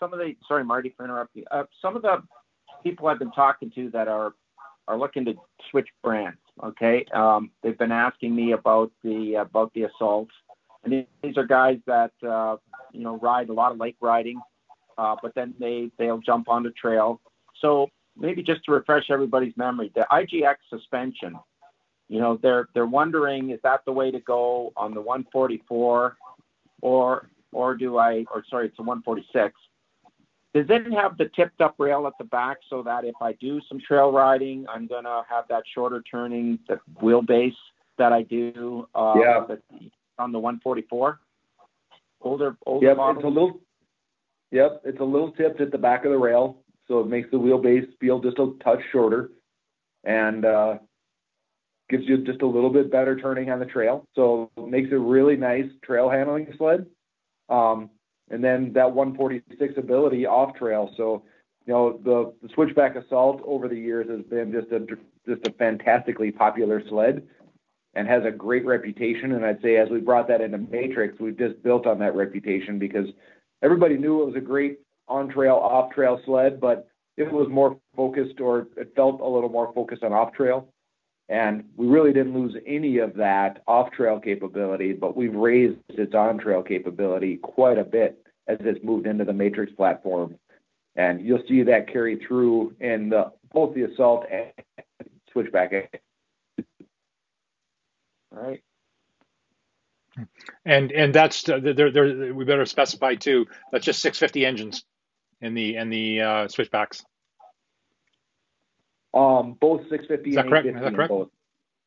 some 0.00 0.12
of 0.12 0.18
the 0.18 0.34
sorry, 0.48 0.64
Marty, 0.64 0.92
for 0.96 1.04
interrupting. 1.04 1.44
Uh, 1.50 1.64
some 1.80 1.96
of 1.96 2.02
the 2.02 2.22
people 2.82 3.06
I've 3.06 3.18
been 3.18 3.32
talking 3.32 3.70
to 3.74 3.90
that 3.90 4.08
are 4.08 4.34
are 4.88 4.98
looking 4.98 5.24
to 5.26 5.34
switch 5.70 5.88
brands. 6.02 6.38
Okay, 6.62 7.04
um, 7.12 7.50
they've 7.62 7.78
been 7.78 7.92
asking 7.92 8.34
me 8.34 8.52
about 8.52 8.90
the 9.02 9.34
about 9.34 9.72
the 9.74 9.84
assaults, 9.84 10.32
and 10.84 11.06
these 11.22 11.36
are 11.36 11.46
guys 11.46 11.78
that 11.86 12.12
uh, 12.26 12.56
you 12.92 13.02
know 13.02 13.18
ride 13.18 13.48
a 13.48 13.52
lot 13.52 13.72
of 13.72 13.78
lake 13.78 13.96
riding 14.00 14.40
uh, 14.98 15.16
but 15.22 15.34
then 15.34 15.54
they 15.58 15.90
they'll 15.98 16.18
jump 16.18 16.48
on 16.48 16.62
the 16.62 16.70
trail. 16.70 17.20
So 17.60 17.88
maybe 18.16 18.42
just 18.42 18.64
to 18.64 18.72
refresh 18.72 19.10
everybody's 19.10 19.56
memory, 19.56 19.92
the 19.94 20.06
IGX 20.10 20.56
suspension. 20.70 21.38
You 22.08 22.20
know, 22.20 22.38
they're 22.42 22.68
they're 22.74 22.86
wondering 22.86 23.50
is 23.50 23.60
that 23.62 23.84
the 23.84 23.92
way 23.92 24.10
to 24.10 24.20
go 24.20 24.72
on 24.76 24.94
the 24.94 25.00
144, 25.00 26.16
or 26.82 27.28
or 27.52 27.74
do 27.74 27.98
I 27.98 28.24
or 28.32 28.44
sorry, 28.50 28.66
it's 28.66 28.78
a 28.78 28.82
146. 28.82 29.54
Does 30.54 30.66
it 30.68 30.92
have 30.92 31.18
the 31.18 31.28
tipped 31.34 31.60
up 31.60 31.74
rail 31.78 32.06
at 32.06 32.12
the 32.18 32.24
back 32.24 32.58
so 32.70 32.82
that 32.84 33.04
if 33.04 33.16
I 33.20 33.32
do 33.32 33.60
some 33.68 33.80
trail 33.80 34.12
riding, 34.12 34.66
I'm 34.68 34.86
gonna 34.86 35.22
have 35.28 35.48
that 35.48 35.64
shorter 35.74 36.02
turning 36.08 36.58
the 36.68 36.78
wheelbase 37.02 37.56
that 37.98 38.12
I 38.12 38.22
do 38.22 38.86
uh, 38.94 39.14
yeah. 39.16 39.46
on 40.18 40.32
the 40.32 40.38
144? 40.38 41.20
Older 42.20 42.56
older 42.66 42.86
yeah, 42.86 42.94
model. 42.94 43.16
It's 43.16 43.24
a 43.24 43.28
little 43.28 43.60
Yep, 44.54 44.82
it's 44.84 45.00
a 45.00 45.04
little 45.04 45.32
tipped 45.32 45.60
at 45.60 45.72
the 45.72 45.78
back 45.78 46.04
of 46.04 46.12
the 46.12 46.16
rail, 46.16 46.62
so 46.86 47.00
it 47.00 47.08
makes 47.08 47.28
the 47.32 47.36
wheelbase 47.36 47.88
feel 47.98 48.20
just 48.20 48.38
a 48.38 48.52
touch 48.62 48.78
shorter, 48.92 49.32
and 50.04 50.44
uh, 50.44 50.78
gives 51.90 52.04
you 52.06 52.18
just 52.18 52.40
a 52.40 52.46
little 52.46 52.70
bit 52.70 52.88
better 52.88 53.18
turning 53.18 53.50
on 53.50 53.58
the 53.58 53.66
trail. 53.66 54.06
So 54.14 54.52
it 54.56 54.68
makes 54.68 54.92
a 54.92 54.98
really 54.98 55.34
nice 55.36 55.64
trail 55.82 56.08
handling 56.08 56.54
sled. 56.56 56.86
Um, 57.48 57.90
and 58.30 58.44
then 58.44 58.72
that 58.74 58.92
146 58.92 59.74
ability 59.76 60.24
off 60.24 60.54
trail. 60.54 60.88
So 60.96 61.24
you 61.66 61.72
know 61.72 61.98
the, 62.04 62.32
the 62.40 62.54
switchback 62.54 62.94
assault 62.94 63.42
over 63.44 63.66
the 63.66 63.74
years 63.74 64.08
has 64.08 64.22
been 64.22 64.52
just 64.52 64.70
a 64.70 64.86
just 65.26 65.48
a 65.48 65.52
fantastically 65.54 66.30
popular 66.30 66.80
sled 66.88 67.26
and 67.94 68.06
has 68.06 68.24
a 68.24 68.30
great 68.30 68.64
reputation. 68.64 69.32
And 69.32 69.44
I'd 69.44 69.60
say 69.62 69.78
as 69.78 69.88
we 69.88 69.98
brought 69.98 70.28
that 70.28 70.40
into 70.40 70.58
Matrix, 70.58 71.18
we've 71.18 71.36
just 71.36 71.60
built 71.64 71.88
on 71.88 71.98
that 71.98 72.14
reputation 72.14 72.78
because 72.78 73.08
everybody 73.62 73.96
knew 73.96 74.22
it 74.22 74.26
was 74.26 74.36
a 74.36 74.40
great 74.40 74.78
on 75.08 75.28
trail, 75.28 75.56
off 75.56 75.92
trail 75.92 76.20
sled, 76.24 76.60
but 76.60 76.88
it 77.16 77.30
was 77.30 77.48
more 77.48 77.78
focused 77.96 78.40
or 78.40 78.66
it 78.76 78.92
felt 78.96 79.20
a 79.20 79.28
little 79.28 79.48
more 79.48 79.72
focused 79.74 80.02
on 80.02 80.12
off 80.12 80.32
trail. 80.32 80.68
And 81.28 81.64
we 81.76 81.86
really 81.86 82.12
didn't 82.12 82.34
lose 82.34 82.54
any 82.66 82.98
of 82.98 83.14
that 83.14 83.62
off 83.66 83.90
trail 83.92 84.20
capability, 84.20 84.92
but 84.92 85.16
we've 85.16 85.34
raised 85.34 85.78
its 85.88 86.14
on 86.14 86.38
trail 86.38 86.62
capability 86.62 87.36
quite 87.38 87.78
a 87.78 87.84
bit 87.84 88.26
as 88.46 88.58
it's 88.60 88.84
moved 88.84 89.06
into 89.06 89.24
the 89.24 89.32
Matrix 89.32 89.72
platform. 89.72 90.36
And 90.96 91.24
you'll 91.24 91.42
see 91.48 91.62
that 91.62 91.90
carry 91.90 92.16
through 92.26 92.74
in 92.80 93.08
the, 93.08 93.32
both 93.52 93.74
the 93.74 93.84
assault 93.84 94.26
and 94.30 94.52
switchback. 95.32 96.00
All 98.36 98.42
right. 98.42 98.62
And 100.64 100.92
and 100.92 101.14
that's 101.14 101.42
there. 101.42 101.90
There 101.90 102.34
we 102.34 102.44
better 102.44 102.66
specify 102.66 103.14
too. 103.14 103.46
That's 103.72 103.84
just 103.84 104.00
650 104.00 104.46
engines 104.46 104.84
in 105.40 105.54
the 105.54 105.76
in 105.76 105.90
the 105.90 106.20
uh, 106.20 106.48
switchbacks. 106.48 107.04
Um, 109.12 109.56
both 109.60 109.82
650 109.82 110.30
Is 110.30 110.36
that 110.36 110.48
correct? 110.48 110.66
Is 110.66 110.74
that 110.74 110.94
correct? 110.94 111.08
Both. 111.08 111.28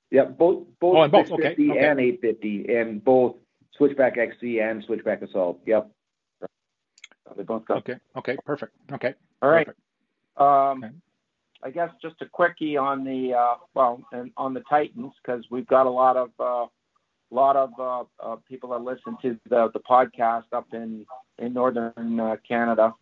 Yeah, 0.09 0.25
both 0.25 0.65
both 0.79 1.13
oh, 1.13 1.23
650 1.23 1.71
okay. 1.71 1.85
and 1.85 1.99
850, 1.99 2.75
and 2.75 3.03
both 3.03 3.35
switchback 3.77 4.17
XC 4.17 4.59
and 4.59 4.83
switchback 4.83 5.21
assault. 5.21 5.59
Yep. 5.65 5.91
They 7.35 7.43
both 7.43 7.65
got. 7.65 7.77
Okay. 7.79 7.95
Okay. 8.15 8.37
Perfect. 8.45 8.73
Okay. 8.93 9.13
All 9.41 9.49
right. 9.49 9.67
Um, 10.37 10.83
okay. 10.83 10.93
I 11.63 11.71
guess 11.71 11.89
just 12.01 12.21
a 12.21 12.25
quickie 12.25 12.77
on 12.77 13.03
the 13.03 13.33
uh, 13.33 13.55
well, 13.73 14.01
and 14.11 14.31
on 14.37 14.53
the 14.53 14.61
Titans 14.69 15.11
because 15.21 15.43
we've 15.49 15.67
got 15.67 15.85
a 15.85 15.89
lot 15.89 16.15
of 16.15 16.29
uh, 16.39 16.67
a 17.31 17.35
lot 17.35 17.55
of 17.55 17.71
uh, 17.79 18.03
uh, 18.23 18.35
people 18.47 18.69
that 18.69 18.81
listen 18.81 19.17
to 19.21 19.37
the, 19.49 19.69
the 19.73 19.79
podcast 19.79 20.45
up 20.53 20.67
in 20.73 21.05
in 21.39 21.53
northern 21.53 22.19
uh, 22.19 22.35
Canada. 22.47 22.93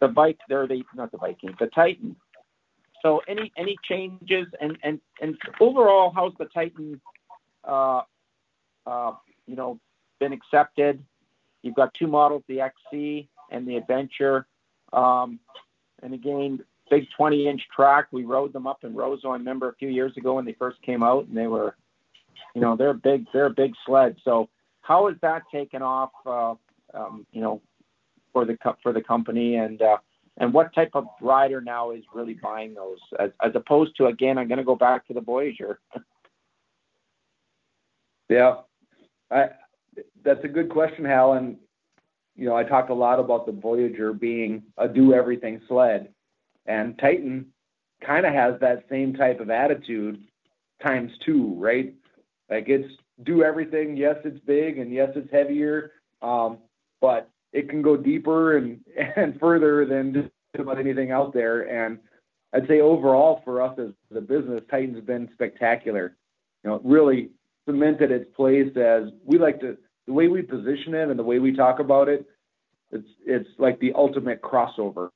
The 0.00 0.08
bike, 0.08 0.38
they're 0.48 0.66
the 0.66 0.82
not 0.94 1.12
the 1.12 1.18
Viking, 1.18 1.54
the 1.58 1.66
Titan. 1.68 2.16
So 3.02 3.20
any 3.28 3.52
any 3.56 3.76
changes 3.88 4.46
and 4.60 4.76
and 4.82 5.00
and 5.20 5.36
overall, 5.60 6.12
how's 6.14 6.32
the 6.38 6.46
Titan? 6.46 7.00
Uh, 7.64 8.02
uh, 8.86 9.12
you 9.46 9.56
know, 9.56 9.78
been 10.18 10.32
accepted. 10.32 11.02
You've 11.62 11.74
got 11.74 11.92
two 11.94 12.06
models, 12.06 12.42
the 12.48 12.60
XC 12.60 13.28
and 13.50 13.66
the 13.66 13.76
Adventure. 13.76 14.46
Um, 14.92 15.38
and 16.02 16.14
again, 16.14 16.60
big 16.90 17.06
20 17.16 17.46
inch 17.46 17.62
track. 17.74 18.06
We 18.10 18.24
rode 18.24 18.52
them 18.52 18.66
up 18.66 18.84
in 18.84 18.94
Roseau. 18.94 19.30
I 19.30 19.34
remember 19.34 19.68
a 19.68 19.74
few 19.74 19.88
years 19.88 20.16
ago 20.16 20.34
when 20.34 20.44
they 20.44 20.54
first 20.54 20.80
came 20.82 21.02
out, 21.02 21.26
and 21.26 21.36
they 21.36 21.46
were 21.46 21.76
you 22.54 22.60
know, 22.60 22.76
they're 22.76 22.94
big. 22.94 23.26
They're 23.32 23.46
a 23.46 23.50
big 23.50 23.72
sled. 23.86 24.16
So 24.24 24.48
how 24.82 25.08
is 25.08 25.16
that 25.22 25.42
taken 25.52 25.82
off? 25.82 26.10
Uh, 26.26 26.54
um, 26.92 27.26
you 27.32 27.40
know, 27.40 27.62
for 28.32 28.44
the 28.44 28.56
for 28.82 28.92
the 28.92 29.02
company 29.02 29.56
and 29.56 29.80
uh, 29.82 29.98
and 30.36 30.52
what 30.52 30.74
type 30.74 30.90
of 30.94 31.06
rider 31.20 31.60
now 31.60 31.90
is 31.90 32.02
really 32.14 32.34
buying 32.34 32.74
those 32.74 32.98
as 33.18 33.30
as 33.44 33.52
opposed 33.54 33.96
to 33.96 34.06
again? 34.06 34.38
I'm 34.38 34.48
going 34.48 34.58
to 34.58 34.64
go 34.64 34.76
back 34.76 35.06
to 35.08 35.14
the 35.14 35.20
Voyager. 35.20 35.80
yeah, 38.28 38.56
I, 39.30 39.50
that's 40.24 40.44
a 40.44 40.48
good 40.48 40.70
question, 40.70 41.04
Hal. 41.04 41.34
And 41.34 41.56
you 42.36 42.46
know, 42.46 42.56
I 42.56 42.64
talked 42.64 42.90
a 42.90 42.94
lot 42.94 43.20
about 43.20 43.46
the 43.46 43.52
Voyager 43.52 44.12
being 44.12 44.62
a 44.78 44.88
do 44.88 45.12
everything 45.12 45.60
sled, 45.68 46.08
and 46.66 46.98
Titan 46.98 47.46
kind 48.04 48.24
of 48.24 48.32
has 48.32 48.58
that 48.60 48.84
same 48.88 49.14
type 49.14 49.40
of 49.40 49.50
attitude 49.50 50.22
times 50.82 51.12
two, 51.24 51.54
right? 51.58 51.94
Like 52.50 52.68
it's 52.68 52.92
do 53.22 53.42
everything. 53.42 53.96
Yes, 53.96 54.16
it's 54.24 54.40
big 54.44 54.78
and 54.78 54.92
yes, 54.92 55.10
it's 55.14 55.30
heavier, 55.30 55.92
um, 56.20 56.58
but 57.00 57.30
it 57.52 57.68
can 57.68 57.80
go 57.80 57.96
deeper 57.96 58.56
and 58.56 58.80
and 59.16 59.38
further 59.38 59.86
than 59.86 60.12
just 60.12 60.28
about 60.58 60.78
anything 60.78 61.12
out 61.12 61.32
there. 61.32 61.62
And 61.62 61.98
I'd 62.52 62.66
say 62.66 62.80
overall 62.80 63.40
for 63.44 63.62
us 63.62 63.78
as 63.78 63.90
the 64.10 64.20
business, 64.20 64.62
Titan's 64.70 65.04
been 65.04 65.28
spectacular. 65.32 66.16
you 66.64 66.70
know, 66.70 66.76
it 66.76 66.82
really 66.84 67.30
cemented 67.68 68.10
its 68.10 68.28
place 68.34 68.76
as 68.76 69.04
we 69.24 69.38
like 69.38 69.60
to 69.60 69.76
the 70.06 70.12
way 70.12 70.26
we 70.26 70.42
position 70.42 70.94
it 70.94 71.08
and 71.08 71.18
the 71.18 71.22
way 71.22 71.38
we 71.38 71.54
talk 71.54 71.78
about 71.78 72.08
it. 72.08 72.26
It's 72.90 73.08
it's 73.24 73.48
like 73.58 73.78
the 73.78 73.92
ultimate 73.94 74.42
crossover, 74.42 75.10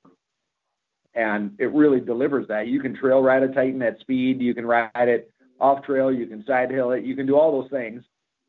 and 1.14 1.50
it 1.58 1.72
really 1.72 1.98
delivers 1.98 2.46
that. 2.46 2.68
You 2.68 2.80
can 2.80 2.94
trail 2.94 3.20
ride 3.20 3.42
a 3.42 3.48
Titan 3.48 3.82
at 3.82 3.98
speed. 3.98 4.40
You 4.40 4.54
can 4.54 4.64
ride 4.64 4.90
it 4.94 5.33
off 5.60 5.84
trail. 5.84 6.12
You 6.12 6.26
can 6.26 6.44
side 6.46 6.70
hill 6.70 6.92
it. 6.92 7.04
You 7.04 7.16
can 7.16 7.26
do 7.26 7.36
all 7.36 7.60
those 7.60 7.70
things, 7.70 8.02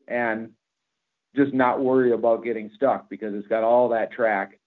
and 0.08 0.50
just 1.34 1.52
not 1.52 1.80
worry 1.80 2.12
about 2.12 2.44
getting 2.44 2.70
stuck 2.74 3.08
because 3.08 3.34
it's 3.34 3.48
got 3.48 3.62
all 3.62 3.88
that 3.90 4.12
track. 4.12 4.58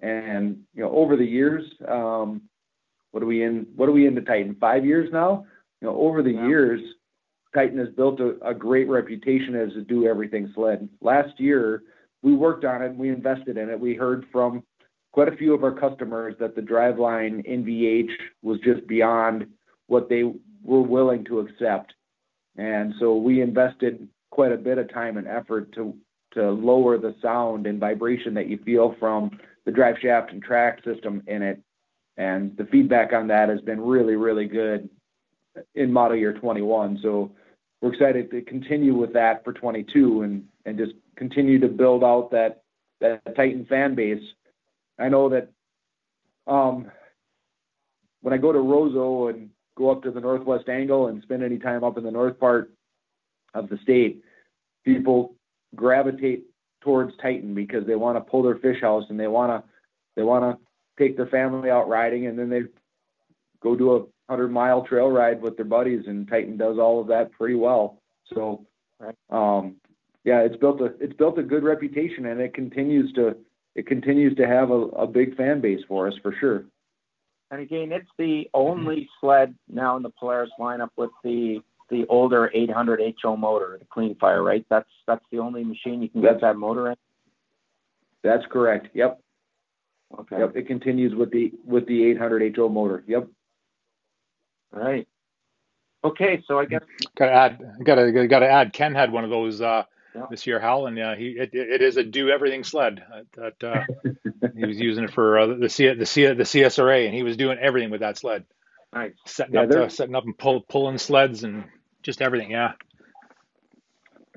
And 0.00 0.60
you 0.74 0.82
know, 0.82 0.90
over 0.90 1.16
the 1.16 1.24
years, 1.24 1.64
um, 1.86 2.42
what 3.10 3.22
are 3.22 3.26
we 3.26 3.42
in? 3.42 3.66
What 3.76 3.88
are 3.88 3.92
we 3.92 4.06
into 4.06 4.22
Titan? 4.22 4.56
Five 4.60 4.84
years 4.84 5.10
now. 5.12 5.46
You 5.80 5.88
know, 5.88 5.96
over 5.96 6.22
the 6.22 6.32
years, 6.32 6.80
Titan 7.54 7.78
has 7.78 7.88
built 7.88 8.20
a, 8.20 8.36
a, 8.46 8.54
great 8.54 8.88
reputation 8.88 9.56
as 9.56 9.74
a 9.76 9.80
do 9.80 10.06
everything 10.06 10.52
sled. 10.54 10.88
Last 11.00 11.40
year, 11.40 11.82
we 12.22 12.34
worked 12.34 12.64
on 12.64 12.82
it. 12.82 12.94
We 12.94 13.08
invested 13.08 13.56
in 13.56 13.70
it. 13.70 13.80
We 13.80 13.94
heard 13.94 14.26
from 14.30 14.62
quite 15.12 15.32
a 15.32 15.36
few 15.36 15.54
of 15.54 15.64
our 15.64 15.72
customers 15.72 16.34
that 16.38 16.54
the 16.54 16.60
driveline 16.60 17.46
NVH 17.48 18.10
was 18.42 18.60
just 18.60 18.86
beyond 18.86 19.46
what 19.86 20.08
they 20.08 20.22
were 20.62 20.82
willing 20.82 21.24
to 21.24 21.40
accept, 21.40 21.94
and 22.56 22.94
so 22.98 23.16
we 23.16 23.40
invested 23.40 24.08
quite 24.30 24.52
a 24.52 24.56
bit 24.56 24.78
of 24.78 24.92
time 24.92 25.16
and 25.16 25.26
effort 25.26 25.72
to 25.72 25.94
to 26.32 26.50
lower 26.50 26.96
the 26.96 27.14
sound 27.20 27.66
and 27.66 27.80
vibration 27.80 28.34
that 28.34 28.48
you 28.48 28.58
feel 28.58 28.94
from 28.98 29.30
the 29.64 29.72
drive 29.72 29.96
shaft 30.00 30.32
and 30.32 30.42
track 30.42 30.82
system 30.84 31.22
in 31.26 31.42
it. 31.42 31.60
And 32.16 32.56
the 32.56 32.66
feedback 32.66 33.12
on 33.12 33.28
that 33.28 33.48
has 33.48 33.60
been 33.60 33.80
really, 33.80 34.14
really 34.14 34.46
good 34.46 34.88
in 35.74 35.92
model 35.92 36.16
year 36.16 36.32
21. 36.32 37.00
So 37.02 37.32
we're 37.80 37.92
excited 37.92 38.30
to 38.30 38.42
continue 38.42 38.94
with 38.94 39.12
that 39.14 39.42
for 39.44 39.52
22 39.52 40.22
and, 40.22 40.44
and 40.66 40.78
just 40.78 40.92
continue 41.16 41.58
to 41.60 41.68
build 41.68 42.04
out 42.04 42.30
that, 42.32 42.62
that 43.00 43.36
Titan 43.36 43.66
fan 43.66 43.94
base. 43.94 44.22
I 44.98 45.08
know 45.08 45.30
that 45.30 45.50
um, 46.46 46.90
when 48.20 48.34
I 48.34 48.36
go 48.36 48.52
to 48.52 48.58
Roseau 48.58 49.30
and 49.30 49.50
go 49.80 49.90
up 49.90 50.02
to 50.02 50.10
the 50.10 50.20
northwest 50.20 50.68
angle 50.68 51.08
and 51.08 51.22
spend 51.22 51.42
any 51.42 51.58
time 51.58 51.82
up 51.82 51.96
in 51.96 52.04
the 52.04 52.10
north 52.10 52.38
part 52.38 52.70
of 53.54 53.68
the 53.68 53.78
state, 53.78 54.22
people 54.84 55.34
gravitate 55.74 56.44
towards 56.82 57.12
Titan 57.20 57.54
because 57.54 57.86
they 57.86 57.96
want 57.96 58.16
to 58.16 58.30
pull 58.30 58.42
their 58.42 58.56
fish 58.56 58.80
house 58.80 59.04
and 59.08 59.18
they 59.18 59.26
want 59.26 59.50
to 59.50 59.68
they 60.16 60.22
want 60.22 60.44
to 60.44 61.02
take 61.02 61.16
their 61.16 61.26
family 61.26 61.70
out 61.70 61.88
riding 61.88 62.26
and 62.26 62.38
then 62.38 62.50
they 62.50 62.62
go 63.62 63.74
do 63.74 63.96
a 63.96 64.04
hundred 64.28 64.50
mile 64.50 64.84
trail 64.84 65.10
ride 65.10 65.40
with 65.40 65.56
their 65.56 65.64
buddies 65.64 66.04
and 66.06 66.28
Titan 66.28 66.56
does 66.56 66.78
all 66.78 67.00
of 67.00 67.08
that 67.08 67.32
pretty 67.32 67.54
well. 67.54 68.00
So 68.34 68.66
um, 69.30 69.76
yeah, 70.24 70.40
it's 70.40 70.56
built 70.56 70.80
a 70.80 70.92
it's 71.00 71.14
built 71.14 71.38
a 71.38 71.42
good 71.42 71.64
reputation 71.64 72.26
and 72.26 72.40
it 72.40 72.52
continues 72.52 73.12
to 73.14 73.36
it 73.74 73.86
continues 73.86 74.36
to 74.36 74.46
have 74.46 74.70
a, 74.70 74.82
a 75.04 75.06
big 75.06 75.36
fan 75.36 75.60
base 75.60 75.80
for 75.88 76.06
us 76.06 76.14
for 76.22 76.34
sure. 76.38 76.64
And 77.50 77.60
again, 77.60 77.90
it's 77.92 78.10
the 78.16 78.48
only 78.54 79.08
sled 79.20 79.54
now 79.68 79.96
in 79.96 80.02
the 80.02 80.10
Polaris 80.10 80.50
lineup 80.58 80.90
with 80.96 81.10
the 81.24 81.60
the 81.90 82.06
older 82.08 82.50
800 82.54 83.00
HO 83.20 83.36
motor, 83.36 83.76
the 83.78 83.84
Clean 83.86 84.14
Fire, 84.14 84.42
right? 84.42 84.64
That's 84.70 84.88
that's 85.06 85.24
the 85.32 85.38
only 85.38 85.64
machine 85.64 86.02
you 86.02 86.08
can 86.08 86.22
that's, 86.22 86.34
get 86.34 86.40
that 86.42 86.56
motor 86.56 86.90
in. 86.90 86.96
That's 88.22 88.44
correct. 88.50 88.88
Yep. 88.94 89.20
Okay. 90.20 90.38
Yep. 90.38 90.56
It 90.56 90.66
continues 90.66 91.14
with 91.14 91.32
the 91.32 91.52
with 91.64 91.86
the 91.86 92.04
800 92.10 92.56
HO 92.56 92.68
motor. 92.68 93.02
Yep. 93.06 93.28
All 94.74 94.82
right. 94.82 95.06
Okay, 96.02 96.42
so 96.46 96.58
I 96.58 96.64
guess 96.64 96.82
gotta 97.18 97.32
add 97.32 97.60
gotta 97.84 98.26
gotta 98.28 98.48
add. 98.48 98.72
Ken 98.72 98.94
had 98.94 99.12
one 99.12 99.24
of 99.24 99.30
those 99.30 99.60
uh, 99.60 99.82
yeah. 100.14 100.26
this 100.30 100.46
year, 100.46 100.60
Hal, 100.60 100.86
and 100.86 100.98
uh, 100.98 101.14
he 101.14 101.30
it, 101.30 101.50
it 101.52 101.82
is 101.82 101.96
a 101.96 102.04
do 102.04 102.30
everything 102.30 102.64
sled. 102.64 103.02
That 103.36 103.62
uh, 103.62 103.84
he 104.56 104.64
was 104.64 104.78
using 104.78 105.04
it 105.04 105.12
for 105.12 105.38
uh, 105.38 105.46
the 105.46 105.68
C, 105.68 105.92
the 105.94 106.06
C, 106.06 106.26
the 106.26 106.44
CSRA, 106.44 107.06
and 107.06 107.14
he 107.14 107.22
was 107.22 107.36
doing 107.36 107.58
everything 107.58 107.90
with 107.90 108.00
that 108.00 108.18
sled. 108.18 108.44
Nice. 108.92 109.12
Setting 109.24 109.54
yeah, 109.54 109.62
up 109.62 109.70
uh, 109.70 109.88
setting 109.88 110.14
up 110.14 110.24
and 110.24 110.36
pull, 110.36 110.62
pulling 110.62 110.98
sleds 110.98 111.44
and 111.44 111.64
just 112.02 112.20
everything. 112.20 112.50
Yeah. 112.50 112.72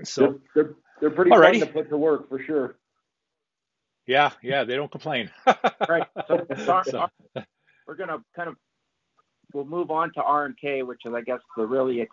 So 0.04 0.40
they're 0.54 0.64
they're, 0.64 0.74
they're 1.02 1.10
pretty 1.10 1.32
alrighty. 1.32 1.60
fun 1.60 1.68
to 1.68 1.74
put 1.74 1.90
to 1.90 1.98
work 1.98 2.30
for 2.30 2.40
sure. 2.40 2.76
Yeah, 4.06 4.32
yeah, 4.42 4.66
they 4.66 4.76
don't 4.76 4.92
complain. 4.92 5.32
right. 5.88 6.08
So, 6.28 6.46
so, 6.86 7.08
we're 7.88 7.96
gonna 7.96 8.18
kind 8.36 8.50
of 8.50 8.56
we'll 9.54 9.66
move 9.66 9.92
on 9.92 10.12
to 10.14 10.22
RMK, 10.22 10.86
which 10.86 11.02
is 11.06 11.14
I 11.14 11.22
guess 11.22 11.40
the 11.56 11.66
really 11.66 12.02
ex, 12.02 12.12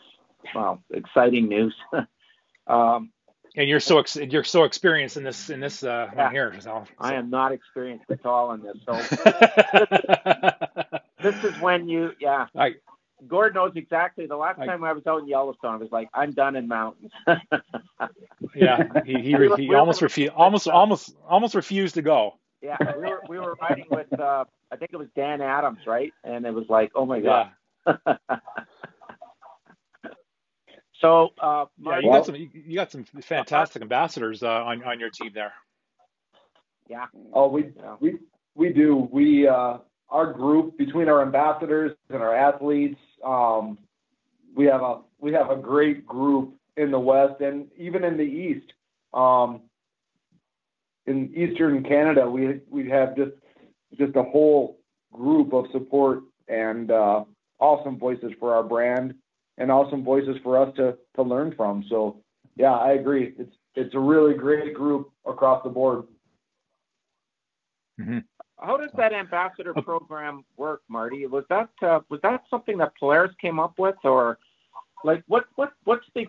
well 0.55 0.83
exciting 0.93 1.49
news. 1.49 1.75
um, 2.67 3.11
and 3.57 3.69
you're 3.69 3.81
so 3.81 3.99
ex- 3.99 4.17
you're 4.17 4.45
so 4.45 4.65
experienced 4.65 5.17
in 5.17 5.25
this 5.25 5.51
in 5.51 5.61
this 5.61 5.83
uh, 5.83 6.09
yeah, 6.15 6.31
here. 6.31 6.55
So, 6.61 6.61
so, 6.61 6.85
I 6.99 7.15
am 7.15 7.31
not 7.31 7.53
experienced 7.53 8.11
at 8.11 8.25
all 8.25 8.53
in 8.53 8.63
this. 8.63 8.77
So 8.87 8.93
this 11.23 11.45
is 11.45 11.61
when 11.61 11.89
you 11.89 12.13
yeah. 12.21 12.47
I, 12.57 12.75
Gord 13.27 13.55
knows 13.55 13.73
exactly. 13.75 14.27
The 14.27 14.37
last 14.37 14.59
I, 14.59 14.67
time 14.67 14.83
I 14.83 14.93
was 14.93 15.07
out 15.07 15.21
in 15.21 15.29
Yellowstone, 15.29 15.75
I 15.75 15.77
was 15.77 15.93
like, 15.93 16.09
I'm 16.15 16.33
done 16.33 16.57
in 16.57 16.69
mountains. 16.69 17.13
yeah, 18.55 18.85
he 19.05 19.21
he, 19.21 19.35
he, 19.35 19.55
he 19.57 19.75
almost 19.75 20.01
refused 20.01 20.33
almost 20.35 20.69
almost 20.69 21.15
almost 21.29 21.55
refused 21.55 21.97
to 21.97 22.03
go. 22.03 22.35
Yeah, 22.63 22.77
we 22.97 23.03
were 23.03 23.23
we 23.29 23.39
were 23.39 23.57
riding 23.61 23.87
with 23.91 24.19
uh, 24.19 24.45
I 24.71 24.77
think 24.77 24.93
it 24.93 24.97
was 24.97 25.09
Dan 25.15 25.41
Adams, 25.41 25.81
right? 25.87 26.13
And 26.25 26.47
it 26.47 26.55
was 26.55 26.67
like, 26.69 26.93
oh 26.95 27.05
my 27.05 27.21
god. 27.21 27.51
Yeah. 27.87 27.97
so 31.01 31.31
uh, 31.41 31.67
yeah, 31.79 31.99
you 32.01 32.11
got 32.11 32.27
some 32.27 32.37
you 32.37 32.75
got 32.75 32.93
some 32.93 33.05
fantastic 33.05 33.83
ambassadors 33.83 34.43
uh, 34.43 34.49
on 34.49 34.83
on 34.85 35.01
your 35.01 35.11
team 35.11 35.31
there. 35.35 35.53
Yeah. 36.89 37.07
Oh, 37.33 37.49
we 37.49 37.71
yeah. 37.77 37.97
we 38.01 38.19
we 38.55 38.73
do. 38.73 39.09
We 39.11 39.49
uh, 39.49 39.79
our 40.09 40.33
group 40.33 40.77
between 40.77 41.09
our 41.09 41.23
ambassadors 41.23 41.97
and 42.09 42.23
our 42.23 42.35
athletes 42.35 42.99
um, 43.25 43.79
we 44.55 44.67
have 44.67 44.83
a 44.83 45.01
we 45.19 45.33
have 45.33 45.51
a 45.51 45.57
great 45.57 46.07
group 46.07 46.55
in 46.77 46.91
the 46.91 46.99
West 46.99 47.41
and 47.41 47.67
even 47.77 48.05
in 48.05 48.17
the 48.17 48.23
East. 48.23 48.73
Um, 49.13 49.63
in 51.07 51.35
Eastern 51.35 51.83
Canada, 51.83 52.29
we 52.29 52.61
we 52.69 52.89
have 52.89 53.17
just 53.17 53.33
just 53.99 54.17
a 54.17 54.23
whole 54.23 54.79
group 55.13 55.53
of 55.53 55.67
support 55.73 56.23
and 56.49 56.91
uh, 56.91 57.25
awesome 57.59 57.99
voices 57.99 58.33
for 58.39 58.55
our 58.55 58.63
brand 58.63 59.15
and 59.61 59.71
awesome 59.71 60.03
voices 60.03 60.37
for 60.43 60.59
us 60.59 60.75
to 60.77 60.97
to 61.15 61.23
learn 61.23 61.55
from. 61.57 61.85
So 61.89 62.17
yeah, 62.57 62.73
I 62.73 62.93
agree. 62.93 63.35
It's 63.39 63.55
it's 63.77 63.95
a 63.95 63.99
really 63.99 64.35
great 64.35 64.75
group 64.75 65.13
across 65.27 65.63
the 65.63 65.71
board. 65.71 66.05
Mm-hmm. 68.01 68.19
How 68.59 68.77
does 68.77 68.91
that 68.97 69.13
ambassador 69.13 69.75
program 69.75 70.45
work, 70.57 70.83
Marty? 70.89 71.27
Was 71.27 71.45
that 71.51 71.69
uh, 71.83 72.01
was 72.09 72.21
that 72.23 72.43
something 72.51 72.79
that 72.79 72.93
Polaris 72.99 73.33
came 73.41 73.61
up 73.61 73.79
with, 73.79 73.97
or 74.03 74.39
like 75.05 75.23
what 75.29 75.45
what 75.55 75.73
what's 75.85 76.07
the 76.15 76.27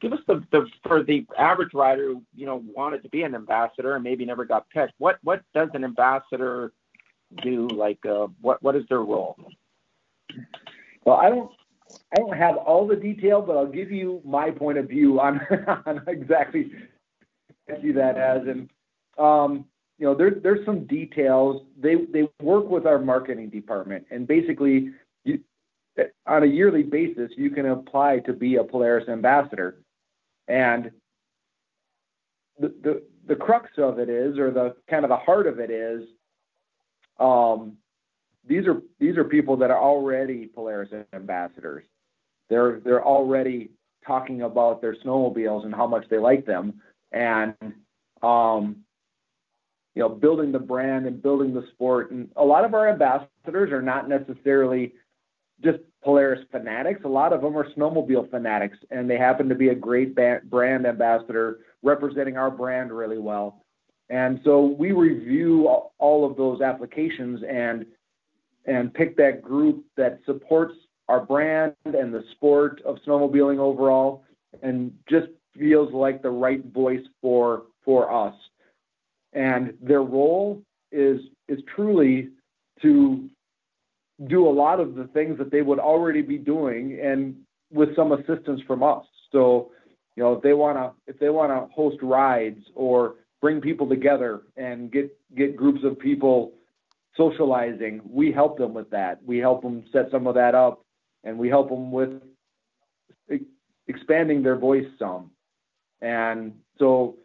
give 0.00 0.12
us 0.12 0.20
the, 0.28 0.42
the 0.52 0.66
for 0.86 1.02
the 1.02 1.26
average 1.36 1.74
rider 1.74 2.06
who 2.06 2.22
you 2.34 2.46
know 2.46 2.62
wanted 2.74 3.02
to 3.02 3.08
be 3.08 3.24
an 3.24 3.34
ambassador 3.34 3.96
and 3.96 4.04
maybe 4.04 4.24
never 4.24 4.44
got 4.44 4.70
picked. 4.70 4.94
What 4.98 5.18
what 5.24 5.42
does 5.52 5.68
an 5.74 5.84
ambassador 5.84 6.72
do? 7.42 7.66
Like 7.68 8.04
uh, 8.06 8.28
what 8.40 8.62
what 8.62 8.76
is 8.76 8.84
their 8.88 9.02
role? 9.02 9.36
Well, 11.04 11.16
I 11.16 11.30
don't 11.30 11.50
I 12.12 12.16
don't 12.16 12.36
have 12.36 12.56
all 12.56 12.86
the 12.86 12.96
detail, 12.96 13.42
but 13.42 13.56
I'll 13.56 13.66
give 13.66 13.90
you 13.90 14.20
my 14.24 14.50
point 14.50 14.78
of 14.78 14.88
view 14.88 15.20
on 15.20 15.40
on 15.86 16.02
exactly 16.06 16.70
I 17.70 17.80
see 17.82 17.92
that 17.92 18.16
as 18.16 18.46
and 18.46 18.70
um, 19.18 19.64
you 19.98 20.06
know, 20.06 20.14
there, 20.14 20.30
there's 20.30 20.64
some 20.64 20.86
details. 20.86 21.62
They 21.78 21.96
they 22.12 22.28
work 22.40 22.68
with 22.68 22.86
our 22.86 22.98
marketing 22.98 23.50
department, 23.50 24.06
and 24.10 24.26
basically, 24.26 24.92
you, 25.24 25.40
on 26.26 26.44
a 26.44 26.46
yearly 26.46 26.84
basis, 26.84 27.32
you 27.36 27.50
can 27.50 27.66
apply 27.66 28.20
to 28.20 28.32
be 28.32 28.56
a 28.56 28.64
Polaris 28.64 29.08
ambassador. 29.08 29.80
And 30.46 30.92
the 32.60 32.72
the 32.82 33.02
the 33.26 33.34
crux 33.34 33.70
of 33.76 33.98
it 33.98 34.08
is, 34.08 34.38
or 34.38 34.52
the 34.52 34.76
kind 34.88 35.04
of 35.04 35.08
the 35.08 35.16
heart 35.16 35.48
of 35.48 35.58
it 35.58 35.70
is, 35.70 36.04
um, 37.18 37.76
these 38.48 38.66
are 38.66 38.82
these 38.98 39.16
are 39.16 39.24
people 39.24 39.56
that 39.58 39.70
are 39.70 39.80
already 39.80 40.46
Polaris 40.46 40.90
ambassadors. 41.12 41.84
They're 42.48 42.80
they're 42.80 43.04
already 43.04 43.70
talking 44.06 44.42
about 44.42 44.80
their 44.80 44.96
snowmobiles 44.96 45.64
and 45.64 45.74
how 45.74 45.86
much 45.86 46.06
they 46.08 46.18
like 46.18 46.46
them, 46.46 46.80
and 47.12 47.54
um, 48.22 48.84
you 49.94 50.02
know, 50.02 50.08
building 50.08 50.52
the 50.52 50.58
brand 50.58 51.06
and 51.06 51.22
building 51.22 51.52
the 51.52 51.66
sport. 51.72 52.10
And 52.10 52.30
a 52.36 52.44
lot 52.44 52.64
of 52.64 52.74
our 52.74 52.88
ambassadors 52.88 53.72
are 53.72 53.82
not 53.82 54.08
necessarily 54.08 54.94
just 55.62 55.78
Polaris 56.04 56.44
fanatics. 56.52 57.00
A 57.04 57.08
lot 57.08 57.32
of 57.32 57.42
them 57.42 57.56
are 57.56 57.68
snowmobile 57.72 58.30
fanatics, 58.30 58.78
and 58.90 59.10
they 59.10 59.18
happen 59.18 59.48
to 59.48 59.54
be 59.54 59.68
a 59.68 59.74
great 59.74 60.14
brand 60.14 60.86
ambassador 60.86 61.58
representing 61.82 62.36
our 62.36 62.50
brand 62.50 62.92
really 62.92 63.18
well. 63.18 63.64
And 64.08 64.40
so 64.44 64.64
we 64.78 64.92
review 64.92 65.66
all 65.66 66.24
of 66.24 66.36
those 66.36 66.60
applications 66.60 67.40
and 67.48 67.84
and 68.68 68.92
pick 68.92 69.16
that 69.16 69.42
group 69.42 69.84
that 69.96 70.20
supports 70.26 70.74
our 71.08 71.24
brand 71.24 71.72
and 71.84 72.12
the 72.12 72.22
sport 72.32 72.82
of 72.84 72.98
snowmobiling 73.06 73.58
overall, 73.58 74.24
and 74.62 74.92
just 75.08 75.28
feels 75.58 75.92
like 75.92 76.22
the 76.22 76.30
right 76.30 76.64
voice 76.66 77.04
for 77.20 77.62
for 77.84 78.12
us. 78.12 78.34
And 79.32 79.72
their 79.80 80.02
role 80.02 80.62
is 80.92 81.20
is 81.48 81.58
truly 81.74 82.28
to 82.82 83.28
do 84.26 84.46
a 84.46 84.50
lot 84.50 84.80
of 84.80 84.94
the 84.94 85.06
things 85.08 85.38
that 85.38 85.50
they 85.50 85.62
would 85.62 85.78
already 85.78 86.22
be 86.22 86.36
doing 86.38 86.98
and 87.02 87.36
with 87.72 87.94
some 87.94 88.12
assistance 88.12 88.60
from 88.66 88.82
us. 88.82 89.04
So, 89.30 89.70
you 90.16 90.22
know, 90.22 90.34
if 90.34 90.42
they 90.42 90.52
want 90.52 90.76
to 90.76 90.92
if 91.10 91.18
they 91.18 91.30
want 91.30 91.50
to 91.52 91.72
host 91.74 91.96
rides 92.02 92.62
or 92.74 93.14
bring 93.40 93.60
people 93.60 93.88
together 93.88 94.42
and 94.56 94.92
get 94.92 95.10
get 95.36 95.56
groups 95.56 95.80
of 95.84 95.98
people 95.98 96.52
socializing, 97.18 98.00
we 98.08 98.32
help 98.32 98.56
them 98.56 98.72
with 98.72 98.88
that. 98.90 99.22
We 99.22 99.38
help 99.38 99.60
them 99.60 99.84
set 99.92 100.10
some 100.10 100.26
of 100.26 100.34
that 100.36 100.54
up 100.54 100.82
and 101.24 101.38
we 101.38 101.50
help 101.50 101.68
them 101.68 101.92
with 101.92 102.22
expanding 103.86 104.42
their 104.42 104.56
voice 104.56 104.86
some. 104.98 105.30
And 106.00 106.54
so 106.78 107.16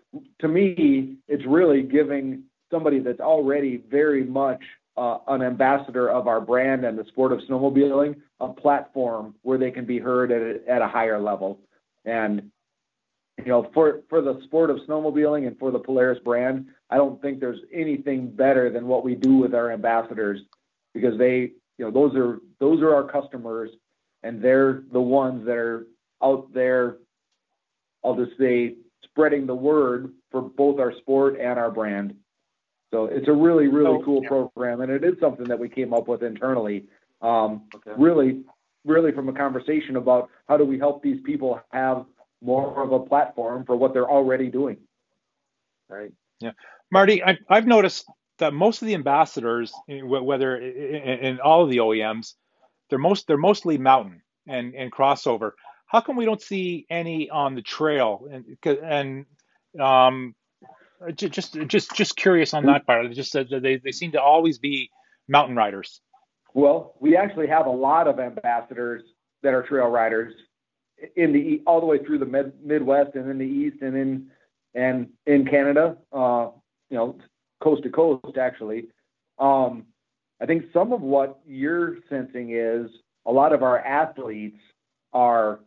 to 0.41 0.47
me, 0.47 1.17
it's 1.29 1.45
really 1.45 1.83
giving 1.83 2.43
somebody 2.71 2.99
that's 2.99 3.21
already 3.21 3.83
very 3.89 4.23
much 4.23 4.61
uh, 4.97 5.19
an 5.27 5.41
ambassador 5.41 6.09
of 6.09 6.27
our 6.27 6.41
brand 6.41 6.85
and 6.85 6.97
the 6.97 7.05
sport 7.05 7.31
of 7.31 7.39
snowmobiling 7.49 8.15
a 8.39 8.49
platform 8.49 9.35
where 9.41 9.57
they 9.57 9.71
can 9.71 9.85
be 9.85 9.99
heard 9.99 10.31
at 10.31 10.41
a, 10.41 10.59
at 10.69 10.81
a 10.81 10.87
higher 10.87 11.19
level. 11.19 11.59
And 12.05 12.51
you 13.37 13.45
know, 13.45 13.69
for 13.73 14.01
for 14.09 14.21
the 14.21 14.39
sport 14.43 14.69
of 14.69 14.77
snowmobiling 14.87 15.47
and 15.47 15.57
for 15.57 15.71
the 15.71 15.79
Polaris 15.79 16.19
brand, 16.23 16.67
I 16.89 16.97
don't 16.97 17.21
think 17.21 17.39
there's 17.39 17.59
anything 17.73 18.29
better 18.29 18.69
than 18.69 18.87
what 18.87 19.03
we 19.03 19.15
do 19.15 19.37
with 19.37 19.53
our 19.53 19.71
ambassadors 19.71 20.41
because 20.93 21.17
they, 21.17 21.51
you 21.77 21.85
know, 21.85 21.91
those 21.91 22.15
are 22.15 22.39
those 22.59 22.81
are 22.81 22.93
our 22.93 23.03
customers 23.03 23.71
and 24.21 24.41
they're 24.41 24.83
the 24.91 25.01
ones 25.01 25.45
that 25.45 25.57
are 25.57 25.87
out 26.23 26.53
there. 26.53 26.97
I'll 28.03 28.15
just 28.15 28.37
say 28.37 28.75
spreading 29.03 29.45
the 29.45 29.55
word 29.55 30.13
for 30.31 30.41
both 30.41 30.79
our 30.79 30.93
sport 30.97 31.37
and 31.39 31.59
our 31.59 31.71
brand. 31.71 32.15
So 32.91 33.05
it's 33.05 33.27
a 33.27 33.33
really, 33.33 33.67
really 33.67 33.99
oh, 33.99 34.03
cool 34.05 34.21
yeah. 34.21 34.29
program, 34.29 34.81
and 34.81 34.91
it 34.91 35.03
is 35.03 35.15
something 35.19 35.47
that 35.47 35.57
we 35.57 35.67
came 35.67 35.93
up 35.93 36.07
with 36.07 36.21
internally. 36.21 36.85
Um, 37.21 37.63
okay. 37.75 37.91
Really, 37.97 38.43
really 38.85 39.11
from 39.11 39.29
a 39.29 39.33
conversation 39.33 39.95
about 39.95 40.29
how 40.47 40.57
do 40.57 40.63
we 40.63 40.77
help 40.77 41.01
these 41.01 41.19
people 41.25 41.59
have 41.71 42.05
more 42.43 42.83
of 42.83 42.91
a 42.91 42.99
platform 42.99 43.65
for 43.65 43.75
what 43.75 43.93
they're 43.93 44.09
already 44.09 44.49
doing. 44.49 44.77
Right. 45.89 46.11
Yeah, 46.39 46.51
Marty, 46.91 47.23
I, 47.23 47.37
have 47.49 47.65
noticed 47.65 48.05
that 48.39 48.53
most 48.53 48.81
of 48.81 48.87
the 48.87 48.95
ambassadors, 48.95 49.73
whether 49.87 50.57
in 50.57 51.39
all 51.39 51.63
of 51.63 51.69
the 51.69 51.77
OEMs, 51.77 52.33
they're 52.89 52.99
most 52.99 53.27
they're 53.27 53.37
mostly 53.37 53.77
mountain 53.77 54.21
and 54.47 54.73
and 54.75 54.91
crossover. 54.91 55.51
How 55.87 56.01
come 56.01 56.15
we 56.15 56.25
don't 56.25 56.41
see 56.41 56.85
any 56.89 57.29
on 57.29 57.55
the 57.55 57.61
trail? 57.61 58.27
And 58.31 58.57
and 58.83 59.25
um, 59.79 60.35
just 61.15 61.57
just 61.67 61.95
just 61.95 62.15
curious 62.15 62.53
on 62.53 62.65
that 62.65 62.85
part. 62.85 63.09
Just 63.11 63.33
they 63.33 63.79
they 63.83 63.91
seem 63.91 64.11
to 64.13 64.21
always 64.21 64.57
be 64.57 64.89
mountain 65.27 65.55
riders. 65.55 66.01
Well, 66.53 66.95
we 66.99 67.15
actually 67.15 67.47
have 67.47 67.65
a 67.65 67.71
lot 67.71 68.07
of 68.07 68.19
ambassadors 68.19 69.03
that 69.41 69.53
are 69.53 69.63
trail 69.63 69.87
riders 69.87 70.33
in 71.15 71.33
the 71.33 71.61
all 71.65 71.79
the 71.79 71.85
way 71.85 72.03
through 72.03 72.19
the 72.19 72.25
mid, 72.25 72.53
Midwest 72.63 73.15
and 73.15 73.29
in 73.29 73.37
the 73.37 73.45
East 73.45 73.77
and 73.81 73.95
in 73.95 74.27
and 74.75 75.09
in 75.25 75.45
Canada. 75.45 75.97
Uh, 76.11 76.49
you 76.89 76.97
know, 76.97 77.17
coast 77.61 77.83
to 77.83 77.89
coast 77.89 78.37
actually. 78.37 78.85
Um, 79.39 79.85
I 80.41 80.45
think 80.45 80.65
some 80.73 80.93
of 80.93 81.01
what 81.01 81.39
you're 81.45 81.97
sensing 82.09 82.51
is 82.51 82.89
a 83.25 83.31
lot 83.31 83.53
of 83.53 83.63
our 83.63 83.79
athletes 83.79 84.59
are 85.13 85.59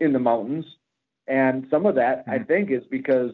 in 0.00 0.12
the 0.12 0.18
mountains, 0.18 0.64
and 1.26 1.66
some 1.70 1.86
of 1.86 1.94
that 1.96 2.26
mm-hmm. 2.26 2.30
I 2.30 2.38
think 2.44 2.70
is 2.70 2.82
because 2.90 3.32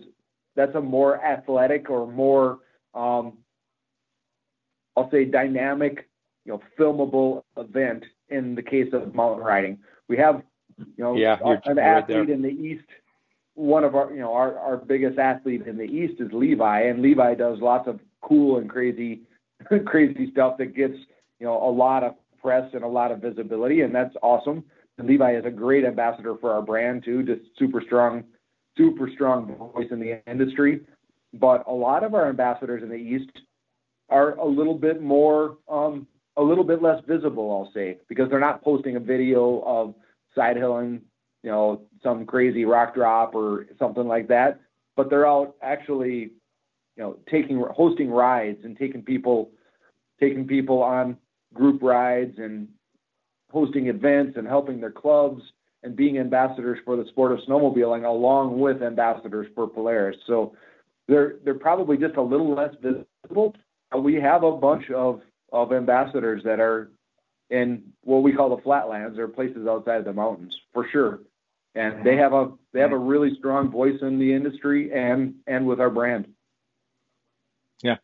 that's 0.56 0.74
a 0.74 0.80
more 0.80 1.22
athletic 1.24 1.90
or 1.90 2.10
more 2.10 2.60
um, 2.94 3.38
I'll 4.96 5.10
say 5.10 5.24
dynamic, 5.24 6.08
you 6.44 6.52
know, 6.52 6.62
filmable 6.78 7.42
event 7.56 8.04
in 8.28 8.54
the 8.54 8.62
case 8.62 8.92
of 8.92 9.14
mountain 9.14 9.44
riding. 9.44 9.78
We 10.08 10.16
have, 10.18 10.42
you 10.78 10.86
know, 10.98 11.16
yeah, 11.16 11.38
an 11.64 11.78
athlete 11.78 12.30
in 12.30 12.42
the 12.42 12.48
East. 12.48 12.84
One 13.54 13.84
of 13.84 13.94
our, 13.94 14.12
you 14.12 14.20
know, 14.20 14.34
our, 14.34 14.58
our 14.58 14.76
biggest 14.76 15.18
athlete 15.18 15.66
in 15.66 15.76
the 15.76 15.84
East 15.84 16.20
is 16.20 16.30
Levi, 16.32 16.82
and 16.82 17.00
Levi 17.00 17.34
does 17.34 17.60
lots 17.60 17.88
of 17.88 18.00
cool 18.20 18.58
and 18.58 18.68
crazy, 18.68 19.22
crazy 19.86 20.30
stuff 20.32 20.58
that 20.58 20.74
gets, 20.74 20.94
you 21.38 21.46
know, 21.46 21.62
a 21.62 21.70
lot 21.70 22.02
of 22.02 22.14
press 22.42 22.68
and 22.74 22.82
a 22.82 22.88
lot 22.88 23.12
of 23.12 23.20
visibility, 23.20 23.82
and 23.82 23.94
that's 23.94 24.14
awesome. 24.22 24.64
And 24.98 25.08
Levi 25.08 25.36
is 25.36 25.44
a 25.44 25.50
great 25.50 25.84
ambassador 25.84 26.34
for 26.40 26.52
our 26.52 26.62
brand 26.62 27.04
too, 27.04 27.22
just 27.22 27.42
super 27.58 27.80
strong 27.80 28.24
super 28.76 29.08
strong 29.14 29.54
voice 29.56 29.86
in 29.90 30.00
the 30.00 30.20
industry. 30.30 30.80
But 31.32 31.64
a 31.66 31.72
lot 31.72 32.04
of 32.04 32.14
our 32.14 32.28
ambassadors 32.28 32.82
in 32.82 32.88
the 32.88 32.96
East 32.96 33.30
are 34.08 34.34
a 34.36 34.44
little 34.44 34.74
bit 34.74 35.02
more, 35.02 35.58
um, 35.68 36.06
a 36.36 36.42
little 36.42 36.64
bit 36.64 36.82
less 36.82 37.02
visible, 37.06 37.50
I'll 37.50 37.72
say, 37.72 37.98
because 38.08 38.28
they're 38.28 38.40
not 38.40 38.62
posting 38.62 38.96
a 38.96 39.00
video 39.00 39.62
of 39.66 39.94
side 40.34 40.56
hilling, 40.56 41.02
you 41.42 41.50
know, 41.50 41.82
some 42.02 42.26
crazy 42.26 42.64
rock 42.64 42.94
drop 42.94 43.34
or 43.34 43.66
something 43.78 44.06
like 44.08 44.28
that. 44.28 44.60
But 44.96 45.10
they're 45.10 45.26
out 45.26 45.54
actually, 45.62 46.32
you 46.96 47.02
know, 47.02 47.18
taking 47.30 47.62
hosting 47.70 48.10
rides 48.10 48.60
and 48.64 48.76
taking 48.76 49.02
people, 49.02 49.50
taking 50.20 50.46
people 50.46 50.82
on 50.82 51.16
group 51.52 51.82
rides 51.82 52.34
and 52.38 52.68
hosting 53.50 53.86
events 53.86 54.36
and 54.36 54.46
helping 54.46 54.80
their 54.80 54.90
clubs 54.90 55.42
and 55.84 55.94
being 55.94 56.18
ambassadors 56.18 56.78
for 56.84 56.96
the 56.96 57.04
sport 57.10 57.30
of 57.30 57.38
snowmobiling 57.48 58.04
along 58.04 58.58
with 58.58 58.82
ambassadors 58.82 59.46
for 59.54 59.68
Polaris. 59.68 60.16
So 60.26 60.56
they're 61.06 61.36
they're 61.44 61.54
probably 61.54 61.96
just 61.96 62.16
a 62.16 62.22
little 62.22 62.54
less 62.54 62.74
visible. 62.82 63.54
We 63.96 64.14
have 64.14 64.42
a 64.42 64.52
bunch 64.52 64.90
of 64.90 65.20
of 65.54 65.72
ambassadors 65.72 66.42
that 66.44 66.60
are 66.60 66.90
in 67.48 67.82
what 68.02 68.22
we 68.22 68.32
call 68.32 68.54
the 68.54 68.62
flatlands 68.62 69.18
or 69.18 69.28
places 69.28 69.66
outside 69.66 69.98
of 69.98 70.04
the 70.04 70.12
mountains 70.12 70.58
for 70.72 70.86
sure. 70.90 71.20
And 71.76 72.04
they 72.04 72.16
have 72.16 72.32
a 72.32 72.52
they 72.72 72.80
have 72.80 72.92
a 72.92 72.98
really 72.98 73.34
strong 73.36 73.70
voice 73.70 74.00
in 74.02 74.18
the 74.18 74.32
industry 74.32 74.92
and 74.92 75.34
and 75.46 75.66
with 75.66 75.80
our 75.80 75.90
brand. 75.90 76.28
Yeah. 77.82 77.96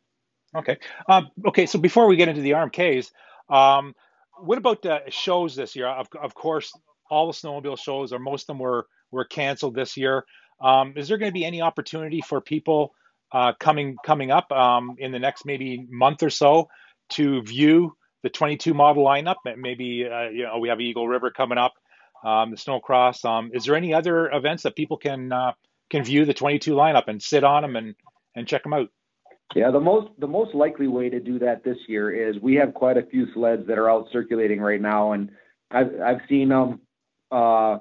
Okay. 0.56 0.78
Um, 1.08 1.28
okay. 1.46 1.66
So 1.66 1.78
before 1.78 2.06
we 2.06 2.16
get 2.16 2.28
into 2.28 2.40
the 2.40 2.52
RMKs, 2.52 3.12
um, 3.48 3.94
what 4.40 4.58
about 4.58 4.84
uh, 4.84 5.00
shows 5.08 5.54
this 5.54 5.76
year? 5.76 5.86
Of, 5.86 6.08
of 6.20 6.34
course, 6.34 6.72
all 7.10 7.28
the 7.28 7.32
snowmobile 7.32 7.78
shows, 7.78 8.12
or 8.12 8.18
most 8.18 8.42
of 8.42 8.46
them 8.48 8.58
were 8.58 8.86
were 9.12 9.24
canceled 9.24 9.76
this 9.76 9.96
year. 9.96 10.24
Um, 10.60 10.94
is 10.96 11.06
there 11.06 11.18
going 11.18 11.30
to 11.30 11.34
be 11.34 11.44
any 11.44 11.62
opportunity 11.62 12.20
for 12.20 12.40
people 12.40 12.92
uh, 13.32 13.52
coming 13.60 13.96
coming 14.04 14.32
up 14.32 14.50
um, 14.50 14.96
in 14.98 15.12
the 15.12 15.18
next 15.20 15.46
maybe 15.46 15.86
month 15.88 16.24
or 16.24 16.30
so 16.30 16.68
to 17.10 17.42
view 17.42 17.96
the 18.22 18.30
22 18.30 18.74
model 18.74 19.04
lineup? 19.04 19.36
Maybe 19.56 20.06
uh, 20.06 20.28
you 20.28 20.44
know 20.44 20.58
we 20.58 20.68
have 20.68 20.80
Eagle 20.80 21.08
River 21.08 21.30
coming 21.30 21.58
up, 21.58 21.74
um, 22.24 22.50
the 22.50 22.56
Snowcross. 22.56 23.24
Um, 23.24 23.50
is 23.54 23.64
there 23.64 23.76
any 23.76 23.94
other 23.94 24.30
events 24.30 24.62
that 24.64 24.76
people 24.76 24.96
can 24.96 25.32
uh, 25.32 25.52
can 25.90 26.04
view 26.04 26.24
the 26.24 26.34
22 26.34 26.74
lineup 26.74 27.08
and 27.08 27.22
sit 27.22 27.44
on 27.44 27.62
them 27.62 27.76
and 27.76 27.94
and 28.34 28.46
check 28.46 28.62
them 28.62 28.72
out? 28.72 28.88
Yeah, 29.54 29.70
the 29.70 29.80
most 29.80 30.10
the 30.18 30.28
most 30.28 30.54
likely 30.54 30.86
way 30.86 31.08
to 31.08 31.20
do 31.20 31.38
that 31.40 31.64
this 31.64 31.78
year 31.88 32.10
is 32.10 32.40
we 32.40 32.54
have 32.56 32.72
quite 32.74 32.96
a 32.96 33.02
few 33.02 33.26
sleds 33.34 33.66
that 33.66 33.78
are 33.78 33.90
out 33.90 34.08
circulating 34.12 34.60
right 34.60 34.80
now, 34.80 35.12
and 35.12 35.30
I've 35.70 36.00
I've 36.00 36.20
seen 36.28 36.50
them 36.50 36.80
uh, 37.32 37.78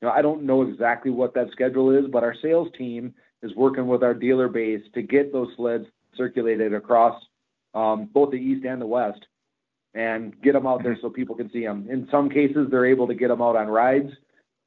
you 0.00 0.08
know, 0.08 0.14
I 0.14 0.22
don't 0.22 0.44
know 0.44 0.62
exactly 0.62 1.10
what 1.10 1.34
that 1.34 1.50
schedule 1.52 1.90
is, 1.90 2.06
but 2.10 2.22
our 2.22 2.34
sales 2.40 2.68
team 2.76 3.14
is 3.42 3.54
working 3.54 3.86
with 3.86 4.02
our 4.02 4.14
dealer 4.14 4.48
base 4.48 4.82
to 4.94 5.02
get 5.02 5.32
those 5.32 5.48
sleds 5.56 5.86
circulated 6.16 6.74
across 6.74 7.20
um, 7.74 8.08
both 8.12 8.30
the 8.30 8.36
east 8.36 8.64
and 8.64 8.80
the 8.80 8.86
west 8.86 9.26
and 9.94 10.40
get 10.42 10.52
them 10.52 10.66
out 10.66 10.82
there 10.82 10.96
so 11.00 11.10
people 11.10 11.34
can 11.34 11.50
see 11.50 11.64
them. 11.64 11.86
In 11.90 12.08
some 12.10 12.28
cases, 12.28 12.68
they're 12.70 12.86
able 12.86 13.06
to 13.08 13.14
get 13.14 13.28
them 13.28 13.42
out 13.42 13.56
on 13.56 13.68
rides, 13.68 14.12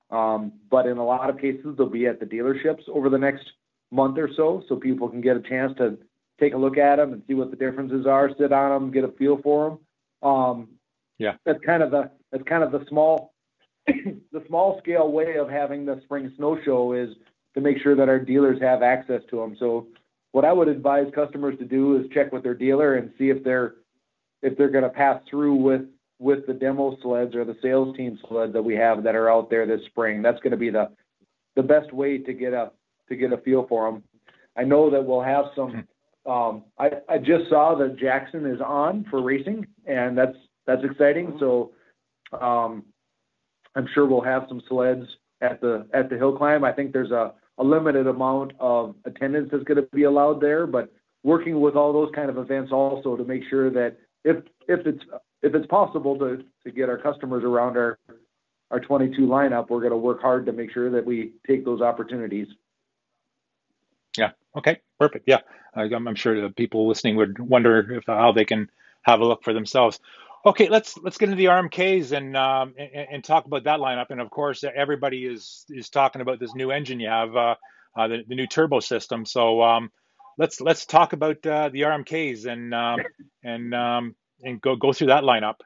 um, 0.10 0.52
but 0.70 0.86
in 0.86 0.98
a 0.98 1.06
lot 1.06 1.30
of 1.30 1.40
cases, 1.40 1.76
they'll 1.78 1.90
be 1.90 2.08
at 2.08 2.20
the 2.20 2.26
dealerships 2.26 2.88
over 2.90 3.10
the 3.10 3.18
next 3.18 3.46
month 3.92 4.18
or 4.18 4.30
so, 4.36 4.64
so 4.68 4.76
people 4.76 5.08
can 5.08 5.22
get 5.22 5.38
a 5.38 5.42
chance 5.42 5.76
to 5.78 5.98
take 6.40 6.54
a 6.54 6.58
look 6.58 6.78
at 6.78 6.98
them 6.98 7.14
and 7.14 7.22
see 7.28 7.34
what 7.34 7.52
the 7.52 7.58
differences 7.58 8.06
are, 8.06 8.30
sit 8.38 8.52
on 8.52 8.72
them, 8.72 8.92
get 8.92 9.04
a 9.04 9.10
feel 9.10 9.40
for 9.42 9.70
them. 9.70 10.30
Um, 10.30 10.68
yeah, 11.18 11.36
that's 11.46 11.60
kind 11.66 11.84
of 11.84 11.92
the 11.92 12.10
that's 12.32 12.44
kind 12.44 12.64
of 12.64 12.72
the 12.72 12.84
small 12.90 13.34
the 13.88 14.44
small 14.48 14.80
scale 14.80 15.12
way 15.12 15.38
of 15.38 15.50
having 15.50 15.86
the 15.86 16.02
spring 16.04 16.32
snow 16.36 16.58
show 16.64 16.94
is 16.94 17.10
to 17.54 17.62
make 17.62 17.78
sure 17.82 17.96
that 17.96 18.10
our 18.10 18.20
dealers 18.20 18.62
have 18.62 18.82
access 18.82 19.22
to 19.30 19.38
them. 19.38 19.56
So 19.60 19.88
what 20.32 20.46
I 20.46 20.54
would 20.54 20.68
advise 20.68 21.08
customers 21.14 21.58
to 21.60 21.66
do 21.66 21.98
is 21.98 22.06
check 22.14 22.32
with 22.32 22.44
their 22.44 22.54
dealer 22.54 22.96
and 22.96 23.12
see 23.18 23.30
if 23.30 23.44
they're 23.44 23.76
if 24.42 24.58
they're 24.58 24.70
going 24.70 24.84
to 24.84 24.90
pass 24.90 25.22
through 25.30 25.56
with 25.56 25.82
with 26.20 26.46
the 26.48 26.54
demo 26.54 26.98
sleds 27.02 27.36
or 27.36 27.46
the 27.46 27.58
sales 27.62 27.96
team 27.98 28.20
sleds 28.28 28.54
that 28.54 28.62
we 28.62 28.76
have 28.76 29.04
that 29.04 29.16
are 29.16 29.30
out 29.30 29.50
there 29.50 29.66
this 29.66 29.86
spring. 29.88 30.22
That's 30.22 30.40
going 30.40 30.52
to 30.52 30.58
be 30.58 30.70
the 30.70 30.90
the 31.56 31.64
best 31.64 31.92
way 31.94 32.18
to 32.18 32.34
get 32.34 32.54
a 32.54 32.72
to 33.10 33.16
get 33.16 33.34
a 33.34 33.38
feel 33.38 33.66
for 33.68 33.92
them. 33.92 34.04
I 34.56 34.64
know 34.64 34.90
that 34.90 35.06
we'll 35.06 35.22
have 35.22 35.46
some. 35.56 35.88
Um, 36.26 36.64
I 36.78 36.92
I 37.10 37.18
just 37.18 37.50
saw 37.50 37.76
that 37.76 37.98
Jackson 37.98 38.46
is 38.46 38.62
on 38.62 39.06
for 39.10 39.22
racing, 39.22 39.68
and 39.86 40.18
that's 40.18 40.38
that's 40.66 40.84
exciting. 40.84 41.38
So 41.40 41.72
Um, 42.32 42.86
I'm 43.76 43.88
sure 43.94 44.06
we'll 44.06 44.22
have 44.22 44.46
some 44.48 44.62
sleds 44.70 45.06
at 45.42 45.60
the 45.62 45.88
at 45.94 46.10
the 46.10 46.18
hill 46.18 46.38
climb. 46.38 46.64
I 46.64 46.72
think 46.72 46.94
there's 46.94 47.12
a, 47.12 47.34
a 47.62 47.64
limited 47.64 48.08
amount 48.08 48.54
of 48.60 48.96
attendance 49.06 49.50
that's 49.52 49.64
going 49.64 49.78
to 49.78 49.88
be 49.94 50.04
allowed 50.04 50.42
there, 50.42 50.66
but 50.66 50.92
working 51.24 51.62
with 51.62 51.76
all 51.76 51.94
those 51.94 52.10
kind 52.14 52.30
of 52.30 52.38
events 52.38 52.72
also 52.72 53.16
to 53.16 53.24
make 53.24 53.44
sure 53.50 53.70
that 53.70 53.98
if 54.26 54.38
if 54.68 54.86
it's 54.86 55.04
if 55.44 55.54
it's 55.54 55.68
possible 55.68 56.18
to 56.18 56.44
to 56.64 56.72
get 56.72 56.90
our 56.90 56.98
customers 56.98 57.44
around 57.44 57.78
our 57.78 58.00
our 58.72 58.80
22 58.80 59.22
lineup, 59.22 59.70
we're 59.70 59.80
going 59.80 59.92
to 59.92 59.98
work 59.98 60.22
hard 60.22 60.46
to 60.48 60.52
make 60.52 60.72
sure 60.72 60.90
that 60.90 61.06
we 61.06 61.34
take 61.46 61.64
those 61.64 61.82
opportunities. 61.82 62.48
Yeah. 64.18 64.32
Okay. 64.58 64.80
Perfect. 65.00 65.26
Yeah. 65.28 65.40
I'm, 65.76 66.08
I'm 66.08 66.16
sure 66.16 66.50
people 66.50 66.88
listening 66.88 67.16
would 67.18 67.38
wonder 67.38 67.94
if 67.94 68.06
how 68.08 68.32
they 68.32 68.46
can 68.46 68.70
have 69.04 69.20
a 69.20 69.26
look 69.26 69.44
for 69.44 69.54
themselves. 69.54 70.00
Okay, 70.44 70.70
let's 70.70 70.98
let's 70.98 71.18
get 71.18 71.30
into 71.30 71.38
the 71.38 71.46
RMKs 71.46 72.12
and, 72.18 72.36
um, 72.36 72.74
and, 72.78 73.08
and 73.12 73.24
talk 73.24 73.46
about 73.46 73.66
that 73.66 73.80
lineup. 73.80 74.08
And 74.10 74.20
of 74.20 74.32
course, 74.32 74.64
everybody 74.64 75.26
is 75.26 75.66
is 75.70 75.90
talking 75.90 76.22
about 76.22 76.40
this 76.40 76.56
new 76.56 76.72
engine 76.72 77.00
you 77.00 77.10
have, 77.10 77.36
uh, 77.36 77.56
uh, 77.96 78.08
the, 78.08 78.24
the 78.28 78.36
new 78.36 78.48
turbo 78.48 78.80
system. 78.80 79.26
So 79.26 79.62
um, 79.62 79.92
let's 80.40 80.60
let's 80.60 80.88
talk 80.88 81.14
about 81.14 81.46
uh, 81.46 81.70
the 81.70 81.82
RMKs 81.82 82.46
and 82.48 82.74
um, 82.74 83.00
and 83.44 83.76
um, 83.76 84.16
and 84.42 84.60
go 84.60 84.76
go 84.76 84.94
through 84.94 85.08
that 85.08 85.24
lineup. 85.24 85.58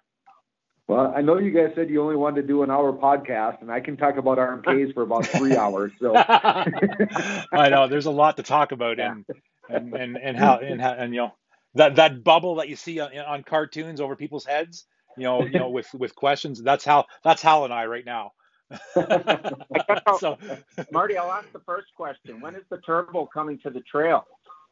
Well, 0.88 1.13
I 1.15 1.21
know 1.21 1.39
you 1.39 1.51
guys 1.51 1.71
said 1.73 1.89
you 1.89 2.01
only 2.01 2.15
wanted 2.15 2.41
to 2.41 2.47
do 2.47 2.61
an 2.61 2.69
hour 2.69 2.93
podcast, 2.93 3.61
and 3.61 3.71
I 3.71 3.80
can 3.80 3.97
talk 3.97 4.17
about 4.17 4.38
RMKs 4.38 4.93
for 4.93 5.03
about 5.03 5.26
three 5.26 5.55
hours. 5.57 5.93
So 5.99 6.13
I 6.15 7.69
know 7.69 7.88
there's 7.88 8.05
a 8.05 8.11
lot 8.11 8.38
to 8.38 8.43
talk 8.43 8.71
about, 8.71 8.99
and, 8.99 9.26
and 9.69 9.93
and 9.93 10.17
and 10.17 10.38
how 10.38 10.57
and 10.57 10.82
how 10.82 10.91
and 10.91 11.13
you 11.13 11.21
know 11.21 11.34
that 11.76 11.95
that 11.97 12.23
bubble 12.23 12.55
that 12.55 12.69
you 12.69 12.76
see 12.76 12.99
on, 12.99 13.15
on 13.17 13.43
cartoons 13.43 14.01
over 14.01 14.15
people's 14.15 14.45
heads, 14.45 14.86
you 15.17 15.23
know, 15.23 15.43
you 15.43 15.59
know, 15.59 15.69
with 15.78 15.93
with 15.93 16.15
questions. 16.15 16.61
That's 16.61 16.84
how 16.86 17.05
that's 17.23 17.41
Hal 17.41 17.65
and 17.65 17.73
I 17.73 17.86
right 17.86 18.05
now. 18.05 18.32
so, 20.19 20.38
Marty, 20.91 21.17
I'll 21.17 21.32
ask 21.32 21.51
the 21.53 21.61
first 21.65 21.88
question. 21.95 22.41
When 22.41 22.55
is 22.55 22.63
the 22.69 22.78
turbo 22.78 23.28
coming 23.28 23.59
to 23.59 23.69
the 23.69 23.82
trail? 23.82 24.26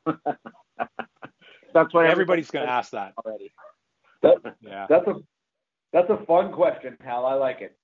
that's 0.05 1.93
what 1.93 2.05
everybody's 2.05 2.49
going 2.49 2.65
to 2.65 2.71
ask 2.71 2.91
that 2.91 3.13
already. 3.23 3.53
That, 4.21 4.37
yeah, 4.61 4.87
that's 4.89 5.07
a 5.07 5.15
that's 5.91 6.09
a 6.09 6.17
fun 6.25 6.51
question, 6.51 6.97
Hal. 7.03 7.25
I 7.25 7.35
like 7.35 7.61
it. 7.61 7.77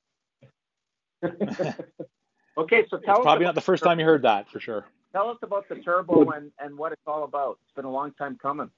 okay, 2.57 2.85
so 2.89 2.97
tell 2.97 3.17
it's 3.17 3.23
probably 3.23 3.45
not 3.45 3.55
the 3.55 3.61
first 3.61 3.83
time 3.83 3.99
you 3.99 4.05
heard 4.05 4.23
that 4.23 4.49
for 4.49 4.59
sure. 4.59 4.85
Tell 5.11 5.29
us 5.29 5.37
about 5.41 5.67
the 5.69 5.75
turbo 5.75 6.29
and, 6.31 6.51
and 6.59 6.77
what 6.77 6.91
it's 6.91 7.01
all 7.07 7.23
about. 7.23 7.57
It's 7.65 7.75
been 7.75 7.85
a 7.85 7.91
long 7.91 8.13
time 8.13 8.37
coming. 8.41 8.69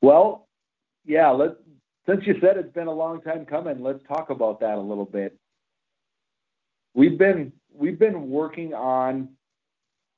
Well, 0.00 0.48
yeah, 1.04 1.30
let 1.30 1.56
since 2.06 2.26
you 2.26 2.34
said 2.40 2.56
it's 2.56 2.72
been 2.72 2.86
a 2.86 2.92
long 2.92 3.20
time 3.20 3.44
coming, 3.44 3.82
let's 3.82 4.02
talk 4.08 4.30
about 4.30 4.60
that 4.60 4.76
a 4.76 4.80
little 4.80 5.04
bit. 5.04 5.36
We've 6.94 7.18
been 7.18 7.52
we've 7.72 7.98
been 7.98 8.30
working 8.30 8.74
on 8.74 9.30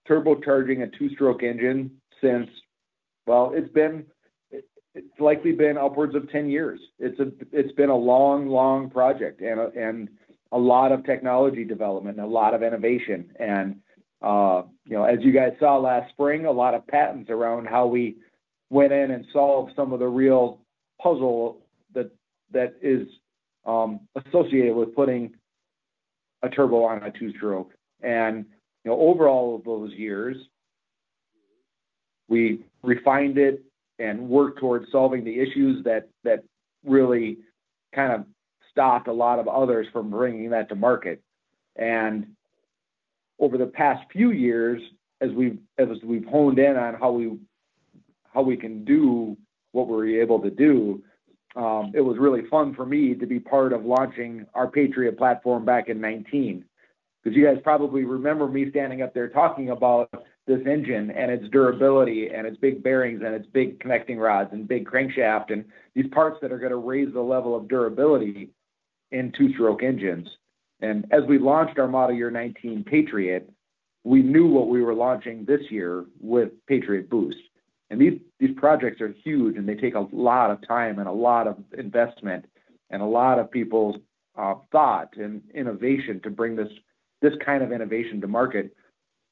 turbocharging 0.09 0.83
a 0.83 0.99
two-stroke 0.99 1.43
engine 1.43 1.91
since 2.21 2.49
well, 3.27 3.53
it's 3.55 3.73
been 3.73 4.07
it's 4.95 5.21
likely 5.21 5.53
been 5.53 5.79
upwards 5.79 6.15
of 6.15 6.31
10 6.31 6.49
years. 6.49 6.81
It's 6.99 7.19
a 7.21 7.31
it's 7.53 7.73
been 7.73 7.91
a 7.91 7.97
long, 7.97 8.49
long 8.49 8.91
project 8.91 9.41
and 9.41 9.61
a, 9.61 9.71
and 9.77 10.09
a 10.53 10.59
lot 10.59 10.91
of 10.91 11.05
technology 11.05 11.65
development, 11.65 12.19
a 12.19 12.27
lot 12.27 12.55
of 12.55 12.63
innovation, 12.63 13.31
and 13.39 13.77
uh, 14.23 14.63
you 14.85 14.97
know, 14.97 15.05
as 15.05 15.19
you 15.23 15.33
guys 15.33 15.53
saw 15.59 15.79
last 15.79 16.11
spring, 16.11 16.45
a 16.45 16.51
lot 16.51 16.75
of 16.75 16.87
patents 16.87 17.31
around 17.31 17.67
how 17.67 17.87
we 17.87 18.17
went 18.71 18.93
in 18.93 19.11
and 19.11 19.27
solved 19.33 19.73
some 19.77 19.93
of 19.93 19.99
the 19.99 20.07
real 20.07 20.61
puzzle 21.03 21.59
that 21.95 22.11
that 22.53 22.75
is 22.83 23.07
um, 23.67 24.01
associated 24.17 24.75
with 24.75 24.95
putting 24.95 25.35
a 26.43 26.49
turbo 26.49 26.85
on 26.85 27.03
a 27.03 27.11
two-stroke. 27.11 27.73
And 28.03 28.47
you 28.85 28.91
know, 28.91 28.99
over 28.99 29.29
all 29.29 29.55
of 29.55 29.65
those 29.65 29.93
years, 29.93 30.37
we 32.29 32.65
refined 32.83 33.37
it 33.37 33.63
and 33.99 34.29
worked 34.29 34.59
towards 34.59 34.91
solving 34.91 35.25
the 35.25 35.39
issues 35.39 35.85
that 35.85 36.09
that 36.25 36.45
really 36.85 37.39
kind 37.95 38.13
of 38.13 38.25
stopped 38.71 39.09
a 39.09 39.13
lot 39.13 39.39
of 39.39 39.49
others 39.49 39.87
from 39.93 40.11
bringing 40.11 40.51
that 40.51 40.69
to 40.69 40.75
market. 40.75 41.21
And 41.77 42.29
over 43.39 43.59
the 43.59 43.67
past 43.67 44.05
few 44.13 44.31
years, 44.31 44.81
as 45.21 45.31
we've 45.33 45.59
as 45.79 45.89
we've 46.05 46.25
honed 46.25 46.59
in 46.59 46.77
on 46.77 46.95
how 46.95 47.11
we 47.11 47.39
how 48.33 48.43
we 48.43 48.57
can 48.57 48.85
do 48.85 49.37
what 49.73 49.89
we're 49.89 50.21
able 50.21 50.41
to 50.41 50.51
do. 50.51 51.03
Um, 51.57 51.93
it 51.95 52.01
was 52.01 52.17
really 52.19 52.47
fun 52.49 52.75
for 52.75 52.87
me 52.87 53.15
to 53.15 53.27
be 53.27 53.41
part 53.41 53.73
of 53.73 53.85
launching 53.85 54.47
our 54.55 54.69
Patriot 54.69 55.19
platform 55.19 55.65
back 55.65 55.89
in 55.89 56.01
19. 56.01 56.65
Because 57.23 57.37
you 57.37 57.45
guys 57.45 57.59
probably 57.63 58.05
remember 58.05 58.49
me 58.49 58.71
standing 58.71 59.03
up 59.03 59.13
there 59.13 59.29
talking 59.29 59.71
about 59.71 60.09
this 60.47 60.61
engine 60.67 61.11
and 61.11 61.31
its 61.31 61.49
durability 61.51 62.29
and 62.35 62.47
its 62.47 62.57
big 62.57 62.83
bearings 62.83 63.23
and 63.25 63.35
its 63.35 63.47
big 63.53 63.79
connecting 63.81 64.19
rods 64.19 64.51
and 64.53 64.67
big 64.67 64.87
crankshaft 64.89 65.53
and 65.53 65.65
these 65.95 66.07
parts 66.13 66.39
that 66.41 66.51
are 66.51 66.59
going 66.59 66.71
to 66.71 66.77
raise 66.77 67.13
the 67.13 67.21
level 67.21 67.55
of 67.55 67.69
durability 67.69 68.51
in 69.11 69.33
two 69.37 69.53
stroke 69.53 69.83
engines. 69.83 70.29
And 70.81 71.07
as 71.11 71.23
we 71.29 71.39
launched 71.39 71.79
our 71.79 71.89
model 71.89 72.17
year 72.17 72.31
19 72.31 72.85
Patriot, 72.85 73.51
we 74.03 74.23
knew 74.23 74.47
what 74.47 74.69
we 74.69 74.83
were 74.83 74.95
launching 74.95 75.45
this 75.45 75.61
year 75.71 76.07
with 76.21 76.53
Patriot 76.67 77.11
Boost. 77.11 77.39
And 77.91 78.01
these 78.01 78.21
these 78.39 78.55
projects 78.57 79.01
are 79.01 79.15
huge, 79.25 79.57
and 79.57 79.69
they 79.69 79.75
take 79.75 79.95
a 79.95 80.07
lot 80.13 80.51
of 80.51 80.67
time 80.67 80.99
and 80.99 81.09
a 81.09 81.13
lot 81.13 81.47
of 81.47 81.59
investment 81.77 82.47
and 82.89 83.03
a 83.03 83.07
lot 83.07 83.39
of 83.39 83.51
people's 83.51 83.97
uh, 84.37 84.55
thought 84.71 85.17
and 85.17 85.43
innovation 85.55 86.21
to 86.23 86.31
bring 86.31 86.57
this 86.57 86.69
this 87.21 87.35
kind 87.45 87.63
of 87.63 87.73
innovation 87.73 88.21
to 88.21 88.29
market. 88.29 88.75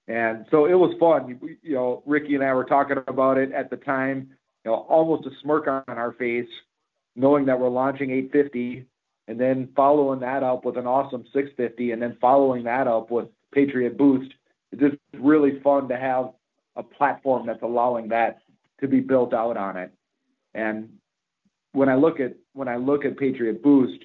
And 0.09 0.47
so 0.51 0.67
it 0.67 0.75
was 0.75 0.95
fun. 0.99 1.29
You, 1.29 1.57
you 1.63 1.75
know, 1.75 2.03
Ricky 2.07 2.35
and 2.35 2.45
I 2.45 2.53
were 2.55 2.65
talking 2.65 2.97
about 3.07 3.39
it 3.39 3.53
at 3.53 3.71
the 3.71 3.77
time. 3.77 4.31
You 4.65 4.73
know, 4.73 4.77
almost 4.89 5.27
a 5.27 5.31
smirk 5.43 5.69
on 5.69 5.83
our 5.87 6.13
face, 6.13 6.49
knowing 7.15 7.47
that 7.47 7.59
we're 7.61 7.69
launching 7.69 8.11
850, 8.11 8.87
and 9.29 9.39
then 9.39 9.69
following 9.77 10.21
that 10.21 10.43
up 10.43 10.65
with 10.65 10.77
an 10.77 10.87
awesome 10.87 11.25
650, 11.33 11.93
and 11.93 12.03
then 12.03 12.17
following 12.21 12.65
that 12.65 12.89
up 12.89 13.11
with 13.11 13.29
Patriot 13.53 13.97
Boost. 13.97 14.33
It's 14.73 14.83
just 14.83 14.97
really 15.15 15.61
fun 15.61 15.89
to 15.89 15.97
have 15.97 16.33
a 16.77 16.83
platform 16.83 17.47
that's 17.47 17.63
allowing 17.63 18.09
that 18.09 18.41
to 18.81 18.89
be 18.89 19.01
built 19.01 19.35
out 19.35 19.57
on 19.57 19.77
it. 19.77 19.93
And 20.55 20.91
when 21.73 21.89
I 21.89 21.95
look 21.95 22.21
at 22.21 22.35
when 22.55 22.69
I 22.69 22.77
look 22.77 23.05
at 23.05 23.17
Patriot 23.17 23.63
Boost, 23.63 24.05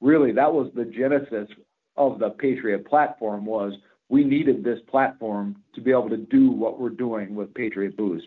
really 0.00 0.32
that 0.32 0.52
was 0.52 0.70
the 0.74 0.84
genesis 0.84 1.48
of 1.96 2.18
the 2.18 2.30
Patriot 2.30 2.86
platform 2.86 3.44
was 3.44 3.72
we 4.08 4.24
needed 4.24 4.62
this 4.62 4.80
platform 4.88 5.56
to 5.74 5.80
be 5.80 5.90
able 5.90 6.10
to 6.10 6.16
do 6.16 6.50
what 6.50 6.80
we're 6.80 6.90
doing 6.90 7.34
with 7.34 7.54
Patriot 7.54 7.96
Boost. 7.96 8.26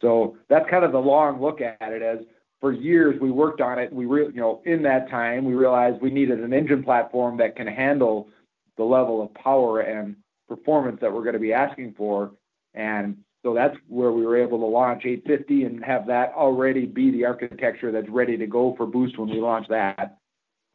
So 0.00 0.36
that's 0.48 0.68
kind 0.70 0.84
of 0.84 0.92
the 0.92 0.98
long 0.98 1.40
look 1.40 1.60
at 1.60 1.76
it 1.80 2.02
as 2.02 2.18
for 2.60 2.72
years 2.72 3.20
we 3.20 3.30
worked 3.30 3.60
on 3.60 3.78
it. 3.78 3.92
We 3.92 4.06
re- 4.06 4.26
you 4.26 4.40
know 4.40 4.62
in 4.64 4.82
that 4.82 5.10
time 5.10 5.44
we 5.44 5.54
realized 5.54 6.00
we 6.00 6.10
needed 6.10 6.40
an 6.40 6.52
engine 6.52 6.82
platform 6.82 7.36
that 7.38 7.56
can 7.56 7.66
handle 7.66 8.28
the 8.76 8.84
level 8.84 9.22
of 9.22 9.34
power 9.34 9.80
and 9.80 10.16
performance 10.48 10.98
that 11.00 11.12
we're 11.12 11.22
going 11.22 11.34
to 11.34 11.38
be 11.38 11.52
asking 11.52 11.94
for. 11.96 12.32
And 12.74 13.18
so 13.42 13.54
that's 13.54 13.76
where 13.88 14.12
we 14.12 14.24
were 14.24 14.36
able 14.36 14.58
to 14.58 14.66
launch 14.66 15.02
850 15.04 15.64
and 15.64 15.84
have 15.84 16.06
that 16.06 16.32
already 16.34 16.86
be 16.86 17.10
the 17.10 17.24
architecture 17.24 17.90
that's 17.90 18.08
ready 18.08 18.36
to 18.36 18.46
go 18.46 18.74
for 18.76 18.86
Boost 18.86 19.18
when 19.18 19.28
we 19.28 19.40
launch 19.40 19.66
that. 19.68 20.18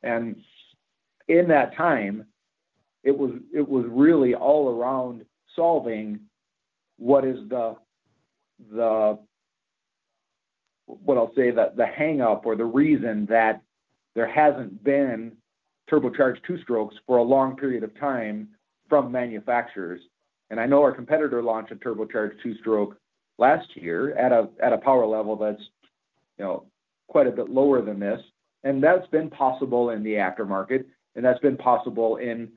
And 0.03 0.35
in 1.27 1.47
that 1.47 1.75
time, 1.75 2.25
it 3.03 3.17
was 3.17 3.31
it 3.53 3.67
was 3.67 3.85
really 3.87 4.35
all 4.35 4.69
around 4.69 5.23
solving 5.55 6.19
what 6.97 7.23
is 7.23 7.37
the 7.47 7.75
the 8.71 9.17
what 10.85 11.17
I'll 11.17 11.33
say 11.35 11.51
that 11.51 11.77
the 11.77 11.85
hang 11.85 12.21
up 12.21 12.45
or 12.45 12.55
the 12.55 12.65
reason 12.65 13.25
that 13.27 13.61
there 14.15 14.27
hasn't 14.27 14.83
been 14.83 15.33
turbocharged 15.89 16.43
two 16.45 16.61
strokes 16.61 16.95
for 17.05 17.17
a 17.17 17.23
long 17.23 17.55
period 17.55 17.83
of 17.83 17.97
time 17.99 18.49
from 18.89 19.11
manufacturers. 19.11 20.01
And 20.49 20.59
I 20.59 20.65
know 20.65 20.81
our 20.81 20.91
competitor 20.91 21.41
launched 21.41 21.71
a 21.71 21.75
turbocharged 21.75 22.41
two-stroke 22.41 22.97
last 23.37 23.67
year 23.75 24.15
at 24.17 24.31
a 24.31 24.49
at 24.61 24.73
a 24.73 24.77
power 24.77 25.05
level 25.05 25.35
that's 25.35 25.61
you 26.37 26.45
know 26.45 26.65
quite 27.07 27.27
a 27.27 27.31
bit 27.31 27.49
lower 27.49 27.81
than 27.81 27.99
this, 27.99 28.21
and 28.63 28.83
that's 28.83 29.07
been 29.07 29.29
possible 29.29 29.91
in 29.91 30.03
the 30.03 30.13
aftermarket, 30.13 30.85
and 31.15 31.23
that's 31.23 31.39
been 31.39 31.57
possible 31.57 32.17
in 32.17 32.49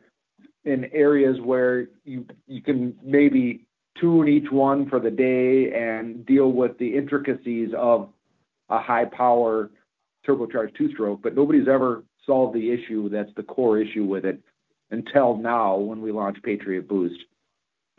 in 0.64 0.84
areas 0.92 1.36
where 1.42 1.88
you 2.04 2.26
you 2.46 2.62
can 2.62 2.94
maybe 3.02 3.66
tune 4.00 4.28
each 4.28 4.50
one 4.50 4.88
for 4.88 5.00
the 5.00 5.10
day 5.10 5.72
and 5.72 6.24
deal 6.26 6.52
with 6.52 6.78
the 6.78 6.96
intricacies 6.96 7.70
of 7.76 8.08
a 8.68 8.78
high 8.78 9.04
power 9.04 9.70
turbocharged 10.26 10.76
two 10.76 10.90
stroke, 10.92 11.20
but 11.22 11.34
nobody's 11.34 11.68
ever 11.68 12.04
solved 12.26 12.54
the 12.54 12.70
issue 12.70 13.08
that's 13.08 13.34
the 13.36 13.42
core 13.42 13.78
issue 13.78 14.04
with 14.04 14.24
it 14.24 14.40
until 14.90 15.36
now 15.36 15.76
when 15.76 16.00
we 16.00 16.12
launched 16.12 16.42
Patriot 16.42 16.88
Boost. 16.88 17.20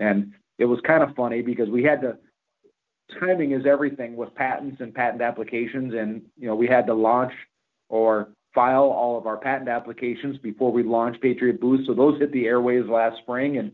And 0.02 0.34
it 0.58 0.66
was 0.66 0.80
kind 0.82 1.04
of 1.04 1.16
funny 1.16 1.42
because 1.42 1.70
we 1.70 1.84
had 1.84 2.02
to 2.02 2.18
timing 3.20 3.52
is 3.52 3.66
everything 3.66 4.16
with 4.16 4.34
patents 4.36 4.80
and 4.80 4.94
patent 4.94 5.22
applications 5.22 5.94
and 5.94 6.22
you 6.38 6.48
know 6.48 6.56
we 6.56 6.66
had 6.66 6.88
to 6.88 6.94
launch 6.94 7.34
or 7.90 8.30
file 8.54 8.86
all 8.86 9.18
of 9.18 9.28
our 9.28 9.38
patent 9.38 9.70
applications 9.70 10.38
before 10.38 10.72
we 10.72 10.84
launched 10.84 11.22
Patriot 11.22 11.60
Boost. 11.62 11.88
So 11.88 11.94
those 11.94 12.20
hit 12.20 12.32
the 12.32 12.46
airways 12.46 12.86
last 12.88 13.18
spring, 13.20 13.58
and 13.58 13.72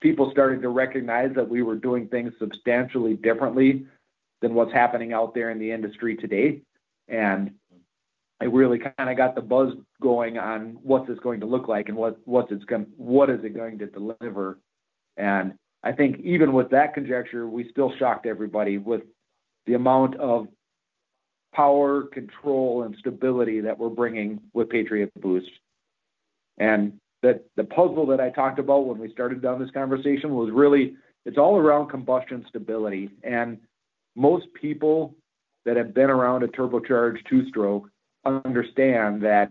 people 0.00 0.30
started 0.30 0.62
to 0.62 0.68
recognize 0.68 1.30
that 1.34 1.48
we 1.48 1.62
were 1.62 1.76
doing 1.76 2.08
things 2.08 2.32
substantially 2.38 3.14
differently 3.14 3.86
than 4.40 4.54
what's 4.54 4.72
happening 4.72 5.12
out 5.12 5.34
there 5.34 5.50
in 5.50 5.58
the 5.58 5.70
industry 5.70 6.16
today. 6.16 6.62
And 7.08 7.52
it 8.40 8.52
really 8.52 8.78
kind 8.78 9.10
of 9.10 9.16
got 9.16 9.34
the 9.34 9.40
buzz 9.40 9.74
going 10.00 10.38
on 10.38 10.78
what's 10.82 11.08
this 11.08 11.18
going 11.18 11.40
to 11.40 11.46
look 11.46 11.66
like 11.66 11.88
and 11.88 11.96
what 11.96 12.18
what's 12.24 12.52
it's 12.52 12.64
going 12.64 12.86
what 12.96 13.30
is 13.30 13.42
it 13.44 13.54
going 13.54 13.78
to 13.78 13.86
deliver. 13.86 14.58
And 15.18 15.54
I 15.82 15.92
think 15.92 16.20
even 16.20 16.52
with 16.52 16.70
that 16.70 16.94
conjecture, 16.94 17.46
we 17.46 17.68
still 17.70 17.92
shocked 17.98 18.24
everybody 18.24 18.78
with 18.78 19.02
the 19.66 19.74
amount 19.74 20.16
of 20.16 20.46
power, 21.54 22.04
control, 22.04 22.84
and 22.84 22.96
stability 22.98 23.60
that 23.60 23.78
we're 23.78 23.88
bringing 23.88 24.40
with 24.54 24.70
Patriot 24.70 25.10
Boost. 25.20 25.50
And 26.58 26.98
that 27.22 27.44
the 27.56 27.64
puzzle 27.64 28.06
that 28.06 28.20
I 28.20 28.30
talked 28.30 28.58
about 28.58 28.86
when 28.86 28.98
we 28.98 29.10
started 29.12 29.42
down 29.42 29.60
this 29.60 29.70
conversation 29.72 30.34
was 30.34 30.50
really 30.52 30.94
it's 31.24 31.36
all 31.36 31.56
around 31.56 31.90
combustion 31.90 32.44
stability. 32.48 33.10
And 33.22 33.58
most 34.16 34.46
people 34.54 35.14
that 35.64 35.76
have 35.76 35.92
been 35.92 36.10
around 36.10 36.42
a 36.42 36.48
turbocharged 36.48 37.26
two-stroke 37.28 37.88
understand 38.24 39.22
that 39.22 39.50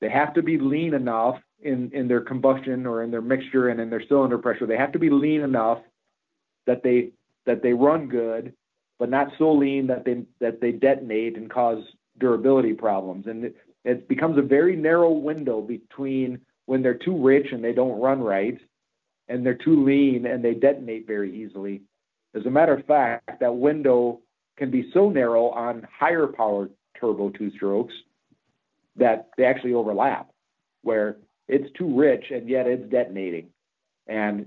they 0.00 0.08
have 0.08 0.32
to 0.34 0.42
be 0.42 0.58
lean 0.58 0.94
enough 0.94 1.38
in, 1.62 1.90
in 1.92 2.08
their 2.08 2.20
combustion 2.20 2.86
or 2.86 3.02
in 3.02 3.10
their 3.10 3.22
mixture 3.22 3.68
and 3.68 3.80
in 3.80 3.90
their 3.90 4.02
cylinder 4.08 4.38
pressure. 4.38 4.66
They 4.66 4.76
have 4.76 4.92
to 4.92 4.98
be 4.98 5.10
lean 5.10 5.42
enough 5.42 5.78
that 6.66 6.82
they 6.82 7.10
that 7.46 7.62
they 7.62 7.72
run 7.72 8.08
good, 8.08 8.52
but 8.98 9.10
not 9.10 9.28
so 9.38 9.52
lean 9.52 9.86
that 9.88 10.04
they 10.04 10.24
that 10.40 10.60
they 10.60 10.72
detonate 10.72 11.36
and 11.36 11.50
cause 11.50 11.82
durability 12.18 12.74
problems. 12.74 13.26
And 13.26 13.46
it, 13.46 13.56
it 13.84 14.08
becomes 14.08 14.38
a 14.38 14.42
very 14.42 14.76
narrow 14.76 15.10
window 15.10 15.60
between 15.60 16.40
when 16.66 16.82
they're 16.82 16.94
too 16.94 17.20
rich 17.20 17.48
and 17.52 17.64
they 17.64 17.72
don't 17.72 18.00
run 18.00 18.20
right, 18.20 18.58
and 19.28 19.44
they're 19.44 19.54
too 19.54 19.84
lean 19.84 20.26
and 20.26 20.44
they 20.44 20.54
detonate 20.54 21.06
very 21.06 21.34
easily. 21.34 21.82
As 22.34 22.46
a 22.46 22.50
matter 22.50 22.74
of 22.74 22.86
fact, 22.86 23.40
that 23.40 23.54
window 23.54 24.20
can 24.56 24.70
be 24.70 24.90
so 24.92 25.08
narrow 25.08 25.48
on 25.50 25.86
higher 25.98 26.26
power 26.26 26.68
turbo 27.00 27.30
two 27.30 27.50
strokes 27.56 27.94
that 28.96 29.30
they 29.36 29.44
actually 29.44 29.72
overlap, 29.72 30.30
where 30.82 31.16
it's 31.50 31.72
too 31.76 31.98
rich 31.98 32.26
and 32.30 32.48
yet 32.48 32.66
it's 32.66 32.88
detonating. 32.90 33.48
And 34.06 34.46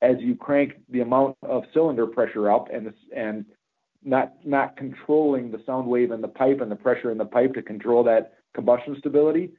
as 0.00 0.16
you 0.18 0.34
crank 0.34 0.72
the 0.90 1.00
amount 1.00 1.36
of 1.42 1.62
cylinder 1.72 2.06
pressure 2.06 2.50
up 2.50 2.68
and 2.72 2.92
and 3.14 3.44
not 4.04 4.32
not 4.44 4.76
controlling 4.76 5.50
the 5.50 5.62
sound 5.64 5.86
wave 5.86 6.10
in 6.10 6.20
the 6.20 6.28
pipe 6.28 6.60
and 6.60 6.70
the 6.70 6.76
pressure 6.76 7.10
in 7.10 7.18
the 7.18 7.24
pipe 7.24 7.54
to 7.54 7.62
control 7.62 8.02
that 8.04 8.34
combustion 8.54 8.96
stability, 8.98 9.50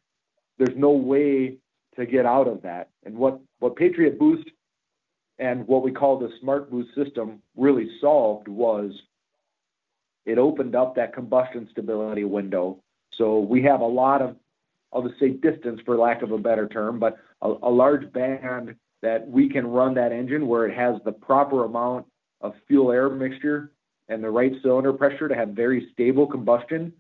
there's 0.58 0.78
no 0.78 0.92
way 0.92 1.58
to 1.96 2.06
get 2.06 2.26
out 2.26 2.48
of 2.48 2.62
that. 2.64 2.90
And 3.06 3.16
what 3.16 3.40
what 3.60 3.76
Patriot 3.76 4.20
Boost 4.20 4.50
and 5.40 5.66
what 5.68 5.84
we 5.84 5.92
call 5.92 6.20
the 6.20 6.30
Smart 6.42 6.70
Boost 6.70 6.94
system 6.94 7.42
really 7.56 7.90
solved 8.02 8.48
was 8.48 8.92
it 10.26 10.38
opened 10.38 10.76
up 10.76 10.96
that 10.96 11.14
combustion 11.14 11.68
stability 11.72 12.24
window. 12.26 12.80
So 13.18 13.40
we 13.40 13.64
have 13.64 13.82
a 13.82 13.86
lot 13.86 14.22
of 14.22 14.36
I'll 14.94 15.08
just 15.08 15.20
say 15.20 15.30
distance 15.30 15.82
for 15.86 15.98
lack 15.98 16.22
of 16.22 16.32
a 16.32 16.38
better 16.38 16.68
term, 16.68 17.00
but 17.00 17.18
a, 17.42 17.54
a 17.64 17.70
large 17.70 18.12
band 18.14 18.76
that 19.02 19.28
we 19.28 19.50
can 19.50 19.68
run 19.68 19.94
that 19.96 20.12
engine 20.12 20.48
where 20.48 20.68
it 20.68 20.76
has 20.76 20.96
the 21.04 21.12
proper 21.12 21.66
amount 21.66 22.06
of 22.42 22.54
fuel 22.68 22.92
air 22.92 23.10
mixture 23.10 23.72
and 24.08 24.24
the 24.24 24.30
right 24.30 24.54
cylinder 24.62 24.94
pressure 24.94 25.28
to 25.28 25.36
have 25.36 25.50
very 25.50 25.90
stable 25.94 26.28
combustion 26.28 26.94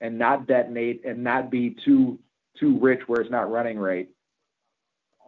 and 0.00 0.18
not 0.18 0.46
detonate 0.46 1.04
and 1.04 1.22
not 1.22 1.50
be 1.50 1.76
too 1.84 2.18
too 2.58 2.78
rich 2.80 3.00
where 3.06 3.20
it's 3.20 3.30
not 3.30 3.50
running 3.50 3.78
right. 3.78 4.08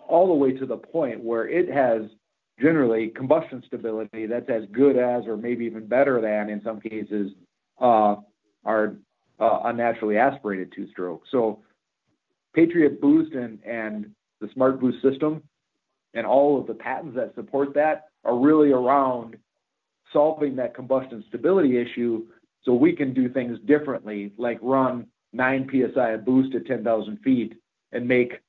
All 0.09 0.27
the 0.27 0.35
way 0.35 0.53
to 0.53 0.67
the 0.67 0.77
point 0.77 1.23
where 1.23 1.49
it 1.49 1.71
has 1.71 2.03
generally 2.61 3.09
combustion 3.09 3.63
stability 3.67 4.27
that's 4.27 4.51
as 4.51 4.65
good 4.73 4.97
as 4.97 5.27
or 5.27 5.37
maybe 5.37 5.65
even 5.65 5.87
better 5.87 6.21
than 6.21 6.51
in 6.51 6.63
some 6.63 6.81
cases 6.81 7.33
uh, 7.81 8.17
our 8.65 8.97
uh, 9.39 9.61
unnaturally 9.65 10.19
aspirated 10.19 10.71
two 10.75 10.87
stroke 10.91 11.23
so 11.31 11.61
patriot 12.55 13.01
boost 13.01 13.33
and 13.35 13.59
and 13.65 14.11
the 14.41 14.49
smart 14.55 14.81
boost 14.81 15.03
system 15.03 15.43
and 16.15 16.27
all 16.27 16.59
of 16.59 16.67
the 16.67 16.75
patents 16.75 17.15
that 17.17 17.35
support 17.35 17.75
that 17.75 18.07
are 18.25 18.37
really 18.37 18.73
around 18.73 19.37
solving 20.13 20.57
that 20.57 20.75
combustion 20.75 21.25
stability 21.29 21.79
issue 21.79 22.25
so 22.63 22.75
we 22.75 22.93
can 22.93 23.15
do 23.15 23.29
things 23.29 23.59
differently, 23.67 24.33
like 24.37 24.59
run 24.61 25.07
9 25.33 25.71
psi 25.71 26.11
of 26.11 26.25
boost 26.25 26.55
at 26.55 26.67
10,000 26.67 27.19
feet 27.19 27.55
and 27.93 28.07
make 28.07 28.41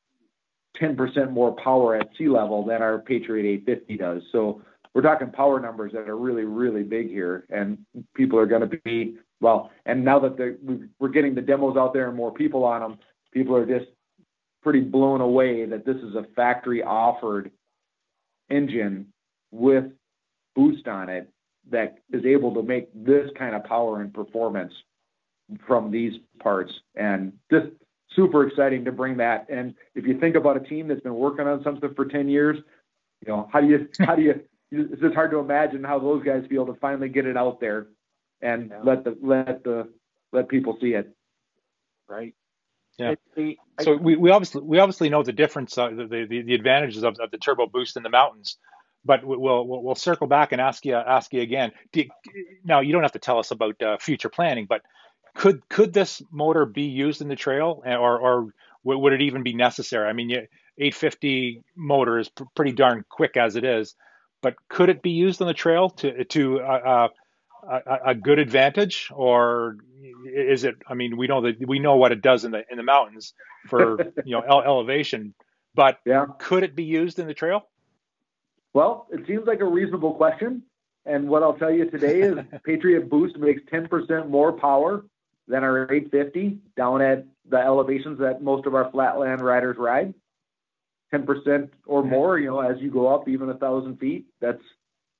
10% 0.81 1.31
more 1.31 1.55
power 1.55 1.95
at 1.95 2.09
sea 2.17 2.27
level 2.27 2.65
than 2.65 2.81
our 2.81 2.99
Patriot 2.99 3.45
850 3.45 3.97
does. 3.97 4.21
So 4.31 4.61
we're 4.93 5.01
talking 5.01 5.29
power 5.31 5.59
numbers 5.59 5.91
that 5.93 6.09
are 6.09 6.17
really, 6.17 6.43
really 6.43 6.83
big 6.83 7.09
here, 7.09 7.45
and 7.49 7.77
people 8.15 8.37
are 8.37 8.45
going 8.45 8.69
to 8.69 8.79
be 8.83 9.15
well. 9.39 9.71
And 9.85 10.03
now 10.03 10.19
that 10.19 10.89
we're 10.99 11.09
getting 11.09 11.35
the 11.35 11.41
demos 11.41 11.77
out 11.77 11.93
there 11.93 12.07
and 12.07 12.17
more 12.17 12.33
people 12.33 12.63
on 12.63 12.81
them, 12.81 12.99
people 13.31 13.55
are 13.55 13.65
just 13.65 13.91
pretty 14.61 14.81
blown 14.81 15.21
away 15.21 15.65
that 15.65 15.85
this 15.85 15.97
is 15.97 16.15
a 16.15 16.25
factory 16.35 16.83
offered 16.83 17.51
engine 18.49 19.07
with 19.51 19.85
boost 20.55 20.87
on 20.87 21.09
it 21.09 21.29
that 21.69 21.99
is 22.11 22.25
able 22.25 22.53
to 22.53 22.63
make 22.63 22.89
this 22.93 23.29
kind 23.37 23.55
of 23.55 23.63
power 23.63 24.01
and 24.01 24.13
performance 24.13 24.73
from 25.67 25.91
these 25.91 26.13
parts. 26.39 26.71
And 26.95 27.33
just 27.51 27.67
super 28.15 28.47
exciting 28.47 28.85
to 28.85 28.91
bring 28.91 29.17
that. 29.17 29.47
And 29.49 29.73
if 29.95 30.05
you 30.05 30.19
think 30.19 30.35
about 30.35 30.57
a 30.57 30.61
team 30.61 30.87
that's 30.87 31.01
been 31.01 31.15
working 31.15 31.47
on 31.47 31.63
something 31.63 31.93
for 31.95 32.05
10 32.05 32.29
years, 32.29 32.57
you 33.25 33.31
know, 33.31 33.49
how 33.51 33.61
do 33.61 33.67
you, 33.67 33.87
how 33.99 34.15
do 34.15 34.21
you, 34.21 34.41
it's 34.71 35.01
just 35.01 35.15
hard 35.15 35.31
to 35.31 35.39
imagine 35.39 35.83
how 35.83 35.99
those 35.99 36.23
guys 36.23 36.43
feel 36.49 36.65
to 36.65 36.73
finally 36.75 37.09
get 37.09 37.25
it 37.25 37.37
out 37.37 37.59
there 37.59 37.87
and 38.41 38.69
yeah. 38.69 38.81
let 38.83 39.03
the, 39.03 39.17
let 39.21 39.63
the, 39.63 39.89
let 40.31 40.47
people 40.49 40.77
see 40.81 40.93
it. 40.93 41.13
Right. 42.07 42.33
Yeah. 42.97 43.15
so 43.79 43.95
we, 43.95 44.15
we 44.15 44.29
obviously 44.29 44.61
we 44.61 44.79
obviously 44.79 45.09
know 45.09 45.23
the 45.23 45.33
difference, 45.33 45.77
uh, 45.77 45.89
the, 45.89 46.25
the 46.29 46.43
the 46.43 46.53
advantages 46.53 47.03
of, 47.03 47.17
of 47.19 47.31
the 47.31 47.37
turbo 47.37 47.67
boost 47.67 47.97
in 47.97 48.03
the 48.03 48.09
mountains 48.09 48.57
but 49.03 49.23
we'll, 49.23 49.39
we'll, 49.39 49.83
we'll 49.83 49.95
circle 49.95 50.27
back 50.27 50.51
and 50.51 50.61
ask 50.61 50.85
you 50.85 50.95
ask 50.95 51.33
you 51.33 51.41
again. 51.41 51.71
You, 51.93 52.09
now 52.63 52.81
you 52.81 52.91
don't 52.91 53.01
have 53.03 53.13
to 53.13 53.19
tell 53.19 53.39
us 53.39 53.51
about 53.51 53.81
uh, 53.81 53.97
future 53.97 54.29
planning, 54.29 54.65
but 54.67 54.81
could 55.35 55.67
could 55.69 55.93
this 55.93 56.21
motor 56.31 56.65
be 56.65 56.83
used 56.83 57.21
in 57.21 57.27
the 57.27 57.35
trail, 57.35 57.81
or 57.85 58.19
or 58.19 58.53
would 58.83 59.13
it 59.13 59.21
even 59.21 59.43
be 59.43 59.53
necessary? 59.53 60.07
I 60.07 60.13
mean, 60.13 60.31
850 60.31 61.63
motor 61.75 62.19
is 62.19 62.29
pr- 62.29 62.43
pretty 62.55 62.73
darn 62.73 63.05
quick 63.09 63.37
as 63.37 63.55
it 63.55 63.63
is, 63.63 63.95
but 64.41 64.55
could 64.69 64.89
it 64.89 65.01
be 65.01 65.11
used 65.11 65.41
on 65.41 65.47
the 65.47 65.53
trail 65.53 65.89
to 65.89 66.23
to 66.25 66.59
uh, 66.59 66.63
uh, 66.63 67.07
a, 67.67 67.97
a, 68.07 68.15
good 68.15 68.39
advantage, 68.39 69.09
or 69.13 69.77
is 70.25 70.63
it? 70.63 70.75
I 70.87 70.93
mean, 70.93 71.17
we 71.17 71.27
know 71.27 71.41
that 71.41 71.67
we 71.67 71.79
know 71.79 71.95
what 71.95 72.11
it 72.11 72.21
does 72.21 72.45
in 72.45 72.51
the 72.51 72.63
in 72.69 72.77
the 72.77 72.83
mountains 72.83 73.33
for 73.67 74.11
you 74.25 74.31
know 74.31 74.41
ele- 74.41 74.63
elevation, 74.63 75.33
but 75.73 75.99
yeah. 76.05 76.25
could 76.39 76.63
it 76.63 76.75
be 76.75 76.83
used 76.83 77.19
in 77.19 77.27
the 77.27 77.33
trail? 77.33 77.67
Well, 78.73 79.07
it 79.11 79.25
seems 79.27 79.45
like 79.47 79.59
a 79.59 79.65
reasonable 79.65 80.13
question. 80.13 80.63
And 81.05 81.27
what 81.27 81.43
I'll 81.43 81.57
tell 81.57 81.71
you 81.71 81.89
today 81.89 82.21
is 82.21 82.37
Patriot 82.65 83.09
Boost 83.09 83.37
makes 83.37 83.61
10% 83.71 84.29
more 84.29 84.53
power 84.53 85.03
than 85.47 85.63
our 85.63 85.91
850 85.91 86.59
down 86.77 87.01
at 87.01 87.25
the 87.49 87.57
elevations 87.57 88.19
that 88.19 88.41
most 88.41 88.67
of 88.67 88.75
our 88.75 88.89
flatland 88.91 89.41
riders 89.41 89.77
ride. 89.77 90.13
10% 91.13 91.69
or 91.85 92.03
more, 92.03 92.39
you 92.39 92.47
know, 92.47 92.61
as 92.61 92.79
you 92.79 92.89
go 92.89 93.13
up 93.13 93.27
even 93.27 93.49
a 93.49 93.57
thousand 93.57 93.97
feet, 93.99 94.27
that's 94.39 94.61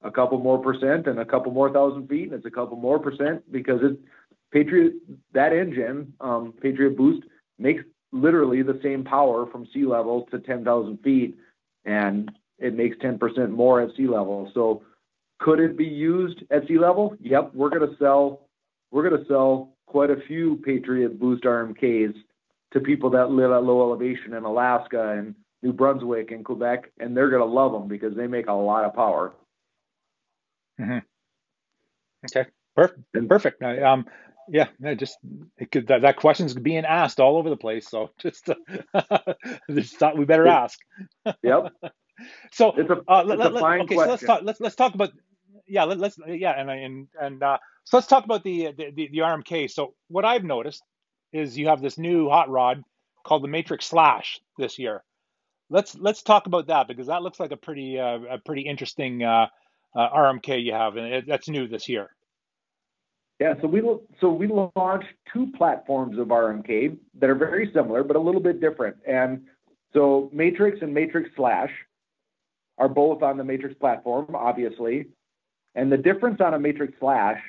a 0.04 0.12
couple 0.12 0.40
more 0.40 0.58
percent 0.60 1.08
and 1.08 1.20
a 1.20 1.26
couple 1.26 1.52
more 1.52 1.72
thousand 1.72 2.08
feet, 2.08 2.26
and 2.26 2.34
it's 2.34 2.46
a 2.46 2.52
couple 2.52 2.78
more 2.78 3.00
percent 3.00 3.50
because 3.52 3.80
it 3.84 3.98
Patriot 4.52 4.94
that 5.34 5.54
engine, 5.54 6.14
um, 6.20 6.54
Patriot 6.62 6.98
Boost 6.98 7.26
makes 7.58 7.84
literally 8.12 8.62
the 8.62 8.80
same 8.84 9.04
power 9.04 9.46
from 9.46 9.68
sea 9.74 9.86
level 9.86 10.28
to 10.32 10.40
10,000 10.40 10.98
feet, 10.98 11.38
and 11.86 12.32
it 12.60 12.76
makes 12.76 12.98
10% 12.98 13.50
more 13.50 13.82
at 13.82 13.96
sea 13.96 14.08
level. 14.08 14.52
So 14.54 14.84
could 15.40 15.60
it 15.60 15.78
be 15.78 15.86
used 15.86 16.44
at 16.52 16.68
sea 16.68 16.78
level? 16.78 17.16
Yep, 17.22 17.52
we're 17.54 17.70
going 17.70 17.90
to 17.90 17.98
sell 17.98 18.48
we're 18.92 19.08
going 19.08 19.22
to 19.22 19.28
sell 19.28 19.74
quite 19.86 20.10
a 20.10 20.22
few 20.28 20.58
Patriot 20.66 21.18
Boost 21.20 21.44
RMKs 21.44 22.14
to 22.74 22.80
people 22.80 23.10
that 23.12 23.32
live 23.32 23.52
at 23.52 23.64
low 23.64 23.82
elevation 23.82 24.34
in 24.34 24.44
Alaska 24.44 25.12
and 25.18 25.34
New 25.64 25.72
Brunswick 25.72 26.32
and 26.32 26.44
Quebec, 26.44 26.92
and 27.00 27.16
they're 27.16 27.30
going 27.30 27.42
to 27.42 27.46
love 27.46 27.72
them 27.72 27.88
because 27.88 28.16
they 28.16 28.28
make 28.28 28.48
a 28.48 28.54
lot 28.54 28.84
of 28.84 28.94
power. 28.94 29.34
Mm-hmm. 30.82 30.98
Okay, 32.26 32.50
perfect. 32.76 33.28
Perfect. 33.28 33.64
Um, 33.64 34.06
yeah, 34.50 34.68
just 34.96 35.18
could, 35.72 35.88
that, 35.88 36.02
that 36.02 36.18
question's 36.18 36.54
being 36.54 36.86
asked 36.86 37.20
all 37.20 37.38
over 37.38 37.50
the 37.50 37.58
place. 37.58 37.90
So 37.90 38.10
just, 38.18 38.50
uh, 38.50 39.34
just 39.72 39.98
thought 39.98 40.18
we 40.18 40.26
better 40.26 40.48
ask. 40.48 40.78
yep. 41.44 41.74
So 42.52 42.72
it's 42.72 42.90
a, 42.90 43.02
uh, 43.08 43.24
let, 43.24 43.40
let, 43.40 43.54
okay, 43.82 43.96
question. 43.96 43.98
so 43.98 44.10
let's 44.10 44.24
talk. 44.24 44.42
Let's 44.44 44.60
let's 44.60 44.76
talk 44.76 44.94
about 44.94 45.12
yeah. 45.68 45.86
Let, 45.86 46.02
us 46.04 46.18
yeah, 46.28 46.52
and 46.52 46.70
and 46.70 47.08
and 47.20 47.42
uh, 47.42 47.58
so 47.86 47.98
let's 47.98 48.08
talk 48.08 48.26
about 48.26 48.44
the, 48.44 48.74
the 48.78 49.10
the 49.12 49.20
RMK. 49.20 49.72
So 49.72 49.94
what 50.08 50.26
I've 50.26 50.44
noticed 50.44 50.84
is 51.34 51.58
you 51.58 51.68
have 51.70 51.82
this 51.82 51.98
new 51.98 52.30
hot 52.30 52.50
rod 52.50 52.84
called 53.26 53.44
the 53.44 53.48
Matryx 53.48 53.86
Slash 53.86 54.40
this 54.58 54.78
year. 54.78 55.04
Let's 55.70 55.96
let's 55.96 56.22
talk 56.22 56.46
about 56.46 56.68
that 56.68 56.88
because 56.88 57.08
that 57.08 57.24
looks 57.24 57.40
like 57.40 57.52
a 57.52 57.58
pretty 57.58 57.98
uh, 57.98 58.20
a 58.30 58.38
pretty 58.38 58.64
interesting 58.64 59.24
uh, 59.24 59.48
uh, 59.96 60.10
RMK 60.10 60.64
you 60.64 60.74
have, 60.74 60.98
and 60.98 61.14
it, 61.14 61.28
that's 61.28 61.50
new 61.50 61.68
this 61.68 61.90
year. 61.90 62.10
Yeah, 63.40 63.56
so 63.60 63.68
we 63.68 63.82
so 64.20 64.32
we 64.32 64.48
launched 64.48 65.08
two 65.34 65.52
platforms 65.58 66.20
of 66.20 66.28
RMK 66.28 66.98
that 67.20 67.30
are 67.30 67.36
very 67.36 67.72
similar 67.74 68.04
but 68.04 68.16
a 68.16 68.20
little 68.20 68.42
bit 68.42 68.62
different. 68.62 68.98
And 69.08 69.44
so 69.94 70.30
Matryx 70.32 70.80
and 70.82 70.94
Matryx 70.94 71.30
Slash 71.36 71.72
are 72.78 72.88
both 72.88 73.24
on 73.24 73.38
the 73.38 73.44
Matryx 73.44 73.76
platform, 73.80 74.36
obviously. 74.36 75.08
And 75.76 75.92
the 75.92 75.98
difference 75.98 76.40
on 76.40 76.54
a 76.54 76.60
Matryx 76.60 76.94
Slash 77.00 77.42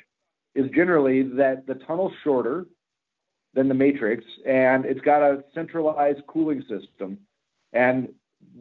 is 0.55 0.69
generally 0.71 1.23
that 1.23 1.67
the 1.67 1.75
tunnel's 1.75 2.13
shorter 2.23 2.65
than 3.53 3.67
the 3.67 3.73
Matryx, 3.73 4.23
and 4.45 4.85
it's 4.85 5.01
got 5.01 5.21
a 5.21 5.43
centralized 5.53 6.25
cooling 6.27 6.61
system. 6.61 7.19
And 7.71 8.09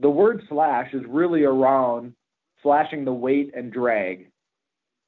the 0.01 0.11
word 0.11 0.43
slash 0.49 0.93
is 0.93 1.03
really 1.09 1.45
around 1.45 2.15
slashing 2.63 3.05
the 3.05 3.13
weight 3.13 3.53
and 3.55 3.73
drag. 3.73 4.31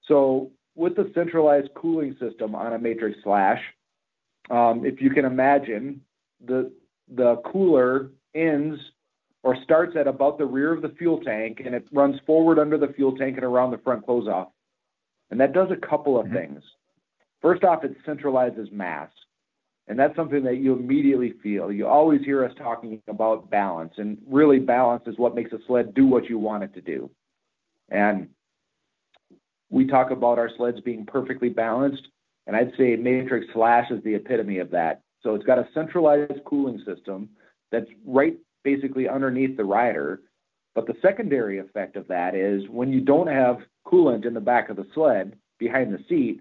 So 0.06 0.50
with 0.74 0.96
the 0.96 1.10
centralized 1.14 1.68
cooling 1.74 2.16
system 2.20 2.54
on 2.54 2.72
a 2.72 2.78
Matryx 2.78 3.18
Slash, 3.22 3.60
um, 4.50 4.84
if 4.84 5.00
you 5.00 5.10
can 5.10 5.24
imagine, 5.24 6.00
the 6.44 6.72
the 7.14 7.36
cooler 7.46 8.10
ends 8.34 8.78
or 9.42 9.56
starts 9.62 9.94
at 9.96 10.06
about 10.06 10.38
the 10.38 10.46
rear 10.46 10.72
of 10.72 10.82
the 10.82 10.88
fuel 10.98 11.20
tank 11.20 11.60
and 11.64 11.74
it 11.74 11.86
runs 11.92 12.16
forward 12.26 12.58
under 12.58 12.78
the 12.78 12.88
fuel 12.88 13.16
tank 13.16 13.36
and 13.36 13.44
around 13.44 13.70
the 13.70 13.78
front 13.78 14.04
close 14.04 14.26
off. 14.26 14.48
And 15.30 15.38
that 15.40 15.52
does 15.52 15.68
a 15.70 15.86
couple 15.86 16.18
of 16.18 16.26
mm-hmm. 16.26 16.36
things. 16.36 16.62
First 17.42 17.62
off, 17.62 17.84
it 17.84 17.94
centralizes 18.06 18.72
mass. 18.72 19.10
And 19.86 19.98
that's 19.98 20.16
something 20.16 20.42
that 20.44 20.56
you 20.56 20.72
immediately 20.72 21.34
feel. 21.42 21.70
You 21.70 21.86
always 21.86 22.22
hear 22.22 22.42
us 22.42 22.52
talking 22.56 23.02
about 23.06 23.50
balance, 23.50 23.92
and 23.98 24.16
really, 24.26 24.58
balance 24.58 25.02
is 25.06 25.18
what 25.18 25.34
makes 25.34 25.52
a 25.52 25.58
sled 25.66 25.92
do 25.92 26.06
what 26.06 26.24
you 26.24 26.38
want 26.38 26.64
it 26.64 26.72
to 26.72 26.80
do. 26.80 27.10
And 27.90 28.28
we 29.70 29.86
talk 29.86 30.10
about 30.10 30.38
our 30.38 30.50
sleds 30.56 30.80
being 30.80 31.04
perfectly 31.04 31.48
balanced, 31.48 32.08
and 32.46 32.54
I'd 32.54 32.72
say 32.76 32.96
Matryx 32.96 33.46
Slash 33.52 33.90
is 33.90 34.02
the 34.04 34.14
epitome 34.14 34.58
of 34.58 34.70
that. 34.70 35.02
So 35.22 35.34
it's 35.34 35.44
got 35.44 35.58
a 35.58 35.68
centralized 35.74 36.44
cooling 36.44 36.82
system 36.84 37.30
that's 37.72 37.88
right 38.06 38.36
basically 38.62 39.08
underneath 39.08 39.56
the 39.56 39.64
rider. 39.64 40.20
But 40.74 40.86
the 40.86 40.94
secondary 41.02 41.58
effect 41.58 41.96
of 41.96 42.08
that 42.08 42.34
is 42.34 42.62
when 42.68 42.92
you 42.92 43.00
don't 43.00 43.28
have 43.28 43.58
coolant 43.86 44.26
in 44.26 44.34
the 44.34 44.40
back 44.40 44.70
of 44.70 44.76
the 44.76 44.86
sled 44.94 45.36
behind 45.58 45.92
the 45.92 46.04
seat, 46.08 46.40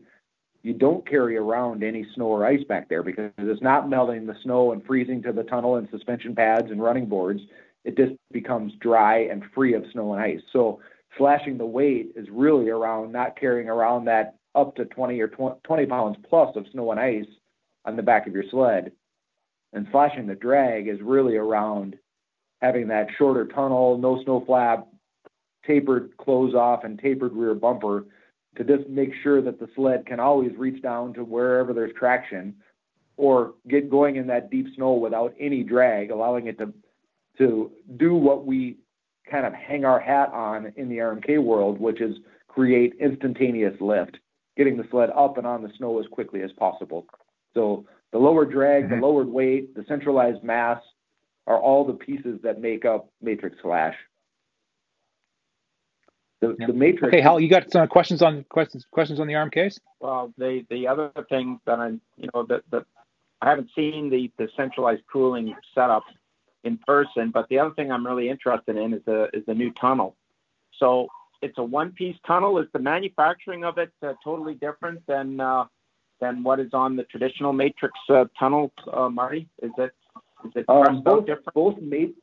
you 0.63 0.73
don't 0.73 1.07
carry 1.07 1.37
around 1.37 1.83
any 1.83 2.05
snow 2.15 2.27
or 2.27 2.45
ice 2.45 2.63
back 2.63 2.87
there 2.87 3.03
because 3.03 3.31
it's 3.37 3.61
not 3.61 3.89
melting 3.89 4.25
the 4.25 4.35
snow 4.43 4.71
and 4.71 4.83
freezing 4.85 5.21
to 5.23 5.33
the 5.33 5.43
tunnel 5.43 5.75
and 5.75 5.87
suspension 5.91 6.33
pads 6.33 6.71
and 6.71 6.81
running 6.81 7.05
boards. 7.05 7.41
It 7.83 7.97
just 7.97 8.13
becomes 8.31 8.73
dry 8.79 9.19
and 9.19 9.43
free 9.53 9.73
of 9.73 9.83
snow 9.91 10.13
and 10.13 10.21
ice. 10.23 10.41
So 10.53 10.79
slashing 11.17 11.57
the 11.57 11.65
weight 11.65 12.11
is 12.15 12.27
really 12.31 12.69
around 12.69 13.11
not 13.11 13.39
carrying 13.39 13.69
around 13.69 14.05
that 14.05 14.35
up 14.55 14.75
to 14.75 14.85
20 14.85 15.19
or 15.19 15.27
20 15.27 15.85
pounds 15.85 16.17
plus 16.29 16.55
of 16.55 16.65
snow 16.71 16.91
and 16.91 16.99
ice 16.99 17.25
on 17.85 17.95
the 17.95 18.03
back 18.03 18.27
of 18.27 18.33
your 18.33 18.43
sled. 18.49 18.91
And 19.73 19.87
slashing 19.91 20.27
the 20.27 20.35
drag 20.35 20.87
is 20.87 21.01
really 21.01 21.35
around 21.35 21.95
having 22.61 22.87
that 22.87 23.07
shorter 23.17 23.45
tunnel, 23.45 23.97
no 23.97 24.23
snow 24.23 24.43
flap, 24.45 24.87
tapered 25.65 26.15
close 26.17 26.53
off, 26.53 26.83
and 26.83 26.99
tapered 26.99 27.33
rear 27.33 27.55
bumper 27.55 28.05
to 28.55 28.63
just 28.63 28.87
make 28.87 29.11
sure 29.23 29.41
that 29.41 29.59
the 29.59 29.67
sled 29.75 30.05
can 30.05 30.19
always 30.19 30.51
reach 30.57 30.81
down 30.81 31.13
to 31.13 31.23
wherever 31.23 31.73
there's 31.73 31.93
traction 31.97 32.55
or 33.17 33.53
get 33.67 33.89
going 33.89 34.15
in 34.15 34.27
that 34.27 34.51
deep 34.51 34.67
snow 34.75 34.93
without 34.93 35.33
any 35.39 35.63
drag, 35.63 36.11
allowing 36.11 36.47
it 36.47 36.57
to 36.57 36.73
to 37.39 37.71
do 37.97 38.13
what 38.13 38.45
we 38.45 38.77
kind 39.29 39.45
of 39.45 39.53
hang 39.53 39.85
our 39.85 39.99
hat 39.99 40.31
on 40.33 40.73
in 40.75 40.89
the 40.89 40.97
RMK 40.97 41.41
world, 41.41 41.79
which 41.79 42.01
is 42.01 42.17
create 42.47 42.93
instantaneous 42.99 43.79
lift, 43.79 44.17
getting 44.57 44.77
the 44.77 44.85
sled 44.91 45.09
up 45.15 45.37
and 45.37 45.47
on 45.47 45.63
the 45.63 45.71
snow 45.77 45.99
as 45.99 46.05
quickly 46.07 46.41
as 46.41 46.51
possible. 46.51 47.05
So 47.53 47.85
the 48.11 48.19
lower 48.19 48.45
drag, 48.45 48.85
mm-hmm. 48.85 48.99
the 48.99 49.05
lowered 49.05 49.27
weight, 49.27 49.75
the 49.75 49.83
centralized 49.87 50.43
mass, 50.43 50.81
are 51.47 51.57
all 51.57 51.85
the 51.85 51.93
pieces 51.93 52.39
that 52.43 52.61
make 52.61 52.85
up 52.85 53.09
Matryx 53.21 53.57
Slash. 53.61 53.95
The, 56.39 56.55
yeah. 56.59 56.67
the 56.67 56.73
Matryx. 56.73 57.07
Okay, 57.07 57.21
Hal, 57.21 57.39
you 57.39 57.49
got 57.49 57.71
some 57.71 57.87
questions 57.87 58.21
on 58.21 58.45
questions 58.49 58.85
questions 58.91 59.19
on 59.19 59.27
the 59.27 59.33
RMKs? 59.33 59.79
Well, 59.99 60.33
the 60.37 60.65
the 60.69 60.87
other 60.87 61.11
thing 61.29 61.59
that 61.65 61.79
I 61.79 61.87
you 62.17 62.29
know 62.33 62.45
that 62.47 62.61
that 62.71 62.85
I 63.41 63.49
haven't 63.49 63.69
seen 63.75 64.09
the 64.09 64.31
the 64.37 64.49
centralized 64.55 65.03
cooling 65.11 65.55
setup 65.73 66.03
in 66.63 66.77
person, 66.85 67.31
but 67.31 67.47
the 67.49 67.59
other 67.59 67.73
thing 67.75 67.91
I'm 67.91 68.05
really 68.05 68.29
interested 68.29 68.77
in 68.77 68.93
is 68.93 69.01
the 69.05 69.29
is 69.33 69.45
the 69.45 69.53
new 69.53 69.71
tunnel. 69.79 70.15
So 70.79 71.07
it's 71.41 71.57
a 71.57 71.63
one 71.63 71.91
piece 71.91 72.15
tunnel. 72.25 72.57
Is 72.59 72.67
the 72.73 72.79
manufacturing 72.79 73.63
of 73.63 73.77
it 73.77 73.91
uh, 74.01 74.13
totally 74.23 74.55
different 74.55 75.05
than 75.07 75.39
uh, 75.39 75.65
than 76.21 76.43
what 76.43 76.59
is 76.59 76.73
on 76.73 76.95
the 76.95 77.03
traditional 77.03 77.53
Matryx 77.53 77.93
uh, 78.09 78.25
tunnel, 78.39 78.71
uh, 78.91 79.09
Marty? 79.09 79.47
Is 79.61 79.71
it 79.77 79.91
is 80.45 80.51
it 80.55 80.65
um, 80.69 81.01
both 81.03 81.25
different? 81.25 81.53
both 81.53 81.81
made 81.81 82.13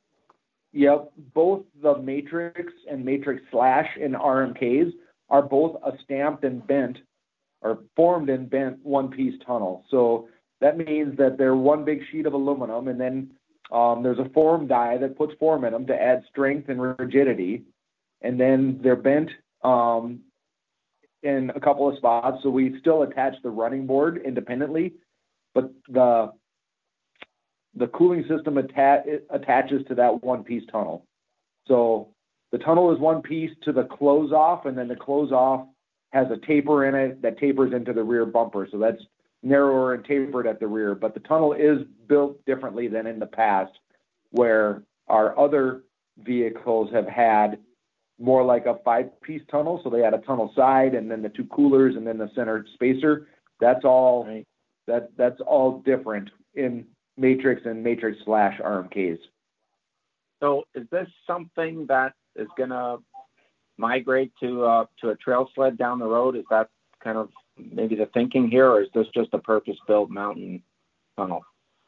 Yep, 0.72 1.12
both 1.34 1.62
the 1.82 1.98
Matryx 1.98 2.72
and 2.88 3.04
Matryx 3.04 3.42
Slash 3.50 3.88
in 4.00 4.12
RMKs 4.12 4.92
are 5.28 5.42
both 5.42 5.76
a 5.84 5.92
stamped 6.04 6.44
and 6.44 6.64
bent 6.66 6.98
or 7.60 7.80
formed 7.96 8.30
and 8.30 8.48
bent 8.48 8.78
one 8.84 9.10
piece 9.10 9.34
tunnel. 9.44 9.84
So 9.90 10.28
that 10.60 10.78
means 10.78 11.16
that 11.18 11.38
they're 11.38 11.56
one 11.56 11.84
big 11.84 12.02
sheet 12.10 12.26
of 12.26 12.34
aluminum 12.34 12.88
and 12.88 13.00
then 13.00 13.32
um, 13.72 14.02
there's 14.02 14.18
a 14.18 14.28
form 14.30 14.66
die 14.66 14.98
that 14.98 15.16
puts 15.16 15.34
form 15.38 15.64
in 15.64 15.72
them 15.72 15.86
to 15.86 15.94
add 15.94 16.24
strength 16.28 16.68
and 16.68 16.80
rigidity. 16.80 17.64
And 18.22 18.38
then 18.38 18.80
they're 18.82 18.96
bent 18.96 19.30
um, 19.62 20.20
in 21.22 21.50
a 21.54 21.60
couple 21.60 21.88
of 21.88 21.96
spots. 21.96 22.38
So 22.42 22.50
we 22.50 22.78
still 22.80 23.02
attach 23.02 23.34
the 23.42 23.50
running 23.50 23.86
board 23.86 24.20
independently, 24.24 24.94
but 25.54 25.70
the 25.88 26.32
the 27.76 27.86
cooling 27.88 28.24
system 28.28 28.58
atta- 28.58 29.22
attaches 29.30 29.86
to 29.86 29.94
that 29.94 30.24
one 30.24 30.42
piece 30.42 30.64
tunnel. 30.72 31.06
So 31.68 32.08
the 32.50 32.58
tunnel 32.58 32.92
is 32.92 32.98
one 32.98 33.22
piece 33.22 33.52
to 33.62 33.72
the 33.72 33.84
close 33.84 34.32
off, 34.32 34.66
and 34.66 34.76
then 34.76 34.88
the 34.88 34.96
close 34.96 35.30
off 35.30 35.68
has 36.12 36.26
a 36.32 36.46
taper 36.46 36.86
in 36.86 36.96
it 36.96 37.22
that 37.22 37.38
tapers 37.38 37.72
into 37.72 37.92
the 37.92 38.02
rear 38.02 38.26
bumper. 38.26 38.66
So 38.72 38.78
that's 38.78 39.00
narrower 39.42 39.94
and 39.94 40.04
tapered 40.04 40.46
at 40.46 40.60
the 40.60 40.66
rear. 40.66 40.94
But 40.94 41.14
the 41.14 41.20
tunnel 41.20 41.52
is 41.52 41.78
built 42.08 42.44
differently 42.44 42.88
than 42.88 43.06
in 43.06 43.18
the 43.18 43.26
past, 43.26 43.72
where 44.30 44.82
our 45.08 45.38
other 45.38 45.82
vehicles 46.18 46.90
have 46.92 47.06
had 47.06 47.58
more 48.18 48.44
like 48.44 48.66
a 48.66 48.78
five 48.84 49.08
piece 49.22 49.42
tunnel. 49.50 49.80
So 49.82 49.90
they 49.90 50.00
had 50.00 50.14
a 50.14 50.18
tunnel 50.18 50.52
side 50.54 50.94
and 50.94 51.10
then 51.10 51.22
the 51.22 51.30
two 51.30 51.44
coolers 51.44 51.96
and 51.96 52.06
then 52.06 52.18
the 52.18 52.30
center 52.34 52.66
spacer. 52.74 53.28
That's 53.60 53.84
all 53.84 54.26
right. 54.26 54.46
that 54.86 55.10
that's 55.16 55.40
all 55.40 55.80
different 55.80 56.30
in 56.54 56.86
Matryx 57.16 57.62
and 57.64 57.82
Matryx 57.82 58.18
slash 58.24 58.58
RMKs. 58.60 59.18
So 60.40 60.64
is 60.74 60.86
this 60.90 61.08
something 61.26 61.86
that 61.88 62.14
is 62.36 62.48
going 62.56 62.70
to 62.70 62.98
migrate 63.76 64.32
to 64.42 64.64
uh, 64.64 64.84
to 65.00 65.10
a 65.10 65.16
trail 65.16 65.48
sled 65.54 65.78
down 65.78 65.98
the 65.98 66.06
road? 66.06 66.36
Is 66.36 66.44
that 66.50 66.68
kind 67.02 67.18
of 67.18 67.30
maybe 67.72 67.94
the 67.94 68.06
thinking 68.06 68.48
here, 68.48 68.68
or 68.70 68.82
is 68.82 68.88
this 68.94 69.06
just 69.14 69.34
a 69.34 69.38
purpose-built 69.38 70.10
mountain 70.10 70.62
tunnel? 71.16 71.42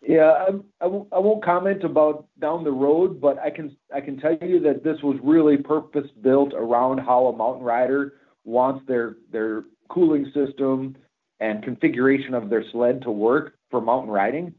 Yeah, 0.06 0.32
I, 0.32 0.48
I, 0.80 0.86
won't, 0.86 1.08
I 1.12 1.18
won't 1.18 1.44
comment 1.44 1.84
about 1.84 2.26
down 2.40 2.64
the 2.64 2.72
road, 2.72 3.20
but 3.20 3.38
I 3.38 3.50
can 3.50 3.76
I 3.94 4.00
can 4.00 4.18
tell 4.18 4.36
you 4.40 4.58
that 4.60 4.82
this 4.82 5.00
was 5.02 5.16
really 5.22 5.56
purpose-built 5.56 6.54
around 6.54 6.98
how 6.98 7.26
a 7.26 7.36
mountain 7.36 7.64
rider 7.64 8.14
wants 8.44 8.84
their 8.88 9.16
their 9.30 9.64
cooling 9.88 10.26
system 10.34 10.96
and 11.38 11.62
configuration 11.62 12.34
of 12.34 12.50
their 12.50 12.64
sled 12.72 13.02
to 13.02 13.10
work 13.10 13.54
for 13.70 13.80
mountain 13.80 14.10
riding. 14.10 14.54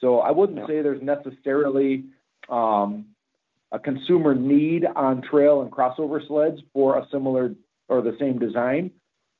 So 0.00 0.18
I 0.18 0.30
wouldn't 0.30 0.66
say 0.66 0.82
there's 0.82 1.02
necessarily 1.02 2.04
um, 2.48 3.06
a 3.72 3.78
consumer 3.78 4.34
need 4.34 4.84
on 4.96 5.22
trail 5.22 5.62
and 5.62 5.70
crossover 5.70 6.26
sleds 6.26 6.60
for 6.72 6.98
a 6.98 7.06
similar 7.12 7.54
or 7.88 8.02
the 8.02 8.16
same 8.18 8.38
design. 8.38 8.90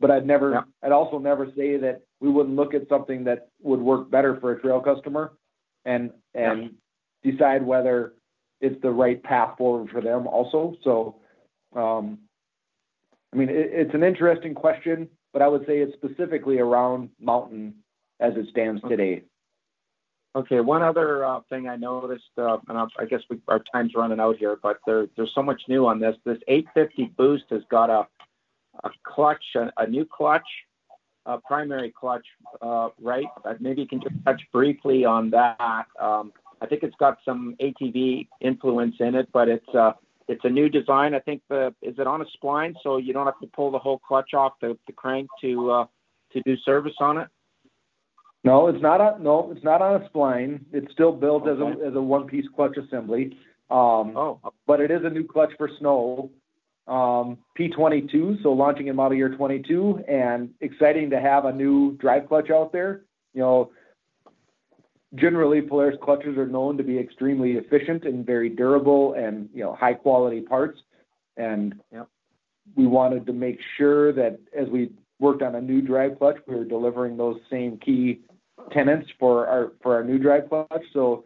But 0.01 0.11
I'd 0.11 0.27
never, 0.27 0.53
yeah. 0.53 0.63
I'd 0.83 0.93
also 0.93 1.19
never 1.19 1.47
say 1.57 1.77
that 1.79 2.03
we 2.21 2.31
wouldn't 2.31 2.57
look 2.57 2.75
at 2.75 2.89
something 2.89 3.25
that 3.25 3.49
would 3.63 3.81
work 3.81 4.11
better 4.11 4.39
for 4.41 4.53
a 4.53 4.61
trail 4.61 4.81
customer 4.81 5.33
and 5.85 6.11
and 6.35 6.71
yeah. 7.23 7.33
decide 7.33 7.65
whether 7.65 8.13
it's 8.61 8.81
the 8.83 8.91
right 8.91 9.23
path 9.23 9.57
forward 9.57 9.91
for 9.91 10.01
them 10.01 10.27
also. 10.27 10.75
So, 10.83 11.17
um, 11.75 12.19
I 13.33 13.37
mean, 13.37 13.49
it, 13.49 13.71
it's 13.73 13.95
an 13.95 14.03
interesting 14.03 14.55
question, 14.55 15.09
but 15.33 15.43
I 15.43 15.49
would 15.49 15.67
say 15.67 15.79
it's 15.79 15.95
specifically 15.95 16.59
around 16.59 17.11
mountain 17.21 17.75
as 18.21 18.33
it 18.37 18.47
stands 18.51 18.83
today. 18.89 19.23
Okay, 20.37 20.61
one 20.61 20.83
other 20.83 21.25
uh, 21.25 21.41
thing 21.49 21.69
I 21.69 21.77
noticed, 21.77 22.23
uh, 22.37 22.59
and 22.69 22.79
I'll, 22.79 22.89
i 22.99 23.05
guess 23.07 23.21
we, 23.31 23.39
our 23.49 23.63
time's 23.73 23.93
running 23.95 24.21
out 24.21 24.37
here, 24.37 24.57
but 24.63 24.79
there, 24.87 25.07
there's 25.17 25.33
so 25.35 25.43
much 25.43 25.63
new 25.69 25.87
on 25.87 25.99
this. 26.01 26.17
This 26.25 26.39
850 26.47 27.15
Boost 27.17 27.45
has 27.51 27.63
got 27.71 27.91
a, 27.91 28.07
a 28.85 28.91
clutch, 29.03 29.45
a, 29.57 29.71
a 29.77 29.87
new 29.87 30.05
clutch, 30.05 30.47
a 31.27 31.39
primary 31.39 31.93
clutch, 31.99 32.27
uh, 32.63 32.89
right? 33.01 33.27
Uh, 33.45 33.55
maybe 33.61 33.83
you 33.83 33.89
can 33.89 34.01
just 34.01 34.15
touch 34.25 34.41
briefly 34.53 35.05
on 35.05 35.31
that. 35.31 35.87
Um, 36.01 36.33
I 36.61 36.67
think 36.67 36.83
it's 36.83 36.97
got 36.97 37.19
some 37.25 37.57
ATV 37.61 38.29
influence 38.41 38.97
in 39.01 39.15
it, 39.15 39.29
but 39.33 39.49
it's 39.49 39.69
uh, 39.75 39.93
it's 40.27 40.45
a 40.45 40.49
new 40.49 40.69
design. 40.69 41.15
I 41.15 41.21
think 41.21 41.43
the 41.49 41.75
is 41.83 41.95
it 41.99 42.07
on 42.07 42.23
a 42.23 42.25
spline, 42.37 42.75
so 42.83 42.97
you 42.97 43.13
don't 43.13 43.27
have 43.27 43.39
to 43.41 43.47
pull 43.47 43.71
the 43.71 43.79
whole 43.79 43.99
clutch 43.99 44.35
off 44.35 44.55
the, 44.61 44.77
the 44.87 44.93
crank 44.93 45.29
to 45.43 45.71
uh, 45.71 45.87
to 46.33 46.43
do 46.43 46.57
service 46.65 46.97
on 47.01 47.19
it. 47.19 47.29
No, 48.45 48.69
it's 48.69 48.83
not 48.83 49.01
a 49.01 49.23
no, 49.23 49.53
it's 49.55 49.65
not 49.65 49.83
on 49.83 50.03
a 50.03 50.09
spline. 50.09 50.61
It's 50.73 50.91
still 50.93 51.13
built 51.13 51.47
okay. 51.47 51.53
as 51.53 51.59
a 51.59 51.89
as 51.89 51.95
a 51.95 52.03
one 52.03 52.27
piece 52.27 52.47
clutch 52.55 52.77
assembly. 52.77 53.37
Um, 53.71 54.17
oh. 54.17 54.41
but 54.67 54.81
it 54.81 54.91
is 54.91 55.01
a 55.05 55.11
new 55.11 55.27
clutch 55.27 55.51
for 55.59 55.69
snow. 55.79 56.31
Um, 56.89 57.39
P22, 57.59 58.43
so 58.43 58.53
launching 58.53 58.87
in 58.87 58.97
model 58.97 59.17
year 59.17 59.29
22, 59.29 60.05
and 60.09 60.51
exciting 60.61 61.11
to 61.11 61.21
have 61.21 61.45
a 61.45 61.53
new 61.53 61.93
drive 61.99 62.29
clutch 62.29 62.51
out 62.51 62.73
there. 62.73 63.03
You 63.35 63.43
know, 63.43 63.71
generally 65.15 65.61
Polaris 65.61 65.99
clutches 66.03 66.37
are 66.39 66.47
known 66.47 66.77
to 66.79 66.83
be 66.83 66.99
extremely 66.99 67.53
efficient 67.53 68.05
and 68.05 68.25
very 68.25 68.49
durable 68.49 69.15
and 69.15 69.49
you 69.53 69.63
know 69.63 69.75
high 69.75 69.95
quality 69.95 70.41
parts. 70.41 70.81
And 71.37 71.75
yep. 71.93 72.09
we 72.75 72.87
wanted 72.87 73.27
to 73.27 73.33
make 73.33 73.59
sure 73.77 74.13
that 74.13 74.39
as 74.59 74.69
we 74.69 74.91
worked 75.21 75.43
on 75.43 75.55
a 75.55 75.61
new 75.61 75.81
drive 75.81 76.19
clutch, 76.19 76.37
we 76.47 76.55
were 76.55 76.65
delivering 76.65 77.17
those 77.17 77.39
same 77.51 77.79
key 77.79 78.21
tenants 78.73 79.09
for 79.19 79.47
our 79.47 79.73
for 79.83 79.95
our 79.95 80.05
new 80.05 80.19
drive 80.19 80.49
clutch. 80.49 80.85
So 80.93 81.25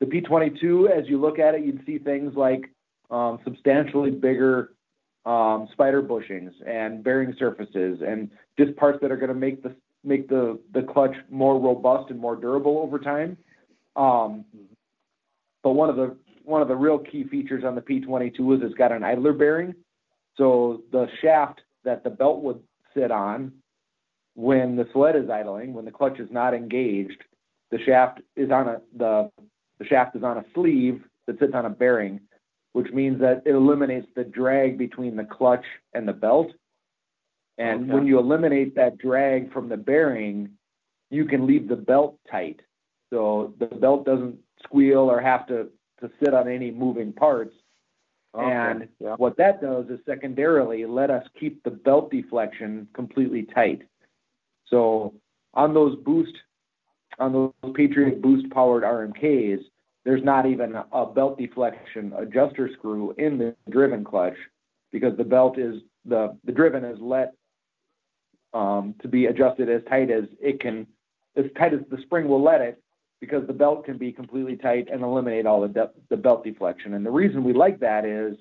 the 0.00 0.06
P22, 0.06 0.90
as 0.90 1.08
you 1.08 1.20
look 1.20 1.38
at 1.38 1.54
it, 1.54 1.64
you'd 1.64 1.84
see 1.86 1.98
things 1.98 2.34
like 2.34 2.70
um, 3.10 3.38
substantially 3.44 4.10
bigger 4.10 4.72
um, 5.24 5.68
spider 5.72 6.02
bushings 6.02 6.52
and 6.66 7.02
bearing 7.02 7.34
surfaces, 7.38 8.00
and 8.06 8.30
just 8.58 8.76
parts 8.76 8.98
that 9.02 9.10
are 9.10 9.16
going 9.16 9.28
to 9.28 9.34
make 9.34 9.62
the 9.62 9.74
make 10.04 10.28
the 10.28 10.58
the 10.74 10.82
clutch 10.82 11.14
more 11.30 11.60
robust 11.60 12.10
and 12.10 12.18
more 12.18 12.36
durable 12.36 12.78
over 12.78 12.98
time. 12.98 13.36
Um, 13.96 14.44
but 15.62 15.72
one 15.72 15.90
of 15.90 15.96
the 15.96 16.16
one 16.44 16.62
of 16.62 16.68
the 16.68 16.76
real 16.76 16.98
key 16.98 17.24
features 17.24 17.64
on 17.64 17.74
the 17.74 17.80
P22 17.80 18.56
is 18.56 18.62
it's 18.62 18.74
got 18.74 18.92
an 18.92 19.04
idler 19.04 19.32
bearing. 19.32 19.74
So 20.36 20.82
the 20.90 21.06
shaft 21.20 21.60
that 21.84 22.02
the 22.04 22.10
belt 22.10 22.42
would 22.42 22.60
sit 22.94 23.10
on 23.10 23.52
when 24.34 24.76
the 24.76 24.88
sled 24.92 25.16
is 25.16 25.28
idling, 25.30 25.74
when 25.74 25.84
the 25.84 25.90
clutch 25.90 26.18
is 26.18 26.28
not 26.30 26.54
engaged, 26.54 27.22
the 27.70 27.78
shaft 27.84 28.20
is 28.36 28.50
on 28.50 28.68
a 28.68 28.80
the 28.96 29.30
the 29.78 29.84
shaft 29.86 30.16
is 30.16 30.22
on 30.22 30.38
a 30.38 30.44
sleeve 30.54 31.02
that 31.26 31.38
sits 31.38 31.54
on 31.54 31.64
a 31.64 31.70
bearing, 31.70 32.20
which 32.72 32.90
means 32.92 33.20
that 33.20 33.42
it 33.44 33.54
eliminates 33.54 34.06
the 34.16 34.24
drag 34.24 34.78
between 34.78 35.16
the 35.16 35.24
clutch 35.24 35.64
and 35.94 36.06
the 36.06 36.12
belt. 36.12 36.52
And 37.58 37.84
okay. 37.84 37.92
when 37.92 38.06
you 38.06 38.18
eliminate 38.18 38.74
that 38.76 38.98
drag 38.98 39.52
from 39.52 39.68
the 39.68 39.76
bearing, 39.76 40.50
you 41.10 41.26
can 41.26 41.46
leave 41.46 41.68
the 41.68 41.76
belt 41.76 42.18
tight. 42.30 42.60
So 43.12 43.54
the 43.58 43.66
belt 43.66 44.06
doesn't 44.06 44.38
squeal 44.64 45.10
or 45.10 45.20
have 45.20 45.46
to, 45.48 45.68
to 46.00 46.10
sit 46.22 46.32
on 46.32 46.48
any 46.48 46.70
moving 46.70 47.12
parts. 47.12 47.54
Okay. 48.34 48.50
And 48.50 48.88
yeah. 48.98 49.16
what 49.16 49.36
that 49.36 49.60
does 49.60 49.86
is 49.90 50.00
secondarily 50.06 50.86
let 50.86 51.10
us 51.10 51.24
keep 51.38 51.62
the 51.64 51.70
belt 51.70 52.10
deflection 52.10 52.88
completely 52.94 53.46
tight. 53.54 53.82
So 54.68 55.14
on 55.52 55.74
those 55.74 55.96
boost, 55.96 56.32
on 57.18 57.32
those 57.34 57.52
Patriot 57.74 58.22
boost 58.22 58.50
powered 58.50 58.84
RMKs, 58.84 59.60
there's 60.04 60.24
not 60.24 60.46
even 60.46 60.74
a 60.92 61.06
belt 61.06 61.38
deflection 61.38 62.12
adjuster 62.16 62.68
screw 62.72 63.14
in 63.18 63.38
the 63.38 63.54
driven 63.70 64.02
clutch 64.02 64.36
because 64.90 65.16
the 65.16 65.24
belt 65.24 65.58
is 65.58 65.82
the 66.04 66.36
the 66.44 66.52
driven 66.52 66.84
is 66.84 66.98
let 67.00 67.34
um, 68.54 68.94
to 69.00 69.08
be 69.08 69.26
adjusted 69.26 69.68
as 69.68 69.82
tight 69.88 70.10
as 70.10 70.24
it 70.40 70.60
can, 70.60 70.86
as 71.36 71.46
tight 71.56 71.72
as 71.72 71.80
the 71.90 72.02
spring 72.02 72.28
will 72.28 72.42
let 72.42 72.60
it, 72.60 72.82
because 73.20 73.46
the 73.46 73.52
belt 73.52 73.84
can 73.84 73.96
be 73.96 74.12
completely 74.12 74.56
tight 74.56 74.88
and 74.92 75.02
eliminate 75.02 75.46
all 75.46 75.60
the 75.60 75.68
de- 75.68 75.90
the 76.10 76.16
belt 76.16 76.44
deflection. 76.44 76.94
And 76.94 77.06
the 77.06 77.10
reason 77.10 77.44
we 77.44 77.52
like 77.52 77.80
that 77.80 78.04
is 78.04 78.36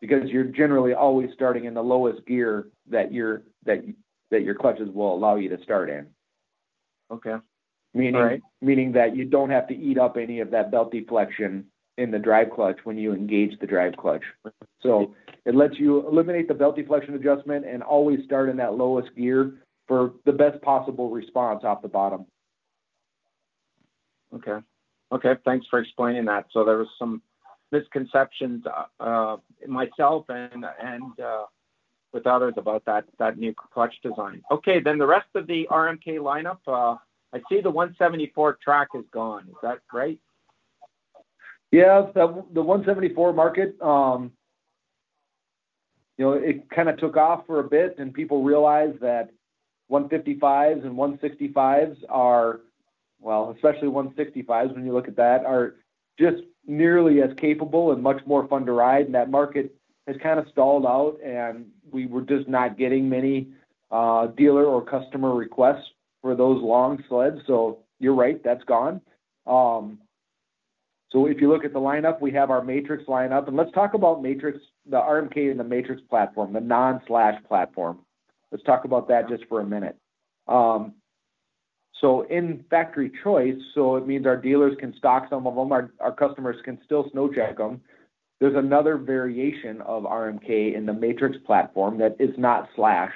because 0.00 0.30
you're 0.30 0.44
generally 0.44 0.94
always 0.94 1.30
starting 1.34 1.64
in 1.64 1.74
the 1.74 1.82
lowest 1.82 2.24
gear 2.26 2.68
that 2.88 3.12
your 3.12 3.42
that 3.66 3.84
that 4.30 4.42
your 4.42 4.54
clutches 4.54 4.88
will 4.94 5.12
allow 5.12 5.36
you 5.36 5.48
to 5.48 5.62
start 5.62 5.90
in. 5.90 6.06
Okay. 7.10 7.36
Meaning 7.92 8.14
right. 8.14 8.40
meaning 8.60 8.92
that 8.92 9.16
you 9.16 9.24
don't 9.24 9.50
have 9.50 9.66
to 9.68 9.74
eat 9.76 9.98
up 9.98 10.16
any 10.16 10.40
of 10.40 10.50
that 10.52 10.70
belt 10.70 10.92
deflection 10.92 11.66
in 11.98 12.10
the 12.10 12.18
drive 12.18 12.50
clutch 12.50 12.78
when 12.84 12.96
you 12.96 13.12
engage 13.12 13.58
the 13.58 13.66
drive 13.66 13.96
clutch. 13.96 14.22
So 14.80 15.14
it 15.44 15.54
lets 15.54 15.78
you 15.78 16.06
eliminate 16.06 16.46
the 16.48 16.54
belt 16.54 16.76
deflection 16.76 17.14
adjustment 17.14 17.66
and 17.66 17.82
always 17.82 18.24
start 18.24 18.48
in 18.48 18.56
that 18.58 18.74
lowest 18.74 19.14
gear 19.16 19.54
for 19.88 20.12
the 20.24 20.32
best 20.32 20.62
possible 20.62 21.10
response 21.10 21.64
off 21.64 21.82
the 21.82 21.88
bottom. 21.88 22.26
Okay. 24.34 24.64
Okay. 25.10 25.34
Thanks 25.44 25.66
for 25.68 25.80
explaining 25.80 26.26
that. 26.26 26.46
So 26.52 26.64
there 26.64 26.78
was 26.78 26.88
some 26.96 27.22
misconceptions 27.72 28.64
uh, 28.98 29.36
myself 29.66 30.26
and 30.28 30.64
and 30.80 31.20
uh, 31.20 31.44
with 32.12 32.26
others 32.26 32.54
about 32.56 32.84
that 32.86 33.04
that 33.18 33.38
new 33.38 33.54
clutch 33.54 33.94
design. 34.02 34.42
Okay, 34.50 34.80
then 34.80 34.98
the 34.98 35.06
rest 35.06 35.28
of 35.34 35.46
the 35.46 35.66
RMK 35.70 36.18
lineup, 36.18 36.58
uh, 36.66 36.96
I 37.32 37.38
see 37.48 37.60
the 37.60 37.70
174 37.70 38.58
track 38.62 38.88
is 38.94 39.04
gone. 39.12 39.46
Is 39.48 39.56
that 39.62 39.78
right? 39.92 40.18
Yeah, 41.70 42.06
the 42.14 42.44
the 42.52 42.62
174 42.62 43.32
market, 43.32 43.80
um, 43.80 44.32
you 46.18 46.24
know, 46.24 46.32
it 46.32 46.68
kind 46.70 46.88
of 46.88 46.98
took 46.98 47.16
off 47.16 47.46
for 47.46 47.60
a 47.60 47.64
bit, 47.64 47.96
and 47.98 48.12
people 48.12 48.42
realized 48.42 49.00
that 49.00 49.30
155s 49.90 50.84
and 50.84 50.96
165s 50.96 51.96
are, 52.08 52.60
well, 53.20 53.54
especially 53.54 53.88
165s 53.88 54.74
when 54.74 54.84
you 54.84 54.92
look 54.92 55.06
at 55.06 55.16
that, 55.16 55.44
are 55.44 55.76
just 56.18 56.42
nearly 56.66 57.22
as 57.22 57.30
capable 57.36 57.92
and 57.92 58.02
much 58.02 58.20
more 58.26 58.46
fun 58.48 58.66
to 58.66 58.72
ride. 58.72 59.06
And 59.06 59.14
that 59.14 59.30
market 59.30 59.74
has 60.08 60.16
kind 60.20 60.40
of 60.40 60.46
stalled 60.50 60.84
out, 60.84 61.18
and 61.24 61.66
we 61.92 62.06
were 62.06 62.22
just 62.22 62.48
not 62.48 62.76
getting 62.76 63.08
many 63.08 63.48
uh, 63.92 64.26
dealer 64.26 64.64
or 64.64 64.84
customer 64.84 65.34
requests 65.34 65.88
for 66.22 66.34
those 66.34 66.62
long 66.62 67.02
sleds. 67.08 67.40
So 67.46 67.80
you're 67.98 68.14
right, 68.14 68.42
that's 68.42 68.64
gone. 68.64 69.00
Um, 69.46 69.98
so 71.10 71.26
if 71.26 71.40
you 71.40 71.48
look 71.48 71.64
at 71.64 71.72
the 71.72 71.80
lineup, 71.80 72.20
we 72.20 72.30
have 72.32 72.50
our 72.50 72.62
Matryx 72.62 73.04
lineup, 73.08 73.48
and 73.48 73.56
let's 73.56 73.72
talk 73.72 73.94
about 73.94 74.22
Matryx, 74.22 74.58
the 74.88 74.98
RMK 74.98 75.50
and 75.50 75.58
the 75.58 75.64
Matryx 75.64 76.00
platform, 76.08 76.52
the 76.52 76.60
non-slash 76.60 77.42
platform. 77.48 77.98
Let's 78.52 78.64
talk 78.64 78.84
about 78.84 79.08
that 79.08 79.28
just 79.28 79.44
for 79.48 79.60
a 79.60 79.66
minute. 79.66 79.96
Um, 80.46 80.94
so 82.00 82.22
in 82.22 82.64
factory 82.70 83.12
choice, 83.22 83.58
so 83.74 83.96
it 83.96 84.06
means 84.06 84.26
our 84.26 84.36
dealers 84.36 84.76
can 84.78 84.94
stock 84.96 85.26
some 85.28 85.46
of 85.46 85.54
them, 85.54 85.72
our, 85.72 85.92
our 86.00 86.12
customers 86.12 86.56
can 86.64 86.78
still 86.84 87.08
snow 87.12 87.28
check 87.28 87.58
them. 87.58 87.80
There's 88.38 88.56
another 88.56 88.96
variation 88.96 89.82
of 89.82 90.04
RMK 90.04 90.74
in 90.74 90.86
the 90.86 90.94
Matryx 90.94 91.36
platform 91.44 91.98
that 91.98 92.16
is 92.18 92.30
not 92.38 92.68
slash. 92.74 93.12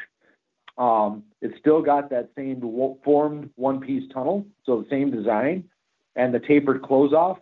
Um, 0.77 1.25
it's 1.41 1.57
still 1.59 1.83
got 1.83 2.11
that 2.11 2.31
same 2.37 2.61
formed 3.05 3.51
one-piece 3.57 4.11
tunnel, 4.13 4.47
so 4.65 4.83
the 4.83 4.89
same 4.91 5.11
design, 5.11 5.65
and 6.17 6.35
the 6.35 6.41
tapered 6.41 6.83
close-off. 6.83 7.39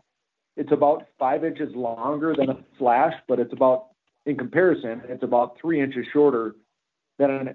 It's 0.57 0.73
about 0.73 1.07
five 1.19 1.45
inches 1.45 1.75
longer 1.75 2.35
than 2.37 2.51
a 2.51 2.59
slash, 2.79 3.15
but 3.27 3.41
it's 3.41 3.53
about, 3.53 3.87
in 4.27 4.37
comparison, 4.37 5.01
it's 5.09 5.23
about 5.23 5.57
three 5.61 5.81
inches 5.81 6.05
shorter 6.13 6.57
than 7.19 7.31
an, 7.31 7.55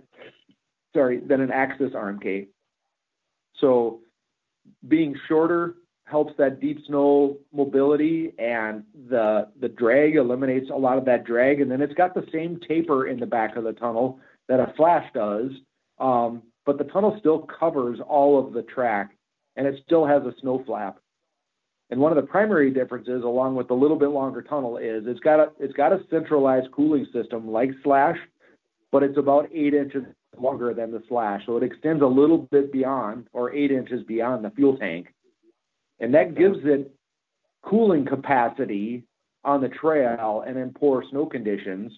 sorry, 0.96 1.20
than 1.20 1.42
an 1.42 1.50
AXYS 1.50 1.94
RMK. 1.94 2.48
So 3.60 4.00
being 4.88 5.16
shorter 5.28 5.76
helps 6.06 6.34
that 6.38 6.60
deep 6.60 6.80
snow 6.88 7.38
mobility 7.54 8.34
and 8.40 8.84
the 9.10 9.48
the 9.60 9.68
drag 9.68 10.16
eliminates 10.16 10.70
a 10.70 10.76
lot 10.76 10.98
of 10.98 11.06
that 11.06 11.26
drag 11.26 11.60
and 11.60 11.70
then 11.70 11.82
it's 11.82 11.94
got 11.94 12.14
the 12.14 12.26
same 12.32 12.60
taper 12.66 13.08
in 13.08 13.20
the 13.20 13.26
back 13.26 13.58
of 13.58 13.66
the 13.66 13.74
tunnel 13.74 14.20
that 14.48 14.60
a 14.60 14.74
slash 14.78 15.06
does 15.14 15.52
um, 16.00 16.44
but 16.66 16.78
the 16.78 16.84
tunnel 16.86 17.16
still 17.20 17.40
covers 17.40 18.00
all 18.08 18.40
of 18.40 18.54
the 18.54 18.64
track 18.64 19.16
and 19.56 19.66
it 19.66 19.82
still 19.86 20.06
has 20.06 20.24
a 20.24 20.34
snow 20.42 20.64
flap. 20.66 20.98
And 21.90 22.00
one 22.02 22.12
of 22.12 22.18
the 22.18 22.30
primary 22.30 22.72
differences 22.72 23.24
along 23.24 23.56
with 23.56 23.70
the 23.70 23.74
little 23.74 23.98
bit 23.98 24.10
longer 24.10 24.42
tunnel 24.42 24.78
is 24.78 25.04
it's 25.08 25.22
got 25.22 25.40
a 25.40 25.52
it's 25.60 25.74
got 25.74 25.94
a 25.94 26.00
centralized 26.10 26.72
cooling 26.72 27.08
system 27.14 27.50
like 27.50 27.72
slash 27.84 28.18
but 28.92 29.04
it's 29.04 29.18
about 29.18 29.50
eight 29.54 29.74
inches 29.74 30.04
longer 30.38 30.74
than 30.74 30.92
the 30.92 31.02
slash. 31.08 31.42
So 31.46 31.58
it 31.58 31.64
extends 31.64 32.02
a 32.02 32.08
little 32.08 32.38
bit 32.38 32.72
beyond 32.72 33.28
or 33.34 33.54
eight 33.54 33.72
inches 33.72 34.04
beyond 34.04 34.44
the 34.44 34.52
fuel 34.52 34.78
tank. 34.78 35.08
And 36.00 36.14
that 36.14 36.36
gives 36.36 36.60
it 36.64 36.94
cooling 37.64 38.06
capacity 38.06 39.04
on 39.44 39.62
the 39.62 39.70
trail 39.70 40.44
and 40.46 40.58
in 40.58 40.72
poor 40.74 41.04
snow 41.10 41.26
conditions 41.26 41.92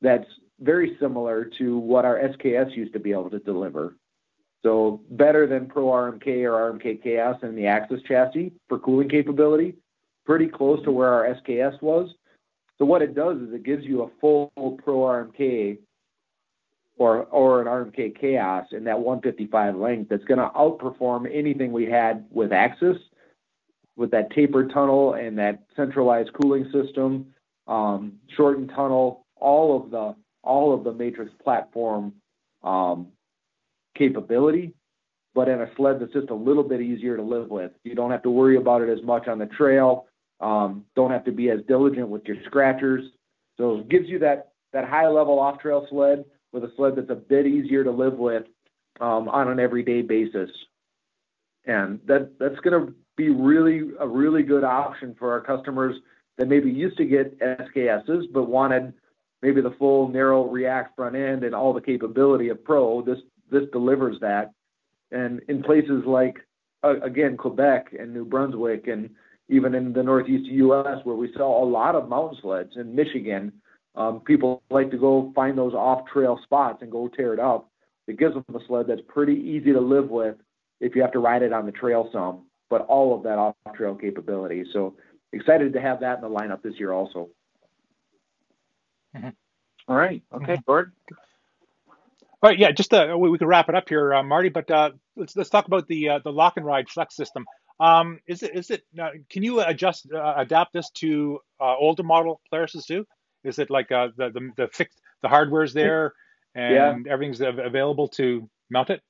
that's 0.00 0.26
very 0.60 0.96
similar 1.00 1.50
to 1.58 1.78
what 1.78 2.04
our 2.04 2.18
SKS 2.18 2.76
used 2.76 2.92
to 2.92 3.00
be 3.00 3.12
able 3.12 3.30
to 3.30 3.38
deliver. 3.38 3.96
So 4.62 5.02
better 5.10 5.46
than 5.46 5.66
Pro 5.66 5.86
RMK 5.86 6.26
or 6.44 6.72
RMK 6.72 7.04
Khaos 7.04 7.42
and 7.42 7.56
the 7.56 7.64
AXYS 7.64 8.04
chassis 8.06 8.52
for 8.68 8.78
cooling 8.78 9.10
capability, 9.10 9.76
pretty 10.24 10.46
close 10.46 10.82
to 10.84 10.90
where 10.90 11.12
our 11.12 11.34
SKS 11.34 11.80
was. 11.82 12.10
So 12.78 12.84
what 12.84 13.02
it 13.02 13.14
does 13.14 13.38
is 13.38 13.52
it 13.52 13.62
gives 13.62 13.84
you 13.84 14.02
a 14.02 14.10
full 14.20 14.50
Pro 14.82 15.00
RMK 15.00 15.78
or 16.96 17.24
or 17.24 17.60
an 17.60 17.66
RMK 17.66 18.18
Khaos 18.20 18.72
in 18.72 18.84
that 18.84 18.98
155 18.98 19.76
length 19.76 20.08
that's 20.08 20.24
going 20.24 20.38
to 20.38 20.48
outperform 20.56 21.28
anything 21.32 21.72
we 21.72 21.84
had 21.84 22.24
with 22.30 22.50
AXYS, 22.50 22.98
with 23.96 24.10
that 24.12 24.30
tapered 24.30 24.72
tunnel 24.72 25.14
and 25.14 25.38
that 25.38 25.64
centralized 25.76 26.32
cooling 26.32 26.70
system, 26.72 27.26
um, 27.66 28.14
shortened 28.36 28.70
tunnel, 28.70 29.26
all 29.36 29.76
of 29.76 29.90
the 29.90 30.14
all 30.44 30.74
of 30.74 30.84
the 30.84 30.92
Matryx 30.92 31.32
platform 31.42 32.14
um, 32.62 33.08
capability, 33.96 34.74
but 35.34 35.48
in 35.48 35.60
a 35.60 35.68
sled 35.76 36.00
that's 36.00 36.12
just 36.12 36.30
a 36.30 36.34
little 36.34 36.62
bit 36.62 36.80
easier 36.80 37.16
to 37.16 37.22
live 37.22 37.48
with. 37.48 37.72
You 37.82 37.94
don't 37.94 38.10
have 38.10 38.22
to 38.22 38.30
worry 38.30 38.56
about 38.56 38.82
it 38.82 38.88
as 38.88 39.04
much 39.04 39.28
on 39.28 39.38
the 39.38 39.46
trail. 39.46 40.06
Um, 40.40 40.84
don't 40.96 41.10
have 41.10 41.24
to 41.24 41.32
be 41.32 41.50
as 41.50 41.60
diligent 41.66 42.08
with 42.08 42.24
your 42.26 42.36
scratchers. 42.46 43.04
So 43.56 43.78
it 43.78 43.88
gives 43.88 44.08
you 44.08 44.18
that 44.20 44.52
that 44.72 44.88
high 44.88 45.08
level 45.08 45.38
off 45.38 45.60
trail 45.60 45.86
sled 45.88 46.24
with 46.52 46.64
a 46.64 46.72
sled 46.76 46.96
that's 46.96 47.10
a 47.10 47.14
bit 47.14 47.46
easier 47.46 47.84
to 47.84 47.90
live 47.90 48.14
with 48.14 48.44
um, 49.00 49.28
on 49.28 49.48
an 49.48 49.60
everyday 49.60 50.02
basis. 50.02 50.50
And 51.66 52.00
that 52.06 52.32
that's 52.38 52.58
going 52.60 52.86
to 52.86 52.94
be 53.16 53.30
really 53.30 53.90
a 54.00 54.06
really 54.06 54.42
good 54.42 54.64
option 54.64 55.14
for 55.18 55.32
our 55.32 55.40
customers 55.40 55.96
that 56.36 56.48
maybe 56.48 56.70
used 56.70 56.96
to 56.96 57.04
get 57.04 57.38
SKSs 57.38 58.24
but 58.32 58.48
wanted 58.48 58.92
maybe 59.44 59.60
the 59.60 59.74
full 59.78 60.08
narrow 60.08 60.48
React 60.48 60.96
front 60.96 61.14
end 61.14 61.44
and 61.44 61.54
all 61.54 61.74
the 61.74 61.80
capability 61.80 62.48
of 62.48 62.64
Pro. 62.64 63.02
This 63.02 63.18
this 63.50 63.64
delivers 63.72 64.16
that. 64.20 64.52
And 65.12 65.42
in 65.48 65.62
places 65.62 66.02
like 66.06 66.36
uh, 66.82 66.98
again 67.02 67.36
Quebec 67.36 67.94
and 67.98 68.14
New 68.14 68.24
Brunswick 68.24 68.88
and 68.88 69.10
even 69.50 69.74
in 69.74 69.92
the 69.92 70.02
northeast 70.02 70.46
U.S. 70.50 71.04
where 71.04 71.14
we 71.14 71.30
sell 71.36 71.62
a 71.62 71.66
lot 71.66 71.94
of 71.94 72.08
mountain 72.08 72.38
sleds 72.40 72.72
in 72.76 72.96
Michigan, 72.96 73.52
um, 73.94 74.20
people 74.20 74.62
like 74.70 74.90
to 74.90 74.96
go 74.96 75.30
find 75.34 75.58
those 75.58 75.74
off-trail 75.74 76.40
spots 76.42 76.78
and 76.80 76.90
go 76.90 77.08
tear 77.08 77.34
it 77.34 77.38
up. 77.38 77.70
It 78.08 78.18
gives 78.18 78.32
them 78.32 78.44
a 78.54 78.66
sled 78.66 78.86
that's 78.88 79.02
pretty 79.06 79.34
easy 79.34 79.74
to 79.74 79.80
live 79.80 80.08
with 80.08 80.36
if 80.80 80.96
you 80.96 81.02
have 81.02 81.12
to 81.12 81.18
ride 81.18 81.42
it 81.42 81.52
on 81.52 81.66
the 81.66 81.72
trail 81.72 82.08
some, 82.10 82.46
but 82.70 82.86
all 82.86 83.14
of 83.14 83.22
that 83.24 83.36
off-trail 83.36 83.96
capability. 83.96 84.64
So 84.72 84.94
excited 85.34 85.74
to 85.74 85.80
have 85.82 86.00
that 86.00 86.16
in 86.16 86.22
the 86.22 86.30
lineup 86.30 86.62
this 86.62 86.74
year 86.78 86.92
also. 86.92 87.28
Mm-hmm. 89.16 89.28
All 89.88 89.96
right. 89.96 90.22
Okay, 90.32 90.54
mm-hmm. 90.54 90.62
Gord. 90.66 90.92
All 91.10 92.50
right. 92.50 92.58
Yeah. 92.58 92.72
Just 92.72 92.92
uh, 92.94 93.14
we, 93.18 93.30
we 93.30 93.38
could 93.38 93.48
wrap 93.48 93.68
it 93.68 93.74
up 93.74 93.88
here, 93.88 94.14
uh, 94.14 94.22
Marty. 94.22 94.48
But 94.48 94.70
uh, 94.70 94.90
let's 95.16 95.36
let's 95.36 95.50
talk 95.50 95.66
about 95.66 95.86
the 95.88 96.08
uh, 96.08 96.18
the 96.24 96.32
lock 96.32 96.56
and 96.56 96.64
ride 96.64 96.88
flex 96.88 97.14
system. 97.14 97.46
Um, 97.80 98.20
is 98.26 98.42
it 98.42 98.54
is 98.54 98.70
it? 98.70 98.84
Uh, 98.98 99.10
can 99.28 99.42
you 99.42 99.60
adjust 99.60 100.10
uh, 100.12 100.34
adapt 100.36 100.72
this 100.72 100.90
to 100.96 101.40
older 101.60 102.02
model 102.02 102.40
Polaris 102.48 102.84
too? 102.86 103.06
Is 103.42 103.58
it 103.58 103.70
like 103.70 103.88
the 103.88 104.12
the 104.16 104.50
the 104.56 104.68
fixed 104.68 105.00
the 105.22 105.28
hardware's 105.28 105.74
there 105.74 106.12
and 106.54 107.04
yeah. 107.06 107.12
everything's 107.12 107.40
available 107.40 108.08
to 108.08 108.48
mount 108.70 108.90
it? 108.90 109.02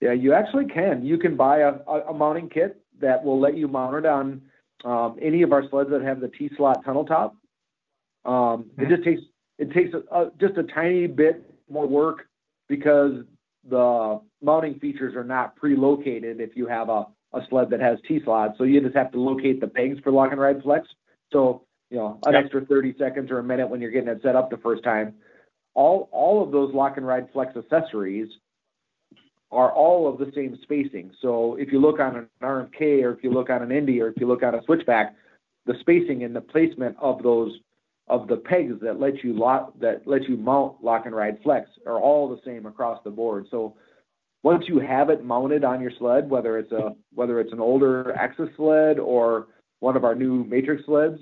Yeah, 0.00 0.12
you 0.12 0.32
actually 0.32 0.66
can. 0.66 1.04
You 1.04 1.18
can 1.18 1.36
buy 1.36 1.58
a, 1.58 1.72
a 2.08 2.14
mounting 2.14 2.48
kit 2.48 2.80
that 3.00 3.22
will 3.24 3.40
let 3.40 3.56
you 3.56 3.68
mount 3.68 3.96
it 3.96 4.06
on 4.06 4.42
um, 4.84 5.16
any 5.20 5.42
of 5.42 5.52
our 5.52 5.68
sleds 5.68 5.90
that 5.90 6.02
have 6.02 6.20
the 6.20 6.28
T 6.28 6.50
slot 6.56 6.84
tunnel 6.84 7.04
top. 7.04 7.36
Um, 8.24 8.34
mm-hmm. 8.34 8.82
It 8.82 8.88
just 8.88 9.04
takes 9.04 9.22
it 9.58 9.72
takes 9.72 9.90
a, 9.94 10.14
a, 10.14 10.30
just 10.40 10.56
a 10.56 10.62
tiny 10.62 11.06
bit 11.06 11.44
more 11.70 11.86
work 11.86 12.28
because 12.68 13.24
the 13.68 14.20
mounting 14.42 14.78
features 14.78 15.14
are 15.14 15.24
not 15.24 15.56
pre-located 15.56 16.40
if 16.40 16.56
you 16.56 16.66
have 16.66 16.88
a, 16.88 17.06
a 17.34 17.40
sled 17.50 17.70
that 17.70 17.80
has 17.80 17.98
T 18.06 18.20
slots. 18.24 18.56
So 18.56 18.64
you 18.64 18.80
just 18.80 18.96
have 18.96 19.12
to 19.12 19.20
locate 19.20 19.60
the 19.60 19.66
pegs 19.66 19.98
for 20.02 20.12
lock 20.12 20.32
and 20.32 20.40
ride 20.40 20.62
flex. 20.62 20.86
So 21.32 21.64
you 21.90 21.98
know 21.98 22.18
an 22.24 22.34
yep. 22.34 22.44
extra 22.44 22.64
30 22.64 22.94
seconds 22.98 23.30
or 23.30 23.38
a 23.38 23.42
minute 23.42 23.68
when 23.68 23.80
you're 23.80 23.90
getting 23.90 24.08
it 24.08 24.20
set 24.22 24.36
up 24.36 24.50
the 24.50 24.56
first 24.58 24.82
time. 24.84 25.14
All 25.74 26.08
all 26.12 26.42
of 26.42 26.52
those 26.52 26.72
lock 26.74 26.96
and 26.96 27.06
ride 27.06 27.28
flex 27.32 27.56
accessories 27.56 28.28
are 29.50 29.72
all 29.72 30.06
of 30.06 30.18
the 30.18 30.30
same 30.34 30.58
spacing. 30.62 31.10
So 31.22 31.56
if 31.56 31.72
you 31.72 31.80
look 31.80 32.00
on 32.00 32.16
an 32.16 32.28
RMK 32.42 33.02
or 33.02 33.12
if 33.12 33.24
you 33.24 33.30
look 33.30 33.48
on 33.48 33.62
an 33.62 33.72
Indy 33.72 34.00
or 34.00 34.08
if 34.08 34.14
you 34.18 34.26
look 34.26 34.42
on 34.42 34.54
a 34.54 34.62
switchback, 34.64 35.16
the 35.64 35.74
spacing 35.80 36.22
and 36.22 36.36
the 36.36 36.40
placement 36.40 36.96
of 37.00 37.22
those 37.22 37.52
of 38.10 38.28
the 38.28 38.36
pegs 38.36 38.74
that 38.82 39.00
let 39.00 39.22
you 39.22 39.32
lock 39.32 39.78
that 39.80 40.06
let 40.06 40.28
you 40.28 40.36
mount 40.36 40.82
lock 40.82 41.06
and 41.06 41.14
ride 41.14 41.38
flex 41.42 41.68
are 41.86 42.00
all 42.00 42.28
the 42.28 42.40
same 42.44 42.66
across 42.66 43.02
the 43.04 43.10
board. 43.10 43.46
So 43.50 43.76
once 44.42 44.64
you 44.68 44.78
have 44.78 45.10
it 45.10 45.24
mounted 45.24 45.64
on 45.64 45.80
your 45.80 45.92
sled, 45.98 46.30
whether 46.30 46.58
it's 46.58 46.72
a 46.72 46.94
whether 47.14 47.40
it's 47.40 47.52
an 47.52 47.60
older 47.60 48.14
AXYS 48.18 48.56
sled 48.56 48.98
or 48.98 49.48
one 49.80 49.96
of 49.96 50.04
our 50.04 50.14
new 50.14 50.44
Matryx 50.44 50.84
sleds, 50.86 51.20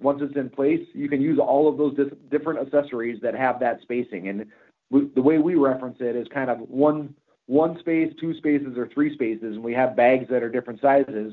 once 0.00 0.20
it's 0.22 0.36
in 0.36 0.50
place, 0.50 0.86
you 0.92 1.08
can 1.08 1.20
use 1.20 1.38
all 1.38 1.68
of 1.68 1.78
those 1.78 1.96
different 2.30 2.60
accessories 2.60 3.20
that 3.22 3.34
have 3.34 3.60
that 3.60 3.80
spacing. 3.82 4.28
And 4.28 4.46
the 4.90 5.22
way 5.22 5.38
we 5.38 5.54
reference 5.54 5.98
it 6.00 6.16
is 6.16 6.26
kind 6.32 6.50
of 6.50 6.58
one 6.60 7.14
one 7.46 7.78
space, 7.78 8.12
two 8.20 8.34
spaces, 8.36 8.76
or 8.76 8.88
three 8.92 9.14
spaces, 9.14 9.54
and 9.54 9.64
we 9.64 9.72
have 9.72 9.96
bags 9.96 10.28
that 10.28 10.42
are 10.42 10.50
different 10.50 10.80
sizes 10.80 11.32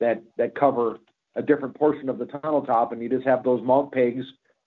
that 0.00 0.22
that 0.36 0.54
cover 0.54 0.98
a 1.36 1.42
different 1.42 1.74
portion 1.76 2.08
of 2.08 2.18
the 2.18 2.26
tunnel 2.26 2.62
top, 2.62 2.92
and 2.92 3.02
you 3.02 3.08
just 3.08 3.26
have 3.26 3.42
those 3.42 3.62
mount 3.62 3.92
pegs 3.92 4.24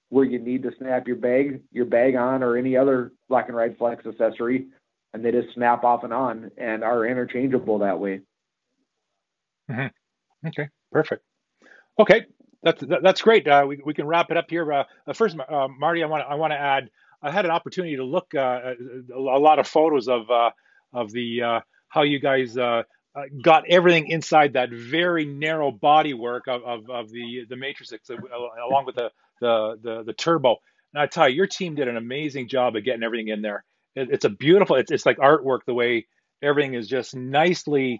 where 0.10 0.26
you 0.26 0.40
need 0.40 0.64
to 0.64 0.72
snap 0.78 1.08
your 1.08 1.18
bag 1.18 1.62
your 1.72 1.86
bag 1.86 2.16
on 2.16 2.44
or 2.44 2.58
any 2.58 2.78
other 2.78 3.12
lock 3.30 3.46
and 3.48 3.56
ride 3.56 3.78
flex 3.78 4.06
accessory, 4.06 4.68
and 5.14 5.24
they 5.24 5.32
just 5.32 5.54
snap 5.54 5.84
off 5.84 6.04
and 6.04 6.14
on 6.14 6.52
and 6.58 6.84
are 6.84 7.06
interchangeable 7.06 7.80
that 7.80 8.00
way. 8.00 8.22
Mm-hmm. 9.70 10.48
Okay, 10.48 10.70
perfect. 10.92 11.24
Okay, 12.00 12.26
that's 12.64 12.84
that's 13.02 13.22
great. 13.22 13.48
Uh, 13.48 13.66
we 13.68 13.80
we 13.86 13.94
can 13.94 14.08
wrap 14.08 14.32
it 14.32 14.38
up 14.38 14.50
here. 14.50 14.72
Uh, 14.72 14.84
uh 15.08 15.14
first, 15.14 15.38
uh, 15.50 15.68
Marty, 15.68 16.04
I 16.04 16.08
want 16.08 16.26
I 16.28 16.36
want 16.36 16.52
to 16.52 16.60
add. 16.60 16.90
I 17.22 17.32
had 17.32 17.46
an 17.46 17.52
opportunity 17.52 17.96
to 17.96 18.04
look 18.04 18.36
uh, 18.36 18.74
a 19.14 19.20
lot 19.20 19.58
of 19.58 19.68
photos 19.68 20.08
of 20.08 20.30
uh, 20.30 20.52
of 20.94 21.12
the 21.12 21.62
how 21.90 22.04
you 22.04 22.20
guys 22.20 22.56
uh, 23.18 23.24
got 23.42 23.64
everything 23.68 24.08
inside 24.10 24.54
that 24.54 24.70
very 24.70 25.26
narrow 25.26 25.72
bodywork 25.72 26.42
of, 26.48 26.62
of, 26.64 26.90
of 26.90 27.10
the 27.10 27.46
the 27.50 27.56
matryx 27.56 27.92
along 28.10 28.86
with 28.86 28.96
the, 28.96 29.10
the, 29.42 29.80
the 29.82 30.04
the 30.04 30.14
turbo. 30.14 30.58
And 30.94 31.02
I 31.02 31.08
tell 31.08 31.28
you, 31.28 31.36
your 31.36 31.48
team 31.48 31.76
did 31.76 31.88
an 31.88 31.98
amazing 31.98 32.48
job 32.48 32.76
of 32.76 32.84
getting 32.84 33.04
everything 33.04 33.30
in 33.30 33.42
there. 33.42 33.64
It, 33.96 34.10
it's 34.12 34.26
a 34.26 34.30
beautiful. 34.30 34.76
It's 34.76 34.92
it's 34.92 35.06
like 35.06 35.18
artwork 35.18 35.60
the 35.66 35.74
way 35.74 36.06
everything 36.44 36.76
is 36.76 36.88
just 36.88 37.16
nicely 37.16 38.00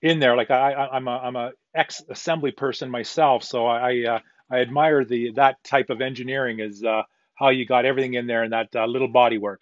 in 0.00 0.18
there. 0.18 0.34
Like 0.34 0.50
I, 0.50 0.72
I 0.72 0.96
am 0.96 1.08
a 1.08 1.18
I'm 1.18 1.36
a 1.36 1.50
ex 1.74 2.02
assembly 2.08 2.52
person 2.52 2.90
myself, 2.90 3.44
so 3.44 3.66
I 3.66 4.04
uh, 4.04 4.18
I 4.50 4.60
admire 4.60 5.04
the 5.04 5.32
that 5.36 5.62
type 5.62 5.90
of 5.90 6.00
engineering 6.00 6.60
is 6.60 6.82
uh, 6.82 7.02
how 7.34 7.50
you 7.50 7.66
got 7.66 7.84
everything 7.84 8.14
in 8.14 8.26
there 8.26 8.44
in 8.44 8.52
that 8.52 8.68
uh, 8.74 8.86
little 8.86 9.12
bodywork. 9.12 9.58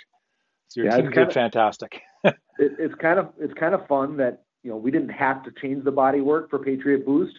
So 0.68 0.82
your 0.82 0.90
yeah, 0.90 0.96
team 0.98 1.10
did 1.10 1.28
of, 1.28 1.32
fantastic. 1.32 2.02
it, 2.24 2.36
it's 2.58 2.94
kind 2.94 3.18
of 3.18 3.30
it's 3.40 3.54
kind 3.54 3.74
of 3.74 3.86
fun 3.88 4.16
that 4.18 4.44
you 4.62 4.70
know, 4.70 4.76
we 4.76 4.90
didn't 4.90 5.10
have 5.10 5.42
to 5.44 5.52
change 5.60 5.84
the 5.84 5.92
body 5.92 6.20
work 6.20 6.50
for 6.50 6.58
Patriot 6.58 7.06
Boost. 7.06 7.38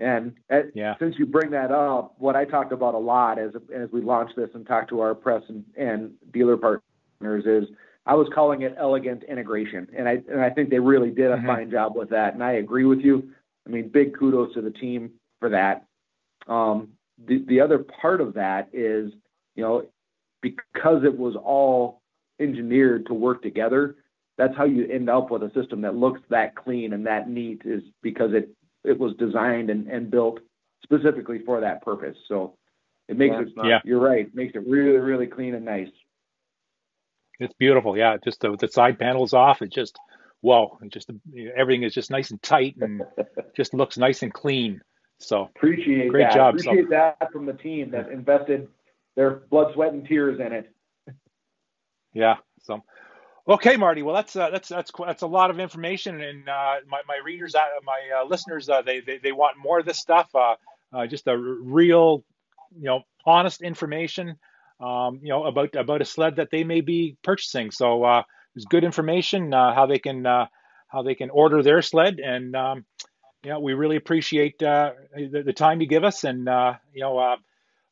And 0.00 0.34
at, 0.48 0.66
yeah. 0.74 0.94
since 0.98 1.16
you 1.18 1.26
bring 1.26 1.50
that 1.50 1.70
up, 1.72 2.14
what 2.18 2.36
I 2.36 2.44
talked 2.44 2.72
about 2.72 2.94
a 2.94 2.98
lot 2.98 3.38
as 3.38 3.50
as 3.74 3.90
we 3.92 4.00
launched 4.00 4.36
this 4.36 4.50
and 4.54 4.66
talked 4.66 4.90
to 4.90 5.00
our 5.00 5.14
press 5.14 5.42
and, 5.48 5.64
and 5.76 6.12
dealer 6.32 6.56
partners 6.56 7.44
is 7.46 7.68
I 8.06 8.14
was 8.14 8.28
calling 8.34 8.62
it 8.62 8.74
elegant 8.78 9.24
integration, 9.24 9.88
and 9.96 10.08
I 10.08 10.22
and 10.30 10.40
I 10.40 10.50
think 10.50 10.70
they 10.70 10.78
really 10.78 11.10
did 11.10 11.30
a 11.30 11.36
mm-hmm. 11.36 11.46
fine 11.46 11.70
job 11.70 11.96
with 11.96 12.10
that. 12.10 12.34
And 12.34 12.44
I 12.44 12.52
agree 12.52 12.84
with 12.84 13.00
you. 13.00 13.30
I 13.66 13.70
mean, 13.70 13.88
big 13.88 14.16
kudos 14.16 14.54
to 14.54 14.62
the 14.62 14.70
team 14.70 15.10
for 15.40 15.50
that. 15.50 15.84
Um, 16.46 16.90
the 17.26 17.44
the 17.48 17.60
other 17.60 17.78
part 17.78 18.20
of 18.20 18.34
that 18.34 18.68
is, 18.72 19.12
you 19.56 19.62
know, 19.62 19.84
because 20.40 21.04
it 21.04 21.18
was 21.18 21.34
all 21.36 22.00
engineered 22.40 23.06
to 23.06 23.14
work 23.14 23.42
together, 23.42 23.96
that's 24.38 24.56
how 24.56 24.64
you 24.64 24.86
end 24.86 25.10
up 25.10 25.30
with 25.30 25.42
a 25.42 25.52
system 25.52 25.82
that 25.82 25.96
looks 25.96 26.20
that 26.30 26.54
clean 26.54 26.92
and 26.92 27.06
that 27.06 27.28
neat 27.28 27.62
is 27.64 27.82
because 28.02 28.32
it 28.32 28.48
it 28.84 28.98
was 28.98 29.14
designed 29.18 29.68
and, 29.68 29.88
and 29.88 30.10
built 30.10 30.38
specifically 30.82 31.40
for 31.44 31.60
that 31.60 31.82
purpose. 31.82 32.16
So 32.28 32.54
it 33.08 33.18
makes 33.18 33.34
it 33.38 33.48
yeah. 33.64 33.80
you're 33.84 34.00
right, 34.00 34.32
makes 34.34 34.54
it 34.54 34.66
really, 34.66 34.98
really 34.98 35.26
clean 35.26 35.54
and 35.54 35.64
nice. 35.64 35.90
It's 37.40 37.54
beautiful. 37.54 37.96
Yeah. 37.96 38.16
Just 38.22 38.40
the, 38.40 38.56
the 38.56 38.68
side 38.68 38.98
panels 38.98 39.32
off. 39.32 39.62
It 39.62 39.72
just, 39.72 39.98
whoa, 40.40 40.78
it 40.82 40.92
just 40.92 41.10
everything 41.56 41.82
is 41.82 41.94
just 41.94 42.10
nice 42.10 42.30
and 42.30 42.42
tight 42.42 42.76
and 42.80 43.02
just 43.56 43.74
looks 43.74 43.98
nice 43.98 44.22
and 44.22 44.32
clean. 44.32 44.80
So 45.18 45.50
appreciate 45.56 46.10
great 46.10 46.24
that. 46.24 46.34
job. 46.34 46.54
Appreciate 46.54 46.84
so, 46.84 46.90
that 46.90 47.32
from 47.32 47.46
the 47.46 47.52
team 47.54 47.90
that 47.90 48.10
invested 48.10 48.68
their 49.16 49.42
blood, 49.50 49.74
sweat, 49.74 49.92
and 49.92 50.06
tears 50.06 50.38
in 50.38 50.52
it. 50.52 50.70
Yeah. 52.12 52.36
So 52.62 52.82
Okay, 53.48 53.78
Marty. 53.78 54.02
Well, 54.02 54.14
that's 54.14 54.36
uh, 54.36 54.50
that's 54.50 54.68
that's 54.68 54.92
that's 55.06 55.22
a 55.22 55.26
lot 55.26 55.48
of 55.48 55.58
information, 55.58 56.20
and 56.20 56.46
uh, 56.46 56.74
my 56.86 57.00
my 57.08 57.18
readers, 57.24 57.54
uh, 57.54 57.60
my 57.82 57.98
uh, 58.20 58.24
listeners, 58.26 58.68
uh, 58.68 58.82
they, 58.82 59.00
they 59.00 59.16
they 59.16 59.32
want 59.32 59.56
more 59.56 59.78
of 59.78 59.86
this 59.86 59.98
stuff. 59.98 60.28
Uh, 60.34 61.06
just 61.06 61.26
a 61.26 61.36
real, 61.36 62.24
you 62.76 62.84
know, 62.84 63.00
honest 63.24 63.62
information, 63.62 64.36
um, 64.80 65.20
you 65.22 65.30
know, 65.30 65.44
about 65.44 65.74
about 65.76 66.02
a 66.02 66.04
sled 66.04 66.36
that 66.36 66.50
they 66.50 66.62
may 66.62 66.82
be 66.82 67.16
purchasing. 67.24 67.70
So 67.70 68.22
there's 68.54 68.66
good 68.66 68.84
information 68.84 69.52
how 69.52 69.86
they 69.86 69.98
can 69.98 70.24
how 70.24 71.02
they 71.02 71.14
can 71.14 71.30
order 71.30 71.62
their 71.62 71.80
sled, 71.80 72.20
and 72.20 72.54
um, 72.54 72.84
you 73.44 73.50
know, 73.50 73.60
we 73.60 73.72
really 73.72 73.96
appreciate 73.96 74.58
the, 74.58 74.94
the, 75.14 75.54
time 75.54 75.80
you 75.80 75.86
give 75.86 76.04
us, 76.04 76.24
and 76.24 76.40
you 76.92 77.00
know, 77.00 77.36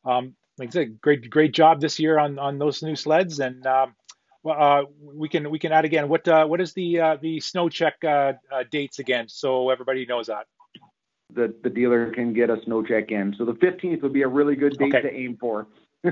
um, 0.04 0.34
like 0.58 0.68
I 0.68 0.72
said, 0.72 1.00
great 1.00 1.30
great 1.30 1.54
job 1.54 1.80
this 1.80 1.98
year 1.98 2.18
on 2.18 2.38
on 2.38 2.58
those 2.58 2.82
new 2.82 2.94
sleds, 2.94 3.40
and 3.40 3.66
um, 3.66 3.94
uh, 4.46 4.84
we 5.00 5.28
can 5.28 5.50
we 5.50 5.58
can 5.58 5.72
add 5.72 5.84
again. 5.84 6.08
What 6.08 6.26
uh, 6.28 6.46
what 6.46 6.60
is 6.60 6.72
the 6.72 7.00
uh, 7.00 7.16
the 7.20 7.40
snow 7.40 7.68
check 7.68 7.94
uh, 8.04 8.32
uh, 8.52 8.64
dates 8.70 8.98
again, 8.98 9.28
so 9.28 9.70
everybody 9.70 10.06
knows 10.06 10.26
that. 10.28 10.46
The 11.34 11.54
the 11.62 11.70
dealer 11.70 12.10
can 12.12 12.32
get 12.32 12.50
a 12.50 12.62
snow 12.64 12.82
check 12.82 13.10
in. 13.10 13.34
So 13.36 13.44
the 13.44 13.54
15th 13.54 14.02
would 14.02 14.12
be 14.12 14.22
a 14.22 14.28
really 14.28 14.54
good 14.56 14.78
date 14.78 14.94
Okay. 14.94 15.02
to 15.02 15.12
aim 15.14 15.36
for. 15.40 15.66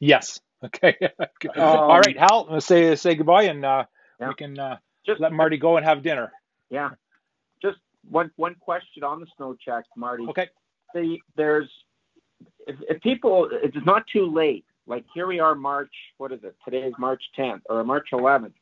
Yes. 0.00 0.40
Okay. 0.64 0.96
Um, 1.02 1.26
All 1.56 1.98
right, 2.00 2.16
Hal. 2.18 2.46
Let's 2.50 2.66
say 2.66 2.94
say 2.96 3.14
goodbye, 3.14 3.44
and 3.44 3.64
uh, 3.64 3.84
Yeah. 4.18 4.28
we 4.28 4.34
can 4.34 4.58
uh, 4.58 4.78
Just 5.04 5.20
let 5.20 5.32
Marty 5.32 5.58
go 5.58 5.76
and 5.76 5.84
have 5.84 6.02
dinner. 6.02 6.32
Yeah. 6.70 6.90
Just 7.62 7.78
one 8.08 8.30
one 8.36 8.54
question 8.54 9.04
on 9.04 9.20
the 9.20 9.26
snow 9.36 9.56
check, 9.62 9.84
Marty. 9.96 10.24
Okay. 10.28 10.48
The, 10.94 11.18
there's 11.36 11.68
if, 12.66 12.76
if 12.88 13.02
people 13.02 13.48
it's 13.52 13.76
not 13.84 14.06
too 14.06 14.26
late. 14.26 14.64
Like 14.90 15.04
here 15.14 15.28
we 15.28 15.38
are, 15.38 15.54
March. 15.54 15.92
What 16.18 16.32
is 16.32 16.40
it? 16.42 16.56
Today 16.64 16.82
is 16.82 16.92
March 16.98 17.22
10th 17.38 17.60
or 17.70 17.84
March 17.84 18.08
11th. 18.12 18.54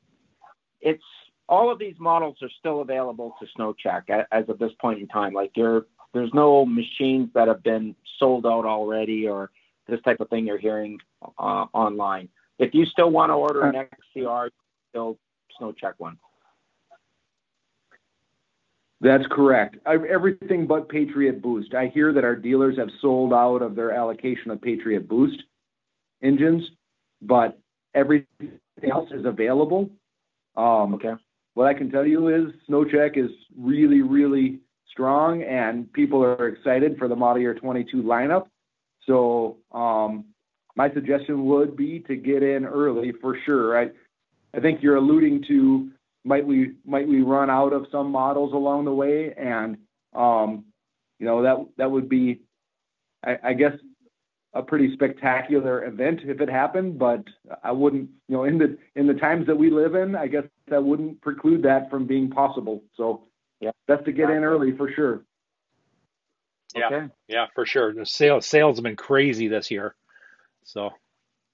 It's 0.83 1.03
all 1.49 1.73
of 1.73 1.79
these 1.79 1.95
models 1.99 2.37
are 2.43 2.51
still 2.59 2.83
available 2.83 3.35
to 3.41 3.47
snow 3.57 3.73
check 3.73 4.11
as 4.31 4.45
of 4.51 4.59
this 4.59 4.73
point 4.79 5.01
in 5.01 5.09
time. 5.09 5.33
Like 5.33 5.53
there 5.57 5.87
there's 6.13 6.31
no 6.35 6.67
machines 6.67 7.31
that 7.33 7.49
have 7.49 7.63
been 7.63 7.97
sold 8.19 8.45
out 8.45 8.67
already 8.67 9.27
or 9.27 9.51
this 9.89 10.03
type 10.03 10.21
of 10.21 10.29
thing 10.29 10.47
you're 10.47 10.59
hearing 10.59 10.99
uh, 11.39 11.65
online. 11.73 12.29
If 12.59 12.75
you 12.75 12.85
still 12.85 13.11
want 13.11 13.31
to 13.31 13.35
order 13.35 13.63
an 13.63 13.87
XCR, 14.15 14.51
still 14.91 15.19
snow 15.57 15.73
check 15.73 15.95
one. 15.97 16.19
That's 19.01 19.25
correct. 19.31 19.77
I, 19.87 19.95
everything 19.95 20.67
but 20.67 20.91
Patriot 20.91 21.41
Boost. 21.41 21.73
I 21.73 21.87
hear 21.87 22.13
that 22.13 22.25
our 22.25 22.37
dealers 22.37 22.77
have 22.77 22.91
sold 23.01 23.33
out 23.33 23.63
of 23.63 23.75
their 23.75 23.93
allocation 23.93 24.51
of 24.51 24.61
Patriot 24.61 25.09
Boost 25.09 25.43
engines, 26.23 26.65
but 27.23 27.59
everything 27.95 28.27
else 28.91 29.11
is 29.13 29.25
available. 29.25 29.91
Um, 30.57 30.95
Okay. 30.95 31.15
What 31.55 31.67
I 31.67 31.75
can 31.75 31.91
tell 31.91 32.07
you 32.07 32.29
is 32.29 32.53
SnowCheck 32.71 33.17
is 33.17 33.33
really, 33.57 34.01
really 34.01 34.61
strong, 34.89 35.43
and 35.43 35.93
people 35.93 36.23
are 36.23 36.47
excited 36.47 36.97
for 36.97 37.09
the 37.09 37.17
model 37.17 37.43
year 37.43 37.53
22 37.53 38.01
lineup. 38.01 38.47
So 39.07 39.57
um, 39.73 40.27
my 40.77 40.93
suggestion 40.93 41.47
would 41.47 41.77
be 41.77 41.99
to 42.07 42.15
get 42.15 42.45
in 42.45 42.65
early 42.65 43.13
for 43.21 43.37
sure. 43.45 43.77
I, 43.77 43.91
I 44.55 44.61
think 44.61 44.83
you're 44.83 44.97
alluding 44.97 45.45
to 45.49 45.91
might 46.25 46.47
we 46.47 46.75
might 46.85 47.09
we 47.09 47.23
run 47.23 47.51
out 47.51 47.73
of 47.73 47.87
some 47.91 48.13
models 48.13 48.53
along 48.53 48.85
the 48.85 48.93
way, 48.93 49.33
and 49.37 49.79
um, 50.15 50.65
you 51.19 51.27
know 51.27 51.43
that 51.43 51.57
that 51.77 51.91
would 51.91 52.09
be, 52.09 52.41
I, 53.25 53.39
I 53.43 53.53
guess, 53.55 53.73
a 54.59 54.63
pretty 54.63 54.93
spectacular 54.95 55.85
event 55.87 56.21
if 56.25 56.41
it 56.41 56.51
happened. 56.51 56.99
But 56.99 57.25
I 57.63 57.73
wouldn't, 57.73 58.11
you 58.29 58.37
know, 58.37 58.45
in 58.45 58.59
the 58.59 58.77
in 58.97 59.07
the 59.07 59.15
times 59.15 59.47
that 59.47 59.57
we 59.57 59.71
live 59.71 59.95
in, 59.95 60.17
I 60.17 60.27
guess 60.27 60.45
that 60.69 60.83
wouldn't 60.83 61.21
preclude 61.23 61.63
that 61.63 61.89
from 61.91 62.07
being 62.07 62.29
possible. 62.31 62.83
So 62.97 63.29
Yeah. 63.61 63.71
best 63.87 64.05
to 64.05 64.13
get 64.13 64.31
in 64.31 64.45
early 64.45 64.73
for 64.77 64.91
sure. 64.91 65.25
Yeah. 66.75 66.87
Okay. 66.87 67.09
Yeah, 67.29 67.47
for 67.55 67.65
sure. 67.65 67.95
The 67.95 68.05
sales 68.05 68.47
sales 68.47 68.77
have 68.77 68.83
been 68.83 68.97
crazy 68.97 69.49
this 69.49 69.71
year, 69.71 69.95
so 70.65 70.91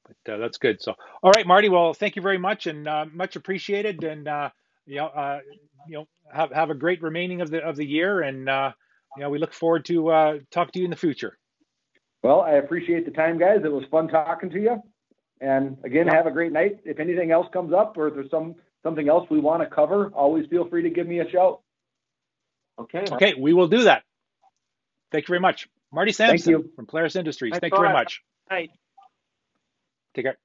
but 0.06 0.32
uh, 0.34 0.38
that's 0.38 0.58
good. 0.58 0.82
So, 0.82 0.94
all 1.22 1.30
right, 1.30 1.46
Marty. 1.46 1.68
Well, 1.68 1.94
thank 1.94 2.16
you 2.16 2.22
very 2.22 2.38
much, 2.38 2.66
and 2.66 2.88
uh, 2.88 3.06
much 3.12 3.36
appreciated. 3.36 4.02
And 4.04 4.26
uh, 4.28 4.50
you 4.86 4.96
know, 4.96 5.06
uh, 5.06 5.40
you 5.88 5.94
know, 5.94 6.08
have 6.32 6.52
have 6.52 6.70
a 6.70 6.74
great 6.74 7.02
remaining 7.02 7.40
of 7.40 7.50
the 7.50 7.58
of 7.58 7.76
the 7.76 7.86
year, 7.86 8.22
and 8.22 8.48
uh, 8.48 8.72
you 9.16 9.22
know, 9.22 9.30
we 9.30 9.38
look 9.38 9.52
forward 9.52 9.84
to 9.86 10.08
uh, 10.10 10.38
talk 10.50 10.72
to 10.72 10.78
you 10.78 10.84
in 10.84 10.90
the 10.90 10.96
future. 10.96 11.38
Well, 12.24 12.40
I 12.40 12.52
appreciate 12.52 13.04
the 13.04 13.10
time, 13.10 13.38
guys. 13.38 13.58
It 13.64 13.70
was 13.70 13.84
fun 13.90 14.08
talking 14.08 14.48
to 14.48 14.58
you. 14.58 14.82
And 15.42 15.76
again, 15.84 16.08
have 16.08 16.26
a 16.26 16.30
great 16.30 16.52
night. 16.52 16.78
If 16.86 16.98
anything 16.98 17.30
else 17.30 17.46
comes 17.52 17.74
up 17.74 17.98
or 17.98 18.08
if 18.08 18.14
there's 18.14 18.30
some 18.30 18.54
something 18.82 19.10
else 19.10 19.28
we 19.28 19.40
want 19.40 19.62
to 19.62 19.68
cover, 19.68 20.08
always 20.08 20.46
feel 20.46 20.66
free 20.66 20.82
to 20.84 20.90
give 20.90 21.06
me 21.06 21.20
a 21.20 21.28
shout. 21.30 21.60
Okay. 22.78 23.04
Okay, 23.12 23.34
we 23.38 23.52
will 23.52 23.68
do 23.68 23.84
that. 23.84 24.04
Thank 25.12 25.24
you 25.24 25.32
very 25.32 25.40
much, 25.40 25.68
Marty 25.92 26.12
Thank 26.12 26.40
Sampson 26.40 26.50
you. 26.50 26.70
from 26.74 26.86
Polaris 26.86 27.14
Industries. 27.14 27.50
Thanks 27.52 27.60
Thank 27.60 27.74
you 27.74 27.80
very 27.80 27.92
lot. 27.92 28.00
much. 28.00 28.22
Night. 28.50 28.70
Take 30.14 30.24
care. 30.24 30.38